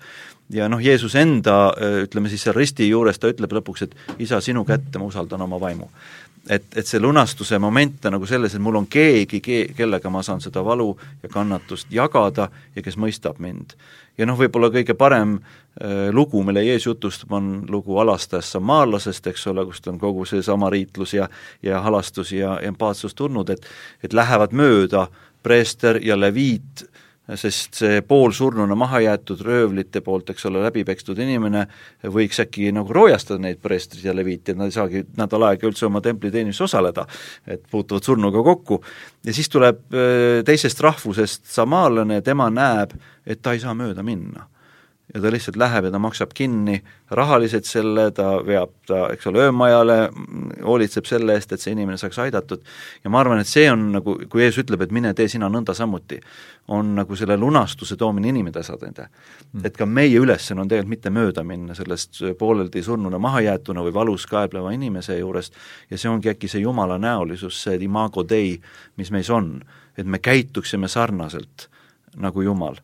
ja 0.49 0.69
noh, 0.69 0.81
Jeesus 0.81 1.15
enda, 1.15 1.73
ütleme 2.03 2.29
siis 2.29 2.43
seal 2.43 2.55
risti 2.55 2.89
juures, 2.89 3.19
ta 3.19 3.29
ütleb 3.29 3.53
lõpuks, 3.59 3.83
et 3.85 3.95
isa, 4.19 4.41
sinu 4.41 4.65
kätte 4.65 4.99
ma 4.99 5.05
usaldan 5.05 5.41
oma 5.41 5.59
vaimu 5.59 5.89
et, 6.49 6.65
et 6.75 6.87
see 6.87 6.99
lunastuse 6.99 7.59
moment 7.59 8.05
on 8.05 8.15
nagu 8.17 8.27
selles, 8.29 8.55
et 8.55 8.61
mul 8.61 8.79
on 8.79 8.87
keegi, 8.89 9.41
kellega 9.75 10.09
ma 10.09 10.23
saan 10.25 10.41
seda 10.41 10.63
valu 10.65 10.91
ja 11.23 11.29
kannatust 11.29 11.91
jagada 11.93 12.49
ja 12.75 12.83
kes 12.85 12.97
mõistab 12.97 13.39
mind. 13.39 13.75
ja 14.17 14.27
noh, 14.27 14.37
võib-olla 14.39 14.69
kõige 14.73 14.93
parem 14.99 15.37
äh, 15.39 16.09
lugu, 16.11 16.43
mille 16.43 16.63
Jeesus 16.63 16.89
jutustab, 16.91 17.31
on 17.31 17.65
lugu 17.69 17.97
alastajast 17.99 18.57
samaallasest, 18.57 19.27
eks 19.27 19.47
ole, 19.47 19.65
kust 19.65 19.87
on 19.87 19.99
kogu 19.99 20.25
see 20.25 20.43
samariitlus 20.43 21.13
ja 21.13 21.29
ja 21.63 21.81
halastus 21.81 22.31
ja 22.31 22.59
empaatsus 22.59 23.15
tulnud, 23.15 23.49
et 23.49 23.65
et 24.03 24.13
lähevad 24.13 24.53
mööda 24.53 25.07
preester 25.43 25.99
ja 26.03 26.19
leviit 26.19 26.83
äh, 26.83 27.05
sest 27.37 27.79
see 27.81 28.01
poolsurnuna 28.05 28.75
maha 28.79 29.01
jäetud 29.03 29.41
röövlite 29.45 30.01
poolt, 30.05 30.29
eks 30.33 30.47
ole, 30.49 30.63
läbi 30.63 30.83
pekstud 30.87 31.19
inimene 31.21 31.65
võiks 32.15 32.41
äkki 32.41 32.71
nagu 32.75 32.93
roojastada 32.95 33.41
neid 33.43 33.61
preestrid 33.61 34.05
ja 34.07 34.15
leviitid, 34.15 34.57
nad 34.57 34.71
ei 34.71 34.75
saagi 34.75 35.03
nädal 35.17 35.45
aega 35.49 35.69
üldse 35.69 35.85
oma 35.89 36.01
templiteenistuses 36.05 36.69
osaleda, 36.69 37.05
et 37.47 37.65
puutuvad 37.71 38.05
surnuga 38.05 38.43
kokku. 38.43 38.81
ja 39.25 39.33
siis 39.33 39.49
tuleb 39.49 39.81
äh, 39.93 40.43
teisest 40.45 40.81
rahvusest 40.81 41.45
samaalane 41.45 42.21
ja 42.21 42.25
tema 42.25 42.49
näeb, 42.49 42.95
et 43.25 43.41
ta 43.41 43.53
ei 43.53 43.61
saa 43.61 43.75
mööda 43.77 44.03
minna 44.03 44.47
ja 45.13 45.21
ta 45.21 45.31
lihtsalt 45.31 45.57
läheb 45.57 45.87
ja 45.87 45.91
ta 45.91 45.99
maksab 45.99 46.33
kinni 46.37 46.77
rahaliselt 47.11 47.65
selle, 47.65 48.11
ta 48.15 48.37
veab 48.45 48.73
ta, 48.87 49.07
eks 49.13 49.27
ole, 49.27 49.47
öömajale, 49.47 49.97
hoolitseb 50.65 51.07
selle 51.09 51.33
eest, 51.37 51.53
et 51.53 51.63
see 51.63 51.73
inimene 51.73 51.97
saaks 51.97 52.19
aidatud. 52.21 52.61
Ja 53.03 53.09
ma 53.09 53.23
arvan, 53.23 53.41
et 53.41 53.49
see 53.49 53.65
on 53.71 53.89
nagu, 53.95 54.15
kui 54.29 54.43
Jeesus 54.43 54.63
ütleb, 54.65 54.83
et 54.85 54.93
mine 54.93 55.13
tee 55.17 55.29
sina 55.31 55.49
nõnda 55.49 55.73
samuti, 55.77 56.19
on 56.69 56.93
nagu 56.99 57.17
selle 57.17 57.37
lunastuse 57.37 57.97
toomine 57.97 58.29
inimene 58.29 58.53
tasandile 58.53 59.07
mm.. 59.07 59.65
et 59.65 59.77
ka 59.77 59.87
meie 59.89 60.19
ülesanne 60.21 60.61
on 60.61 60.69
tegelikult 60.69 60.93
mitte 60.93 61.11
mööda 61.13 61.43
minna 61.43 61.73
sellest 61.77 62.21
pooleldi 62.37 62.83
surnuna 62.85 63.17
mahajäetuna 63.21 63.81
või 63.87 63.93
valus 63.95 64.27
kaebleva 64.29 64.69
inimese 64.75 65.17
juurest 65.17 65.57
ja 65.89 65.97
see 65.97 66.11
ongi 66.11 66.29
äkki 66.29 66.49
see 66.51 66.61
Jumala 66.61 66.99
näolisus, 67.01 67.57
see 67.63 67.79
imago 67.85 68.21
Dei, 68.29 68.59
mis 69.01 69.09
meis 69.11 69.33
on, 69.33 69.55
et 69.97 70.05
me 70.05 70.21
käituksime 70.21 70.87
sarnaselt 70.87 71.69
nagu 72.21 72.45
Jumal 72.45 72.77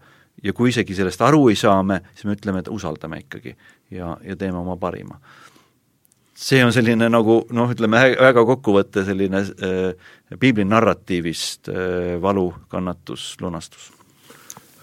ja 0.46 0.54
kui 0.54 0.70
isegi 0.70 0.96
sellest 0.96 1.24
aru 1.26 1.48
ei 1.50 1.58
saa 1.60 1.82
me, 1.84 2.02
siis 2.14 2.30
me 2.30 2.38
ütleme, 2.38 2.62
et 2.62 2.70
usaldame 2.72 3.24
ikkagi 3.24 3.56
ja, 3.96 4.16
ja 4.24 4.38
teeme 4.38 4.62
oma 4.62 4.78
parima. 4.78 5.20
see 6.36 6.60
on 6.66 6.74
selline 6.76 7.08
nagu 7.10 7.38
noh, 7.56 7.70
ütleme 7.72 8.02
väga 8.20 8.44
kokkuvõte 8.46 9.06
selline 9.08 9.42
äh, 9.42 10.16
piibli 10.40 10.66
narratiivist 10.68 11.70
äh, 11.72 12.16
valu, 12.22 12.50
kannatus, 12.70 13.36
lunastus. 13.42 13.92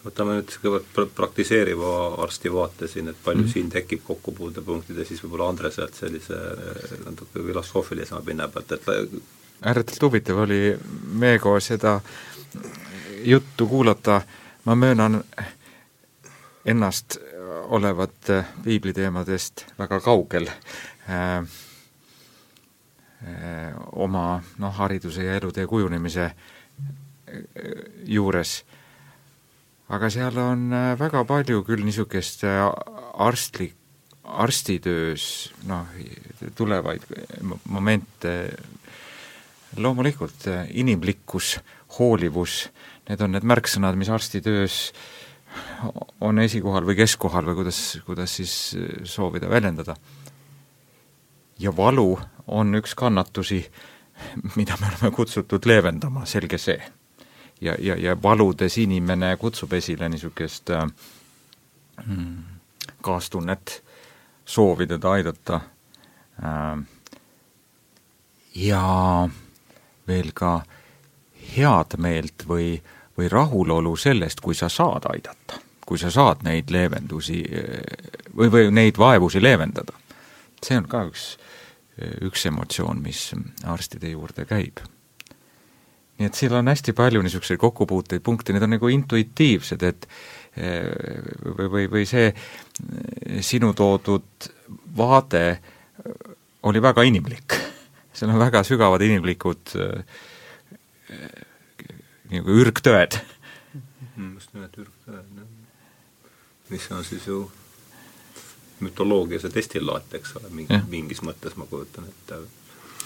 võtame 0.02 0.40
nüüd 0.40 0.56
kõigepealt 0.64 1.14
praktiseeriva 1.14 1.92
arsti 2.24 2.52
vaate 2.52 2.88
siin, 2.88 3.12
et 3.12 3.22
palju 3.24 3.42
mm 3.42 3.46
-hmm. 3.46 3.52
siin 3.52 3.70
tekib 3.70 4.02
kokkupuutepunktid 4.06 4.98
ja 4.98 5.04
siis 5.04 5.22
võib-olla 5.24 5.48
Andreselt 5.52 5.94
sellise 5.94 6.34
äh, 6.34 6.98
natuke 7.04 7.46
filosoofilisema 7.46 8.20
pinna 8.20 8.48
pealt, 8.48 8.72
et 8.72 8.88
ääretult 9.62 10.02
huvitav 10.02 10.38
oli 10.42 10.78
Meego 11.06 11.60
seda 11.60 12.00
juttu 13.24 13.66
kuulata 13.66 14.16
äh, 14.16 14.41
ma 14.64 14.74
möönan 14.74 15.24
ennast 16.64 17.18
olevat 17.64 18.30
piibliteemadest 18.64 19.64
väga 19.78 20.00
kaugel 20.00 20.46
äh, 20.46 21.36
äh, 23.26 23.74
oma 23.92 24.42
noh, 24.58 24.74
hariduse 24.74 25.24
ja 25.24 25.34
elutee 25.34 25.66
kujunemise 25.66 26.24
äh, 26.24 26.34
juures. 28.04 28.64
aga 29.88 30.10
seal 30.10 30.38
on 30.38 30.72
äh, 30.72 30.98
väga 30.98 31.24
palju 31.24 31.64
küll 31.64 31.84
niisugust 31.84 32.44
äh, 32.44 32.62
arstlik, 33.14 33.74
arstitöös 34.22 35.52
noh, 35.66 35.86
tulevaid 36.54 37.02
momente, 37.68 38.54
loomulikult 39.76 40.46
inimlikkus, 40.74 41.56
hoolivus 41.98 42.70
need 43.08 43.22
on 43.24 43.34
need 43.34 43.46
märksõnad, 43.46 43.96
mis 43.98 44.10
arstitöös 44.12 44.78
on 46.22 46.38
esikohal 46.42 46.86
või 46.86 46.96
keskkohal 47.02 47.46
või 47.50 47.60
kuidas, 47.60 47.80
kuidas 48.06 48.36
siis 48.38 48.54
soovida 49.04 49.50
väljendada. 49.50 49.96
ja 51.58 51.76
valu 51.76 52.18
on 52.46 52.74
üks 52.74 52.94
kannatusi, 52.94 53.70
mida 54.56 54.76
me 54.80 54.86
oleme 54.86 55.10
kutsutud 55.14 55.66
leevendama, 55.66 56.24
selge 56.26 56.58
see. 56.58 56.82
ja, 57.60 57.74
ja, 57.78 57.96
ja 57.96 58.16
valudes 58.22 58.78
inimene 58.78 59.36
kutsub 59.36 59.72
esile 59.72 60.08
niisugust 60.08 60.70
äh, 60.70 60.86
kaastunnet, 63.02 63.82
soovi 64.44 64.86
teda 64.86 65.10
aidata 65.10 65.60
äh, 66.42 66.82
ja 68.54 69.28
veel 70.08 70.32
ka 70.34 70.62
head 71.56 71.96
meelt 71.98 72.46
või, 72.48 72.76
või 73.18 73.28
rahulolu 73.32 73.96
sellest, 73.96 74.40
kui 74.40 74.54
sa 74.54 74.68
saad 74.72 75.06
aidata, 75.10 75.60
kui 75.86 75.98
sa 75.98 76.10
saad 76.10 76.44
neid 76.46 76.70
leevendusi 76.72 77.42
või, 78.36 78.48
või 78.52 78.70
neid 78.70 78.98
vaevusi 78.98 79.42
leevendada. 79.42 79.92
see 80.62 80.78
on 80.78 80.88
ka 80.88 81.04
üks, 81.10 81.36
üks 82.22 82.46
emotsioon, 82.46 83.02
mis 83.02 83.32
arstide 83.64 84.12
juurde 84.14 84.44
käib. 84.44 84.80
nii 86.18 86.26
et 86.28 86.38
seal 86.38 86.54
on 86.54 86.68
hästi 86.68 86.92
palju 86.92 87.22
niisuguseid 87.22 87.58
kokkupuuteid 87.58 88.22
punkte, 88.22 88.52
need 88.52 88.62
on 88.62 88.76
nagu 88.76 88.88
intuitiivsed, 88.88 89.82
et 89.82 90.06
või, 90.56 91.68
või, 91.68 91.86
või 91.90 92.06
see 92.06 92.32
sinu 93.40 93.72
toodud 93.74 94.50
vaade 94.96 95.60
oli 96.62 96.82
väga 96.82 97.02
inimlik. 97.02 97.56
Seal 98.12 98.32
on 98.32 98.40
väga 98.42 98.62
sügavad 98.66 99.02
inimlikud 99.04 99.74
äh, 99.80 100.04
nagu 102.32 102.60
ürgtõed. 102.62 103.18
Mm, 104.16 104.34
just 104.36 104.52
nimelt 104.54 104.78
ürgtõed, 104.80 105.42
mis 106.72 106.88
on 106.92 107.04
siis 107.04 107.26
ju 107.28 107.44
mütoloogias 108.82 109.46
ja 109.46 109.52
destillaat, 109.54 110.10
eks 110.18 110.36
ole, 110.40 110.50
mingi, 110.52 110.80
mingis 110.90 111.22
mõttes 111.24 111.56
ma 111.56 111.68
kujutan 111.70 112.08
ette, 112.10 112.40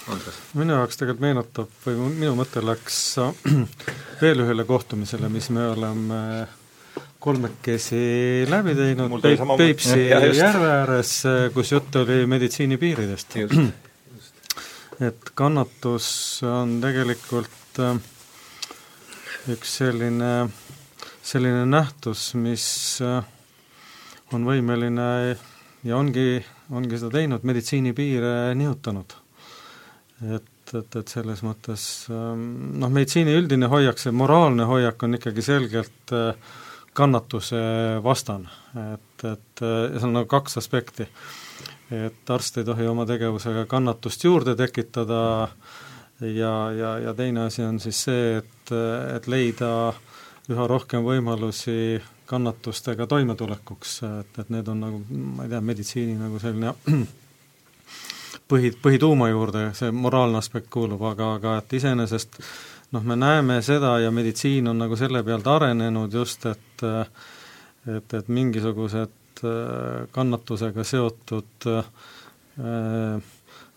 Andres? 0.07 0.37
minu 0.55 0.77
jaoks 0.77 0.99
tegelikult 0.99 1.23
meenutab 1.25 1.73
või 1.83 2.13
minu 2.15 2.33
mõte 2.39 2.63
läks 2.63 2.99
veel 4.23 4.43
ühele 4.45 4.65
kohtumisele, 4.67 5.29
mis 5.31 5.49
me 5.53 5.67
oleme 5.73 6.21
kolmekesi 7.19 8.45
läbi 8.49 8.75
teinud 8.77 9.17
Peip, 9.21 9.43
Peipsi 9.59 10.07
järve 10.09 10.69
ääres, 10.71 11.13
kus 11.53 11.73
jutt 11.73 11.95
oli 12.03 12.23
meditsiinipiiridest. 12.29 13.37
Et 15.03 15.31
kannatus 15.37 16.07
on 16.47 16.77
tegelikult 16.81 17.81
äh, 17.83 17.99
üks 19.53 19.77
selline, 19.79 20.31
selline 21.21 21.65
nähtus, 21.69 22.31
mis 22.39 22.65
äh, 23.05 23.21
on 24.33 24.47
võimeline 24.47 25.07
ja 25.85 25.97
ongi, 25.97 26.41
ongi 26.73 26.99
seda 26.99 27.19
teinud, 27.19 27.45
meditsiinipiire 27.47 28.53
nihutanud. 28.57 29.17
et, 30.33 30.73
et, 30.73 30.95
et 30.95 31.07
selles 31.13 31.43
mõttes 31.45 31.83
ähm, 32.09 32.47
noh, 32.81 32.89
meditsiini 32.89 33.35
üldine 33.37 33.69
hoiak, 33.69 34.01
see 34.01 34.11
moraalne 34.11 34.65
hoiak 34.65 35.03
on 35.05 35.19
ikkagi 35.19 35.45
selgelt 35.45 36.15
äh, 36.17 36.33
kannatuse 36.97 37.59
vastane, 38.01 38.49
et, 38.95 39.25
et 39.29 39.61
ja 39.61 39.99
seal 39.99 40.09
on 40.09 40.17
nagu 40.17 40.29
kaks 40.31 40.57
aspekti. 40.57 41.05
Et 41.91 42.29
arst 42.29 42.57
ei 42.57 42.65
tohi 42.67 42.87
oma 42.87 43.05
tegevusega 43.07 43.65
kannatust 43.69 44.23
juurde 44.23 44.55
tekitada. 44.55 45.47
Ja, 46.21 46.71
ja, 46.73 46.97
ja 46.99 47.13
teine 47.13 47.45
asi 47.45 47.61
on 47.61 47.79
siis 47.79 47.99
see, 48.07 48.37
et 48.39 48.71
et, 49.15 49.27
leida 49.29 49.93
üha 50.49 50.67
rohkem 50.67 51.03
võimalusi 51.05 52.01
kannatustega 52.27 53.05
toimetulekuks, 53.07 53.93
et, 54.07 54.39
et 54.41 54.49
need 54.51 54.67
on 54.67 54.81
nagu, 54.81 55.01
ma 55.37 55.45
ei 55.45 55.51
tea, 55.51 55.61
meditsiini 55.63 56.17
nagu 56.19 56.39
selline 56.41 56.73
põhi, 58.49 58.73
põhituuma 58.81 59.29
juurde 59.29 59.69
see 59.77 59.93
moraalne 59.95 60.41
aspekt 60.41 60.71
kuulub, 60.73 61.05
aga, 61.11 61.35
aga 61.37 61.55
et 61.61 61.77
iseenesest 61.79 62.41
noh, 62.95 63.03
me 63.03 63.15
näeme 63.19 63.61
seda 63.65 63.97
ja 64.03 64.11
meditsiin 64.11 64.67
on 64.71 64.81
nagu 64.83 64.97
selle 64.99 65.23
pealt 65.27 65.47
arenenud 65.47 66.13
just, 66.13 66.45
et 66.49 66.85
et, 67.87 68.13
et 68.13 68.27
mingisugused 68.27 69.13
kannatusega 70.11 70.83
seotud 70.87 71.67
äh, 71.71 71.89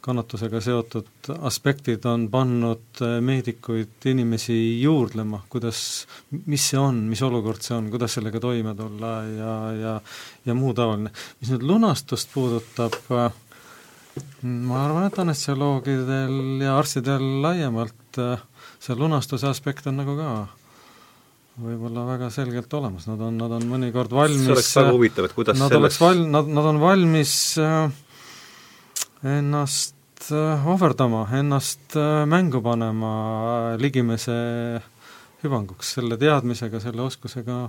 kannatusega 0.00 0.60
seotud 0.64 1.30
aspektid 1.46 2.04
on 2.08 2.26
pannud 2.32 3.02
äh, 3.04 3.18
meedikuid 3.24 4.06
inimesi 4.08 4.56
juurdlema, 4.80 5.42
kuidas, 5.52 5.82
mis 6.46 6.70
see 6.72 6.80
on, 6.80 7.02
mis 7.10 7.22
olukord 7.26 7.62
see 7.64 7.76
on, 7.76 7.90
kuidas 7.92 8.16
sellega 8.16 8.40
toime 8.40 8.74
tulla 8.78 9.12
ja, 9.28 9.54
ja 9.76 9.94
ja 10.46 10.56
muu 10.56 10.72
taoline. 10.76 11.12
mis 11.40 11.52
nüüd 11.52 11.66
lunastust 11.68 12.32
puudutab, 12.34 12.96
äh, 13.12 13.28
ma 14.42 14.84
arvan, 14.86 15.10
et 15.10 15.20
anestesioloogidel 15.20 16.64
ja 16.64 16.78
arstidel 16.78 17.26
laiemalt 17.44 18.22
äh, 18.22 18.40
see 18.80 18.96
lunastuse 18.96 19.50
aspekt 19.50 19.90
on 19.90 20.00
nagu 20.00 20.16
ka 20.16 20.32
võib-olla 21.60 22.06
väga 22.06 22.30
selgelt 22.30 22.72
olemas, 22.78 23.08
nad 23.10 23.20
on, 23.26 23.40
nad 23.40 23.56
on 23.56 23.66
mõnikord 23.68 24.12
valmis 24.14 24.46
see 24.46 24.54
oleks 24.54 24.76
väga 24.78 24.94
huvitav, 24.94 25.26
et 25.26 25.34
kuidas 25.36 25.58
nad 25.58 25.68
selles... 25.68 25.80
oleks 25.80 25.98
val-, 26.00 26.22
nad, 26.36 26.52
nad 26.60 26.68
on 26.70 26.80
valmis 26.80 27.34
äh, 27.60 27.90
ennast 29.38 30.30
äh, 30.32 30.68
ohverdama, 30.68 31.26
ennast 31.36 31.96
äh, 31.96 32.24
mängu 32.26 32.62
panema 32.64 33.12
äh, 33.74 33.80
ligimese 33.80 34.38
hüvanguks, 35.42 35.94
selle 35.96 36.16
teadmisega, 36.20 36.80
selle 36.80 37.02
oskusega, 37.04 37.62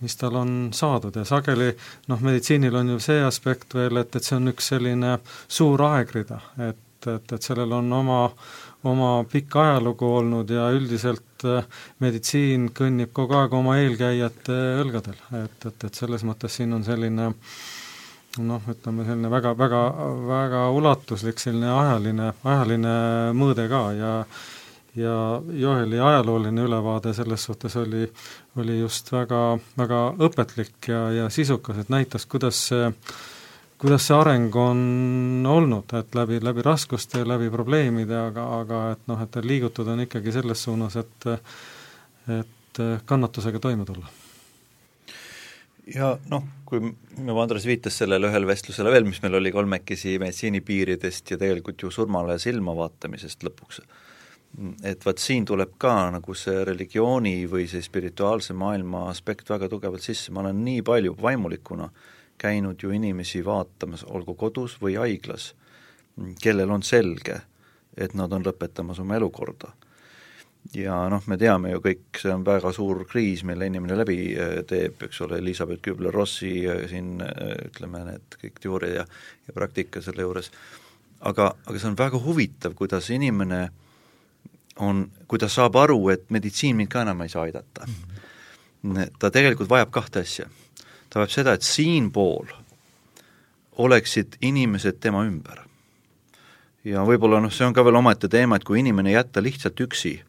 mis 0.00 0.16
tal 0.18 0.38
on 0.40 0.54
saadud. 0.74 1.16
Ja 1.16 1.26
sageli 1.28 1.72
noh, 2.10 2.22
meditsiinil 2.24 2.74
on 2.74 2.94
ju 2.94 3.00
see 3.02 3.20
aspekt 3.22 3.74
veel, 3.78 4.00
et, 4.02 4.14
et 4.16 4.26
see 4.26 4.38
on 4.38 4.50
üks 4.52 4.72
selline 4.72 5.18
suur 5.48 5.82
aegrida, 5.90 6.40
et, 6.70 6.82
et, 7.06 7.34
et 7.36 7.42
sellel 7.42 7.72
on 7.78 7.92
oma, 8.00 8.20
oma 8.84 9.10
pikk 9.28 9.56
ajalugu 9.60 10.08
olnud 10.20 10.50
ja 10.50 10.70
üldiselt 10.72 11.44
meditsiin 12.00 12.70
kõnnib 12.76 13.12
kogu 13.16 13.36
aeg 13.36 13.52
oma 13.56 13.76
eelkäijate 13.80 14.56
õlgadel, 14.84 15.20
et, 15.44 15.66
et, 15.66 15.84
et 15.88 15.94
selles 15.94 16.24
mõttes 16.24 16.56
siin 16.60 16.72
on 16.76 16.84
selline 16.84 17.30
äh, 17.30 17.60
noh, 18.38 18.62
ütleme 18.70 19.04
selline 19.06 19.30
väga, 19.30 19.52
väga, 19.58 19.82
väga 20.28 20.62
ulatuslik 20.76 21.40
selline 21.42 21.70
ajaline, 21.72 22.30
ajaline 22.44 22.94
mõõde 23.36 23.66
ka 23.70 23.84
ja 23.98 24.14
ja 24.98 25.16
Joeli 25.54 26.00
ajalooline 26.02 26.64
ülevaade 26.66 27.12
selles 27.14 27.44
suhtes 27.46 27.76
oli, 27.78 28.08
oli 28.58 28.80
just 28.80 29.12
väga, 29.12 29.58
väga 29.78 30.00
õpetlik 30.26 30.88
ja, 30.90 31.04
ja 31.14 31.28
sisukas, 31.30 31.78
et 31.78 31.92
näitas, 31.94 32.26
kuidas 32.26 32.58
see 32.72 32.88
kuidas 33.80 34.06
see 34.06 34.16
areng 34.16 34.56
on 34.60 34.80
olnud, 35.48 35.92
et 35.96 36.14
läbi, 36.14 36.40
läbi 36.44 36.64
raskuste, 36.64 37.22
läbi 37.24 37.48
probleemide, 37.52 38.16
aga, 38.28 38.46
aga 38.60 38.80
et 38.94 39.06
noh, 39.08 39.20
et 39.24 39.38
liigutud 39.44 39.88
on 39.88 40.04
ikkagi 40.04 40.34
selles 40.36 40.66
suunas, 40.68 40.98
et 41.00 41.30
et 42.30 42.80
kannatusega 43.08 43.58
toime 43.58 43.84
tulla. 43.88 44.06
Ja 45.90 46.12
noh, 46.30 46.44
kui 46.68 46.92
nagu 47.18 47.40
Andres 47.42 47.64
viitas 47.66 47.96
sellele 47.98 48.28
ühele 48.28 48.46
vestlusele 48.46 48.92
veel, 48.92 49.08
mis 49.08 49.18
meil 49.24 49.40
oli 49.40 49.50
kolmekesi 49.50 50.18
meditsiinipiiridest 50.22 51.32
ja 51.32 51.38
tegelikult 51.40 51.82
ju 51.82 51.90
surmale 51.90 52.36
silma 52.38 52.76
vaatamisest 52.78 53.42
lõpuks, 53.48 53.80
et 54.86 55.02
vaat 55.06 55.22
siin 55.22 55.48
tuleb 55.48 55.74
ka 55.82 55.94
nagu 56.14 56.36
see 56.38 56.62
religiooni 56.68 57.34
või 57.50 57.66
see 57.70 57.82
spirituaalse 57.82 58.54
maailma 58.54 59.08
aspekt 59.10 59.50
väga 59.50 59.70
tugevalt 59.72 60.04
sisse, 60.04 60.30
ma 60.30 60.44
olen 60.44 60.62
nii 60.68 60.84
palju 60.86 61.16
vaimulikuna 61.18 61.90
käinud 62.40 62.82
ju 62.82 62.90
inimesi 62.96 63.44
vaatamas, 63.44 64.06
olgu 64.08 64.34
kodus 64.34 64.78
või 64.80 64.96
haiglas, 64.96 65.52
kellel 66.42 66.70
on 66.72 66.82
selge, 66.82 67.42
et 67.96 68.16
nad 68.16 68.32
on 68.32 68.44
lõpetamas 68.46 69.00
oma 69.02 69.20
elukorda 69.20 69.74
ja 70.74 70.96
noh, 71.10 71.22
me 71.30 71.36
teame 71.40 71.72
ju 71.72 71.80
kõik, 71.84 72.04
see 72.20 72.32
on 72.32 72.44
väga 72.46 72.72
suur 72.74 73.02
kriis, 73.08 73.42
mille 73.48 73.66
inimene 73.70 73.96
läbi 73.98 74.18
äh, 74.34 74.60
teeb, 74.68 75.00
eks 75.06 75.22
ole, 75.26 75.40
Elizabeth 75.40 75.82
Kübler-Rossi 75.86 76.52
äh, 76.68 76.84
siin 76.90 77.18
äh, 77.24 77.54
ütleme, 77.70 78.04
need 78.06 78.38
kõik 78.42 78.60
teooria 78.62 79.00
ja, 79.00 79.06
ja 79.48 79.56
praktika 79.56 80.02
selle 80.04 80.26
juures, 80.26 80.50
aga, 81.20 81.52
aga 81.66 81.76
see 81.78 81.90
on 81.90 81.98
väga 81.98 82.20
huvitav, 82.22 82.76
kuidas 82.78 83.10
inimene 83.14 83.62
on, 84.84 85.06
kui 85.28 85.40
ta 85.40 85.48
saab 85.50 85.78
aru, 85.80 85.98
et 86.12 86.28
meditsiin 86.32 86.78
mind 86.78 86.92
ka 86.92 87.04
enam 87.06 87.24
ei 87.24 87.32
saa 87.32 87.46
aidata 87.48 87.86
mm, 87.86 88.16
-hmm. 88.94 89.16
ta 89.18 89.30
tegelikult 89.30 89.70
vajab 89.70 89.90
kahte 89.90 90.24
asja. 90.24 90.48
Vajab 91.18 91.34
seda, 91.34 91.54
et 91.56 91.66
siinpool 91.66 92.52
oleksid 93.80 94.36
inimesed 94.40 95.00
tema 95.00 95.24
ümber. 95.24 95.64
ja 96.84 97.02
võib-olla 97.04 97.40
noh, 97.40 97.52
see 97.52 97.66
on 97.66 97.74
ka 97.74 97.84
veel 97.84 97.96
omaette 97.96 98.28
teema, 98.28 98.56
et 98.56 98.64
kui 98.64 98.78
inimene 98.80 99.12
jätta 99.12 99.42
lihtsalt 99.42 99.80
üksi, 99.80 100.20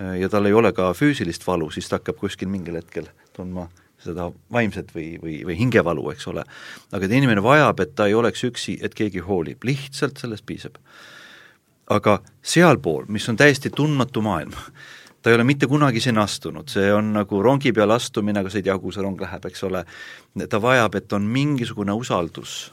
Äh, 0.00 0.20
ja 0.20 0.28
tal 0.28 0.46
ei 0.48 0.54
ole 0.54 0.72
ka 0.74 0.90
füüsilist 0.96 1.46
valu, 1.46 1.70
siis 1.70 1.88
ta 1.88 2.00
hakkab 2.00 2.18
kuskil 2.18 2.50
mingil 2.50 2.80
hetkel 2.80 3.06
tundma 3.36 3.68
seda 4.02 4.26
vaimset 4.52 4.90
või, 4.94 5.14
või, 5.22 5.36
või 5.46 5.54
hingevalu, 5.60 6.08
eks 6.12 6.26
ole. 6.32 6.42
aga 6.92 7.06
et 7.06 7.14
inimene 7.14 7.42
vajab, 7.42 7.80
et 7.80 7.94
ta 7.96 8.08
ei 8.10 8.16
oleks 8.18 8.42
üksi, 8.44 8.76
et 8.82 8.94
keegi 8.94 9.22
hoolib, 9.24 9.62
lihtsalt 9.64 10.18
sellest 10.20 10.46
piisab. 10.46 10.80
aga 11.90 12.18
sealpool, 12.42 13.04
mis 13.08 13.28
on 13.28 13.36
täiesti 13.36 13.70
tundmatu 13.70 14.22
maailm, 14.24 14.52
ta 15.24 15.30
ei 15.30 15.38
ole 15.38 15.44
mitte 15.48 15.66
kunagi 15.66 16.02
sinna 16.04 16.26
astunud, 16.28 16.68
see 16.68 16.90
on 16.92 17.14
nagu 17.14 17.38
rongi 17.42 17.72
peale 17.72 17.96
astumine, 17.96 18.42
aga 18.42 18.50
sa 18.52 18.58
ei 18.60 18.66
tea, 18.66 18.74
kuhu 18.76 18.92
see 18.92 19.04
rong 19.06 19.22
läheb, 19.24 19.46
eks 19.48 19.64
ole, 19.64 19.80
ta 20.52 20.60
vajab, 20.60 20.98
et 21.00 21.14
on 21.16 21.24
mingisugune 21.32 21.96
usaldus. 21.96 22.72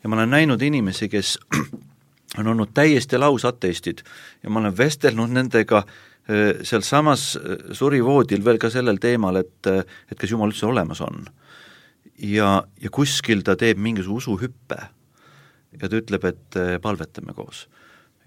ja 0.00 0.08
ma 0.08 0.16
olen 0.16 0.32
näinud 0.32 0.62
inimesi, 0.62 1.08
kes 1.12 1.36
on 2.40 2.48
olnud 2.48 2.72
täiesti 2.72 3.20
lausateistid 3.20 4.00
ja 4.42 4.50
ma 4.50 4.62
olen 4.62 4.76
vestelnud 4.78 5.36
nendega 5.36 5.82
äh, 5.84 6.64
sealsamas 6.64 7.28
äh, 7.36 7.68
suri 7.76 8.00
voodil 8.04 8.44
veel 8.44 8.58
ka 8.58 8.72
sellel 8.72 8.96
teemal, 8.96 9.36
et, 9.44 9.68
äh, 9.68 9.84
et 10.08 10.16
kas 10.16 10.32
Jumal 10.32 10.54
üldse 10.54 10.66
olemas 10.66 11.04
on. 11.04 11.26
ja, 12.16 12.62
ja 12.80 12.90
kuskil 12.90 13.44
ta 13.44 13.56
teeb 13.56 13.76
mingisuguse 13.76 14.32
usuhüppe 14.32 14.80
ja 15.76 15.88
ta 15.88 15.96
ütleb, 16.00 16.24
et 16.24 16.80
palvetame 16.80 17.36
koos 17.36 17.66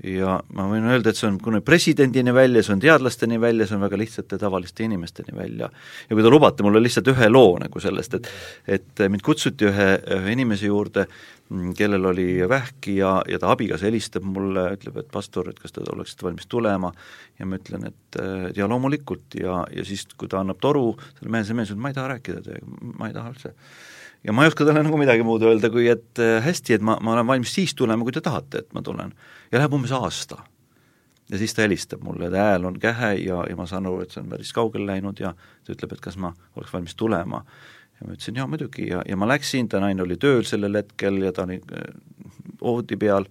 ja 0.03 0.38
ma 0.55 0.65
võin 0.69 0.85
öelda, 0.88 1.11
et 1.11 1.19
see 1.19 1.27
on 1.27 1.38
kuni 1.43 1.59
presidendini 1.65 2.31
välja, 2.35 2.63
see 2.63 2.76
on 2.76 2.84
teadlasteni 2.84 3.39
välja, 3.41 3.67
see 3.67 3.76
on 3.76 3.84
väga 3.84 3.99
lihtsate 3.99 4.39
tavaliste 4.39 4.85
inimesteni 4.85 5.35
välja. 5.35 5.69
ja 6.09 6.15
kui 6.15 6.23
te 6.23 6.31
lubate 6.31 6.63
mulle 6.63 6.81
lihtsalt 6.84 7.11
ühe 7.11 7.27
loo 7.30 7.57
nagu 7.59 7.84
sellest, 7.84 8.15
et 8.15 8.31
et 8.80 9.03
mind 9.09 9.26
kutsuti 9.26 9.67
ühe, 9.67 9.89
ühe 10.15 10.31
inimese 10.31 10.69
juurde, 10.69 11.05
mm, 11.49 11.73
kellel 11.77 12.09
oli 12.13 12.30
vähki 12.49 12.95
ja, 13.01 13.17
ja 13.27 13.39
ta 13.39 13.51
abikaasa 13.51 13.89
helistab 13.89 14.23
mulle, 14.23 14.69
ütleb, 14.77 15.01
et 15.03 15.11
pastor, 15.11 15.51
et 15.51 15.59
kas 15.59 15.76
te 15.76 15.84
oleksite 15.84 16.30
valmis 16.30 16.47
tulema, 16.47 16.93
ja 17.39 17.47
ma 17.49 17.59
ütlen, 17.59 17.89
et, 17.91 18.19
et 18.49 18.57
ja 18.57 18.67
loomulikult. 18.71 19.35
Ja, 19.39 19.63
ja 19.76 19.85
siis, 19.85 20.07
kui 20.15 20.31
ta 20.31 20.39
annab 20.39 20.61
toru, 20.63 20.93
selle 21.19 21.35
mehe, 21.35 21.47
see 21.47 21.57
mees 21.57 21.73
ütleb, 21.73 21.84
ma 21.84 21.91
ei 21.91 21.99
taha 21.99 22.13
rääkida 22.15 22.43
teiega, 22.45 22.76
ma 22.95 23.11
ei 23.11 23.15
taha 23.15 23.35
üldse 23.35 23.55
ja 24.23 24.33
ma 24.33 24.43
ei 24.43 24.51
oska 24.51 24.65
talle 24.67 24.83
nagu 24.83 24.99
midagi 24.99 25.23
muud 25.23 25.43
öelda, 25.47 25.71
kui 25.71 25.87
et 25.91 26.21
äh, 26.21 26.37
hästi, 26.43 26.77
et 26.77 26.85
ma, 26.85 26.97
ma 27.03 27.15
olen 27.15 27.27
valmis 27.27 27.53
siis 27.55 27.75
tulema, 27.77 28.05
kui 28.05 28.15
te 28.15 28.23
tahate, 28.23 28.63
et 28.63 28.73
ma 28.75 28.83
tulen. 28.85 29.13
ja 29.51 29.61
läheb 29.61 29.75
umbes 29.75 29.93
aasta. 29.95 30.43
ja 31.29 31.37
siis 31.37 31.53
ta 31.53 31.63
helistab 31.65 32.03
mulle, 32.03 32.29
ta 32.31 32.49
hääl 32.49 32.65
on 32.65 32.79
kähe 32.79 33.13
ja, 33.23 33.43
ja 33.49 33.55
ma 33.55 33.67
saan 33.69 33.87
aru, 33.87 34.01
et 34.03 34.11
see 34.11 34.23
on 34.23 34.29
päris 34.33 34.53
kaugele 34.53 34.89
läinud 34.89 35.19
ja 35.19 35.33
ta 35.35 35.75
ütleb, 35.75 35.95
et 35.95 36.03
kas 36.03 36.17
ma 36.17 36.33
oleks 36.55 36.73
valmis 36.73 36.95
tulema. 36.95 37.45
ja 37.99 38.07
ma 38.07 38.17
ütlesin 38.17 38.41
jaa, 38.41 38.47
muidugi 38.47 38.89
ja, 38.89 39.03
ja 39.07 39.17
ma 39.19 39.29
läksin, 39.29 39.69
ta 39.69 39.79
naine 39.83 40.03
oli 40.03 40.19
tööl 40.19 40.43
sellel 40.47 40.81
hetkel 40.81 41.23
ja 41.23 41.31
ta 41.31 41.47
oli 41.47 41.61
voodi 42.59 42.99
peal 42.99 43.29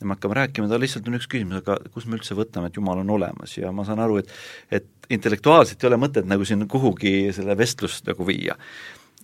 ja 0.00 0.08
me 0.08 0.16
hakkame 0.16 0.34
rääkima, 0.34 0.66
tal 0.68 0.82
lihtsalt 0.82 1.06
on 1.08 1.20
üks 1.20 1.30
küsimus, 1.30 1.62
aga 1.62 1.78
kus 1.94 2.08
me 2.10 2.18
üldse 2.18 2.34
võtame, 2.34 2.68
et 2.68 2.76
Jumal 2.76 3.04
on 3.04 3.14
olemas 3.14 3.54
ja 3.54 3.70
ma 3.72 3.86
saan 3.86 4.02
aru, 4.02 4.18
et 4.18 4.34
et 4.82 4.90
intellektuaalselt 5.14 5.82
ei 5.84 5.88
ole 5.90 5.98
mõtet 6.00 6.26
nagu 6.26 6.46
siin 6.48 6.64
kuhugi 6.68 7.28
selle 7.36 7.54
vestlust 7.60 8.06
nagu 8.08 8.24
viia 8.26 8.56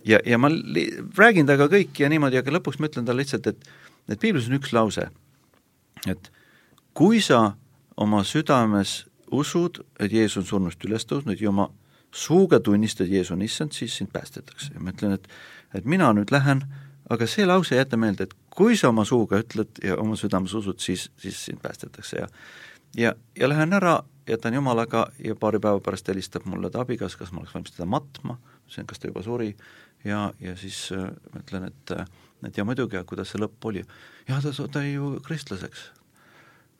ja, 0.05 0.19
ja 0.25 0.37
ma 0.37 0.49
li-, 0.51 0.89
räägin 1.17 1.47
temaga 1.49 1.69
kõiki 1.71 2.05
ja 2.05 2.09
niimoodi, 2.11 2.39
aga 2.41 2.55
lõpuks 2.57 2.79
ma 2.79 2.89
ütlen 2.91 3.07
talle 3.07 3.23
lihtsalt, 3.23 3.47
et 3.47 3.71
et 4.09 4.19
piiblis 4.19 4.49
on 4.49 4.57
üks 4.57 4.73
lause, 4.73 5.05
et 6.09 6.31
kui 6.97 7.21
sa 7.21 7.53
oma 8.01 8.23
südames 8.27 9.05
usud, 9.31 9.83
et 9.99 10.11
Jeesus 10.11 10.41
on 10.41 10.47
surnust 10.49 10.83
üles 10.85 11.05
tõusnud 11.07 11.39
ja 11.39 11.51
oma 11.51 11.69
suuga 12.11 12.59
tunnistad, 12.59 13.07
Jeesus 13.07 13.35
on 13.35 13.45
issand, 13.45 13.71
siis 13.77 13.95
sind 13.97 14.11
päästetakse. 14.11 14.73
Ja 14.73 14.81
ma 14.83 14.91
ütlen, 14.91 15.15
et 15.19 15.27
et 15.73 15.85
mina 15.87 16.09
nüüd 16.11 16.33
lähen, 16.33 16.65
aga 17.09 17.27
see 17.27 17.45
lause 17.47 17.77
jäta 17.77 17.95
meelde, 17.97 18.25
et 18.27 18.33
kui 18.51 18.75
sa 18.75 18.89
oma 18.89 19.05
suuga 19.07 19.39
ütled 19.39 19.79
ja 19.83 19.95
oma 20.01 20.17
südames 20.19 20.53
usud, 20.57 20.81
siis, 20.83 21.07
siis 21.21 21.45
sind 21.45 21.61
päästetakse. 21.63 22.17
Ja 22.19 22.27
ja, 22.97 23.13
ja 23.39 23.49
lähen 23.49 23.73
ära, 23.73 24.01
jätan 24.27 24.53
Jumalaga 24.53 25.07
ja 25.23 25.35
paari 25.35 25.59
päeva 25.59 25.79
pärast 25.79 26.07
helistab 26.07 26.45
mulle 26.45 26.69
ta 26.69 26.81
abikaasa, 26.81 27.17
kas 27.17 27.31
ma 27.31 27.41
oleks 27.41 27.55
valmis 27.55 27.71
teda 27.75 27.87
matma, 27.89 28.37
ütlesin, 28.71 28.87
kas 28.87 29.03
ta 29.03 29.11
juba 29.11 29.23
suri, 29.25 29.51
ja, 30.07 30.31
ja 30.39 30.55
siis 30.59 30.87
äh, 30.95 31.09
ma 31.33 31.43
ütlen, 31.43 31.67
et 31.67 31.95
äh, 31.97 32.05
et 32.47 32.57
ja 32.57 32.65
muidugi, 32.65 32.97
aga 32.97 33.05
kuidas 33.05 33.31
see 33.31 33.41
lõpp 33.41 33.69
oli? 33.69 33.83
jah, 34.29 34.41
ta, 34.41 34.81
jäi 34.81 34.95
ju 34.95 35.13
kristlaseks. 35.25 35.89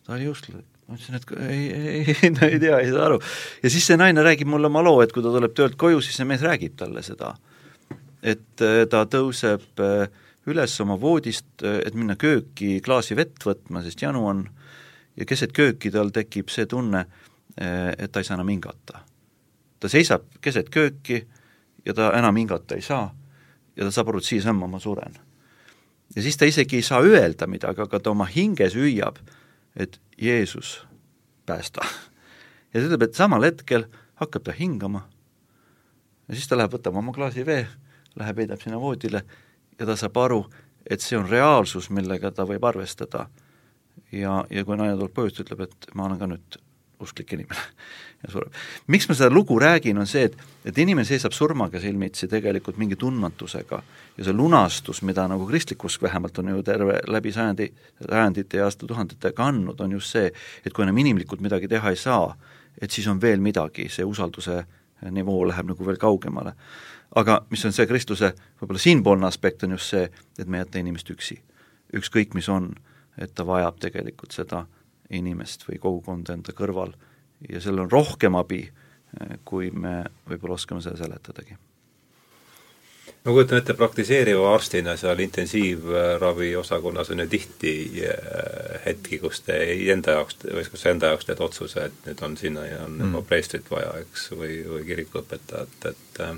ta 0.05 0.15
oli 0.15 0.27
jõustlane. 0.29 0.63
ma 0.87 0.97
ütlesin, 0.97 1.19
et 1.19 1.33
ei, 1.45 1.65
ei, 1.69 2.15
ei, 2.15 2.31
ta 2.37 2.47
ei 2.47 2.59
tea, 2.61 2.79
ei 2.79 2.91
saa 2.93 3.05
aru. 3.09 3.19
ja 3.63 3.73
siis 3.73 3.85
see 3.89 3.99
naine 3.99 4.23
räägib 4.25 4.49
mulle 4.49 4.71
oma 4.71 4.83
loo, 4.85 5.01
et 5.03 5.13
kui 5.13 5.23
ta 5.23 5.33
tuleb 5.33 5.53
töölt 5.57 5.77
koju, 5.79 6.01
siis 6.01 6.17
see 6.17 6.29
mees 6.29 6.43
räägib 6.45 6.77
talle 6.79 7.03
seda. 7.05 7.35
et 8.21 8.65
äh, 8.65 8.83
ta 8.89 9.03
tõuseb 9.05 9.83
üles 10.49 10.79
oma 10.81 10.95
voodist, 10.97 11.61
et 11.61 11.93
minna 11.93 12.15
kööki 12.17 12.79
klaasi 12.81 13.13
vett 13.13 13.43
võtma, 13.45 13.83
sest 13.85 14.01
janu 14.01 14.23
on, 14.25 14.39
ja 15.13 15.27
keset 15.29 15.53
kööki 15.53 15.91
tal 15.93 16.09
tekib 16.09 16.49
see 16.49 16.65
tunne, 16.65 17.03
et 17.53 18.09
ta 18.09 18.23
ei 18.23 18.25
saa 18.25 18.39
enam 18.39 18.49
hingata. 18.49 19.03
ta 19.77 19.91
seisab 19.91 20.25
keset 20.41 20.71
kööki 20.73 21.19
ja 21.85 21.93
ta 21.93 22.11
enam 22.17 22.35
hingata 22.35 22.75
ei 22.75 22.81
saa 22.81 23.09
ja 23.75 23.85
ta 23.85 23.91
saab 23.91 24.11
aru, 24.11 24.21
et 24.21 24.27
siia-samma 24.27 24.67
ma 24.67 24.79
suren. 24.79 25.15
ja 26.15 26.21
siis 26.21 26.37
ta 26.37 26.45
isegi 26.45 26.75
ei 26.75 26.85
saa 26.85 27.01
öelda 27.01 27.47
midagi, 27.47 27.81
aga 27.81 27.99
ta 27.99 28.11
oma 28.11 28.25
hinges 28.25 28.75
hüüab, 28.75 29.21
et 29.75 29.99
Jeesus, 30.21 30.81
päästa. 31.45 31.85
ja 32.73 32.79
ta 32.79 32.85
ütleb, 32.87 33.07
et 33.07 33.15
samal 33.15 33.43
hetkel 33.43 33.87
hakkab 34.15 34.43
ta 34.43 34.51
hingama 34.51 35.07
ja 36.27 36.35
siis 36.35 36.47
ta 36.47 36.57
läheb, 36.57 36.73
võtab 36.75 36.97
oma 36.97 37.13
klaasi 37.15 37.45
vee, 37.45 37.65
läheb, 38.15 38.43
heidab 38.43 38.61
sinna 38.61 38.79
voodile 38.79 39.23
ja 39.79 39.87
ta 39.87 39.95
saab 39.99 40.17
aru, 40.21 40.41
et 40.85 41.03
see 41.03 41.17
on 41.17 41.29
reaalsus, 41.29 41.89
millega 41.89 42.31
ta 42.31 42.45
võib 42.47 42.63
arvestada. 42.67 43.27
ja, 44.11 44.43
ja 44.49 44.65
kui 44.65 44.77
naine 44.77 44.97
tuleb 44.97 45.15
ta 45.15 45.43
ütleb, 45.43 45.65
et 45.67 45.89
ma 45.95 46.05
olen 46.05 46.19
ka 46.19 46.29
nüüd 46.31 46.59
usklik 47.01 47.33
inimene 47.33 47.61
ja 48.23 48.31
sureb. 48.31 48.53
miks 48.87 49.07
ma 49.09 49.15
seda 49.17 49.29
lugu 49.33 49.59
räägin, 49.59 49.97
on 49.97 50.07
see, 50.07 50.23
et, 50.29 50.37
et 50.65 50.77
inimene 50.77 51.05
seisab 51.07 51.33
surmaga 51.35 51.79
silmitsi 51.81 52.27
tegelikult 52.31 52.77
mingi 52.81 52.95
tundmatusega 52.99 53.81
ja 54.17 54.25
see 54.27 54.35
lunastus, 54.35 55.01
mida 55.07 55.25
nagu 55.31 55.47
kristlik 55.49 55.83
usk 55.87 56.03
vähemalt 56.05 56.37
on 56.39 56.53
ju 56.53 56.63
terve 56.63 56.99
läbi 57.07 57.33
sajandi, 57.33 57.71
sajandite 58.05 58.61
ja 58.61 58.67
aastatuhandetega 58.69 59.47
andnud, 59.47 59.81
on 59.81 59.97
just 59.97 60.13
see, 60.13 60.31
et 60.65 60.73
kui 60.73 60.85
enam 60.85 61.01
inimlikult 61.01 61.41
midagi 61.41 61.69
teha 61.71 61.93
ei 61.93 61.99
saa, 61.99 62.35
et 62.81 62.91
siis 62.91 63.07
on 63.07 63.21
veel 63.21 63.41
midagi, 63.41 63.89
see 63.89 64.05
usalduse 64.05 64.61
nivoo 65.09 65.41
läheb 65.49 65.71
nagu 65.71 65.85
veel 65.85 65.97
kaugemale. 65.97 66.53
aga 67.15 67.41
mis 67.49 67.65
on 67.65 67.73
see 67.75 67.87
kristluse 67.87 68.29
võib-olla 68.61 68.79
siinpoolne 68.79 69.27
aspekt, 69.27 69.63
on 69.63 69.73
just 69.75 69.89
see, 69.91 70.05
et 70.39 70.47
me 70.47 70.57
ei 70.57 70.61
jäta 70.65 70.79
inimest 70.79 71.09
üksi. 71.09 71.41
ükskõik, 71.95 72.33
mis 72.33 72.49
on, 72.49 72.75
et 73.17 73.33
ta 73.35 73.43
vajab 73.45 73.79
tegelikult 73.79 74.31
seda 74.31 74.65
inimest 75.11 75.65
või 75.67 75.79
kogukonda 75.81 76.35
enda 76.37 76.53
kõrval 76.55 76.93
ja 77.49 77.61
sellel 77.61 77.85
on 77.85 77.91
rohkem 77.91 78.37
abi, 78.39 78.63
kui 79.45 79.71
me 79.71 80.01
võib-olla 80.29 80.55
oskame 80.55 80.81
seda 80.81 80.97
seletadagi. 80.97 81.57
ma 83.25 83.31
kujutan 83.31 83.57
ette, 83.57 83.73
praktiseeriva 83.77 84.53
arstina 84.53 84.95
seal 84.97 85.19
intensiivravi 85.19 86.55
osakonnas 86.55 87.11
on 87.11 87.19
ju 87.19 87.27
tihti 87.27 87.73
äh, 88.05 88.85
hetki, 88.85 89.19
kus 89.19 89.41
te 89.45 89.57
enda 89.93 90.15
jaoks, 90.17 90.39
või 90.45 90.63
kus 90.69 90.81
sa 90.81 90.93
enda 90.95 91.11
jaoks 91.11 91.27
teed 91.27 91.43
otsuse, 91.43 91.89
et 91.89 92.07
nüüd 92.07 92.23
on 92.25 92.37
sinna 92.37 92.65
ja 92.65 92.79
on 92.85 92.95
mm. 92.97 93.11
juba 93.11 93.21
preestrit 93.27 93.67
vaja, 93.71 93.91
eks, 94.05 94.31
või, 94.31 94.61
või 94.69 94.87
kirikuõpetajat, 94.87 95.91
et 95.91 96.23
äh, 96.25 96.33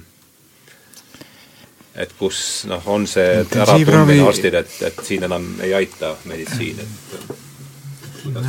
et 1.95 2.14
kus 2.18 2.66
noh, 2.66 2.84
on 2.90 3.06
see 3.08 3.44
äratundmine 3.44 4.26
arstil, 4.26 4.56
et, 4.58 4.76
et 4.82 5.02
siin 5.06 5.24
enam 5.30 5.45
ei 5.62 5.76
aita 5.78 6.16
meditsiin, 6.26 6.80
et 6.82 7.43
no, 8.32 8.41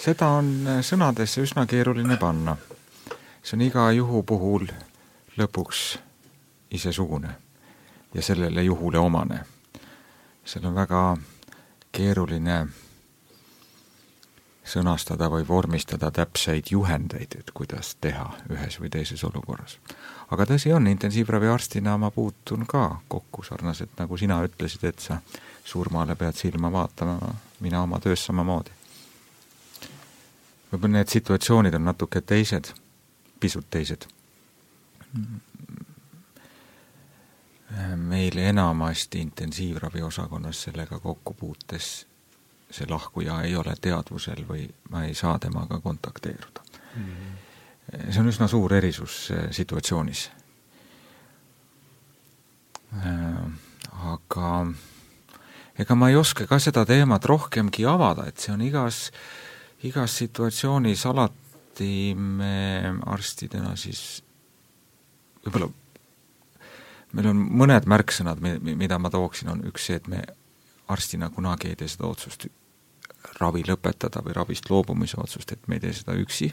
seda 0.00 0.28
on 0.38 0.52
sõnadesse 0.82 1.44
üsna 1.44 1.66
keeruline 1.70 2.16
panna. 2.18 2.56
see 3.42 3.56
on 3.56 3.66
iga 3.66 3.90
juhu 3.92 4.22
puhul 4.22 4.66
lõpuks 5.38 5.98
isesugune 6.70 7.34
ja 8.14 8.22
sellele 8.22 8.62
juhule 8.62 8.98
omane. 8.98 9.44
seal 10.44 10.66
on 10.66 10.74
väga 10.74 11.16
keeruline 11.92 12.66
sõnastada 14.64 15.28
või 15.30 15.44
vormistada 15.48 16.10
täpseid 16.10 16.70
juhendeid, 16.70 17.34
et 17.38 17.50
kuidas 17.54 17.96
teha 18.00 18.28
ühes 18.50 18.78
või 18.80 18.90
teises 18.90 19.24
olukorras. 19.24 19.78
aga 20.30 20.46
tõsi 20.46 20.72
on, 20.72 20.86
intensiivraviarstina 20.86 21.96
ma 21.98 22.10
puutun 22.10 22.66
ka 22.66 23.00
kokku 23.08 23.42
sarnaselt, 23.42 23.90
nagu 23.98 24.16
sina 24.16 24.42
ütlesid, 24.44 24.84
et 24.84 24.98
sa 24.98 25.20
surmale 25.64 26.16
pead 26.16 26.34
silma 26.34 26.72
vaatama, 26.72 27.18
mina 27.62 27.82
oma 27.82 28.00
töös 28.00 28.24
samamoodi. 28.26 28.70
võib-olla 30.72 30.98
need 30.98 31.08
situatsioonid 31.08 31.74
on 31.78 31.84
natuke 31.84 32.20
teised, 32.20 32.72
pisut 33.40 33.70
teised 33.70 34.06
meil 37.96 38.38
enamasti 38.38 39.20
intensiivraviosakonnas 39.20 40.62
sellega 40.62 40.98
kokku 40.98 41.34
puutes 41.34 42.06
see 42.72 42.86
lahkuja 42.88 43.40
ei 43.42 43.56
ole 43.56 43.74
teadvusel 43.80 44.44
või 44.48 44.66
ma 44.90 45.04
ei 45.04 45.14
saa 45.14 45.38
temaga 45.38 45.80
kontakteeruda 45.80 46.64
mm. 46.96 47.02
-hmm. 47.04 48.12
see 48.12 48.20
on 48.20 48.28
üsna 48.28 48.48
suur 48.48 48.74
erisus 48.74 49.30
äh, 49.30 49.50
situatsioonis. 49.50 50.30
Äh, 52.96 53.52
aga 53.92 54.66
ega 55.78 55.94
ma 55.94 56.10
ei 56.10 56.16
oska 56.16 56.46
ka 56.46 56.58
seda 56.60 56.84
teemat 56.88 57.24
rohkemgi 57.24 57.86
avada, 57.88 58.26
et 58.28 58.38
see 58.38 58.52
on 58.52 58.64
igas, 58.64 59.06
igas 59.88 60.16
situatsioonis 60.20 61.06
alati 61.06 62.12
me 62.16 62.92
arstidena 63.08 63.76
siis 63.80 64.22
võib-olla 65.46 65.70
meil 67.12 67.28
on 67.32 67.40
mõned 67.62 67.88
märksõnad, 67.88 68.40
mida 68.62 68.98
ma 68.98 69.10
tooksin, 69.12 69.50
on 69.52 69.64
üks 69.68 69.88
see, 69.88 69.98
et 70.00 70.08
me 70.08 70.22
arstina 70.92 71.30
kunagi 71.30 71.72
ei 71.72 71.78
tee 71.78 71.90
seda 71.90 72.08
otsust 72.08 72.48
ravi 73.40 73.62
lõpetada 73.66 74.22
või 74.24 74.34
ravist 74.36 74.70
loobumise 74.70 75.20
otsust, 75.20 75.52
et 75.52 75.68
me 75.68 75.78
ei 75.78 75.84
tee 75.84 75.92
seda 75.96 76.16
üksi, 76.18 76.50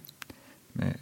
me 0.79 0.93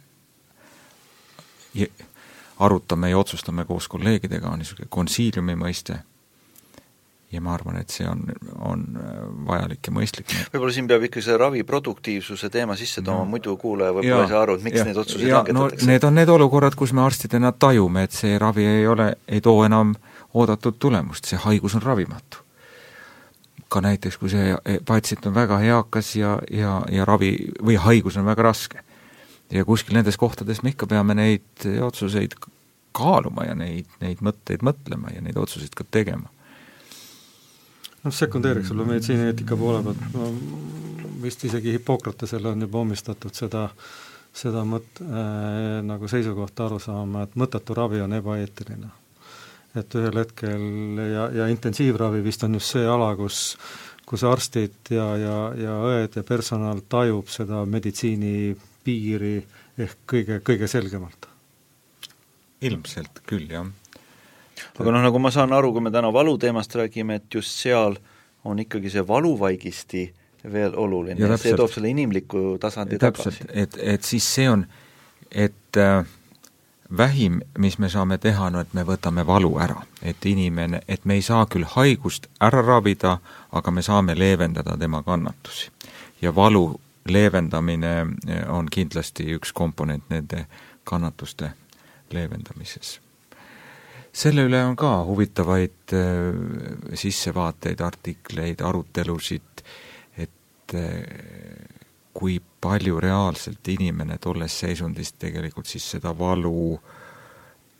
arutame 2.58 3.10
ja 3.10 3.18
otsustame 3.18 3.64
koos 3.68 3.88
kolleegidega, 3.88 4.50
on 4.50 4.62
niisugune 4.62 4.88
konsiiliumi 4.90 5.54
mõiste 5.58 6.00
ja 7.32 7.40
ma 7.44 7.52
arvan, 7.54 7.76
et 7.76 7.92
see 7.92 8.06
on, 8.08 8.22
on 8.64 8.84
äh, 8.96 9.20
vajalik 9.48 9.90
ja 9.90 9.92
mõistlik. 9.92 10.32
võib-olla 10.52 10.72
siin 10.72 10.88
peab 10.88 11.04
ikka 11.08 11.22
see 11.24 11.36
ravi 11.40 11.62
produktiivsuse 11.68 12.48
teema 12.52 12.76
sisse 12.78 13.02
tooma 13.04 13.26
no., 13.26 13.32
muidu 13.34 13.56
kuulaja 13.60 13.92
võib-olla 13.96 14.24
ei 14.24 14.32
saa 14.32 14.42
aru, 14.46 14.56
et 14.56 14.64
miks 14.64 14.80
ja, 14.80 14.86
neid 14.88 15.00
otsuseid 15.02 15.32
langetatakse 15.34 15.84
no,. 15.84 15.92
Need 15.92 16.08
on 16.08 16.16
need 16.16 16.32
olukorrad, 16.32 16.76
kus 16.78 16.94
me 16.96 17.04
arstidena 17.04 17.52
tajume, 17.52 18.06
et 18.08 18.16
see 18.16 18.38
ravi 18.40 18.64
ei 18.64 18.86
ole, 18.88 19.10
ei 19.28 19.42
too 19.44 19.60
enam 19.66 19.92
oodatud 20.38 20.78
tulemust, 20.80 21.28
see 21.28 21.40
haigus 21.44 21.76
on 21.76 21.84
ravimatu. 21.84 22.44
ka 23.68 23.82
näiteks, 23.84 24.16
kui 24.16 24.30
see 24.32 24.78
patsient 24.88 25.26
on 25.28 25.34
väga 25.36 25.60
eakas 25.60 26.14
ja, 26.16 26.38
ja, 26.48 26.78
ja 26.88 27.04
ravi 27.04 27.34
või 27.60 27.76
haigus 27.76 28.16
on 28.16 28.24
väga 28.24 28.46
raske. 28.48 28.80
ja 29.52 29.64
kuskil 29.68 30.00
nendes 30.00 30.16
kohtades 30.16 30.62
me 30.62 30.72
ikka 30.72 30.86
peame 30.86 31.14
neid 31.14 31.68
otsuseid 31.84 32.40
kaaluma 32.96 33.44
ja 33.44 33.54
neid, 33.54 33.86
neid 34.00 34.24
mõtteid 34.24 34.64
mõtlema 34.64 35.12
ja 35.12 35.20
neid 35.20 35.36
otsuseid 35.36 35.76
ka 35.76 35.84
tegema 35.84 36.32
noh, 38.04 38.14
sekundeeriks 38.14 38.68
sulle 38.68 38.86
meditsiinieetika 38.88 39.56
poole 39.56 39.82
pealt, 39.82 40.04
no 40.14 40.30
vist 41.22 41.44
isegi 41.44 41.74
Hippokratesele 41.74 42.52
on 42.52 42.62
juba 42.66 42.82
omistatud 42.84 43.34
seda, 43.34 43.68
seda 44.34 44.62
mõt- 44.66 45.02
äh,, 45.02 45.82
nagu 45.86 46.08
seisukohta 46.08 46.68
aru 46.68 46.78
saama, 46.82 47.26
et 47.26 47.36
mõttetu 47.36 47.76
ravi 47.76 48.00
on 48.00 48.12
ebaeetiline. 48.20 48.94
et 49.76 49.94
ühel 49.94 50.16
hetkel 50.16 50.62
ja, 51.12 51.28
ja 51.30 51.46
intensiivravi 51.52 52.22
vist 52.24 52.42
on 52.42 52.56
just 52.56 52.72
see 52.72 52.86
ala, 52.88 53.12
kus 53.16 53.58
kus 54.08 54.24
arstid 54.24 54.88
ja, 54.90 55.04
ja, 55.20 55.36
ja 55.54 55.74
õed 55.84 56.16
ja 56.16 56.24
personal 56.24 56.80
tajub 56.88 57.28
seda 57.28 57.60
meditsiini 57.68 58.56
piiri 58.84 59.36
ehk 59.78 59.98
kõige, 60.08 60.40
kõige 60.40 60.66
selgemalt. 60.66 61.28
ilmselt 62.64 63.20
küll, 63.28 63.50
jah 63.52 63.68
aga 64.78 64.92
noh, 64.92 65.02
nagu 65.02 65.18
ma 65.18 65.30
saan 65.34 65.52
aru, 65.52 65.72
kui 65.72 65.84
me 65.84 65.90
täna 65.90 66.12
valuteemast 66.12 66.74
räägime, 66.74 67.20
et 67.20 67.34
just 67.34 67.56
seal 67.58 67.98
on 68.44 68.58
ikkagi 68.58 68.90
see 68.90 69.06
valuvaigisti 69.08 70.04
veel 70.52 70.76
oluline 70.76 71.36
see 71.36 71.56
toob 71.56 71.72
selle 71.72 71.90
inimliku 71.90 72.58
tasandi 72.60 72.98
täpselt, 72.98 73.38
tagasi. 73.38 73.60
et, 73.62 73.78
et 73.94 74.04
siis 74.04 74.34
see 74.34 74.48
on, 74.50 74.64
et 75.30 75.76
äh, 75.76 76.04
vähim, 76.96 77.40
mis 77.58 77.78
me 77.78 77.88
saame 77.88 78.18
teha, 78.18 78.50
no 78.50 78.60
et 78.60 78.74
me 78.74 78.84
võtame 78.86 79.26
valu 79.26 79.58
ära. 79.58 79.82
et 80.02 80.26
inimene, 80.26 80.80
et 80.88 81.04
me 81.04 81.14
ei 81.14 81.22
saa 81.22 81.46
küll 81.46 81.66
haigust 81.74 82.28
ära 82.40 82.62
ravida, 82.62 83.18
aga 83.52 83.70
me 83.70 83.82
saame 83.82 84.14
leevendada 84.18 84.76
tema 84.78 85.02
kannatusi. 85.02 85.70
ja 86.22 86.34
valu 86.34 86.80
leevendamine 87.08 87.98
äh, 88.00 88.48
on 88.48 88.68
kindlasti 88.70 89.34
üks 89.34 89.52
komponent 89.52 90.10
nende 90.10 90.46
kannatuste 90.84 91.52
leevendamises 92.12 93.00
selle 94.18 94.44
üle 94.48 94.60
on 94.66 94.76
ka 94.78 94.90
huvitavaid 95.06 95.94
äh, 95.94 96.94
sissevaateid, 96.98 97.80
artikleid, 97.84 98.62
arutelusid, 98.66 99.62
et 100.18 100.74
äh, 100.74 101.02
kui 102.18 102.40
palju 102.60 102.98
reaalselt 103.00 103.68
inimene 103.70 104.18
tolles 104.18 104.54
seisundis 104.64 105.14
tegelikult 105.20 105.70
siis 105.70 105.86
seda 105.94 106.10
valu 106.18 106.78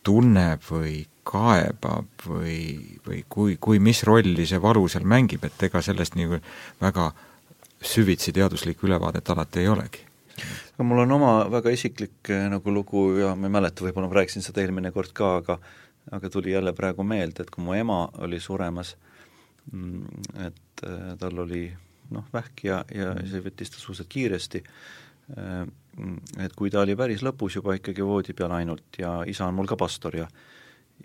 tunneb 0.06 0.62
või 0.70 1.00
kaebab 1.28 2.22
või, 2.24 2.60
või 3.04 3.24
kui, 3.28 3.56
kui, 3.60 3.80
mis 3.82 4.04
rolli 4.06 4.46
see 4.48 4.60
valu 4.62 4.86
seal 4.88 5.08
mängib, 5.08 5.42
et 5.44 5.66
ega 5.66 5.82
sellest 5.84 6.14
nii 6.16 6.38
väga 6.80 7.10
süvitsi 7.84 8.32
teaduslikku 8.36 8.86
ülevaadet 8.86 9.28
alati 9.34 9.64
ei 9.64 9.72
olegi. 9.74 10.06
No 10.78 10.86
mul 10.86 11.02
on 11.02 11.12
oma 11.18 11.32
väga 11.50 11.74
isiklik 11.74 12.30
äh, 12.30 12.46
nagu 12.52 12.70
lugu 12.70 13.08
ja 13.18 13.34
ma 13.34 13.50
ei 13.50 13.56
mäleta, 13.58 13.82
võib-olla 13.82 14.06
ma 14.06 14.20
rääkisin 14.20 14.46
seda 14.46 14.62
eelmine 14.62 14.94
kord 14.94 15.10
ka, 15.10 15.34
aga 15.42 15.58
aga 16.10 16.30
tuli 16.30 16.52
jälle 16.52 16.72
praegu 16.72 17.04
meelde, 17.04 17.42
et 17.42 17.50
kui 17.50 17.64
mu 17.64 17.74
ema 17.76 18.08
oli 18.24 18.40
suremas, 18.40 18.96
mm, 19.72 20.22
et 20.46 20.84
äh, 20.86 21.12
tal 21.18 21.44
oli 21.44 21.66
noh, 22.10 22.24
vähk 22.32 22.64
ja, 22.64 22.82
ja 22.94 23.12
see 23.28 23.42
võttis 23.44 23.72
ta 23.72 23.80
suhteliselt 23.80 24.12
kiiresti, 24.12 24.62
äh, 25.36 25.64
et 26.44 26.54
kui 26.56 26.70
ta 26.70 26.82
oli 26.84 26.96
päris 26.96 27.24
lõpus 27.26 27.58
juba 27.58 27.74
ikkagi 27.78 28.04
voodi 28.06 28.36
peal 28.38 28.54
ainult 28.54 29.00
ja 29.00 29.20
isa 29.26 29.48
on 29.48 29.58
mul 29.58 29.68
ka 29.68 29.76
pastor 29.76 30.16
ja 30.16 30.28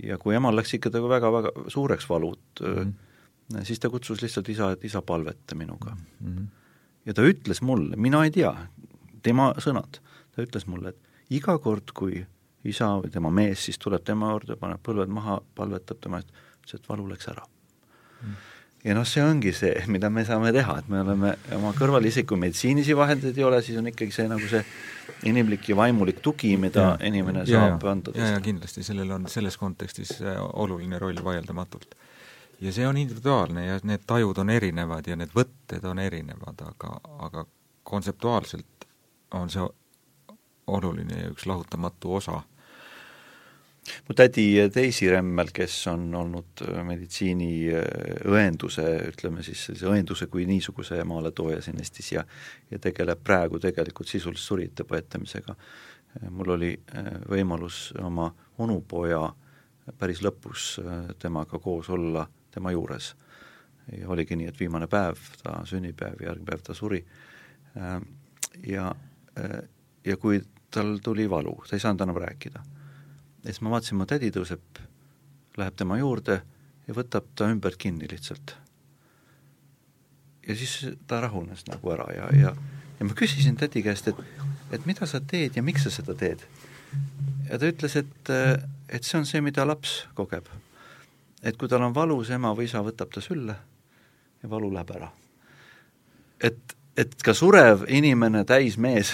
ja 0.02 0.18
kui 0.18 0.36
emal 0.36 0.56
läks 0.58 0.74
ikka 0.74 0.90
nagu 0.94 1.10
väga-väga 1.10 1.70
suureks 1.70 2.08
valud 2.10 2.62
mm, 2.62 2.74
-hmm. 2.74 3.64
siis 3.64 3.80
ta 3.80 3.90
kutsus 3.90 4.22
lihtsalt 4.22 4.50
isa, 4.50 4.72
et 4.72 4.86
isa 4.86 5.02
palveta 5.02 5.56
minuga 5.56 5.96
mm. 5.96 6.38
-hmm. 6.38 6.46
ja 7.06 7.14
ta 7.14 7.22
ütles 7.22 7.62
mulle, 7.62 7.96
mina 7.96 8.24
ei 8.24 8.32
tea, 8.32 8.68
tema 9.24 9.54
sõnad, 9.58 10.00
ta 10.36 10.42
ütles 10.42 10.68
mulle, 10.68 10.90
et 10.90 10.98
iga 11.30 11.58
kord, 11.58 11.94
kui 11.94 12.26
isa 12.70 12.94
või 13.02 13.12
tema 13.12 13.32
mees 13.34 13.68
siis 13.68 13.80
tuleb 13.82 14.04
tema 14.06 14.32
juurde, 14.34 14.58
paneb 14.60 14.82
põlved 14.84 15.12
maha, 15.12 15.40
palvetab 15.56 16.00
tema 16.04 16.22
eest, 16.22 16.34
ütles, 16.62 16.80
et 16.80 16.90
valu 16.90 17.08
läks 17.10 17.30
ära 17.32 17.44
mm. 17.44 18.36
ja 18.88 18.96
noh, 18.98 19.08
see 19.08 19.24
ongi 19.24 19.54
see, 19.56 19.74
mida 19.92 20.10
me 20.14 20.24
saame 20.28 20.54
teha, 20.56 20.78
et 20.80 20.92
me 20.92 21.02
oleme 21.04 21.34
oma 21.58 21.74
kõrval, 21.78 22.08
isegi 22.08 22.30
kui 22.30 22.40
meditsiinilisi 22.40 22.96
vahendeid 22.98 23.38
ei 23.40 23.48
ole, 23.48 23.62
siis 23.66 23.80
on 23.82 23.92
ikkagi 23.92 24.16
see 24.16 24.30
nagu 24.32 24.50
see 24.52 24.64
inimlik 25.30 25.70
ja 25.70 25.78
vaimulik 25.80 26.22
tugi, 26.24 26.56
mida 26.58 26.88
ja, 26.94 26.96
inimene 27.08 27.44
ja, 27.44 27.60
saab 27.60 27.84
ja, 27.84 27.92
anda. 27.92 28.16
ja, 28.16 28.32
ja 28.36 28.42
kindlasti, 28.44 28.84
sellel 28.86 29.12
on 29.18 29.28
selles 29.32 29.60
kontekstis 29.60 30.16
äh, 30.22 30.40
oluline 30.40 31.00
roll 31.00 31.20
vaieldamatult. 31.24 31.96
ja 32.62 32.72
see 32.72 32.88
on 32.88 32.98
individuaalne 32.98 33.66
ja 33.66 33.80
need 33.84 34.08
tajud 34.08 34.38
on 34.40 34.50
erinevad 34.50 35.08
ja 35.08 35.20
need 35.20 35.36
võtted 35.36 35.84
on 35.90 36.00
erinevad, 36.00 36.64
aga, 36.64 36.98
aga 37.28 37.46
kontseptuaalselt 37.84 38.88
on 39.34 39.50
see 39.50 39.68
oluline 40.68 41.20
ja 41.20 41.32
üks 41.34 41.46
lahutamatu 41.50 42.16
osa 42.16 42.42
mu 44.08 44.16
tädi 44.16 44.46
Daisy 44.76 45.10
Remmel, 45.12 45.52
kes 45.54 45.76
on 45.92 46.08
olnud 46.16 46.64
äh, 46.66 46.82
meditsiiniõenduse, 46.88 48.86
äh, 48.86 49.08
ütleme 49.12 49.44
siis 49.46 49.66
sellise 49.68 49.90
õenduse 49.92 50.28
kui 50.32 50.46
niisuguse 50.50 51.00
maaletooja 51.08 51.62
siin 51.62 51.82
Eestis 51.82 52.12
ja 52.16 52.24
ja 52.72 52.80
tegeleb 52.80 53.24
praegu 53.24 53.60
tegelikult 53.60 54.10
sisuliselt 54.10 54.46
surijate 54.46 54.88
põetamisega. 54.88 55.56
Äh, 55.56 56.30
mul 56.30 56.56
oli 56.56 56.72
võimalus 57.30 57.92
oma 58.02 58.32
onupoja 58.58 59.26
päris 60.00 60.22
lõpus 60.24 60.78
temaga 61.20 61.60
koos 61.60 61.90
olla 61.92 62.28
tema 62.52 62.72
juures. 62.72 63.16
ja 63.92 64.08
oligi 64.10 64.36
nii, 64.40 64.48
et 64.48 64.60
viimane 64.60 64.88
päev, 64.88 65.20
ta 65.42 65.58
sünnipäev, 65.68 66.22
järgmine 66.24 66.46
päev 66.48 66.62
ta 66.64 66.74
suri 66.74 67.02
ja, 68.64 68.86
ja 70.06 70.18
kui 70.18 70.40
tal 70.72 70.98
tuli 71.04 71.30
valu, 71.30 71.58
ta 71.68 71.76
ei 71.76 71.84
saanud 71.84 72.06
enam 72.06 72.22
rääkida. 72.24 72.64
Ja 73.44 73.52
siis 73.52 73.62
ma 73.62 73.74
vaatasin, 73.74 74.00
mu 74.00 74.08
tädi 74.08 74.32
tõuseb, 74.34 74.84
läheb 75.60 75.76
tema 75.78 75.98
juurde 76.00 76.40
ja 76.88 76.96
võtab 76.96 77.28
ta 77.36 77.50
ümbert 77.52 77.78
kinni 77.80 78.08
lihtsalt. 78.10 78.56
ja 80.48 80.56
siis 80.56 80.96
ta 81.08 81.22
rahunes 81.24 81.66
nagu 81.68 81.92
ära 81.92 82.08
ja, 82.16 82.30
ja, 82.36 82.56
ja 83.00 83.08
ma 83.08 83.16
küsisin 83.16 83.56
tädi 83.60 83.84
käest, 83.84 84.08
et, 84.08 84.20
et 84.72 84.86
mida 84.86 85.08
sa 85.08 85.22
teed 85.22 85.56
ja 85.56 85.64
miks 85.64 85.84
sa 85.88 85.92
seda 85.92 86.16
teed. 86.16 86.44
ja 87.50 87.60
ta 87.60 87.68
ütles, 87.68 87.96
et, 88.00 88.32
et 88.90 89.04
see 89.04 89.20
on 89.20 89.28
see, 89.28 89.42
mida 89.42 89.68
laps 89.68 90.04
kogeb. 90.16 90.48
et 91.44 91.58
kui 91.58 91.70
tal 91.70 91.84
on 91.84 91.96
valus, 91.96 92.32
ema 92.32 92.54
või 92.56 92.70
isa 92.72 92.84
võtab 92.84 93.12
ta 93.14 93.22
sülle 93.22 93.56
ja 94.44 94.50
valu 94.50 94.72
läheb 94.74 94.96
ära. 94.96 95.12
et, 96.40 96.76
et 96.98 97.16
ka 97.24 97.34
surev 97.34 97.88
inimene, 97.88 98.46
täismees 98.46 99.14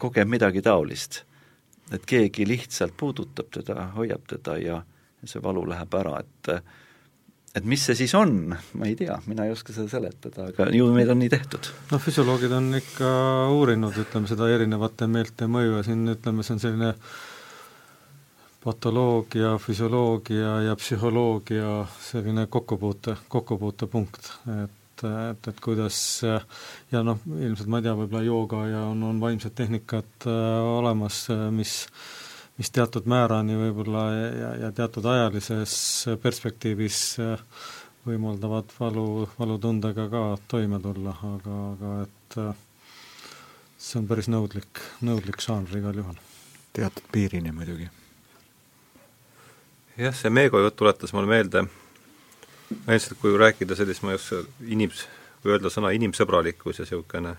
kogeb 0.00 0.28
midagi 0.28 0.62
taolist. 0.64 1.27
Et 1.92 2.04
keegi 2.06 2.46
lihtsalt 2.48 2.96
puudutab 2.96 3.50
teda, 3.54 3.90
hoiab 3.96 4.26
teda 4.28 4.58
ja 4.60 4.82
see 5.24 5.42
valu 5.42 5.64
läheb 5.68 5.94
ära, 5.98 6.20
et 6.20 6.52
et 7.56 7.64
mis 7.66 7.82
see 7.82 7.96
siis 7.98 8.12
on, 8.14 8.52
ma 8.78 8.86
ei 8.86 8.94
tea, 8.98 9.16
mina 9.26 9.46
ei 9.48 9.54
oska 9.54 9.72
seda 9.74 9.88
seletada, 9.90 10.50
aga 10.52 10.68
ju 10.74 10.90
meil 10.94 11.10
on 11.10 11.18
nii 11.22 11.32
tehtud. 11.32 11.70
noh, 11.90 12.02
füsioloogid 12.02 12.52
on 12.54 12.70
ikka 12.78 13.10
uurinud, 13.54 13.96
ütleme, 14.04 14.30
seda 14.30 14.50
erinevate 14.52 15.08
meelte 15.10 15.48
mõju 15.50 15.78
ja 15.78 15.82
siin 15.86 16.04
ütleme, 16.12 16.46
see 16.46 16.56
on 16.58 16.62
selline 16.62 16.92
patoloogia, 18.62 19.54
füsioloogia 19.62 20.58
ja 20.68 20.76
psühholoogia 20.76 21.72
selline 22.04 22.46
kokkupuute, 22.52 23.16
kokkupuutepunkt, 23.32 24.32
et 24.64 24.77
et, 24.98 25.32
et, 25.32 25.50
et 25.52 25.60
kuidas 25.62 25.98
ja 26.92 27.02
noh, 27.06 27.20
ilmselt 27.38 27.70
ma 27.70 27.80
ei 27.80 27.88
tea, 27.88 27.96
võib-olla 27.98 28.24
jooga 28.26 28.62
ja 28.68 28.84
on, 28.90 29.02
on 29.08 29.20
vaimsed 29.22 29.54
tehnikad 29.58 30.26
äh, 30.26 30.70
olemas, 30.78 31.26
mis 31.54 31.84
mis 32.58 32.70
teatud 32.74 33.06
määrani 33.06 33.54
võib-olla 33.54 34.04
ja, 34.12 34.54
ja 34.64 34.70
teatud 34.74 35.06
ajalises 35.06 35.74
perspektiivis 36.22 37.02
äh, 37.22 37.42
võimaldavad 38.08 38.72
valu, 38.78 39.28
valutundega 39.38 40.08
ka 40.10 40.22
toime 40.50 40.80
tulla, 40.82 41.14
aga, 41.32 41.58
aga 41.74 41.92
et 42.06 42.38
äh, 42.42 42.64
see 43.78 44.00
on 44.00 44.08
päris 44.10 44.30
nõudlik, 44.32 44.82
nõudlik 45.06 45.42
žanr 45.44 45.78
igal 45.78 46.02
juhul. 46.02 46.18
teatud 46.72 47.10
piirini 47.12 47.52
muidugi. 47.54 47.88
jah, 49.96 50.14
see 50.14 50.30
Meego 50.30 50.62
jutt 50.64 50.76
tuletas 50.78 51.14
mulle 51.14 51.30
meelde 51.30 51.66
lihtsalt 52.70 53.20
kui 53.20 53.36
rääkida 53.38 53.76
sellist, 53.76 54.02
ma 54.02 54.12
ei 54.12 54.18
oska 54.18 54.42
inims-, 54.68 55.06
kui 55.42 55.52
öelda 55.52 55.70
sõna 55.72 55.92
inimsõbralikkus 55.96 56.80
ja 56.80 56.86
niisugune, 56.86 57.34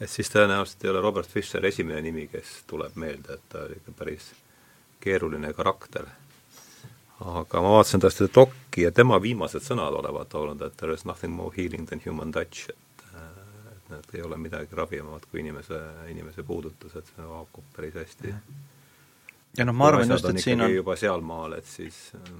et 0.00 0.10
siis 0.10 0.30
tõenäoliselt 0.32 0.84
ei 0.84 0.90
ole 0.90 1.02
Robert 1.04 1.28
Fischer 1.28 1.66
esimene 1.66 2.00
nimi, 2.02 2.26
kes 2.32 2.62
tuleb 2.70 2.96
meelde, 3.00 3.36
et 3.36 3.48
ta 3.52 3.66
oli 3.66 3.78
ikka 3.78 3.94
päris 3.98 4.32
keeruline 5.00 5.52
karakter. 5.56 6.08
aga 7.20 7.60
ma 7.60 7.74
vaatasin 7.76 8.00
tõesti 8.00 8.30
dokki 8.34 8.86
ja 8.86 8.90
tema 8.92 9.18
viimased 9.22 9.62
sõnad 9.62 9.92
olevat 9.92 10.34
olnud, 10.34 10.62
et 10.62 10.76
there 10.76 10.94
is 10.94 11.04
nothing 11.04 11.34
more 11.36 11.52
healing 11.56 11.86
than 11.88 12.00
human 12.06 12.32
touch, 12.32 12.70
et 12.70 12.76
et 13.70 13.90
need 13.90 14.14
ei 14.14 14.22
ole 14.22 14.36
midagi 14.38 14.76
ravivamat 14.76 15.24
kui 15.30 15.40
inimese, 15.40 15.78
inimese 16.08 16.42
puudutus, 16.42 16.96
et 16.96 17.06
see 17.06 17.26
haakub 17.26 17.64
päris 17.76 17.94
hästi 17.94 18.26
mm. 18.26 18.36
-hmm 18.36 18.79
ja 19.58 19.66
noh, 19.66 19.76
ma 19.76 19.90
arvan 19.90 20.10
just, 20.10 20.30
et 20.30 20.42
siin 20.42 20.62
on 20.64 20.72
juba 20.72 20.96
sealmaal, 20.98 21.58
et 21.58 21.68
siis 21.68 21.98
äh, 22.14 22.32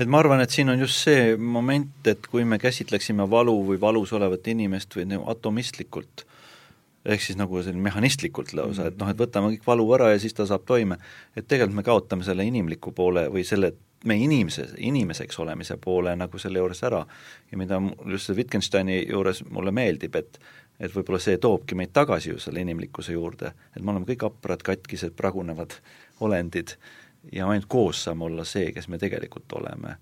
et 0.00 0.10
ma 0.10 0.20
arvan, 0.22 0.42
et 0.42 0.52
siin 0.54 0.70
on 0.72 0.80
just 0.80 1.04
see 1.06 1.34
moment, 1.36 1.96
et 2.10 2.26
kui 2.30 2.44
me 2.48 2.58
käsitleksime 2.62 3.26
valu 3.30 3.56
või 3.70 3.80
valus 3.80 4.12
olevat 4.16 4.46
inimest 4.52 4.96
või 4.96 5.06
nagu 5.12 5.28
atomistlikult, 5.30 6.26
ehk 7.04 7.22
siis 7.22 7.38
nagu 7.38 7.60
selline 7.62 7.84
mehhanistlikult 7.84 8.54
lausa, 8.56 8.88
et 8.90 9.00
noh, 9.00 9.10
et 9.10 9.20
võtame 9.20 9.52
kõik 9.54 9.66
valu 9.66 9.88
ära 9.96 10.12
ja 10.14 10.20
siis 10.22 10.36
ta 10.36 10.46
saab 10.48 10.64
toime, 10.66 10.98
et 11.36 11.46
tegelikult 11.46 11.80
me 11.80 11.86
kaotame 11.86 12.26
selle 12.26 12.46
inimliku 12.48 12.94
poole 12.96 13.26
või 13.32 13.44
selle 13.46 13.74
me 14.04 14.16
inimese, 14.20 14.66
inimeseks 14.84 15.38
olemise 15.40 15.78
poole 15.80 16.12
nagu 16.16 16.38
selle 16.38 16.60
juures 16.60 16.82
ära. 16.84 17.04
ja 17.50 17.58
mida 17.58 17.80
just 18.10 18.30
Wittgensteini 18.36 19.06
juures 19.08 19.44
mulle 19.50 19.72
meeldib, 19.72 20.16
et 20.16 20.38
et 20.80 20.94
võib-olla 20.94 21.20
see 21.22 21.38
toobki 21.38 21.76
meid 21.78 21.92
tagasi 21.94 22.32
ju 22.32 22.40
selle 22.42 22.62
inimlikkuse 22.64 23.14
juurde, 23.14 23.52
et 23.76 23.82
me 23.82 23.92
oleme 23.92 24.08
kõik 24.08 24.26
haprad, 24.26 24.62
katkised, 24.66 25.14
pragunevad 25.16 25.78
olendid 26.24 26.74
ja 27.32 27.48
ainult 27.48 27.68
koos 27.70 28.02
saame 28.04 28.26
olla 28.26 28.44
see, 28.48 28.72
kes 28.72 28.88
me 28.88 28.98
tegelikult 28.98 29.52
oleme. 29.60 29.96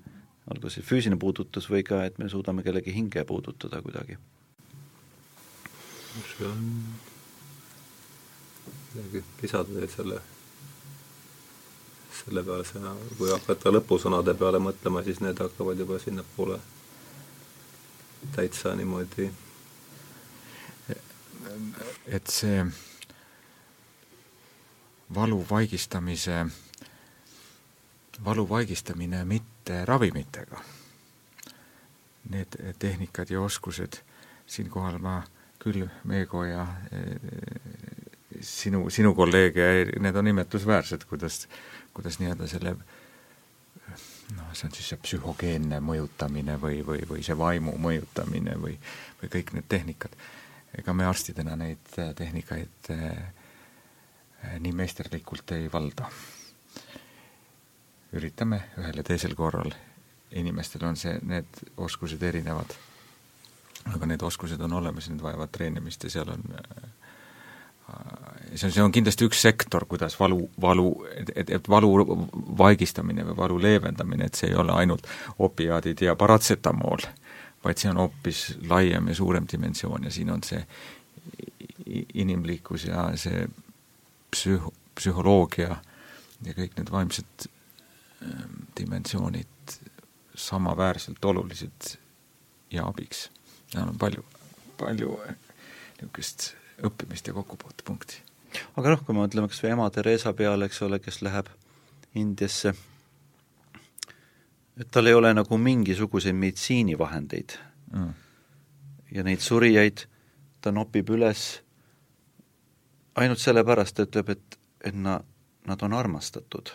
olgu 0.51 0.71
see 0.71 0.83
füüsiline 0.83 1.19
puudutus 1.19 1.69
või 1.71 1.85
ka, 1.87 2.05
et 2.05 2.19
me 2.19 2.29
suudame 2.29 2.63
kellegi 2.63 2.95
hinge 2.95 3.25
puudutada 3.25 3.83
kuidagi. 3.83 4.19
see 6.37 6.47
on 6.47 6.65
midagi 8.95 9.25
lisada 9.43 9.75
veel 9.75 9.89
selle, 9.89 10.19
selle 12.19 12.43
peale, 12.43 12.65
see, 12.65 12.97
kui 13.19 13.31
hakata 13.31 13.73
lõpusõnade 13.73 14.35
peale 14.35 14.59
mõtlema, 14.59 15.05
siis 15.05 15.21
need 15.21 15.39
hakkavad 15.39 15.79
juba 15.79 15.99
sinnapoole 16.03 16.59
täitsa 18.37 18.75
niimoodi 18.79 19.31
et 22.07 22.27
see 22.27 22.65
valu 25.15 25.45
vaigistamise, 25.51 26.47
valu 28.25 28.49
vaigistamine 28.49 29.25
mitte 29.25 29.85
ravimitega, 29.85 30.63
need 32.31 32.57
tehnikad 32.79 33.31
ja 33.31 33.41
oskused, 33.41 34.01
siinkohal 34.47 34.99
ma 34.99 35.21
küll, 35.63 35.87
Meego 36.05 36.45
ja 36.45 36.67
sinu, 38.41 38.89
sinu 38.91 39.15
kolleege, 39.15 39.69
need 40.01 40.17
on 40.17 40.33
imetlusväärsed, 40.33 41.05
kuidas, 41.09 41.47
kuidas 41.95 42.19
nii-öelda 42.19 42.49
selle 42.51 42.77
noh, 44.37 44.53
see 44.57 44.69
on 44.69 44.75
siis 44.75 44.93
see 44.93 45.01
psühhogeenne 45.05 45.81
mõjutamine 45.85 46.57
või, 46.61 46.81
või, 46.87 47.03
või 47.09 47.25
see 47.27 47.37
vaimu 47.39 47.77
mõjutamine 47.79 48.57
või, 48.63 48.79
või 49.21 49.33
kõik 49.37 49.53
need 49.57 49.69
tehnikad 49.69 50.17
ega 50.79 50.95
me 50.97 51.07
arstidena 51.07 51.57
neid 51.57 51.97
äh, 51.99 52.15
tehnikaid 52.17 52.91
äh, 52.91 53.09
äh, 54.45 54.59
nii 54.61 54.73
meisterlikult 54.73 55.53
ei 55.57 55.69
valda. 55.73 56.11
üritame 58.13 58.59
ühel 58.77 58.99
ja 59.01 59.03
teisel 59.09 59.33
korral, 59.35 59.71
inimestel 60.37 60.83
on 60.85 60.99
see, 61.01 61.15
need 61.25 61.63
oskused 61.81 62.21
erinevad, 62.23 62.75
aga 63.89 64.09
need 64.11 64.23
oskused 64.23 64.61
on 64.61 64.73
olemas 64.77 65.09
need 65.09 65.23
vajavad 65.25 65.49
treenimist 65.53 66.05
ja 66.05 66.11
seal 66.13 66.35
on 66.35 66.45
see 68.55 68.67
on, 68.67 68.73
see 68.73 68.83
on 68.85 68.93
kindlasti 68.93 69.27
üks 69.29 69.41
sektor, 69.43 69.87
kuidas 69.89 70.19
valu, 70.21 70.45
valu, 70.61 70.91
et, 71.17 71.51
et 71.51 71.69
valu 71.69 71.91
vaigistamine 72.59 73.25
või 73.31 73.37
valu 73.37 73.59
leevendamine, 73.65 74.29
et 74.29 74.39
see 74.39 74.53
ei 74.53 74.61
ole 74.61 74.77
ainult 74.77 75.09
opiaadid 75.39 76.05
ja 76.05 76.17
paratsetamool 76.17 77.09
vaid 77.65 77.79
see 77.79 77.91
on 77.91 78.01
hoopis 78.03 78.43
laiem 78.69 79.09
ja 79.09 79.15
suurem 79.15 79.47
dimensioon 79.53 80.05
ja 80.05 80.11
siin 80.11 80.31
on 80.31 80.43
see 80.43 80.65
inimlikkus 82.15 82.85
ja 82.85 83.11
see 83.17 83.47
psüh-, 84.37 84.73
psühholoogia 84.95 85.77
ja 86.43 86.55
kõik 86.57 86.77
need 86.79 86.91
vaimsed 86.91 87.47
ähm, 88.25 88.67
dimensioonid 88.79 89.79
samaväärselt 90.35 91.25
olulised 91.25 91.97
ja 92.73 92.87
abiks. 92.89 93.29
seal 93.69 93.89
on 93.89 93.99
palju, 93.99 94.25
palju 94.81 95.17
niisugust 96.01 96.53
õppimist 96.83 97.29
ja 97.29 97.35
kokkupuutepunkti. 97.37 98.23
aga 98.77 98.95
noh, 98.95 99.05
kui 99.05 99.15
me 99.15 99.23
mõtleme 99.23 99.49
kas 99.49 99.63
või 99.63 99.75
ema 99.77 99.91
Theresa 99.91 100.33
peale, 100.33 100.67
eks 100.67 100.83
ole, 100.83 100.99
kes 100.99 101.23
läheb 101.23 101.53
Indiasse 102.15 102.75
et 104.81 104.89
tal 104.91 105.07
ei 105.07 105.15
ole 105.15 105.35
nagu 105.35 105.59
mingisuguseid 105.59 106.37
meditsiinivahendeid 106.37 107.57
mm. 107.93 108.13
ja 109.13 109.25
neid 109.25 109.45
surijaid 109.45 110.07
ta 110.63 110.73
nopib 110.73 111.11
üles 111.11 111.63
ainult 113.19 113.43
sellepärast, 113.43 113.97
ta 113.97 114.07
ütleb, 114.07 114.33
et, 114.33 114.59
et 114.85 114.97
na-, 114.97 115.21
nad 115.69 115.83
on 115.83 115.93
armastatud. 115.93 116.73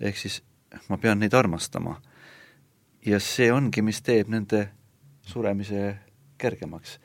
ehk 0.00 0.16
siis 0.16 0.42
ma 0.88 0.98
pean 0.98 1.18
neid 1.18 1.34
armastama. 1.34 2.00
ja 3.06 3.20
see 3.20 3.52
ongi, 3.52 3.82
mis 3.82 4.02
teeb 4.02 4.28
nende 4.28 4.68
suremise 5.22 5.96
kergemaks. 6.38 6.98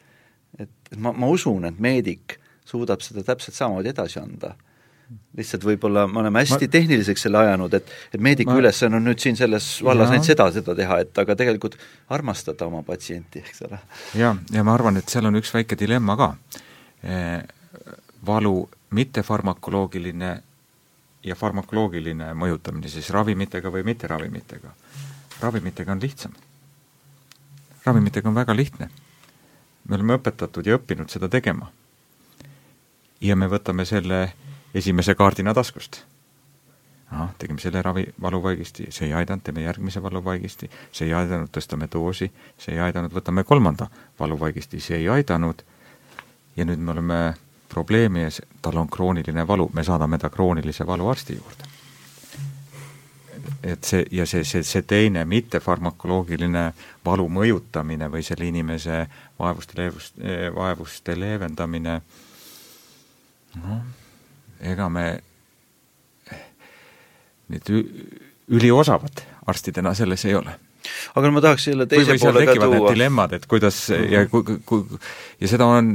et, 0.60 0.70
et 0.92 0.98
ma, 0.98 1.12
ma 1.12 1.28
usun, 1.28 1.66
et 1.66 1.80
meedik 1.80 2.40
suudab 2.66 3.02
seda 3.02 3.24
täpselt 3.24 3.56
samamoodi 3.56 3.90
edasi 3.90 4.20
anda 4.20 4.56
lihtsalt 5.38 5.66
võib-olla 5.68 6.06
me 6.10 6.22
oleme 6.24 6.42
hästi 6.42 6.68
ma... 6.68 6.72
tehniliseks 6.72 7.26
selle 7.28 7.42
ajanud, 7.44 7.74
et 7.78 7.92
et 8.14 8.22
meediku 8.22 8.54
ma... 8.54 8.62
ülesanne 8.64 8.98
on 9.00 9.06
nüüd 9.06 9.22
siin 9.22 9.38
selles 9.38 9.68
vallas 9.86 10.14
ainult 10.14 10.28
seda, 10.28 10.48
seda 10.56 10.76
teha, 10.78 11.00
et 11.06 11.22
aga 11.22 11.36
tegelikult 11.38 11.78
armastada 12.16 12.66
oma 12.70 12.82
patsienti, 12.88 13.44
eks 13.44 13.66
ole. 13.68 13.80
ja, 14.18 14.36
ja 14.54 14.64
ma 14.66 14.74
arvan, 14.74 14.98
et 15.02 15.12
seal 15.12 15.28
on 15.30 15.38
üks 15.42 15.54
väike 15.54 15.78
dilemma 15.80 16.18
ka 16.20 16.32
e,. 17.04 17.20
valu 18.26 18.58
mittefarmakoloogiline 18.96 20.32
ja 21.26 21.36
farmakoloogiline 21.36 22.32
mõjutamine 22.38 22.90
siis 22.90 23.10
ravimitega 23.14 23.72
või 23.74 23.84
mitteravimitega. 23.86 24.74
ravimitega 25.42 25.92
on 25.92 26.02
lihtsam. 26.02 26.34
ravimitega 27.86 28.30
on 28.30 28.36
väga 28.36 28.56
lihtne. 28.56 28.90
me 29.90 29.96
oleme 29.96 30.18
õpetatud 30.18 30.66
ja 30.66 30.80
õppinud 30.80 31.10
seda 31.10 31.30
tegema. 31.30 31.72
ja 33.22 33.36
me 33.36 33.48
võtame 33.48 33.86
selle 33.86 34.34
esimese 34.76 35.16
kaardina 35.16 35.54
taskust. 35.54 36.02
ahah, 37.12 37.30
tegime 37.40 37.62
selle 37.62 37.82
ravi, 37.82 38.04
valuvaigisti, 38.22 38.88
see 38.92 39.08
ei 39.08 39.14
aidanud, 39.14 39.44
teeme 39.46 39.62
järgmise 39.62 40.02
valuvaigisti, 40.04 40.70
see 40.92 41.06
ei 41.08 41.14
aidanud, 41.14 41.52
tõstame 41.54 41.88
doosi, 41.94 42.32
see 42.58 42.74
ei 42.74 42.82
aidanud, 42.82 43.14
võtame 43.14 43.44
kolmanda 43.44 43.88
valuvaigisti, 44.20 44.80
see 44.84 44.98
ei 44.98 45.10
aidanud 45.10 45.62
ja 46.56 46.66
nüüd 46.66 46.82
me 46.82 46.92
oleme 46.92 47.20
probleemi 47.70 48.26
ees, 48.26 48.42
tal 48.62 48.78
on 48.82 48.90
krooniline 48.90 49.48
valu, 49.48 49.70
me 49.74 49.84
saadame 49.84 50.18
ta 50.18 50.30
kroonilise 50.30 50.88
valuarsti 50.88 51.38
juurde. 51.38 51.72
et 53.64 53.84
see, 53.84 54.06
ja 54.12 54.26
see, 54.26 54.44
see, 54.44 54.64
see 54.64 54.82
teine 54.82 55.26
mittefarmakoloogiline 55.26 56.64
valu 57.06 57.26
mõjutamine 57.30 58.10
või 58.12 58.24
selle 58.26 58.48
inimese 58.50 59.06
vaevuste 59.40 59.78
leevust, 59.78 60.18
vaevuste 60.56 61.20
leevendamine, 61.20 62.02
noh, 63.62 63.78
ega 64.60 64.90
me 64.90 65.06
nüüd 67.52 67.74
üliosavad 68.48 69.26
arstidena 69.46 69.94
selles 69.98 70.26
ei 70.26 70.36
ole 70.38 70.56
aga 71.16 71.32
ma 71.34 71.42
tahaks 71.44 71.68
selle 71.70 71.88
teise 71.90 72.14
või, 72.14 72.20
või 72.20 72.24
poole 72.26 72.46
ka 72.46 72.70
tuua. 72.70 72.94
dilemmad, 72.94 73.36
et 73.38 73.46
kuidas 73.50 73.80
ja 73.92 74.24
kui, 74.30 74.58
kui 74.68 75.00
ja 75.42 75.50
seda 75.50 75.68
on, 75.78 75.94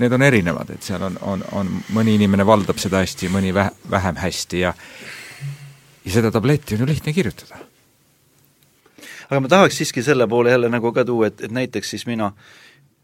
need 0.00 0.16
on 0.16 0.26
erinevad, 0.26 0.74
et 0.74 0.86
seal 0.86 1.02
on, 1.08 1.18
on, 1.22 1.44
on 1.58 1.70
mõni 1.96 2.16
inimene 2.18 2.46
valdab 2.46 2.80
seda 2.82 3.02
hästi, 3.04 3.30
mõni 3.34 3.54
vähe, 3.56 3.74
vähem 3.90 4.18
hästi 4.22 4.64
ja 4.64 4.74
ja 6.04 6.12
seda 6.18 6.30
tabletti 6.34 6.76
on 6.76 6.84
ju 6.84 6.90
lihtne 6.90 7.14
kirjutada. 7.16 7.62
aga 9.30 9.40
ma 9.40 9.48
tahaks 9.48 9.80
siiski 9.80 10.02
selle 10.04 10.28
poole 10.28 10.52
jälle 10.52 10.68
nagu 10.68 10.92
ka 10.92 11.04
tuua, 11.04 11.32
et, 11.32 11.40
et 11.40 11.54
näiteks 11.54 11.94
siis 11.96 12.06
mina 12.06 12.32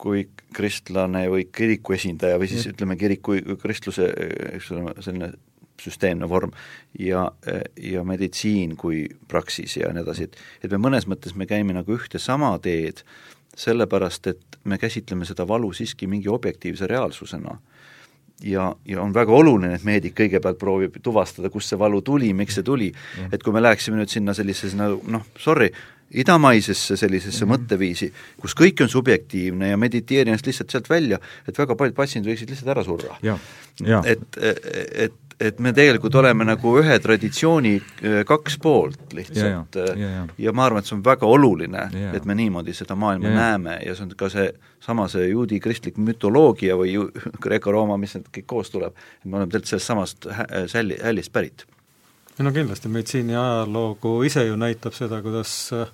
kui 0.00 0.24
kristlane 0.56 1.26
või 1.30 1.46
kiriku 1.52 1.94
esindaja 1.96 2.38
või 2.40 2.48
siis 2.50 2.66
mm. 2.66 2.74
ütleme, 2.74 2.96
kiriku 3.00 3.36
kristluse, 3.60 4.08
eks 4.56 4.70
ole, 4.74 4.94
selline 5.04 5.32
süsteemne 5.80 6.28
vorm 6.28 6.52
ja, 6.98 7.26
ja 7.80 8.04
meditsiin 8.04 8.76
kui 8.80 9.06
praksis 9.28 9.78
ja 9.80 9.92
nii 9.94 10.04
edasi, 10.04 10.28
et 10.28 10.66
et 10.66 10.72
me 10.76 10.80
mõnes 10.88 11.08
mõttes 11.08 11.36
me 11.36 11.48
käime 11.48 11.76
nagu 11.76 11.96
ühte 11.96 12.20
sama 12.20 12.52
teed, 12.62 13.04
sellepärast 13.56 14.28
et 14.32 14.60
me 14.64 14.78
käsitleme 14.78 15.24
seda 15.28 15.46
valu 15.48 15.72
siiski 15.76 16.08
mingi 16.10 16.28
objektiivse 16.28 16.88
reaalsusena 16.90 17.56
ja, 18.44 18.74
ja 18.84 19.02
on 19.02 19.14
väga 19.14 19.32
oluline, 19.36 19.74
et 19.76 19.86
meedik 19.86 20.16
kõigepealt 20.18 20.58
proovib 20.60 21.00
tuvastada, 21.02 21.50
kust 21.52 21.72
see 21.72 21.80
valu 21.80 22.02
tuli, 22.04 22.32
miks 22.36 22.58
see 22.58 22.66
tuli 22.66 22.90
mm., 22.92 23.32
et 23.34 23.42
kui 23.44 23.54
me 23.56 23.62
läheksime 23.62 24.00
nüüd 24.00 24.12
sinna 24.12 24.34
sellisesse 24.36 24.78
nagu 24.78 25.00
noh, 25.10 25.26
sorry, 25.40 25.70
idamaisesse 26.10 26.96
sellisesse 26.96 27.44
mm 27.44 27.50
-hmm. 27.50 27.54
mõtteviisi, 27.54 28.12
kus 28.40 28.54
kõik 28.56 28.82
on 28.82 28.88
subjektiivne 28.88 29.68
ja 29.68 29.76
mediteeri 29.76 30.30
ennast 30.30 30.46
lihtsalt 30.46 30.70
sealt 30.70 30.90
välja, 30.90 31.18
et 31.48 31.58
väga 31.58 31.74
paljud 31.76 31.94
patsiendid 31.94 32.32
võiksid 32.32 32.50
lihtsalt 32.50 32.76
ära 32.76 32.84
surra. 32.84 33.18
et, 34.04 34.38
et 34.92 35.12
et 35.40 35.58
me 35.58 35.72
tegelikult 35.72 36.14
oleme 36.20 36.44
nagu 36.44 36.72
ühe 36.82 36.98
traditsiooni 37.02 37.74
äh, 37.80 38.20
kaks 38.28 38.58
poolt 38.62 39.14
lihtsalt 39.16 39.78
ja, 39.78 39.86
ja, 39.86 39.96
ja, 39.96 40.10
ja. 40.10 40.26
ja 40.46 40.52
ma 40.56 40.66
arvan, 40.68 40.84
et 40.84 40.90
see 40.90 40.96
on 40.98 41.04
väga 41.04 41.26
oluline, 41.26 41.86
et 42.12 42.28
me 42.28 42.36
niimoodi 42.36 42.74
seda 42.76 42.96
maailma 42.98 43.32
ja, 43.32 43.34
näeme 43.38 43.78
ja 43.86 43.96
see 43.96 44.04
on 44.04 44.14
ka 44.20 44.28
see, 44.32 44.50
sama 44.84 45.08
see 45.12 45.30
juudi 45.30 45.60
kristlik 45.60 45.96
mütoloogia 45.96 46.76
või 46.76 46.96
Kreeka-Rooma, 47.40 47.96
mis 48.02 48.18
need 48.18 48.28
kõik 48.36 48.48
koos 48.52 48.72
tuleb, 48.74 48.96
et 49.20 49.28
me 49.28 49.40
oleme 49.40 49.48
tegelikult 49.50 49.74
sellest 49.74 49.92
samast 49.92 50.28
hälli, 50.74 51.00
hällist 51.02 51.32
pärit. 51.32 51.66
No 52.44 52.52
kindlasti, 52.54 52.88
meditsiini 52.88 53.36
ajaloogu 53.36 54.20
ise 54.28 54.44
ju 54.46 54.56
näitab 54.60 54.94
seda, 54.96 55.20
kuidas 55.24 55.52
äh, 55.76 55.88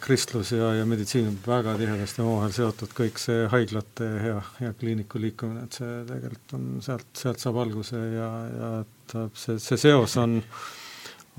kristlus 0.00 0.52
ja, 0.52 0.72
ja 0.78 0.86
meditsiin 0.86 1.28
on 1.28 1.38
väga 1.46 1.74
tihedasti 1.80 2.22
omavahel 2.22 2.54
seotud, 2.54 2.92
kõik 2.96 3.18
see 3.20 3.46
haiglate 3.52 4.08
ja, 4.28 4.38
ja 4.62 4.72
kliiniku 4.78 5.20
liikumine, 5.22 5.66
et 5.66 5.80
see 5.80 6.04
tegelikult 6.08 6.56
on, 6.58 6.68
sealt, 6.84 7.08
sealt 7.18 7.42
saab 7.42 7.58
alguse 7.64 7.98
ja, 8.14 8.30
ja 8.54 8.72
et 8.84 9.16
see, 9.34 9.58
see 9.62 9.80
seos 9.82 10.16
on, 10.22 10.38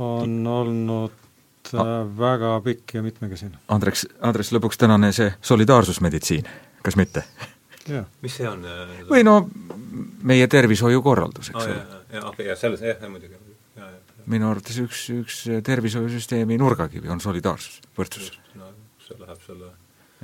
on 0.04 0.40
olnud 0.56 1.74
äh, 1.74 1.94
väga 2.20 2.58
pikk 2.66 3.00
ja 3.00 3.06
mitmekesine. 3.06 3.64
Andreks, 3.72 4.06
Andres, 4.20 4.52
lõpuks 4.56 4.82
tänane 4.82 5.14
see 5.16 5.32
solidaarsusmeditsiin, 5.54 6.52
kas 6.84 7.00
mitte? 7.00 7.26
mis 8.22 8.36
see 8.38 8.46
on? 8.46 8.62
Äh, 8.68 9.00
või 9.10 9.24
no 9.26 9.40
meie 10.24 10.48
tervishoiukorraldus, 10.52 11.52
eks 11.54 11.64
ole 11.64 11.78
oh,. 11.78 11.94
jah, 12.12 12.20
jah, 12.20 12.44
jah, 12.52 12.60
selles, 12.60 12.84
jah, 12.86 13.08
muidugi 13.10 13.40
minu 14.30 14.50
arvates 14.52 14.78
üks, 14.84 15.04
üks 15.14 15.44
tervishoiusüsteemi 15.66 16.58
nurgakivi 16.62 17.10
on 17.12 17.22
solidaarsus, 17.24 17.80
võrdsus. 17.98 18.34
no 18.60 18.70
see 19.06 19.18
läheb 19.18 19.42
selle 19.46 19.72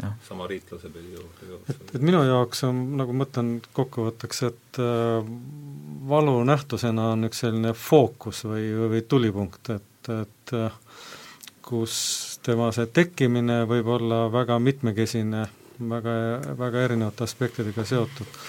ja. 0.02 0.12
sama 0.28 0.48
riiklase 0.52 0.92
pidi 0.94 1.16
juurde. 1.16 1.60
et, 1.72 1.82
et 1.98 2.06
minu 2.06 2.22
jaoks 2.28 2.66
on, 2.68 2.82
nagu 3.00 3.16
mõtlen 3.18 3.58
kokkuvõtteks, 3.76 4.44
et 4.50 4.82
äh, 4.84 5.34
valu 6.10 6.38
nähtusena 6.48 7.12
on 7.16 7.30
üks 7.30 7.44
selline 7.46 7.74
fookus 7.78 8.44
või, 8.48 8.70
või 8.94 9.04
tulipunkt, 9.10 9.74
et, 9.74 10.12
et 10.14 10.56
äh, 10.58 10.80
kus 11.66 11.98
tema 12.46 12.70
see 12.76 12.86
tekkimine 12.94 13.64
võib 13.70 13.90
olla 13.98 14.26
väga 14.34 14.60
mitmekesine, 14.62 15.48
väga, 15.80 16.16
väga 16.60 16.86
erinevate 16.90 17.26
aspektidega 17.26 17.88
seotud 17.88 18.40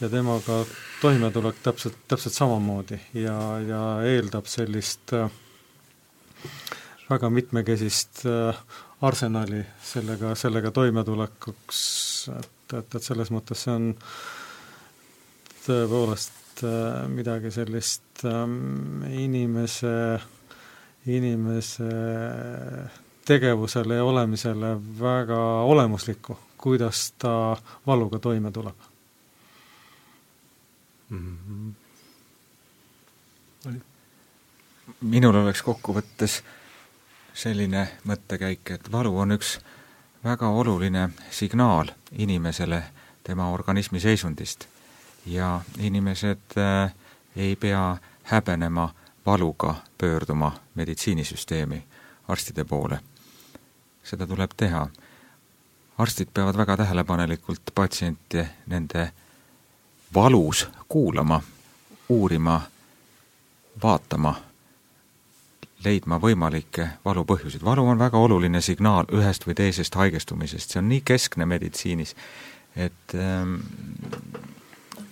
ja 0.00 0.08
temaga 0.08 0.64
toimetulek 1.00 1.60
täpselt, 1.62 1.96
täpselt 2.08 2.34
samamoodi. 2.34 2.98
Ja, 3.14 3.36
ja 3.60 3.82
eeldab 4.06 4.48
sellist 4.48 5.12
äh, 5.12 5.30
väga 7.10 7.30
mitmekesist 7.30 8.24
äh, 8.26 8.56
arsenali 9.00 9.62
sellega, 9.84 10.34
sellega 10.34 10.70
toimetulekuks, 10.70 11.80
et, 12.38 12.76
et, 12.78 12.94
et 12.94 13.02
selles 13.02 13.32
mõttes 13.34 13.66
see 13.66 13.76
on 13.76 13.90
tõepoolest 15.66 16.64
äh, 16.64 17.04
midagi 17.12 17.52
sellist 17.52 18.24
ähm, 18.28 19.04
inimese, 19.12 19.94
inimese 21.12 21.90
tegevusele 23.28 24.00
ja 24.00 24.04
olemisele 24.04 24.74
väga 25.00 25.40
olemuslikku, 25.68 26.38
kuidas 26.60 27.10
ta 27.20 27.34
valuga 27.86 28.18
toime 28.18 28.52
tuleb 28.52 28.89
mm. 31.10 31.38
-hmm. 33.64 33.80
minul 35.00 35.34
oleks 35.34 35.62
kokkuvõttes 35.62 36.42
selline 37.34 37.88
mõttekäik, 38.04 38.70
et 38.70 38.92
valu 38.92 39.18
on 39.18 39.32
üks 39.32 39.58
väga 40.24 40.48
oluline 40.48 41.10
signaal 41.30 41.88
inimesele 42.12 42.82
tema 43.24 43.50
organismi 43.50 44.00
seisundist 44.00 44.66
ja 45.26 45.60
inimesed 45.78 46.56
äh, 46.58 46.94
ei 47.36 47.56
pea 47.56 47.96
häbenema 48.22 48.94
valuga 49.26 49.74
pöörduma 49.98 50.52
meditsiinisüsteemi, 50.74 51.84
arstide 52.28 52.64
poole. 52.64 53.00
seda 54.02 54.26
tuleb 54.26 54.50
teha. 54.56 54.88
arstid 55.98 56.28
peavad 56.34 56.56
väga 56.56 56.76
tähelepanelikult 56.76 57.62
patsiente 57.74 58.48
nende 58.66 59.12
valus 60.14 60.68
kuulama, 60.88 61.42
uurima, 62.08 62.60
vaatama, 63.82 64.34
leidma 65.84 66.18
võimalikke 66.18 66.88
valu 67.04 67.24
põhjuseid. 67.24 67.64
valu 67.64 67.88
on 67.88 67.98
väga 67.98 68.18
oluline 68.18 68.60
signaal 68.60 69.04
ühest 69.12 69.46
või 69.46 69.54
teisest 69.54 69.94
haigestumisest, 69.94 70.70
see 70.70 70.78
on 70.78 70.88
nii 70.88 71.00
keskne 71.04 71.46
meditsiinis, 71.46 72.16
et, 72.76 73.14
ähm, 73.14 73.54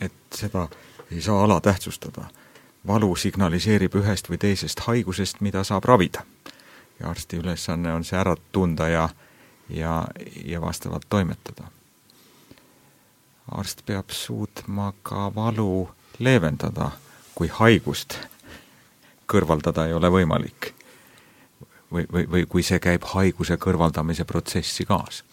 et 0.01 0.13
seda 0.35 0.69
ei 1.11 1.21
saa 1.23 1.45
alatähtsustada. 1.45 2.25
valu 2.87 3.17
signaliseerib 3.17 3.95
ühest 3.95 4.31
või 4.31 4.39
teisest 4.39 4.81
haigusest, 4.81 5.41
mida 5.41 5.65
saab 5.65 5.85
ravida. 5.85 6.23
ja 7.01 7.11
arsti 7.11 7.37
ülesanne 7.37 7.93
on 7.93 8.05
see 8.05 8.19
ära 8.19 8.37
tunda 8.53 8.89
ja, 8.89 9.09
ja, 9.69 10.09
ja 10.45 10.61
vastavalt 10.61 11.07
toimetada 11.09 11.78
arst 13.53 13.85
peab 13.87 14.11
suutma 14.11 14.93
ka 15.03 15.29
valu 15.35 15.89
leevendada, 16.19 16.91
kui 17.35 17.49
haigust 17.49 18.19
kõrvaldada 19.29 19.87
ei 19.87 19.93
ole 19.93 20.11
võimalik. 20.11 20.75
või, 21.93 22.05
või, 22.13 22.25
või 22.31 22.47
kui 22.47 22.63
see 22.63 22.79
käib 22.79 23.05
haiguse 23.15 23.57
kõrvaldamise 23.57 24.25
protsessi 24.25 24.85
kaasa. 24.85 25.25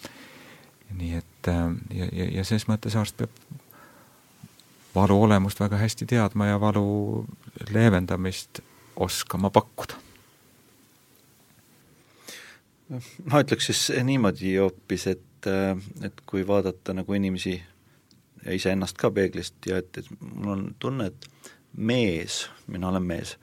nii 0.95 1.13
et 1.17 1.47
äh, 1.47 1.71
ja, 1.91 2.05
ja, 2.11 2.25
ja 2.39 2.43
ses 2.43 2.67
mõttes 2.67 2.95
arst 2.95 3.17
peab 3.17 3.29
valu 4.95 5.21
olemust 5.23 5.59
väga 5.59 5.77
hästi 5.77 6.05
teadma 6.05 6.47
ja 6.47 6.59
valu 6.59 7.25
leevendamist 7.69 8.59
oskama 8.95 9.49
pakkuda. 9.49 9.93
ma 13.25 13.41
ütleks 13.41 13.65
siis 13.65 13.91
niimoodi 14.03 14.57
hoopis, 14.57 15.07
et, 15.07 15.47
äh, 15.47 15.77
et 16.05 16.21
kui 16.25 16.47
vaadata 16.47 16.93
nagu 16.93 17.13
inimesi 17.13 17.57
ja 18.45 18.53
iseennast 18.53 18.97
ka 18.97 19.11
peeglist 19.11 19.65
ja 19.67 19.79
et, 19.81 19.97
et 19.97 20.07
mul 20.21 20.53
on 20.53 20.65
tunne, 20.79 21.09
et 21.09 21.51
mees, 21.77 22.45
mina 22.71 22.89
olen 22.89 23.03
mees, 23.03 23.35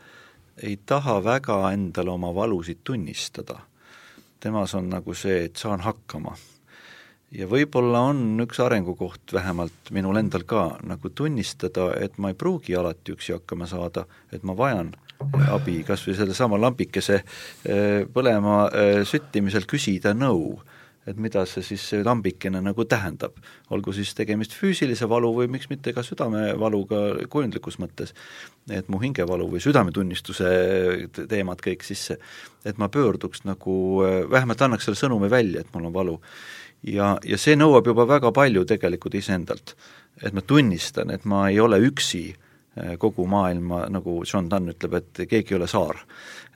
ei 0.63 0.79
taha 0.87 1.19
väga 1.25 1.59
endale 1.73 2.11
oma 2.11 2.35
valusid 2.35 2.83
tunnistada. 2.85 3.59
temas 4.41 4.75
on 4.75 4.89
nagu 4.91 5.15
see, 5.15 5.45
et 5.45 5.57
saan 5.57 5.81
hakkama. 5.81 6.37
ja 7.33 7.47
võib-olla 7.49 8.01
on 8.13 8.41
üks 8.45 8.61
arengukoht 8.61 9.33
vähemalt 9.33 9.91
minul 9.91 10.17
endal 10.17 10.45
ka, 10.45 10.79
nagu 10.83 11.11
tunnistada, 11.11 11.93
et 11.97 12.19
ma 12.19 12.29
ei 12.29 12.35
pruugi 12.35 12.77
alati 12.77 13.13
üksi 13.13 13.33
hakkama 13.33 13.67
saada, 13.67 14.07
et 14.33 14.43
ma 14.43 14.57
vajan 14.57 14.93
abi, 15.51 15.83
kas 15.87 16.07
või 16.07 16.17
sellesama 16.19 16.59
lambikese 16.61 17.23
eh, 17.23 18.05
põlema 18.13 18.69
eh, 18.69 19.03
süttimisel 19.07 19.67
küsida 19.67 20.15
nõu 20.15 20.59
et 21.07 21.19
mida 21.19 21.43
see 21.49 21.65
siis, 21.67 21.83
see 21.91 22.03
lambikene 22.05 22.61
nagu 22.63 22.85
tähendab. 22.87 23.39
olgu 23.71 23.93
siis 23.93 24.15
tegemist 24.15 24.55
füüsilise 24.55 25.09
valu 25.11 25.33
või 25.35 25.49
miks 25.51 25.69
mitte 25.71 25.93
ka 25.93 26.05
südamevaluga 26.07 27.27
kujundlikus 27.33 27.79
mõttes, 27.83 28.15
et 28.71 28.89
mu 28.89 29.01
hingevalu 29.03 29.49
või 29.51 29.63
südametunnistuse 29.65 30.53
teemad 31.29 31.65
kõik 31.65 31.83
sisse, 31.87 32.19
et 32.65 32.79
ma 32.79 32.89
pöörduks 32.89 33.45
nagu, 33.49 33.75
vähemalt 34.31 34.63
annaks 34.63 34.87
selle 34.87 35.01
sõnumi 35.01 35.31
välja, 35.31 35.61
et 35.61 35.75
mul 35.75 35.91
on 35.91 35.97
valu. 35.97 36.21
ja, 36.83 37.17
ja 37.25 37.39
see 37.39 37.57
nõuab 37.57 37.87
juba 37.87 38.07
väga 38.07 38.33
palju 38.33 38.65
tegelikult 38.65 39.15
iseendalt. 39.15 39.77
et 40.23 40.33
ma 40.33 40.41
tunnistan, 40.41 41.11
et 41.11 41.25
ma 41.25 41.49
ei 41.49 41.61
ole 41.61 41.81
üksi 41.83 42.33
Eh, 42.33 42.52
kogu 42.99 43.27
maailma, 43.27 43.85
nagu 43.93 44.23
John 44.25 44.49
Donne 44.51 44.73
ütleb, 44.73 44.95
et 44.97 45.23
keegi 45.29 45.53
ei 45.53 45.59
ole 45.59 45.67
saar. 45.69 45.99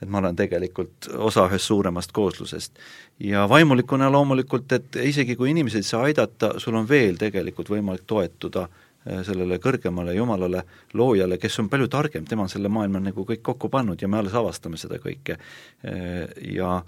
et 0.01 0.09
ma 0.09 0.17
olen 0.17 0.35
tegelikult 0.35 1.07
osa 1.17 1.47
ühest 1.49 1.65
suuremast 1.65 2.11
kooslusest. 2.11 2.79
ja 3.19 3.49
vaimulikuna 3.49 4.11
loomulikult, 4.11 4.71
et 4.71 4.95
isegi 4.95 5.35
kui 5.35 5.51
inimesed 5.51 5.77
ei 5.77 5.83
saa 5.83 6.03
aidata, 6.03 6.53
sul 6.59 6.75
on 6.75 6.89
veel 6.89 7.17
tegelikult 7.17 7.69
võimalik 7.69 8.07
toetuda 8.07 8.67
eh, 9.05 9.21
sellele 9.23 9.59
kõrgemale 9.61 10.15
Jumalale, 10.15 10.63
loojale, 10.93 11.37
kes 11.37 11.59
on 11.59 11.69
palju 11.69 11.87
targem, 11.87 12.25
tema 12.25 12.47
on 12.47 12.49
selle 12.49 12.69
maailma 12.69 12.99
nagu 12.99 13.25
kõik 13.25 13.43
kokku 13.43 13.69
pannud 13.69 14.01
ja 14.01 14.07
me 14.07 14.17
alles 14.17 14.33
avastame 14.33 14.77
seda 14.77 14.97
kõike. 14.97 15.37
Eh, 15.83 16.25
ja, 16.57 16.81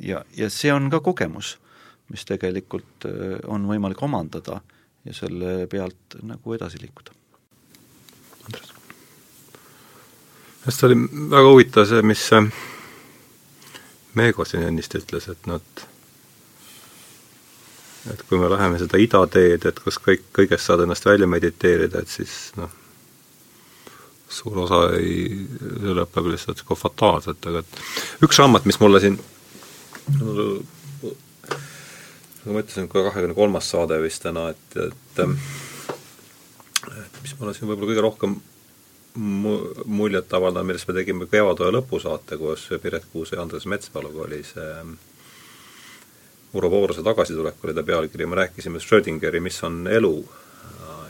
ja, 0.00 0.24
ja 0.36 0.50
see 0.50 0.72
on 0.72 0.88
ka 0.90 1.00
kogemus, 1.04 1.58
mis 2.08 2.24
tegelikult 2.24 3.04
on 3.48 3.68
võimalik 3.68 4.02
omandada 4.02 4.62
ja 5.04 5.14
selle 5.14 5.66
pealt 5.68 6.16
nagu 6.24 6.56
edasi 6.56 6.80
liikuda 6.80 7.12
Andres? 8.48 8.72
Sest 10.68 10.84
oli 10.88 10.96
väga 11.32 11.46
huvitav 11.48 11.86
see, 11.88 12.02
mis 12.06 12.24
Meego 14.18 14.44
siin 14.48 14.64
ennist 14.66 14.94
ütles, 14.98 15.28
et 15.30 15.46
nad 15.46 15.84
et 18.12 18.22
kui 18.28 18.40
me 18.40 18.48
läheme 18.50 18.78
seda 18.80 18.98
ida 19.00 19.20
teed, 19.30 19.66
et 19.68 19.80
kus 19.84 19.98
kõik, 20.02 20.28
kõigest 20.34 20.64
saad 20.66 20.82
ennast 20.84 21.06
välja 21.06 21.28
mediteerida, 21.30 22.02
et 22.02 22.10
siis 22.10 22.34
noh, 22.58 22.72
suur 24.32 24.58
osa 24.64 24.80
ei, 24.96 25.46
see 25.60 25.94
lõpeb 25.96 26.32
lihtsalt 26.32 26.62
nagu 26.64 26.78
fataalselt, 26.78 27.50
aga 27.50 27.62
et 27.64 28.24
üks 28.26 28.40
raamat, 28.40 28.68
mis 28.68 28.80
mulle 28.82 29.00
siin 29.04 29.18
nagu 30.18 30.48
ma 32.48 32.62
ütlesin, 32.62 32.88
ka 32.88 33.02
kahekümne 33.10 33.36
kolmas 33.36 33.68
saade 33.70 33.98
vist 34.00 34.22
täna, 34.24 34.48
et, 34.54 34.76
et 34.88 35.20
et 36.88 37.18
mis 37.22 37.34
mulle 37.40 37.52
siin 37.54 37.68
võib-olla 37.68 37.90
kõige 37.90 38.04
rohkem 38.04 38.38
mu-, 39.18 39.84
muljet 39.84 40.32
avaldab, 40.34 40.66
millest 40.66 40.88
me 40.88 40.96
tegime 40.96 41.28
kevadhooaja 41.30 41.74
lõpusaate 41.74 42.38
koos 42.40 42.66
Piret 42.82 43.06
Kuuse 43.12 43.36
ja 43.36 43.44
Andres 43.44 43.66
Metspaluga, 43.66 44.24
oli 44.26 44.42
see 44.46 44.66
ähm, 44.80 44.96
Urvo 46.56 46.70
Vooruse 46.72 47.04
tagasitulek 47.04 47.64
oli 47.64 47.74
ta 47.76 47.84
pealkiri, 47.84 48.26
me 48.26 48.38
rääkisime 48.40 48.80
Schrödingeri 48.80 49.40
Mis 49.40 49.62
on 49.64 49.82
elu. 49.86 50.14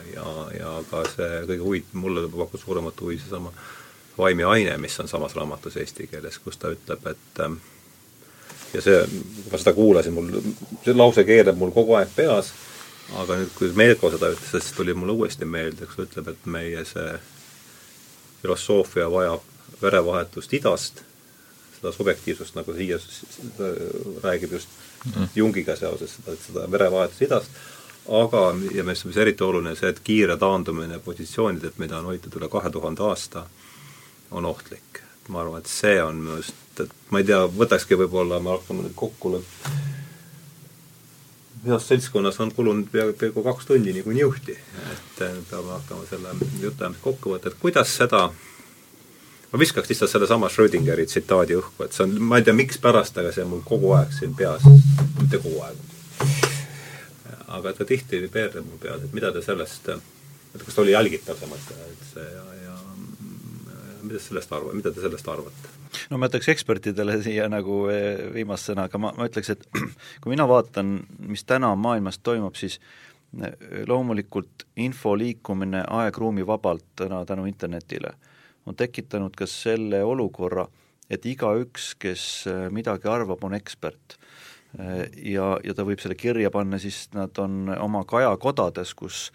Ja, 0.09 0.31
ja 0.51 0.71
ka 0.89 1.05
see 1.07 1.43
kõige 1.47 1.63
huvi-, 1.63 1.85
mulle 1.95 2.25
pakkus 2.33 2.65
suuremat 2.65 3.01
huvi 3.01 3.19
seesama 3.21 3.53
Vaim 4.17 4.41
ja 4.41 4.49
aine, 4.51 4.73
mis 4.83 4.97
on 4.99 5.07
samas 5.07 5.35
raamatus 5.37 5.77
eesti 5.79 6.09
keeles, 6.11 6.41
kus 6.43 6.57
ta 6.59 6.73
ütleb, 6.73 7.05
et 7.07 7.39
ähm, 7.45 7.55
ja 8.73 8.81
see, 8.83 8.97
kui 9.05 9.53
ma 9.53 9.61
seda 9.61 9.73
kuulasin, 9.77 10.17
mul, 10.17 10.41
see 10.83 10.97
lause 10.97 11.23
keerab 11.23 11.61
mul 11.61 11.71
kogu 11.71 11.95
aeg 11.95 12.11
peas 12.17 12.51
aga 13.17 13.39
nüüd, 13.39 13.51
kui 13.57 13.71
Meelko 13.77 14.11
seda 14.13 14.33
ütles, 14.33 14.49
siis 14.51 14.73
tuli 14.75 14.93
mulle 14.97 15.15
uuesti 15.15 15.47
meelde, 15.47 15.87
kus 15.87 15.97
ta 15.97 16.07
ütleb, 16.07 16.33
et 16.33 16.49
meie 16.51 16.83
see 16.87 17.13
filosoofia 18.41 19.09
vajab 19.11 19.45
verevahetust 19.81 20.53
idast, 20.53 21.03
seda 21.77 21.91
subjektiivsust, 21.95 22.55
nagu 22.55 22.75
siia 22.75 22.99
räägib 24.23 24.55
just 24.57 24.69
mm. 25.05 25.29
Jungiga 25.35 25.75
seoses 25.79 26.17
seda, 26.17 26.35
seda 26.43 26.65
verevahetust 26.71 27.21
idast, 27.27 27.59
aga, 28.09 28.43
ja 28.75 28.83
mis, 28.83 29.05
mis 29.05 29.17
eriti 29.17 29.43
oluline, 29.43 29.75
see, 29.79 29.91
et 29.93 30.01
kiire 30.03 30.37
taandumine 30.41 30.99
positsioonidelt, 31.05 31.77
mida 31.79 31.99
on 31.99 32.09
hoitud 32.11 32.35
üle 32.39 32.49
kahe 32.51 32.71
tuhande 32.73 33.05
aasta, 33.05 33.45
on 34.31 34.45
ohtlik. 34.45 35.03
ma 35.29 35.43
arvan, 35.43 35.61
et 35.61 35.69
see 35.69 35.99
on 36.01 36.15
minu 36.17 36.39
arust, 36.39 36.79
et 36.81 36.93
ma 37.13 37.19
ei 37.21 37.25
tea, 37.29 37.43
võtakski 37.53 37.97
võib-olla, 37.99 38.39
me 38.41 38.49
hakkame 38.55 38.87
nüüd 38.87 38.95
kokku 38.97 39.35
heas 41.65 41.87
seltskonnas 41.87 42.39
on 42.39 42.51
kulunud 42.55 42.87
peaaegu, 42.91 43.13
peaaegu 43.19 43.43
kaks 43.43 43.65
tundi 43.65 43.93
niikuinii 43.93 44.21
juhti, 44.21 44.55
et 44.91 45.21
eh, 45.25 45.33
peame 45.49 45.71
hakkama 45.75 46.05
selle 46.09 46.35
jutuajamist 46.61 47.03
kokku 47.03 47.33
võtta, 47.35 47.51
et 47.51 47.59
kuidas 47.59 47.95
seda 47.97 48.29
ma 49.51 49.59
viskaks 49.59 49.89
lihtsalt 49.89 50.11
sellesama 50.11 50.49
Schrödingeri 50.49 51.05
tsitaadi 51.09 51.57
õhku, 51.59 51.83
et 51.85 51.95
see 51.95 52.05
on, 52.05 52.15
ma 52.21 52.39
ei 52.39 52.45
tea, 52.47 52.55
mikspärast, 52.55 53.17
aga 53.17 53.33
see 53.35 53.43
on 53.45 53.53
mul 53.55 53.65
kogu 53.65 53.91
aeg 53.97 54.13
siin 54.15 54.35
peas, 54.37 54.65
mitte 55.19 55.41
kogu 55.41 55.63
aeg. 55.65 55.83
aga 57.59 57.73
ta 57.73 57.85
tihti 57.85 58.21
peerdub 58.31 58.67
mu 58.69 58.77
peas, 58.77 59.03
et 59.03 59.13
mida 59.13 59.33
te 59.33 59.41
sellest, 59.41 59.89
et 60.53 60.63
kas 60.63 60.75
ta 60.75 60.83
oli 60.83 60.93
jälgitav, 60.93 61.39
see 61.39 61.49
mõte, 61.49 61.77
et 61.89 62.07
see 62.13 62.29
ja, 62.29 62.45
ja 62.67 62.77
mida 64.03 64.21
sellest 64.21 64.53
arva-, 64.53 64.75
mida 64.77 64.93
te 64.93 65.01
sellest 65.01 65.27
arvate? 65.33 65.78
No 66.09 66.19
ma 66.19 66.29
ütleks 66.29 66.49
ekspertidele 66.53 67.19
siia 67.23 67.47
nagu 67.51 67.83
eh, 67.93 68.29
viimast 68.33 68.69
sõna, 68.69 68.87
aga 68.89 69.01
ma, 69.01 69.13
ma 69.17 69.27
ütleks, 69.29 69.53
et 69.53 69.65
kui 70.21 70.33
mina 70.33 70.47
vaatan, 70.49 70.97
mis 71.29 71.45
täna 71.47 71.71
maailmas 71.79 72.21
toimub, 72.23 72.57
siis 72.59 72.79
eh, 73.41 73.55
loomulikult 73.89 74.67
info 74.85 75.15
liikumine 75.19 75.85
aeg-ruumi 75.99 76.45
vabalt 76.47 76.85
täna 77.03 77.23
tänu 77.29 77.47
internetile 77.49 78.15
on 78.69 78.77
tekitanud 78.77 79.33
ka 79.33 79.47
selle 79.49 80.03
olukorra, 80.05 80.67
et 81.09 81.25
igaüks, 81.25 81.93
kes 81.99 82.25
eh, 82.49 82.65
midagi 82.73 83.09
arvab, 83.09 83.43
on 83.43 83.57
ekspert. 83.57 84.19
Ja, 85.25 85.55
ja 85.65 85.73
ta 85.73 85.81
võib 85.81 85.97
selle 85.97 86.13
kirja 86.13 86.51
panna, 86.53 86.77
siis 86.77 87.07
nad 87.15 87.33
on 87.41 87.71
oma 87.73 88.03
kajakodades, 88.05 88.91
kus 88.93 89.31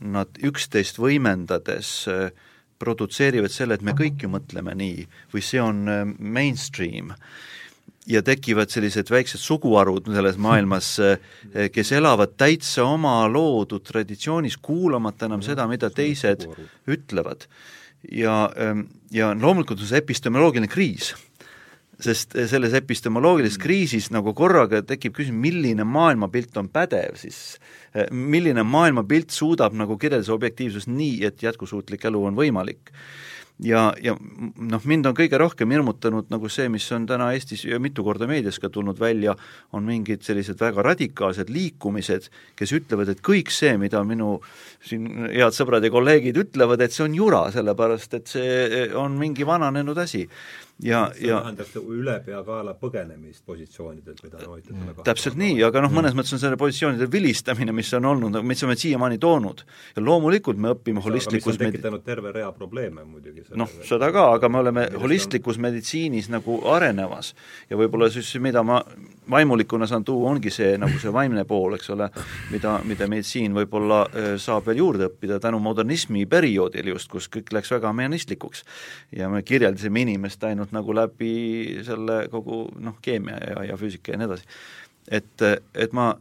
nad 0.00 0.40
üksteist 0.42 0.98
võimendades 0.98 1.92
äh, 2.10 2.32
produtseerivad 2.82 3.54
selle, 3.54 3.78
et 3.78 3.86
me 3.86 3.94
kõik 3.98 4.24
ju 4.24 4.30
mõtleme 4.32 4.74
nii 4.78 5.06
või 5.32 5.44
see 5.46 5.62
on 5.62 5.82
äh, 5.90 6.04
mainstream 6.18 7.14
ja 8.10 8.22
tekivad 8.26 8.72
sellised 8.72 9.10
väiksed 9.14 9.40
suguharud 9.40 10.08
selles 10.10 10.38
maailmas, 10.42 10.94
äh, 11.02 11.68
kes 11.72 11.92
elavad 11.94 12.34
täitsa 12.40 12.86
oma 12.88 13.20
loodud 13.30 13.84
traditsioonis, 13.86 14.58
kuulamata 14.58 15.30
enam 15.30 15.44
seda, 15.46 15.68
mida 15.70 15.90
teised 15.90 16.48
ütlevad. 16.90 17.46
ja, 18.10 18.50
ähm, 18.58 18.80
ja 19.14 19.28
loomulikult 19.30 19.78
on 19.78 19.86
see 19.86 20.00
epistemoloogiline 20.02 20.66
kriis 20.66 21.12
sest 22.02 22.36
selles 22.50 22.74
epistemoloogilises 22.78 23.58
mm. 23.58 23.62
kriisis 23.62 24.10
nagu 24.14 24.34
korraga 24.36 24.82
tekib 24.86 25.16
küsimus, 25.16 25.42
milline 25.46 25.86
maailmapilt 25.88 26.56
on 26.60 26.70
pädev 26.72 27.18
siis, 27.20 27.42
milline 28.10 28.64
maailmapilt 28.66 29.34
suudab 29.34 29.76
nagu 29.78 29.98
kirjeldada 30.00 30.34
objektiivsust 30.34 30.90
nii, 30.90 31.20
et 31.28 31.44
jätkusuutlik 31.44 32.08
elu 32.10 32.24
on 32.30 32.38
võimalik? 32.38 32.94
Ja, 33.62 33.92
ja 34.02 34.14
noh, 34.16 34.82
mind 34.88 35.06
on 35.06 35.14
kõige 35.14 35.38
rohkem 35.38 35.70
hirmutanud 35.70 36.30
nagu 36.32 36.48
see, 36.50 36.66
mis 36.72 36.86
on 36.96 37.04
täna 37.06 37.28
Eestis 37.36 37.62
ja 37.68 37.78
mitu 37.82 38.02
korda 38.02 38.26
meedias 38.26 38.56
ka 38.58 38.70
tulnud 38.72 38.98
välja, 38.98 39.36
on 39.76 39.84
mingid 39.86 40.24
sellised 40.26 40.58
väga 40.58 40.82
radikaalsed 40.82 41.52
liikumised, 41.52 42.26
kes 42.58 42.72
ütlevad, 42.74 43.12
et 43.12 43.22
kõik 43.22 43.52
see, 43.54 43.76
mida 43.78 44.02
minu 44.08 44.40
siin 44.82 45.28
head 45.28 45.54
sõbrad 45.54 45.84
ja 45.84 45.92
kolleegid 45.94 46.40
ütlevad, 46.42 46.82
et 46.82 46.96
see 46.96 47.04
on 47.06 47.14
jura, 47.14 47.44
sellepärast 47.54 48.18
et 48.18 48.34
see 48.34 48.88
on 48.98 49.14
mingi 49.20 49.46
vananenud 49.46 50.00
asi 50.00 50.24
ja, 50.82 51.00
ja 51.20 51.40
tähendab 51.42 51.90
ülepeakaela 51.94 52.74
põgenemist 52.80 53.44
positsioonidelt, 53.46 54.22
mida 54.24 54.40
on 54.42 54.54
hoitud 54.56 54.74
mm. 54.76 55.02
täpselt 55.06 55.36
nii, 55.40 55.56
aga 55.66 55.82
noh, 55.84 55.92
mõnes 55.94 56.16
mõttes 56.18 56.34
on 56.36 56.42
selle 56.42 56.58
positsioonide 56.60 57.08
vilistamine, 57.12 57.74
mis 57.76 57.92
on 57.98 58.08
olnud, 58.12 58.38
mis 58.46 58.62
on 58.64 58.72
meid 58.72 58.82
siiamaani 58.82 59.18
toonud. 59.22 59.64
ja 59.96 60.04
loomulikult 60.04 60.58
me 60.58 60.74
õpime 60.76 61.04
holistlikus 61.04 61.58
med-... 61.58 61.72
tekitanud 61.76 62.04
terve 62.06 62.32
rea 62.34 62.50
probleeme 62.52 63.04
muidugi. 63.04 63.44
noh, 63.54 63.70
seda 63.86 64.10
ka, 64.14 64.28
aga 64.38 64.48
me 64.48 64.62
oleme 64.64 64.88
holistlikus 65.02 65.60
on... 65.60 65.66
meditsiinis 65.68 66.30
nagu 66.32 66.60
arenemas. 66.74 67.34
ja 67.70 67.78
võib-olla 67.80 68.10
siis, 68.12 68.34
mida 68.42 68.64
ma 68.66 68.82
vaimulikuna 69.30 69.86
saan 69.86 70.04
tuua, 70.04 70.30
ongi 70.30 70.50
see 70.50 70.74
nagu 70.80 70.98
see 70.98 71.12
vaimne 71.12 71.44
pool, 71.48 71.76
eks 71.76 71.90
ole, 71.94 72.08
mida, 72.50 72.74
mida 72.88 73.06
meditsiin 73.10 73.54
võib-olla 73.54 74.02
saab 74.42 74.66
veel 74.66 74.82
juurde 74.82 75.08
õppida 75.10 75.38
tänu 75.42 75.60
modernismi 75.62 76.24
perioodil 76.26 76.92
just, 76.94 77.10
kus 77.12 77.28
kõik 77.32 77.52
läks 77.54 77.70
väga 77.74 77.92
mehanistlikuks. 77.92 78.64
ja 79.16 79.28
me 79.28 79.42
kirjeldasime 79.42 80.02
inimest 80.02 80.44
ainult 80.44 80.72
nagu 80.72 80.94
läbi 80.94 81.78
selle 81.86 82.26
kogu 82.30 82.66
noh, 82.78 82.98
keemia 83.02 83.38
ja, 83.38 83.64
ja 83.72 83.78
füüsika 83.78 84.12
ja 84.12 84.18
nii 84.18 84.30
edasi. 84.30 84.44
et, 85.08 85.48
et 85.74 85.92
ma, 85.92 86.12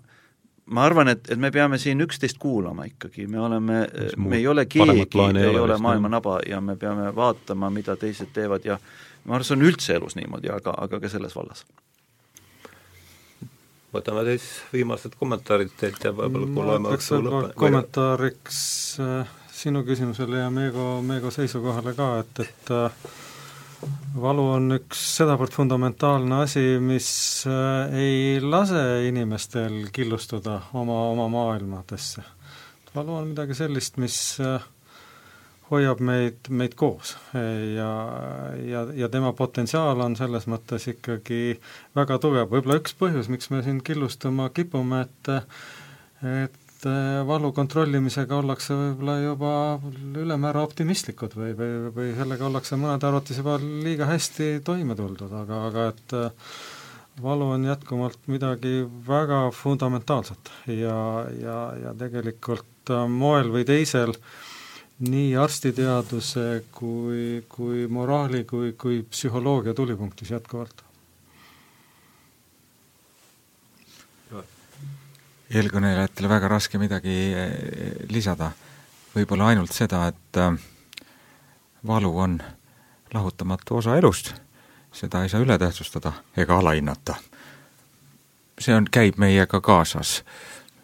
ma 0.65 0.85
arvan, 0.85 1.07
et, 1.07 1.29
et 1.29 1.39
me 1.39 1.51
peame 1.51 1.77
siin 1.81 2.01
üksteist 2.05 2.37
kuulama 2.39 2.85
ikkagi, 2.85 3.27
me 3.27 3.39
oleme, 3.39 3.85
me 4.17 4.37
ei 4.37 4.47
ole 4.47 4.65
keegi, 4.65 5.07
ei 5.41 5.55
ole 5.55 5.61
ole 5.61 5.77
maailma 5.77 6.09
naba 6.09 6.39
ja 6.47 6.61
me 6.61 6.75
peame 6.75 7.15
vaatama, 7.15 7.69
mida 7.69 7.95
teised 7.95 8.29
teevad 8.33 8.65
ja 8.65 8.77
ma 9.25 9.35
arvan, 9.35 9.47
see 9.47 9.57
on 9.57 9.71
üldse 9.71 9.97
elus 9.97 10.15
niimoodi, 10.19 10.53
aga, 10.53 10.75
aga 10.77 10.99
ka 11.01 11.09
selles 11.09 11.35
vallas. 11.35 11.65
Võtame 13.93 14.23
siis 14.31 14.47
viimased 14.73 15.15
kommentaarid 15.19 15.73
teilt 15.79 16.03
ja 16.07 16.13
võib-olla 16.15 16.47
ma 16.47 16.55
kuulame 16.55 16.91
ütleks 16.91 17.11
võib-olla 17.15 17.53
kommentaariks 17.59 18.61
äh, 19.03 19.37
sinu 19.61 19.83
küsimusele 19.87 20.41
ja 20.41 20.49
Meego, 20.53 21.01
Meego 21.05 21.31
seisukohale 21.33 21.93
ka, 21.97 22.07
et, 22.23 22.43
et 22.45 22.71
äh, 22.73 23.11
valu 24.21 24.47
on 24.55 24.77
üks 24.77 25.01
sedavõrd 25.17 25.53
fundamentaalne 25.55 26.41
asi, 26.45 26.63
mis 26.81 27.09
äh, 27.49 27.95
ei 27.97 28.41
lase 28.43 28.83
inimestel 29.09 29.87
killustuda 29.93 30.61
oma, 30.73 31.01
oma 31.13 31.27
maailmadesse. 31.33 32.23
valu 32.95 33.19
on 33.21 33.31
midagi 33.33 33.57
sellist, 33.57 33.99
mis 34.01 34.17
äh, 34.43 34.63
hoiab 35.71 36.01
meid, 36.03 36.49
meid 36.49 36.75
koos. 36.79 37.15
Ja, 37.33 37.91
ja, 38.67 38.85
ja 38.95 39.09
tema 39.11 39.31
potentsiaal 39.37 40.01
on 40.03 40.17
selles 40.19 40.47
mõttes 40.51 40.87
ikkagi 40.91 41.55
väga 41.97 42.19
tugev, 42.21 42.49
võib-olla 42.51 42.81
üks 42.81 42.95
põhjus, 42.99 43.31
miks 43.31 43.51
me 43.53 43.63
siin 43.65 43.79
killustuma 43.85 44.49
kipume, 44.55 45.05
et 45.07 45.31
et 46.21 46.85
valu 47.29 47.51
kontrollimisega 47.53 48.39
ollakse 48.41 48.73
võib-olla 48.73 49.15
juba 49.21 49.53
ülemäära 50.17 50.63
optimistlikud 50.65 51.35
või, 51.37 51.51
või, 51.57 51.73
või 51.93 52.13
sellega 52.17 52.47
ollakse 52.47 52.77
mõnede 52.81 53.05
arvates 53.05 53.37
juba 53.37 53.57
liiga 53.61 54.07
hästi 54.09 54.55
toime 54.65 54.97
tuldud, 54.97 55.33
aga, 55.43 55.59
aga 55.69 55.87
et 55.91 56.15
valu 57.21 57.51
on 57.53 57.67
jätkuvalt 57.69 58.25
midagi 58.31 58.81
väga 59.07 59.43
fundamentaalset. 59.53 60.53
Ja, 60.73 60.97
ja, 61.37 61.59
ja 61.83 61.93
tegelikult 61.97 62.95
moel 63.13 63.53
või 63.53 63.67
teisel 63.67 64.15
äh, 64.15 64.50
nii 65.01 65.35
arstiteaduse 65.37 66.63
kui, 66.71 67.43
kui 67.49 67.87
moraali 67.87 68.43
kui, 68.45 68.73
kui 68.77 69.01
psühholoogia 69.09 69.73
tulipunktis 69.73 70.31
jätkuvalt. 70.31 70.83
eelkõnelejatele 75.51 76.29
väga 76.31 76.47
raske 76.47 76.79
midagi 76.79 77.15
eh, 77.35 77.49
lisada, 78.07 78.53
võib-olla 79.11 79.49
ainult 79.51 79.73
seda, 79.75 80.05
et 80.07 80.37
äh, 80.39 80.53
valu 81.87 82.11
on 82.23 82.37
lahutamatu 83.13 83.81
osa 83.81 83.97
elust, 83.99 84.31
seda 84.95 85.23
ei 85.23 85.29
saa 85.29 85.43
ületähtsustada 85.43 86.13
ega 86.37 86.59
alahinnata. 86.59 87.15
see 88.59 88.75
on, 88.75 88.87
käib 88.91 89.17
meiega 89.17 89.61
kaasas 89.61 90.23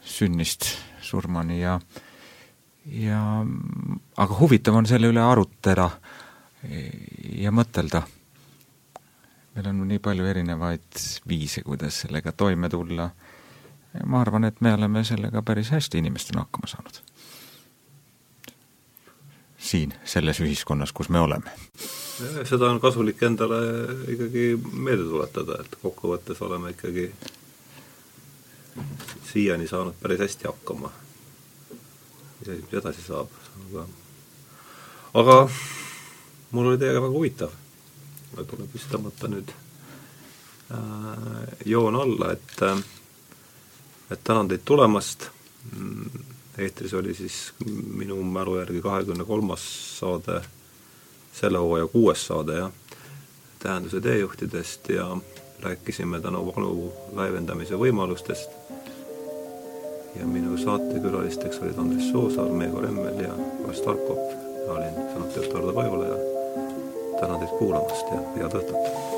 sünnist 0.02 0.65
surmani 1.02 1.61
ja 1.61 1.80
ja 2.88 3.22
aga 4.18 4.39
huvitav 4.39 4.76
on 4.76 4.85
selle 4.85 5.09
üle 5.11 5.22
arutleda 5.22 5.89
ja 7.35 7.51
mõtelda. 7.51 8.01
meil 9.55 9.68
on 9.68 9.88
nii 9.88 9.99
palju 9.99 10.26
erinevaid 10.26 11.01
viise, 11.27 11.61
kuidas 11.61 12.03
sellega 12.03 12.31
toime 12.31 12.69
tulla 12.69 13.09
ma 14.05 14.22
arvan, 14.22 14.43
et 14.43 14.61
me 14.61 14.73
oleme 14.73 15.03
sellega 15.03 15.41
päris 15.41 15.72
hästi 15.72 15.97
inimestena 15.97 16.45
hakkama 16.45 16.68
saanud. 16.68 17.01
siin, 19.57 19.93
selles 20.05 20.39
ühiskonnas, 20.39 20.93
kus 20.93 21.09
me 21.09 21.19
oleme. 21.19 21.51
seda 22.43 22.69
on 22.69 22.80
kasulik 22.80 23.23
endale 23.23 23.57
ikkagi 24.14 24.45
meelde 24.72 25.09
tuletada, 25.09 25.57
et 25.61 25.76
kokkuvõttes 25.81 26.41
oleme 26.41 26.72
ikkagi 26.72 27.11
siiani 29.31 29.68
saanud 29.68 29.97
päris 30.01 30.19
hästi 30.19 30.47
hakkama. 30.47 30.91
Edasi 32.49 33.02
saab, 33.06 33.32
aga 33.68 33.88
aga 35.22 35.38
mul 36.52 36.72
oli 36.72 36.82
teiega 36.82 37.02
väga 37.02 37.15
huvitav. 37.15 37.56
võib-olla 38.36 38.68
vist 38.74 38.91
tõmmata 38.91 39.30
nüüd 39.32 39.52
äh, 40.72 40.78
joon 41.65 41.95
alla, 41.95 42.32
et 42.36 42.61
äh, 42.61 42.84
et 44.11 44.24
tänan 44.24 44.48
teid 44.48 44.64
tulemast, 44.65 45.30
eetris 46.57 46.94
oli 46.94 47.14
siis 47.14 47.53
minu 47.94 48.22
mälu 48.24 48.57
järgi 48.60 48.82
kahekümne 48.82 49.26
kolmas 49.26 49.64
saade, 49.99 50.41
selle 51.34 51.57
hooaja 51.57 51.88
kuues 51.88 52.28
saade, 52.28 52.57
jah, 52.61 52.72
tähenduse 53.60 54.02
teejuhtidest 54.02 54.90
ja 54.90 55.18
rääkisime 55.60 56.22
tänu 56.22 56.45
valu 56.45 56.94
laevendamise 57.14 57.76
võimalustest 57.76 58.49
ja 60.16 60.28
minu 60.28 60.58
saatekülalisteks 60.58 61.60
olid 61.62 61.78
Andres 61.78 62.10
Soosaar, 62.12 62.50
Meego 62.50 62.82
Remmel 62.82 63.20
ja 63.20 63.34
Joel 63.62 63.74
Starkop. 63.74 64.20
mina 64.68 64.74
olin 64.74 64.94
saatejuht 65.14 65.56
Ardo 65.56 65.74
Pajula 65.74 66.06
ja 66.06 66.16
tänan 67.20 67.40
teid 67.40 67.60
kuulamast 67.60 68.12
ja 68.12 68.20
head 68.36 68.60
õhtut! 68.62 69.16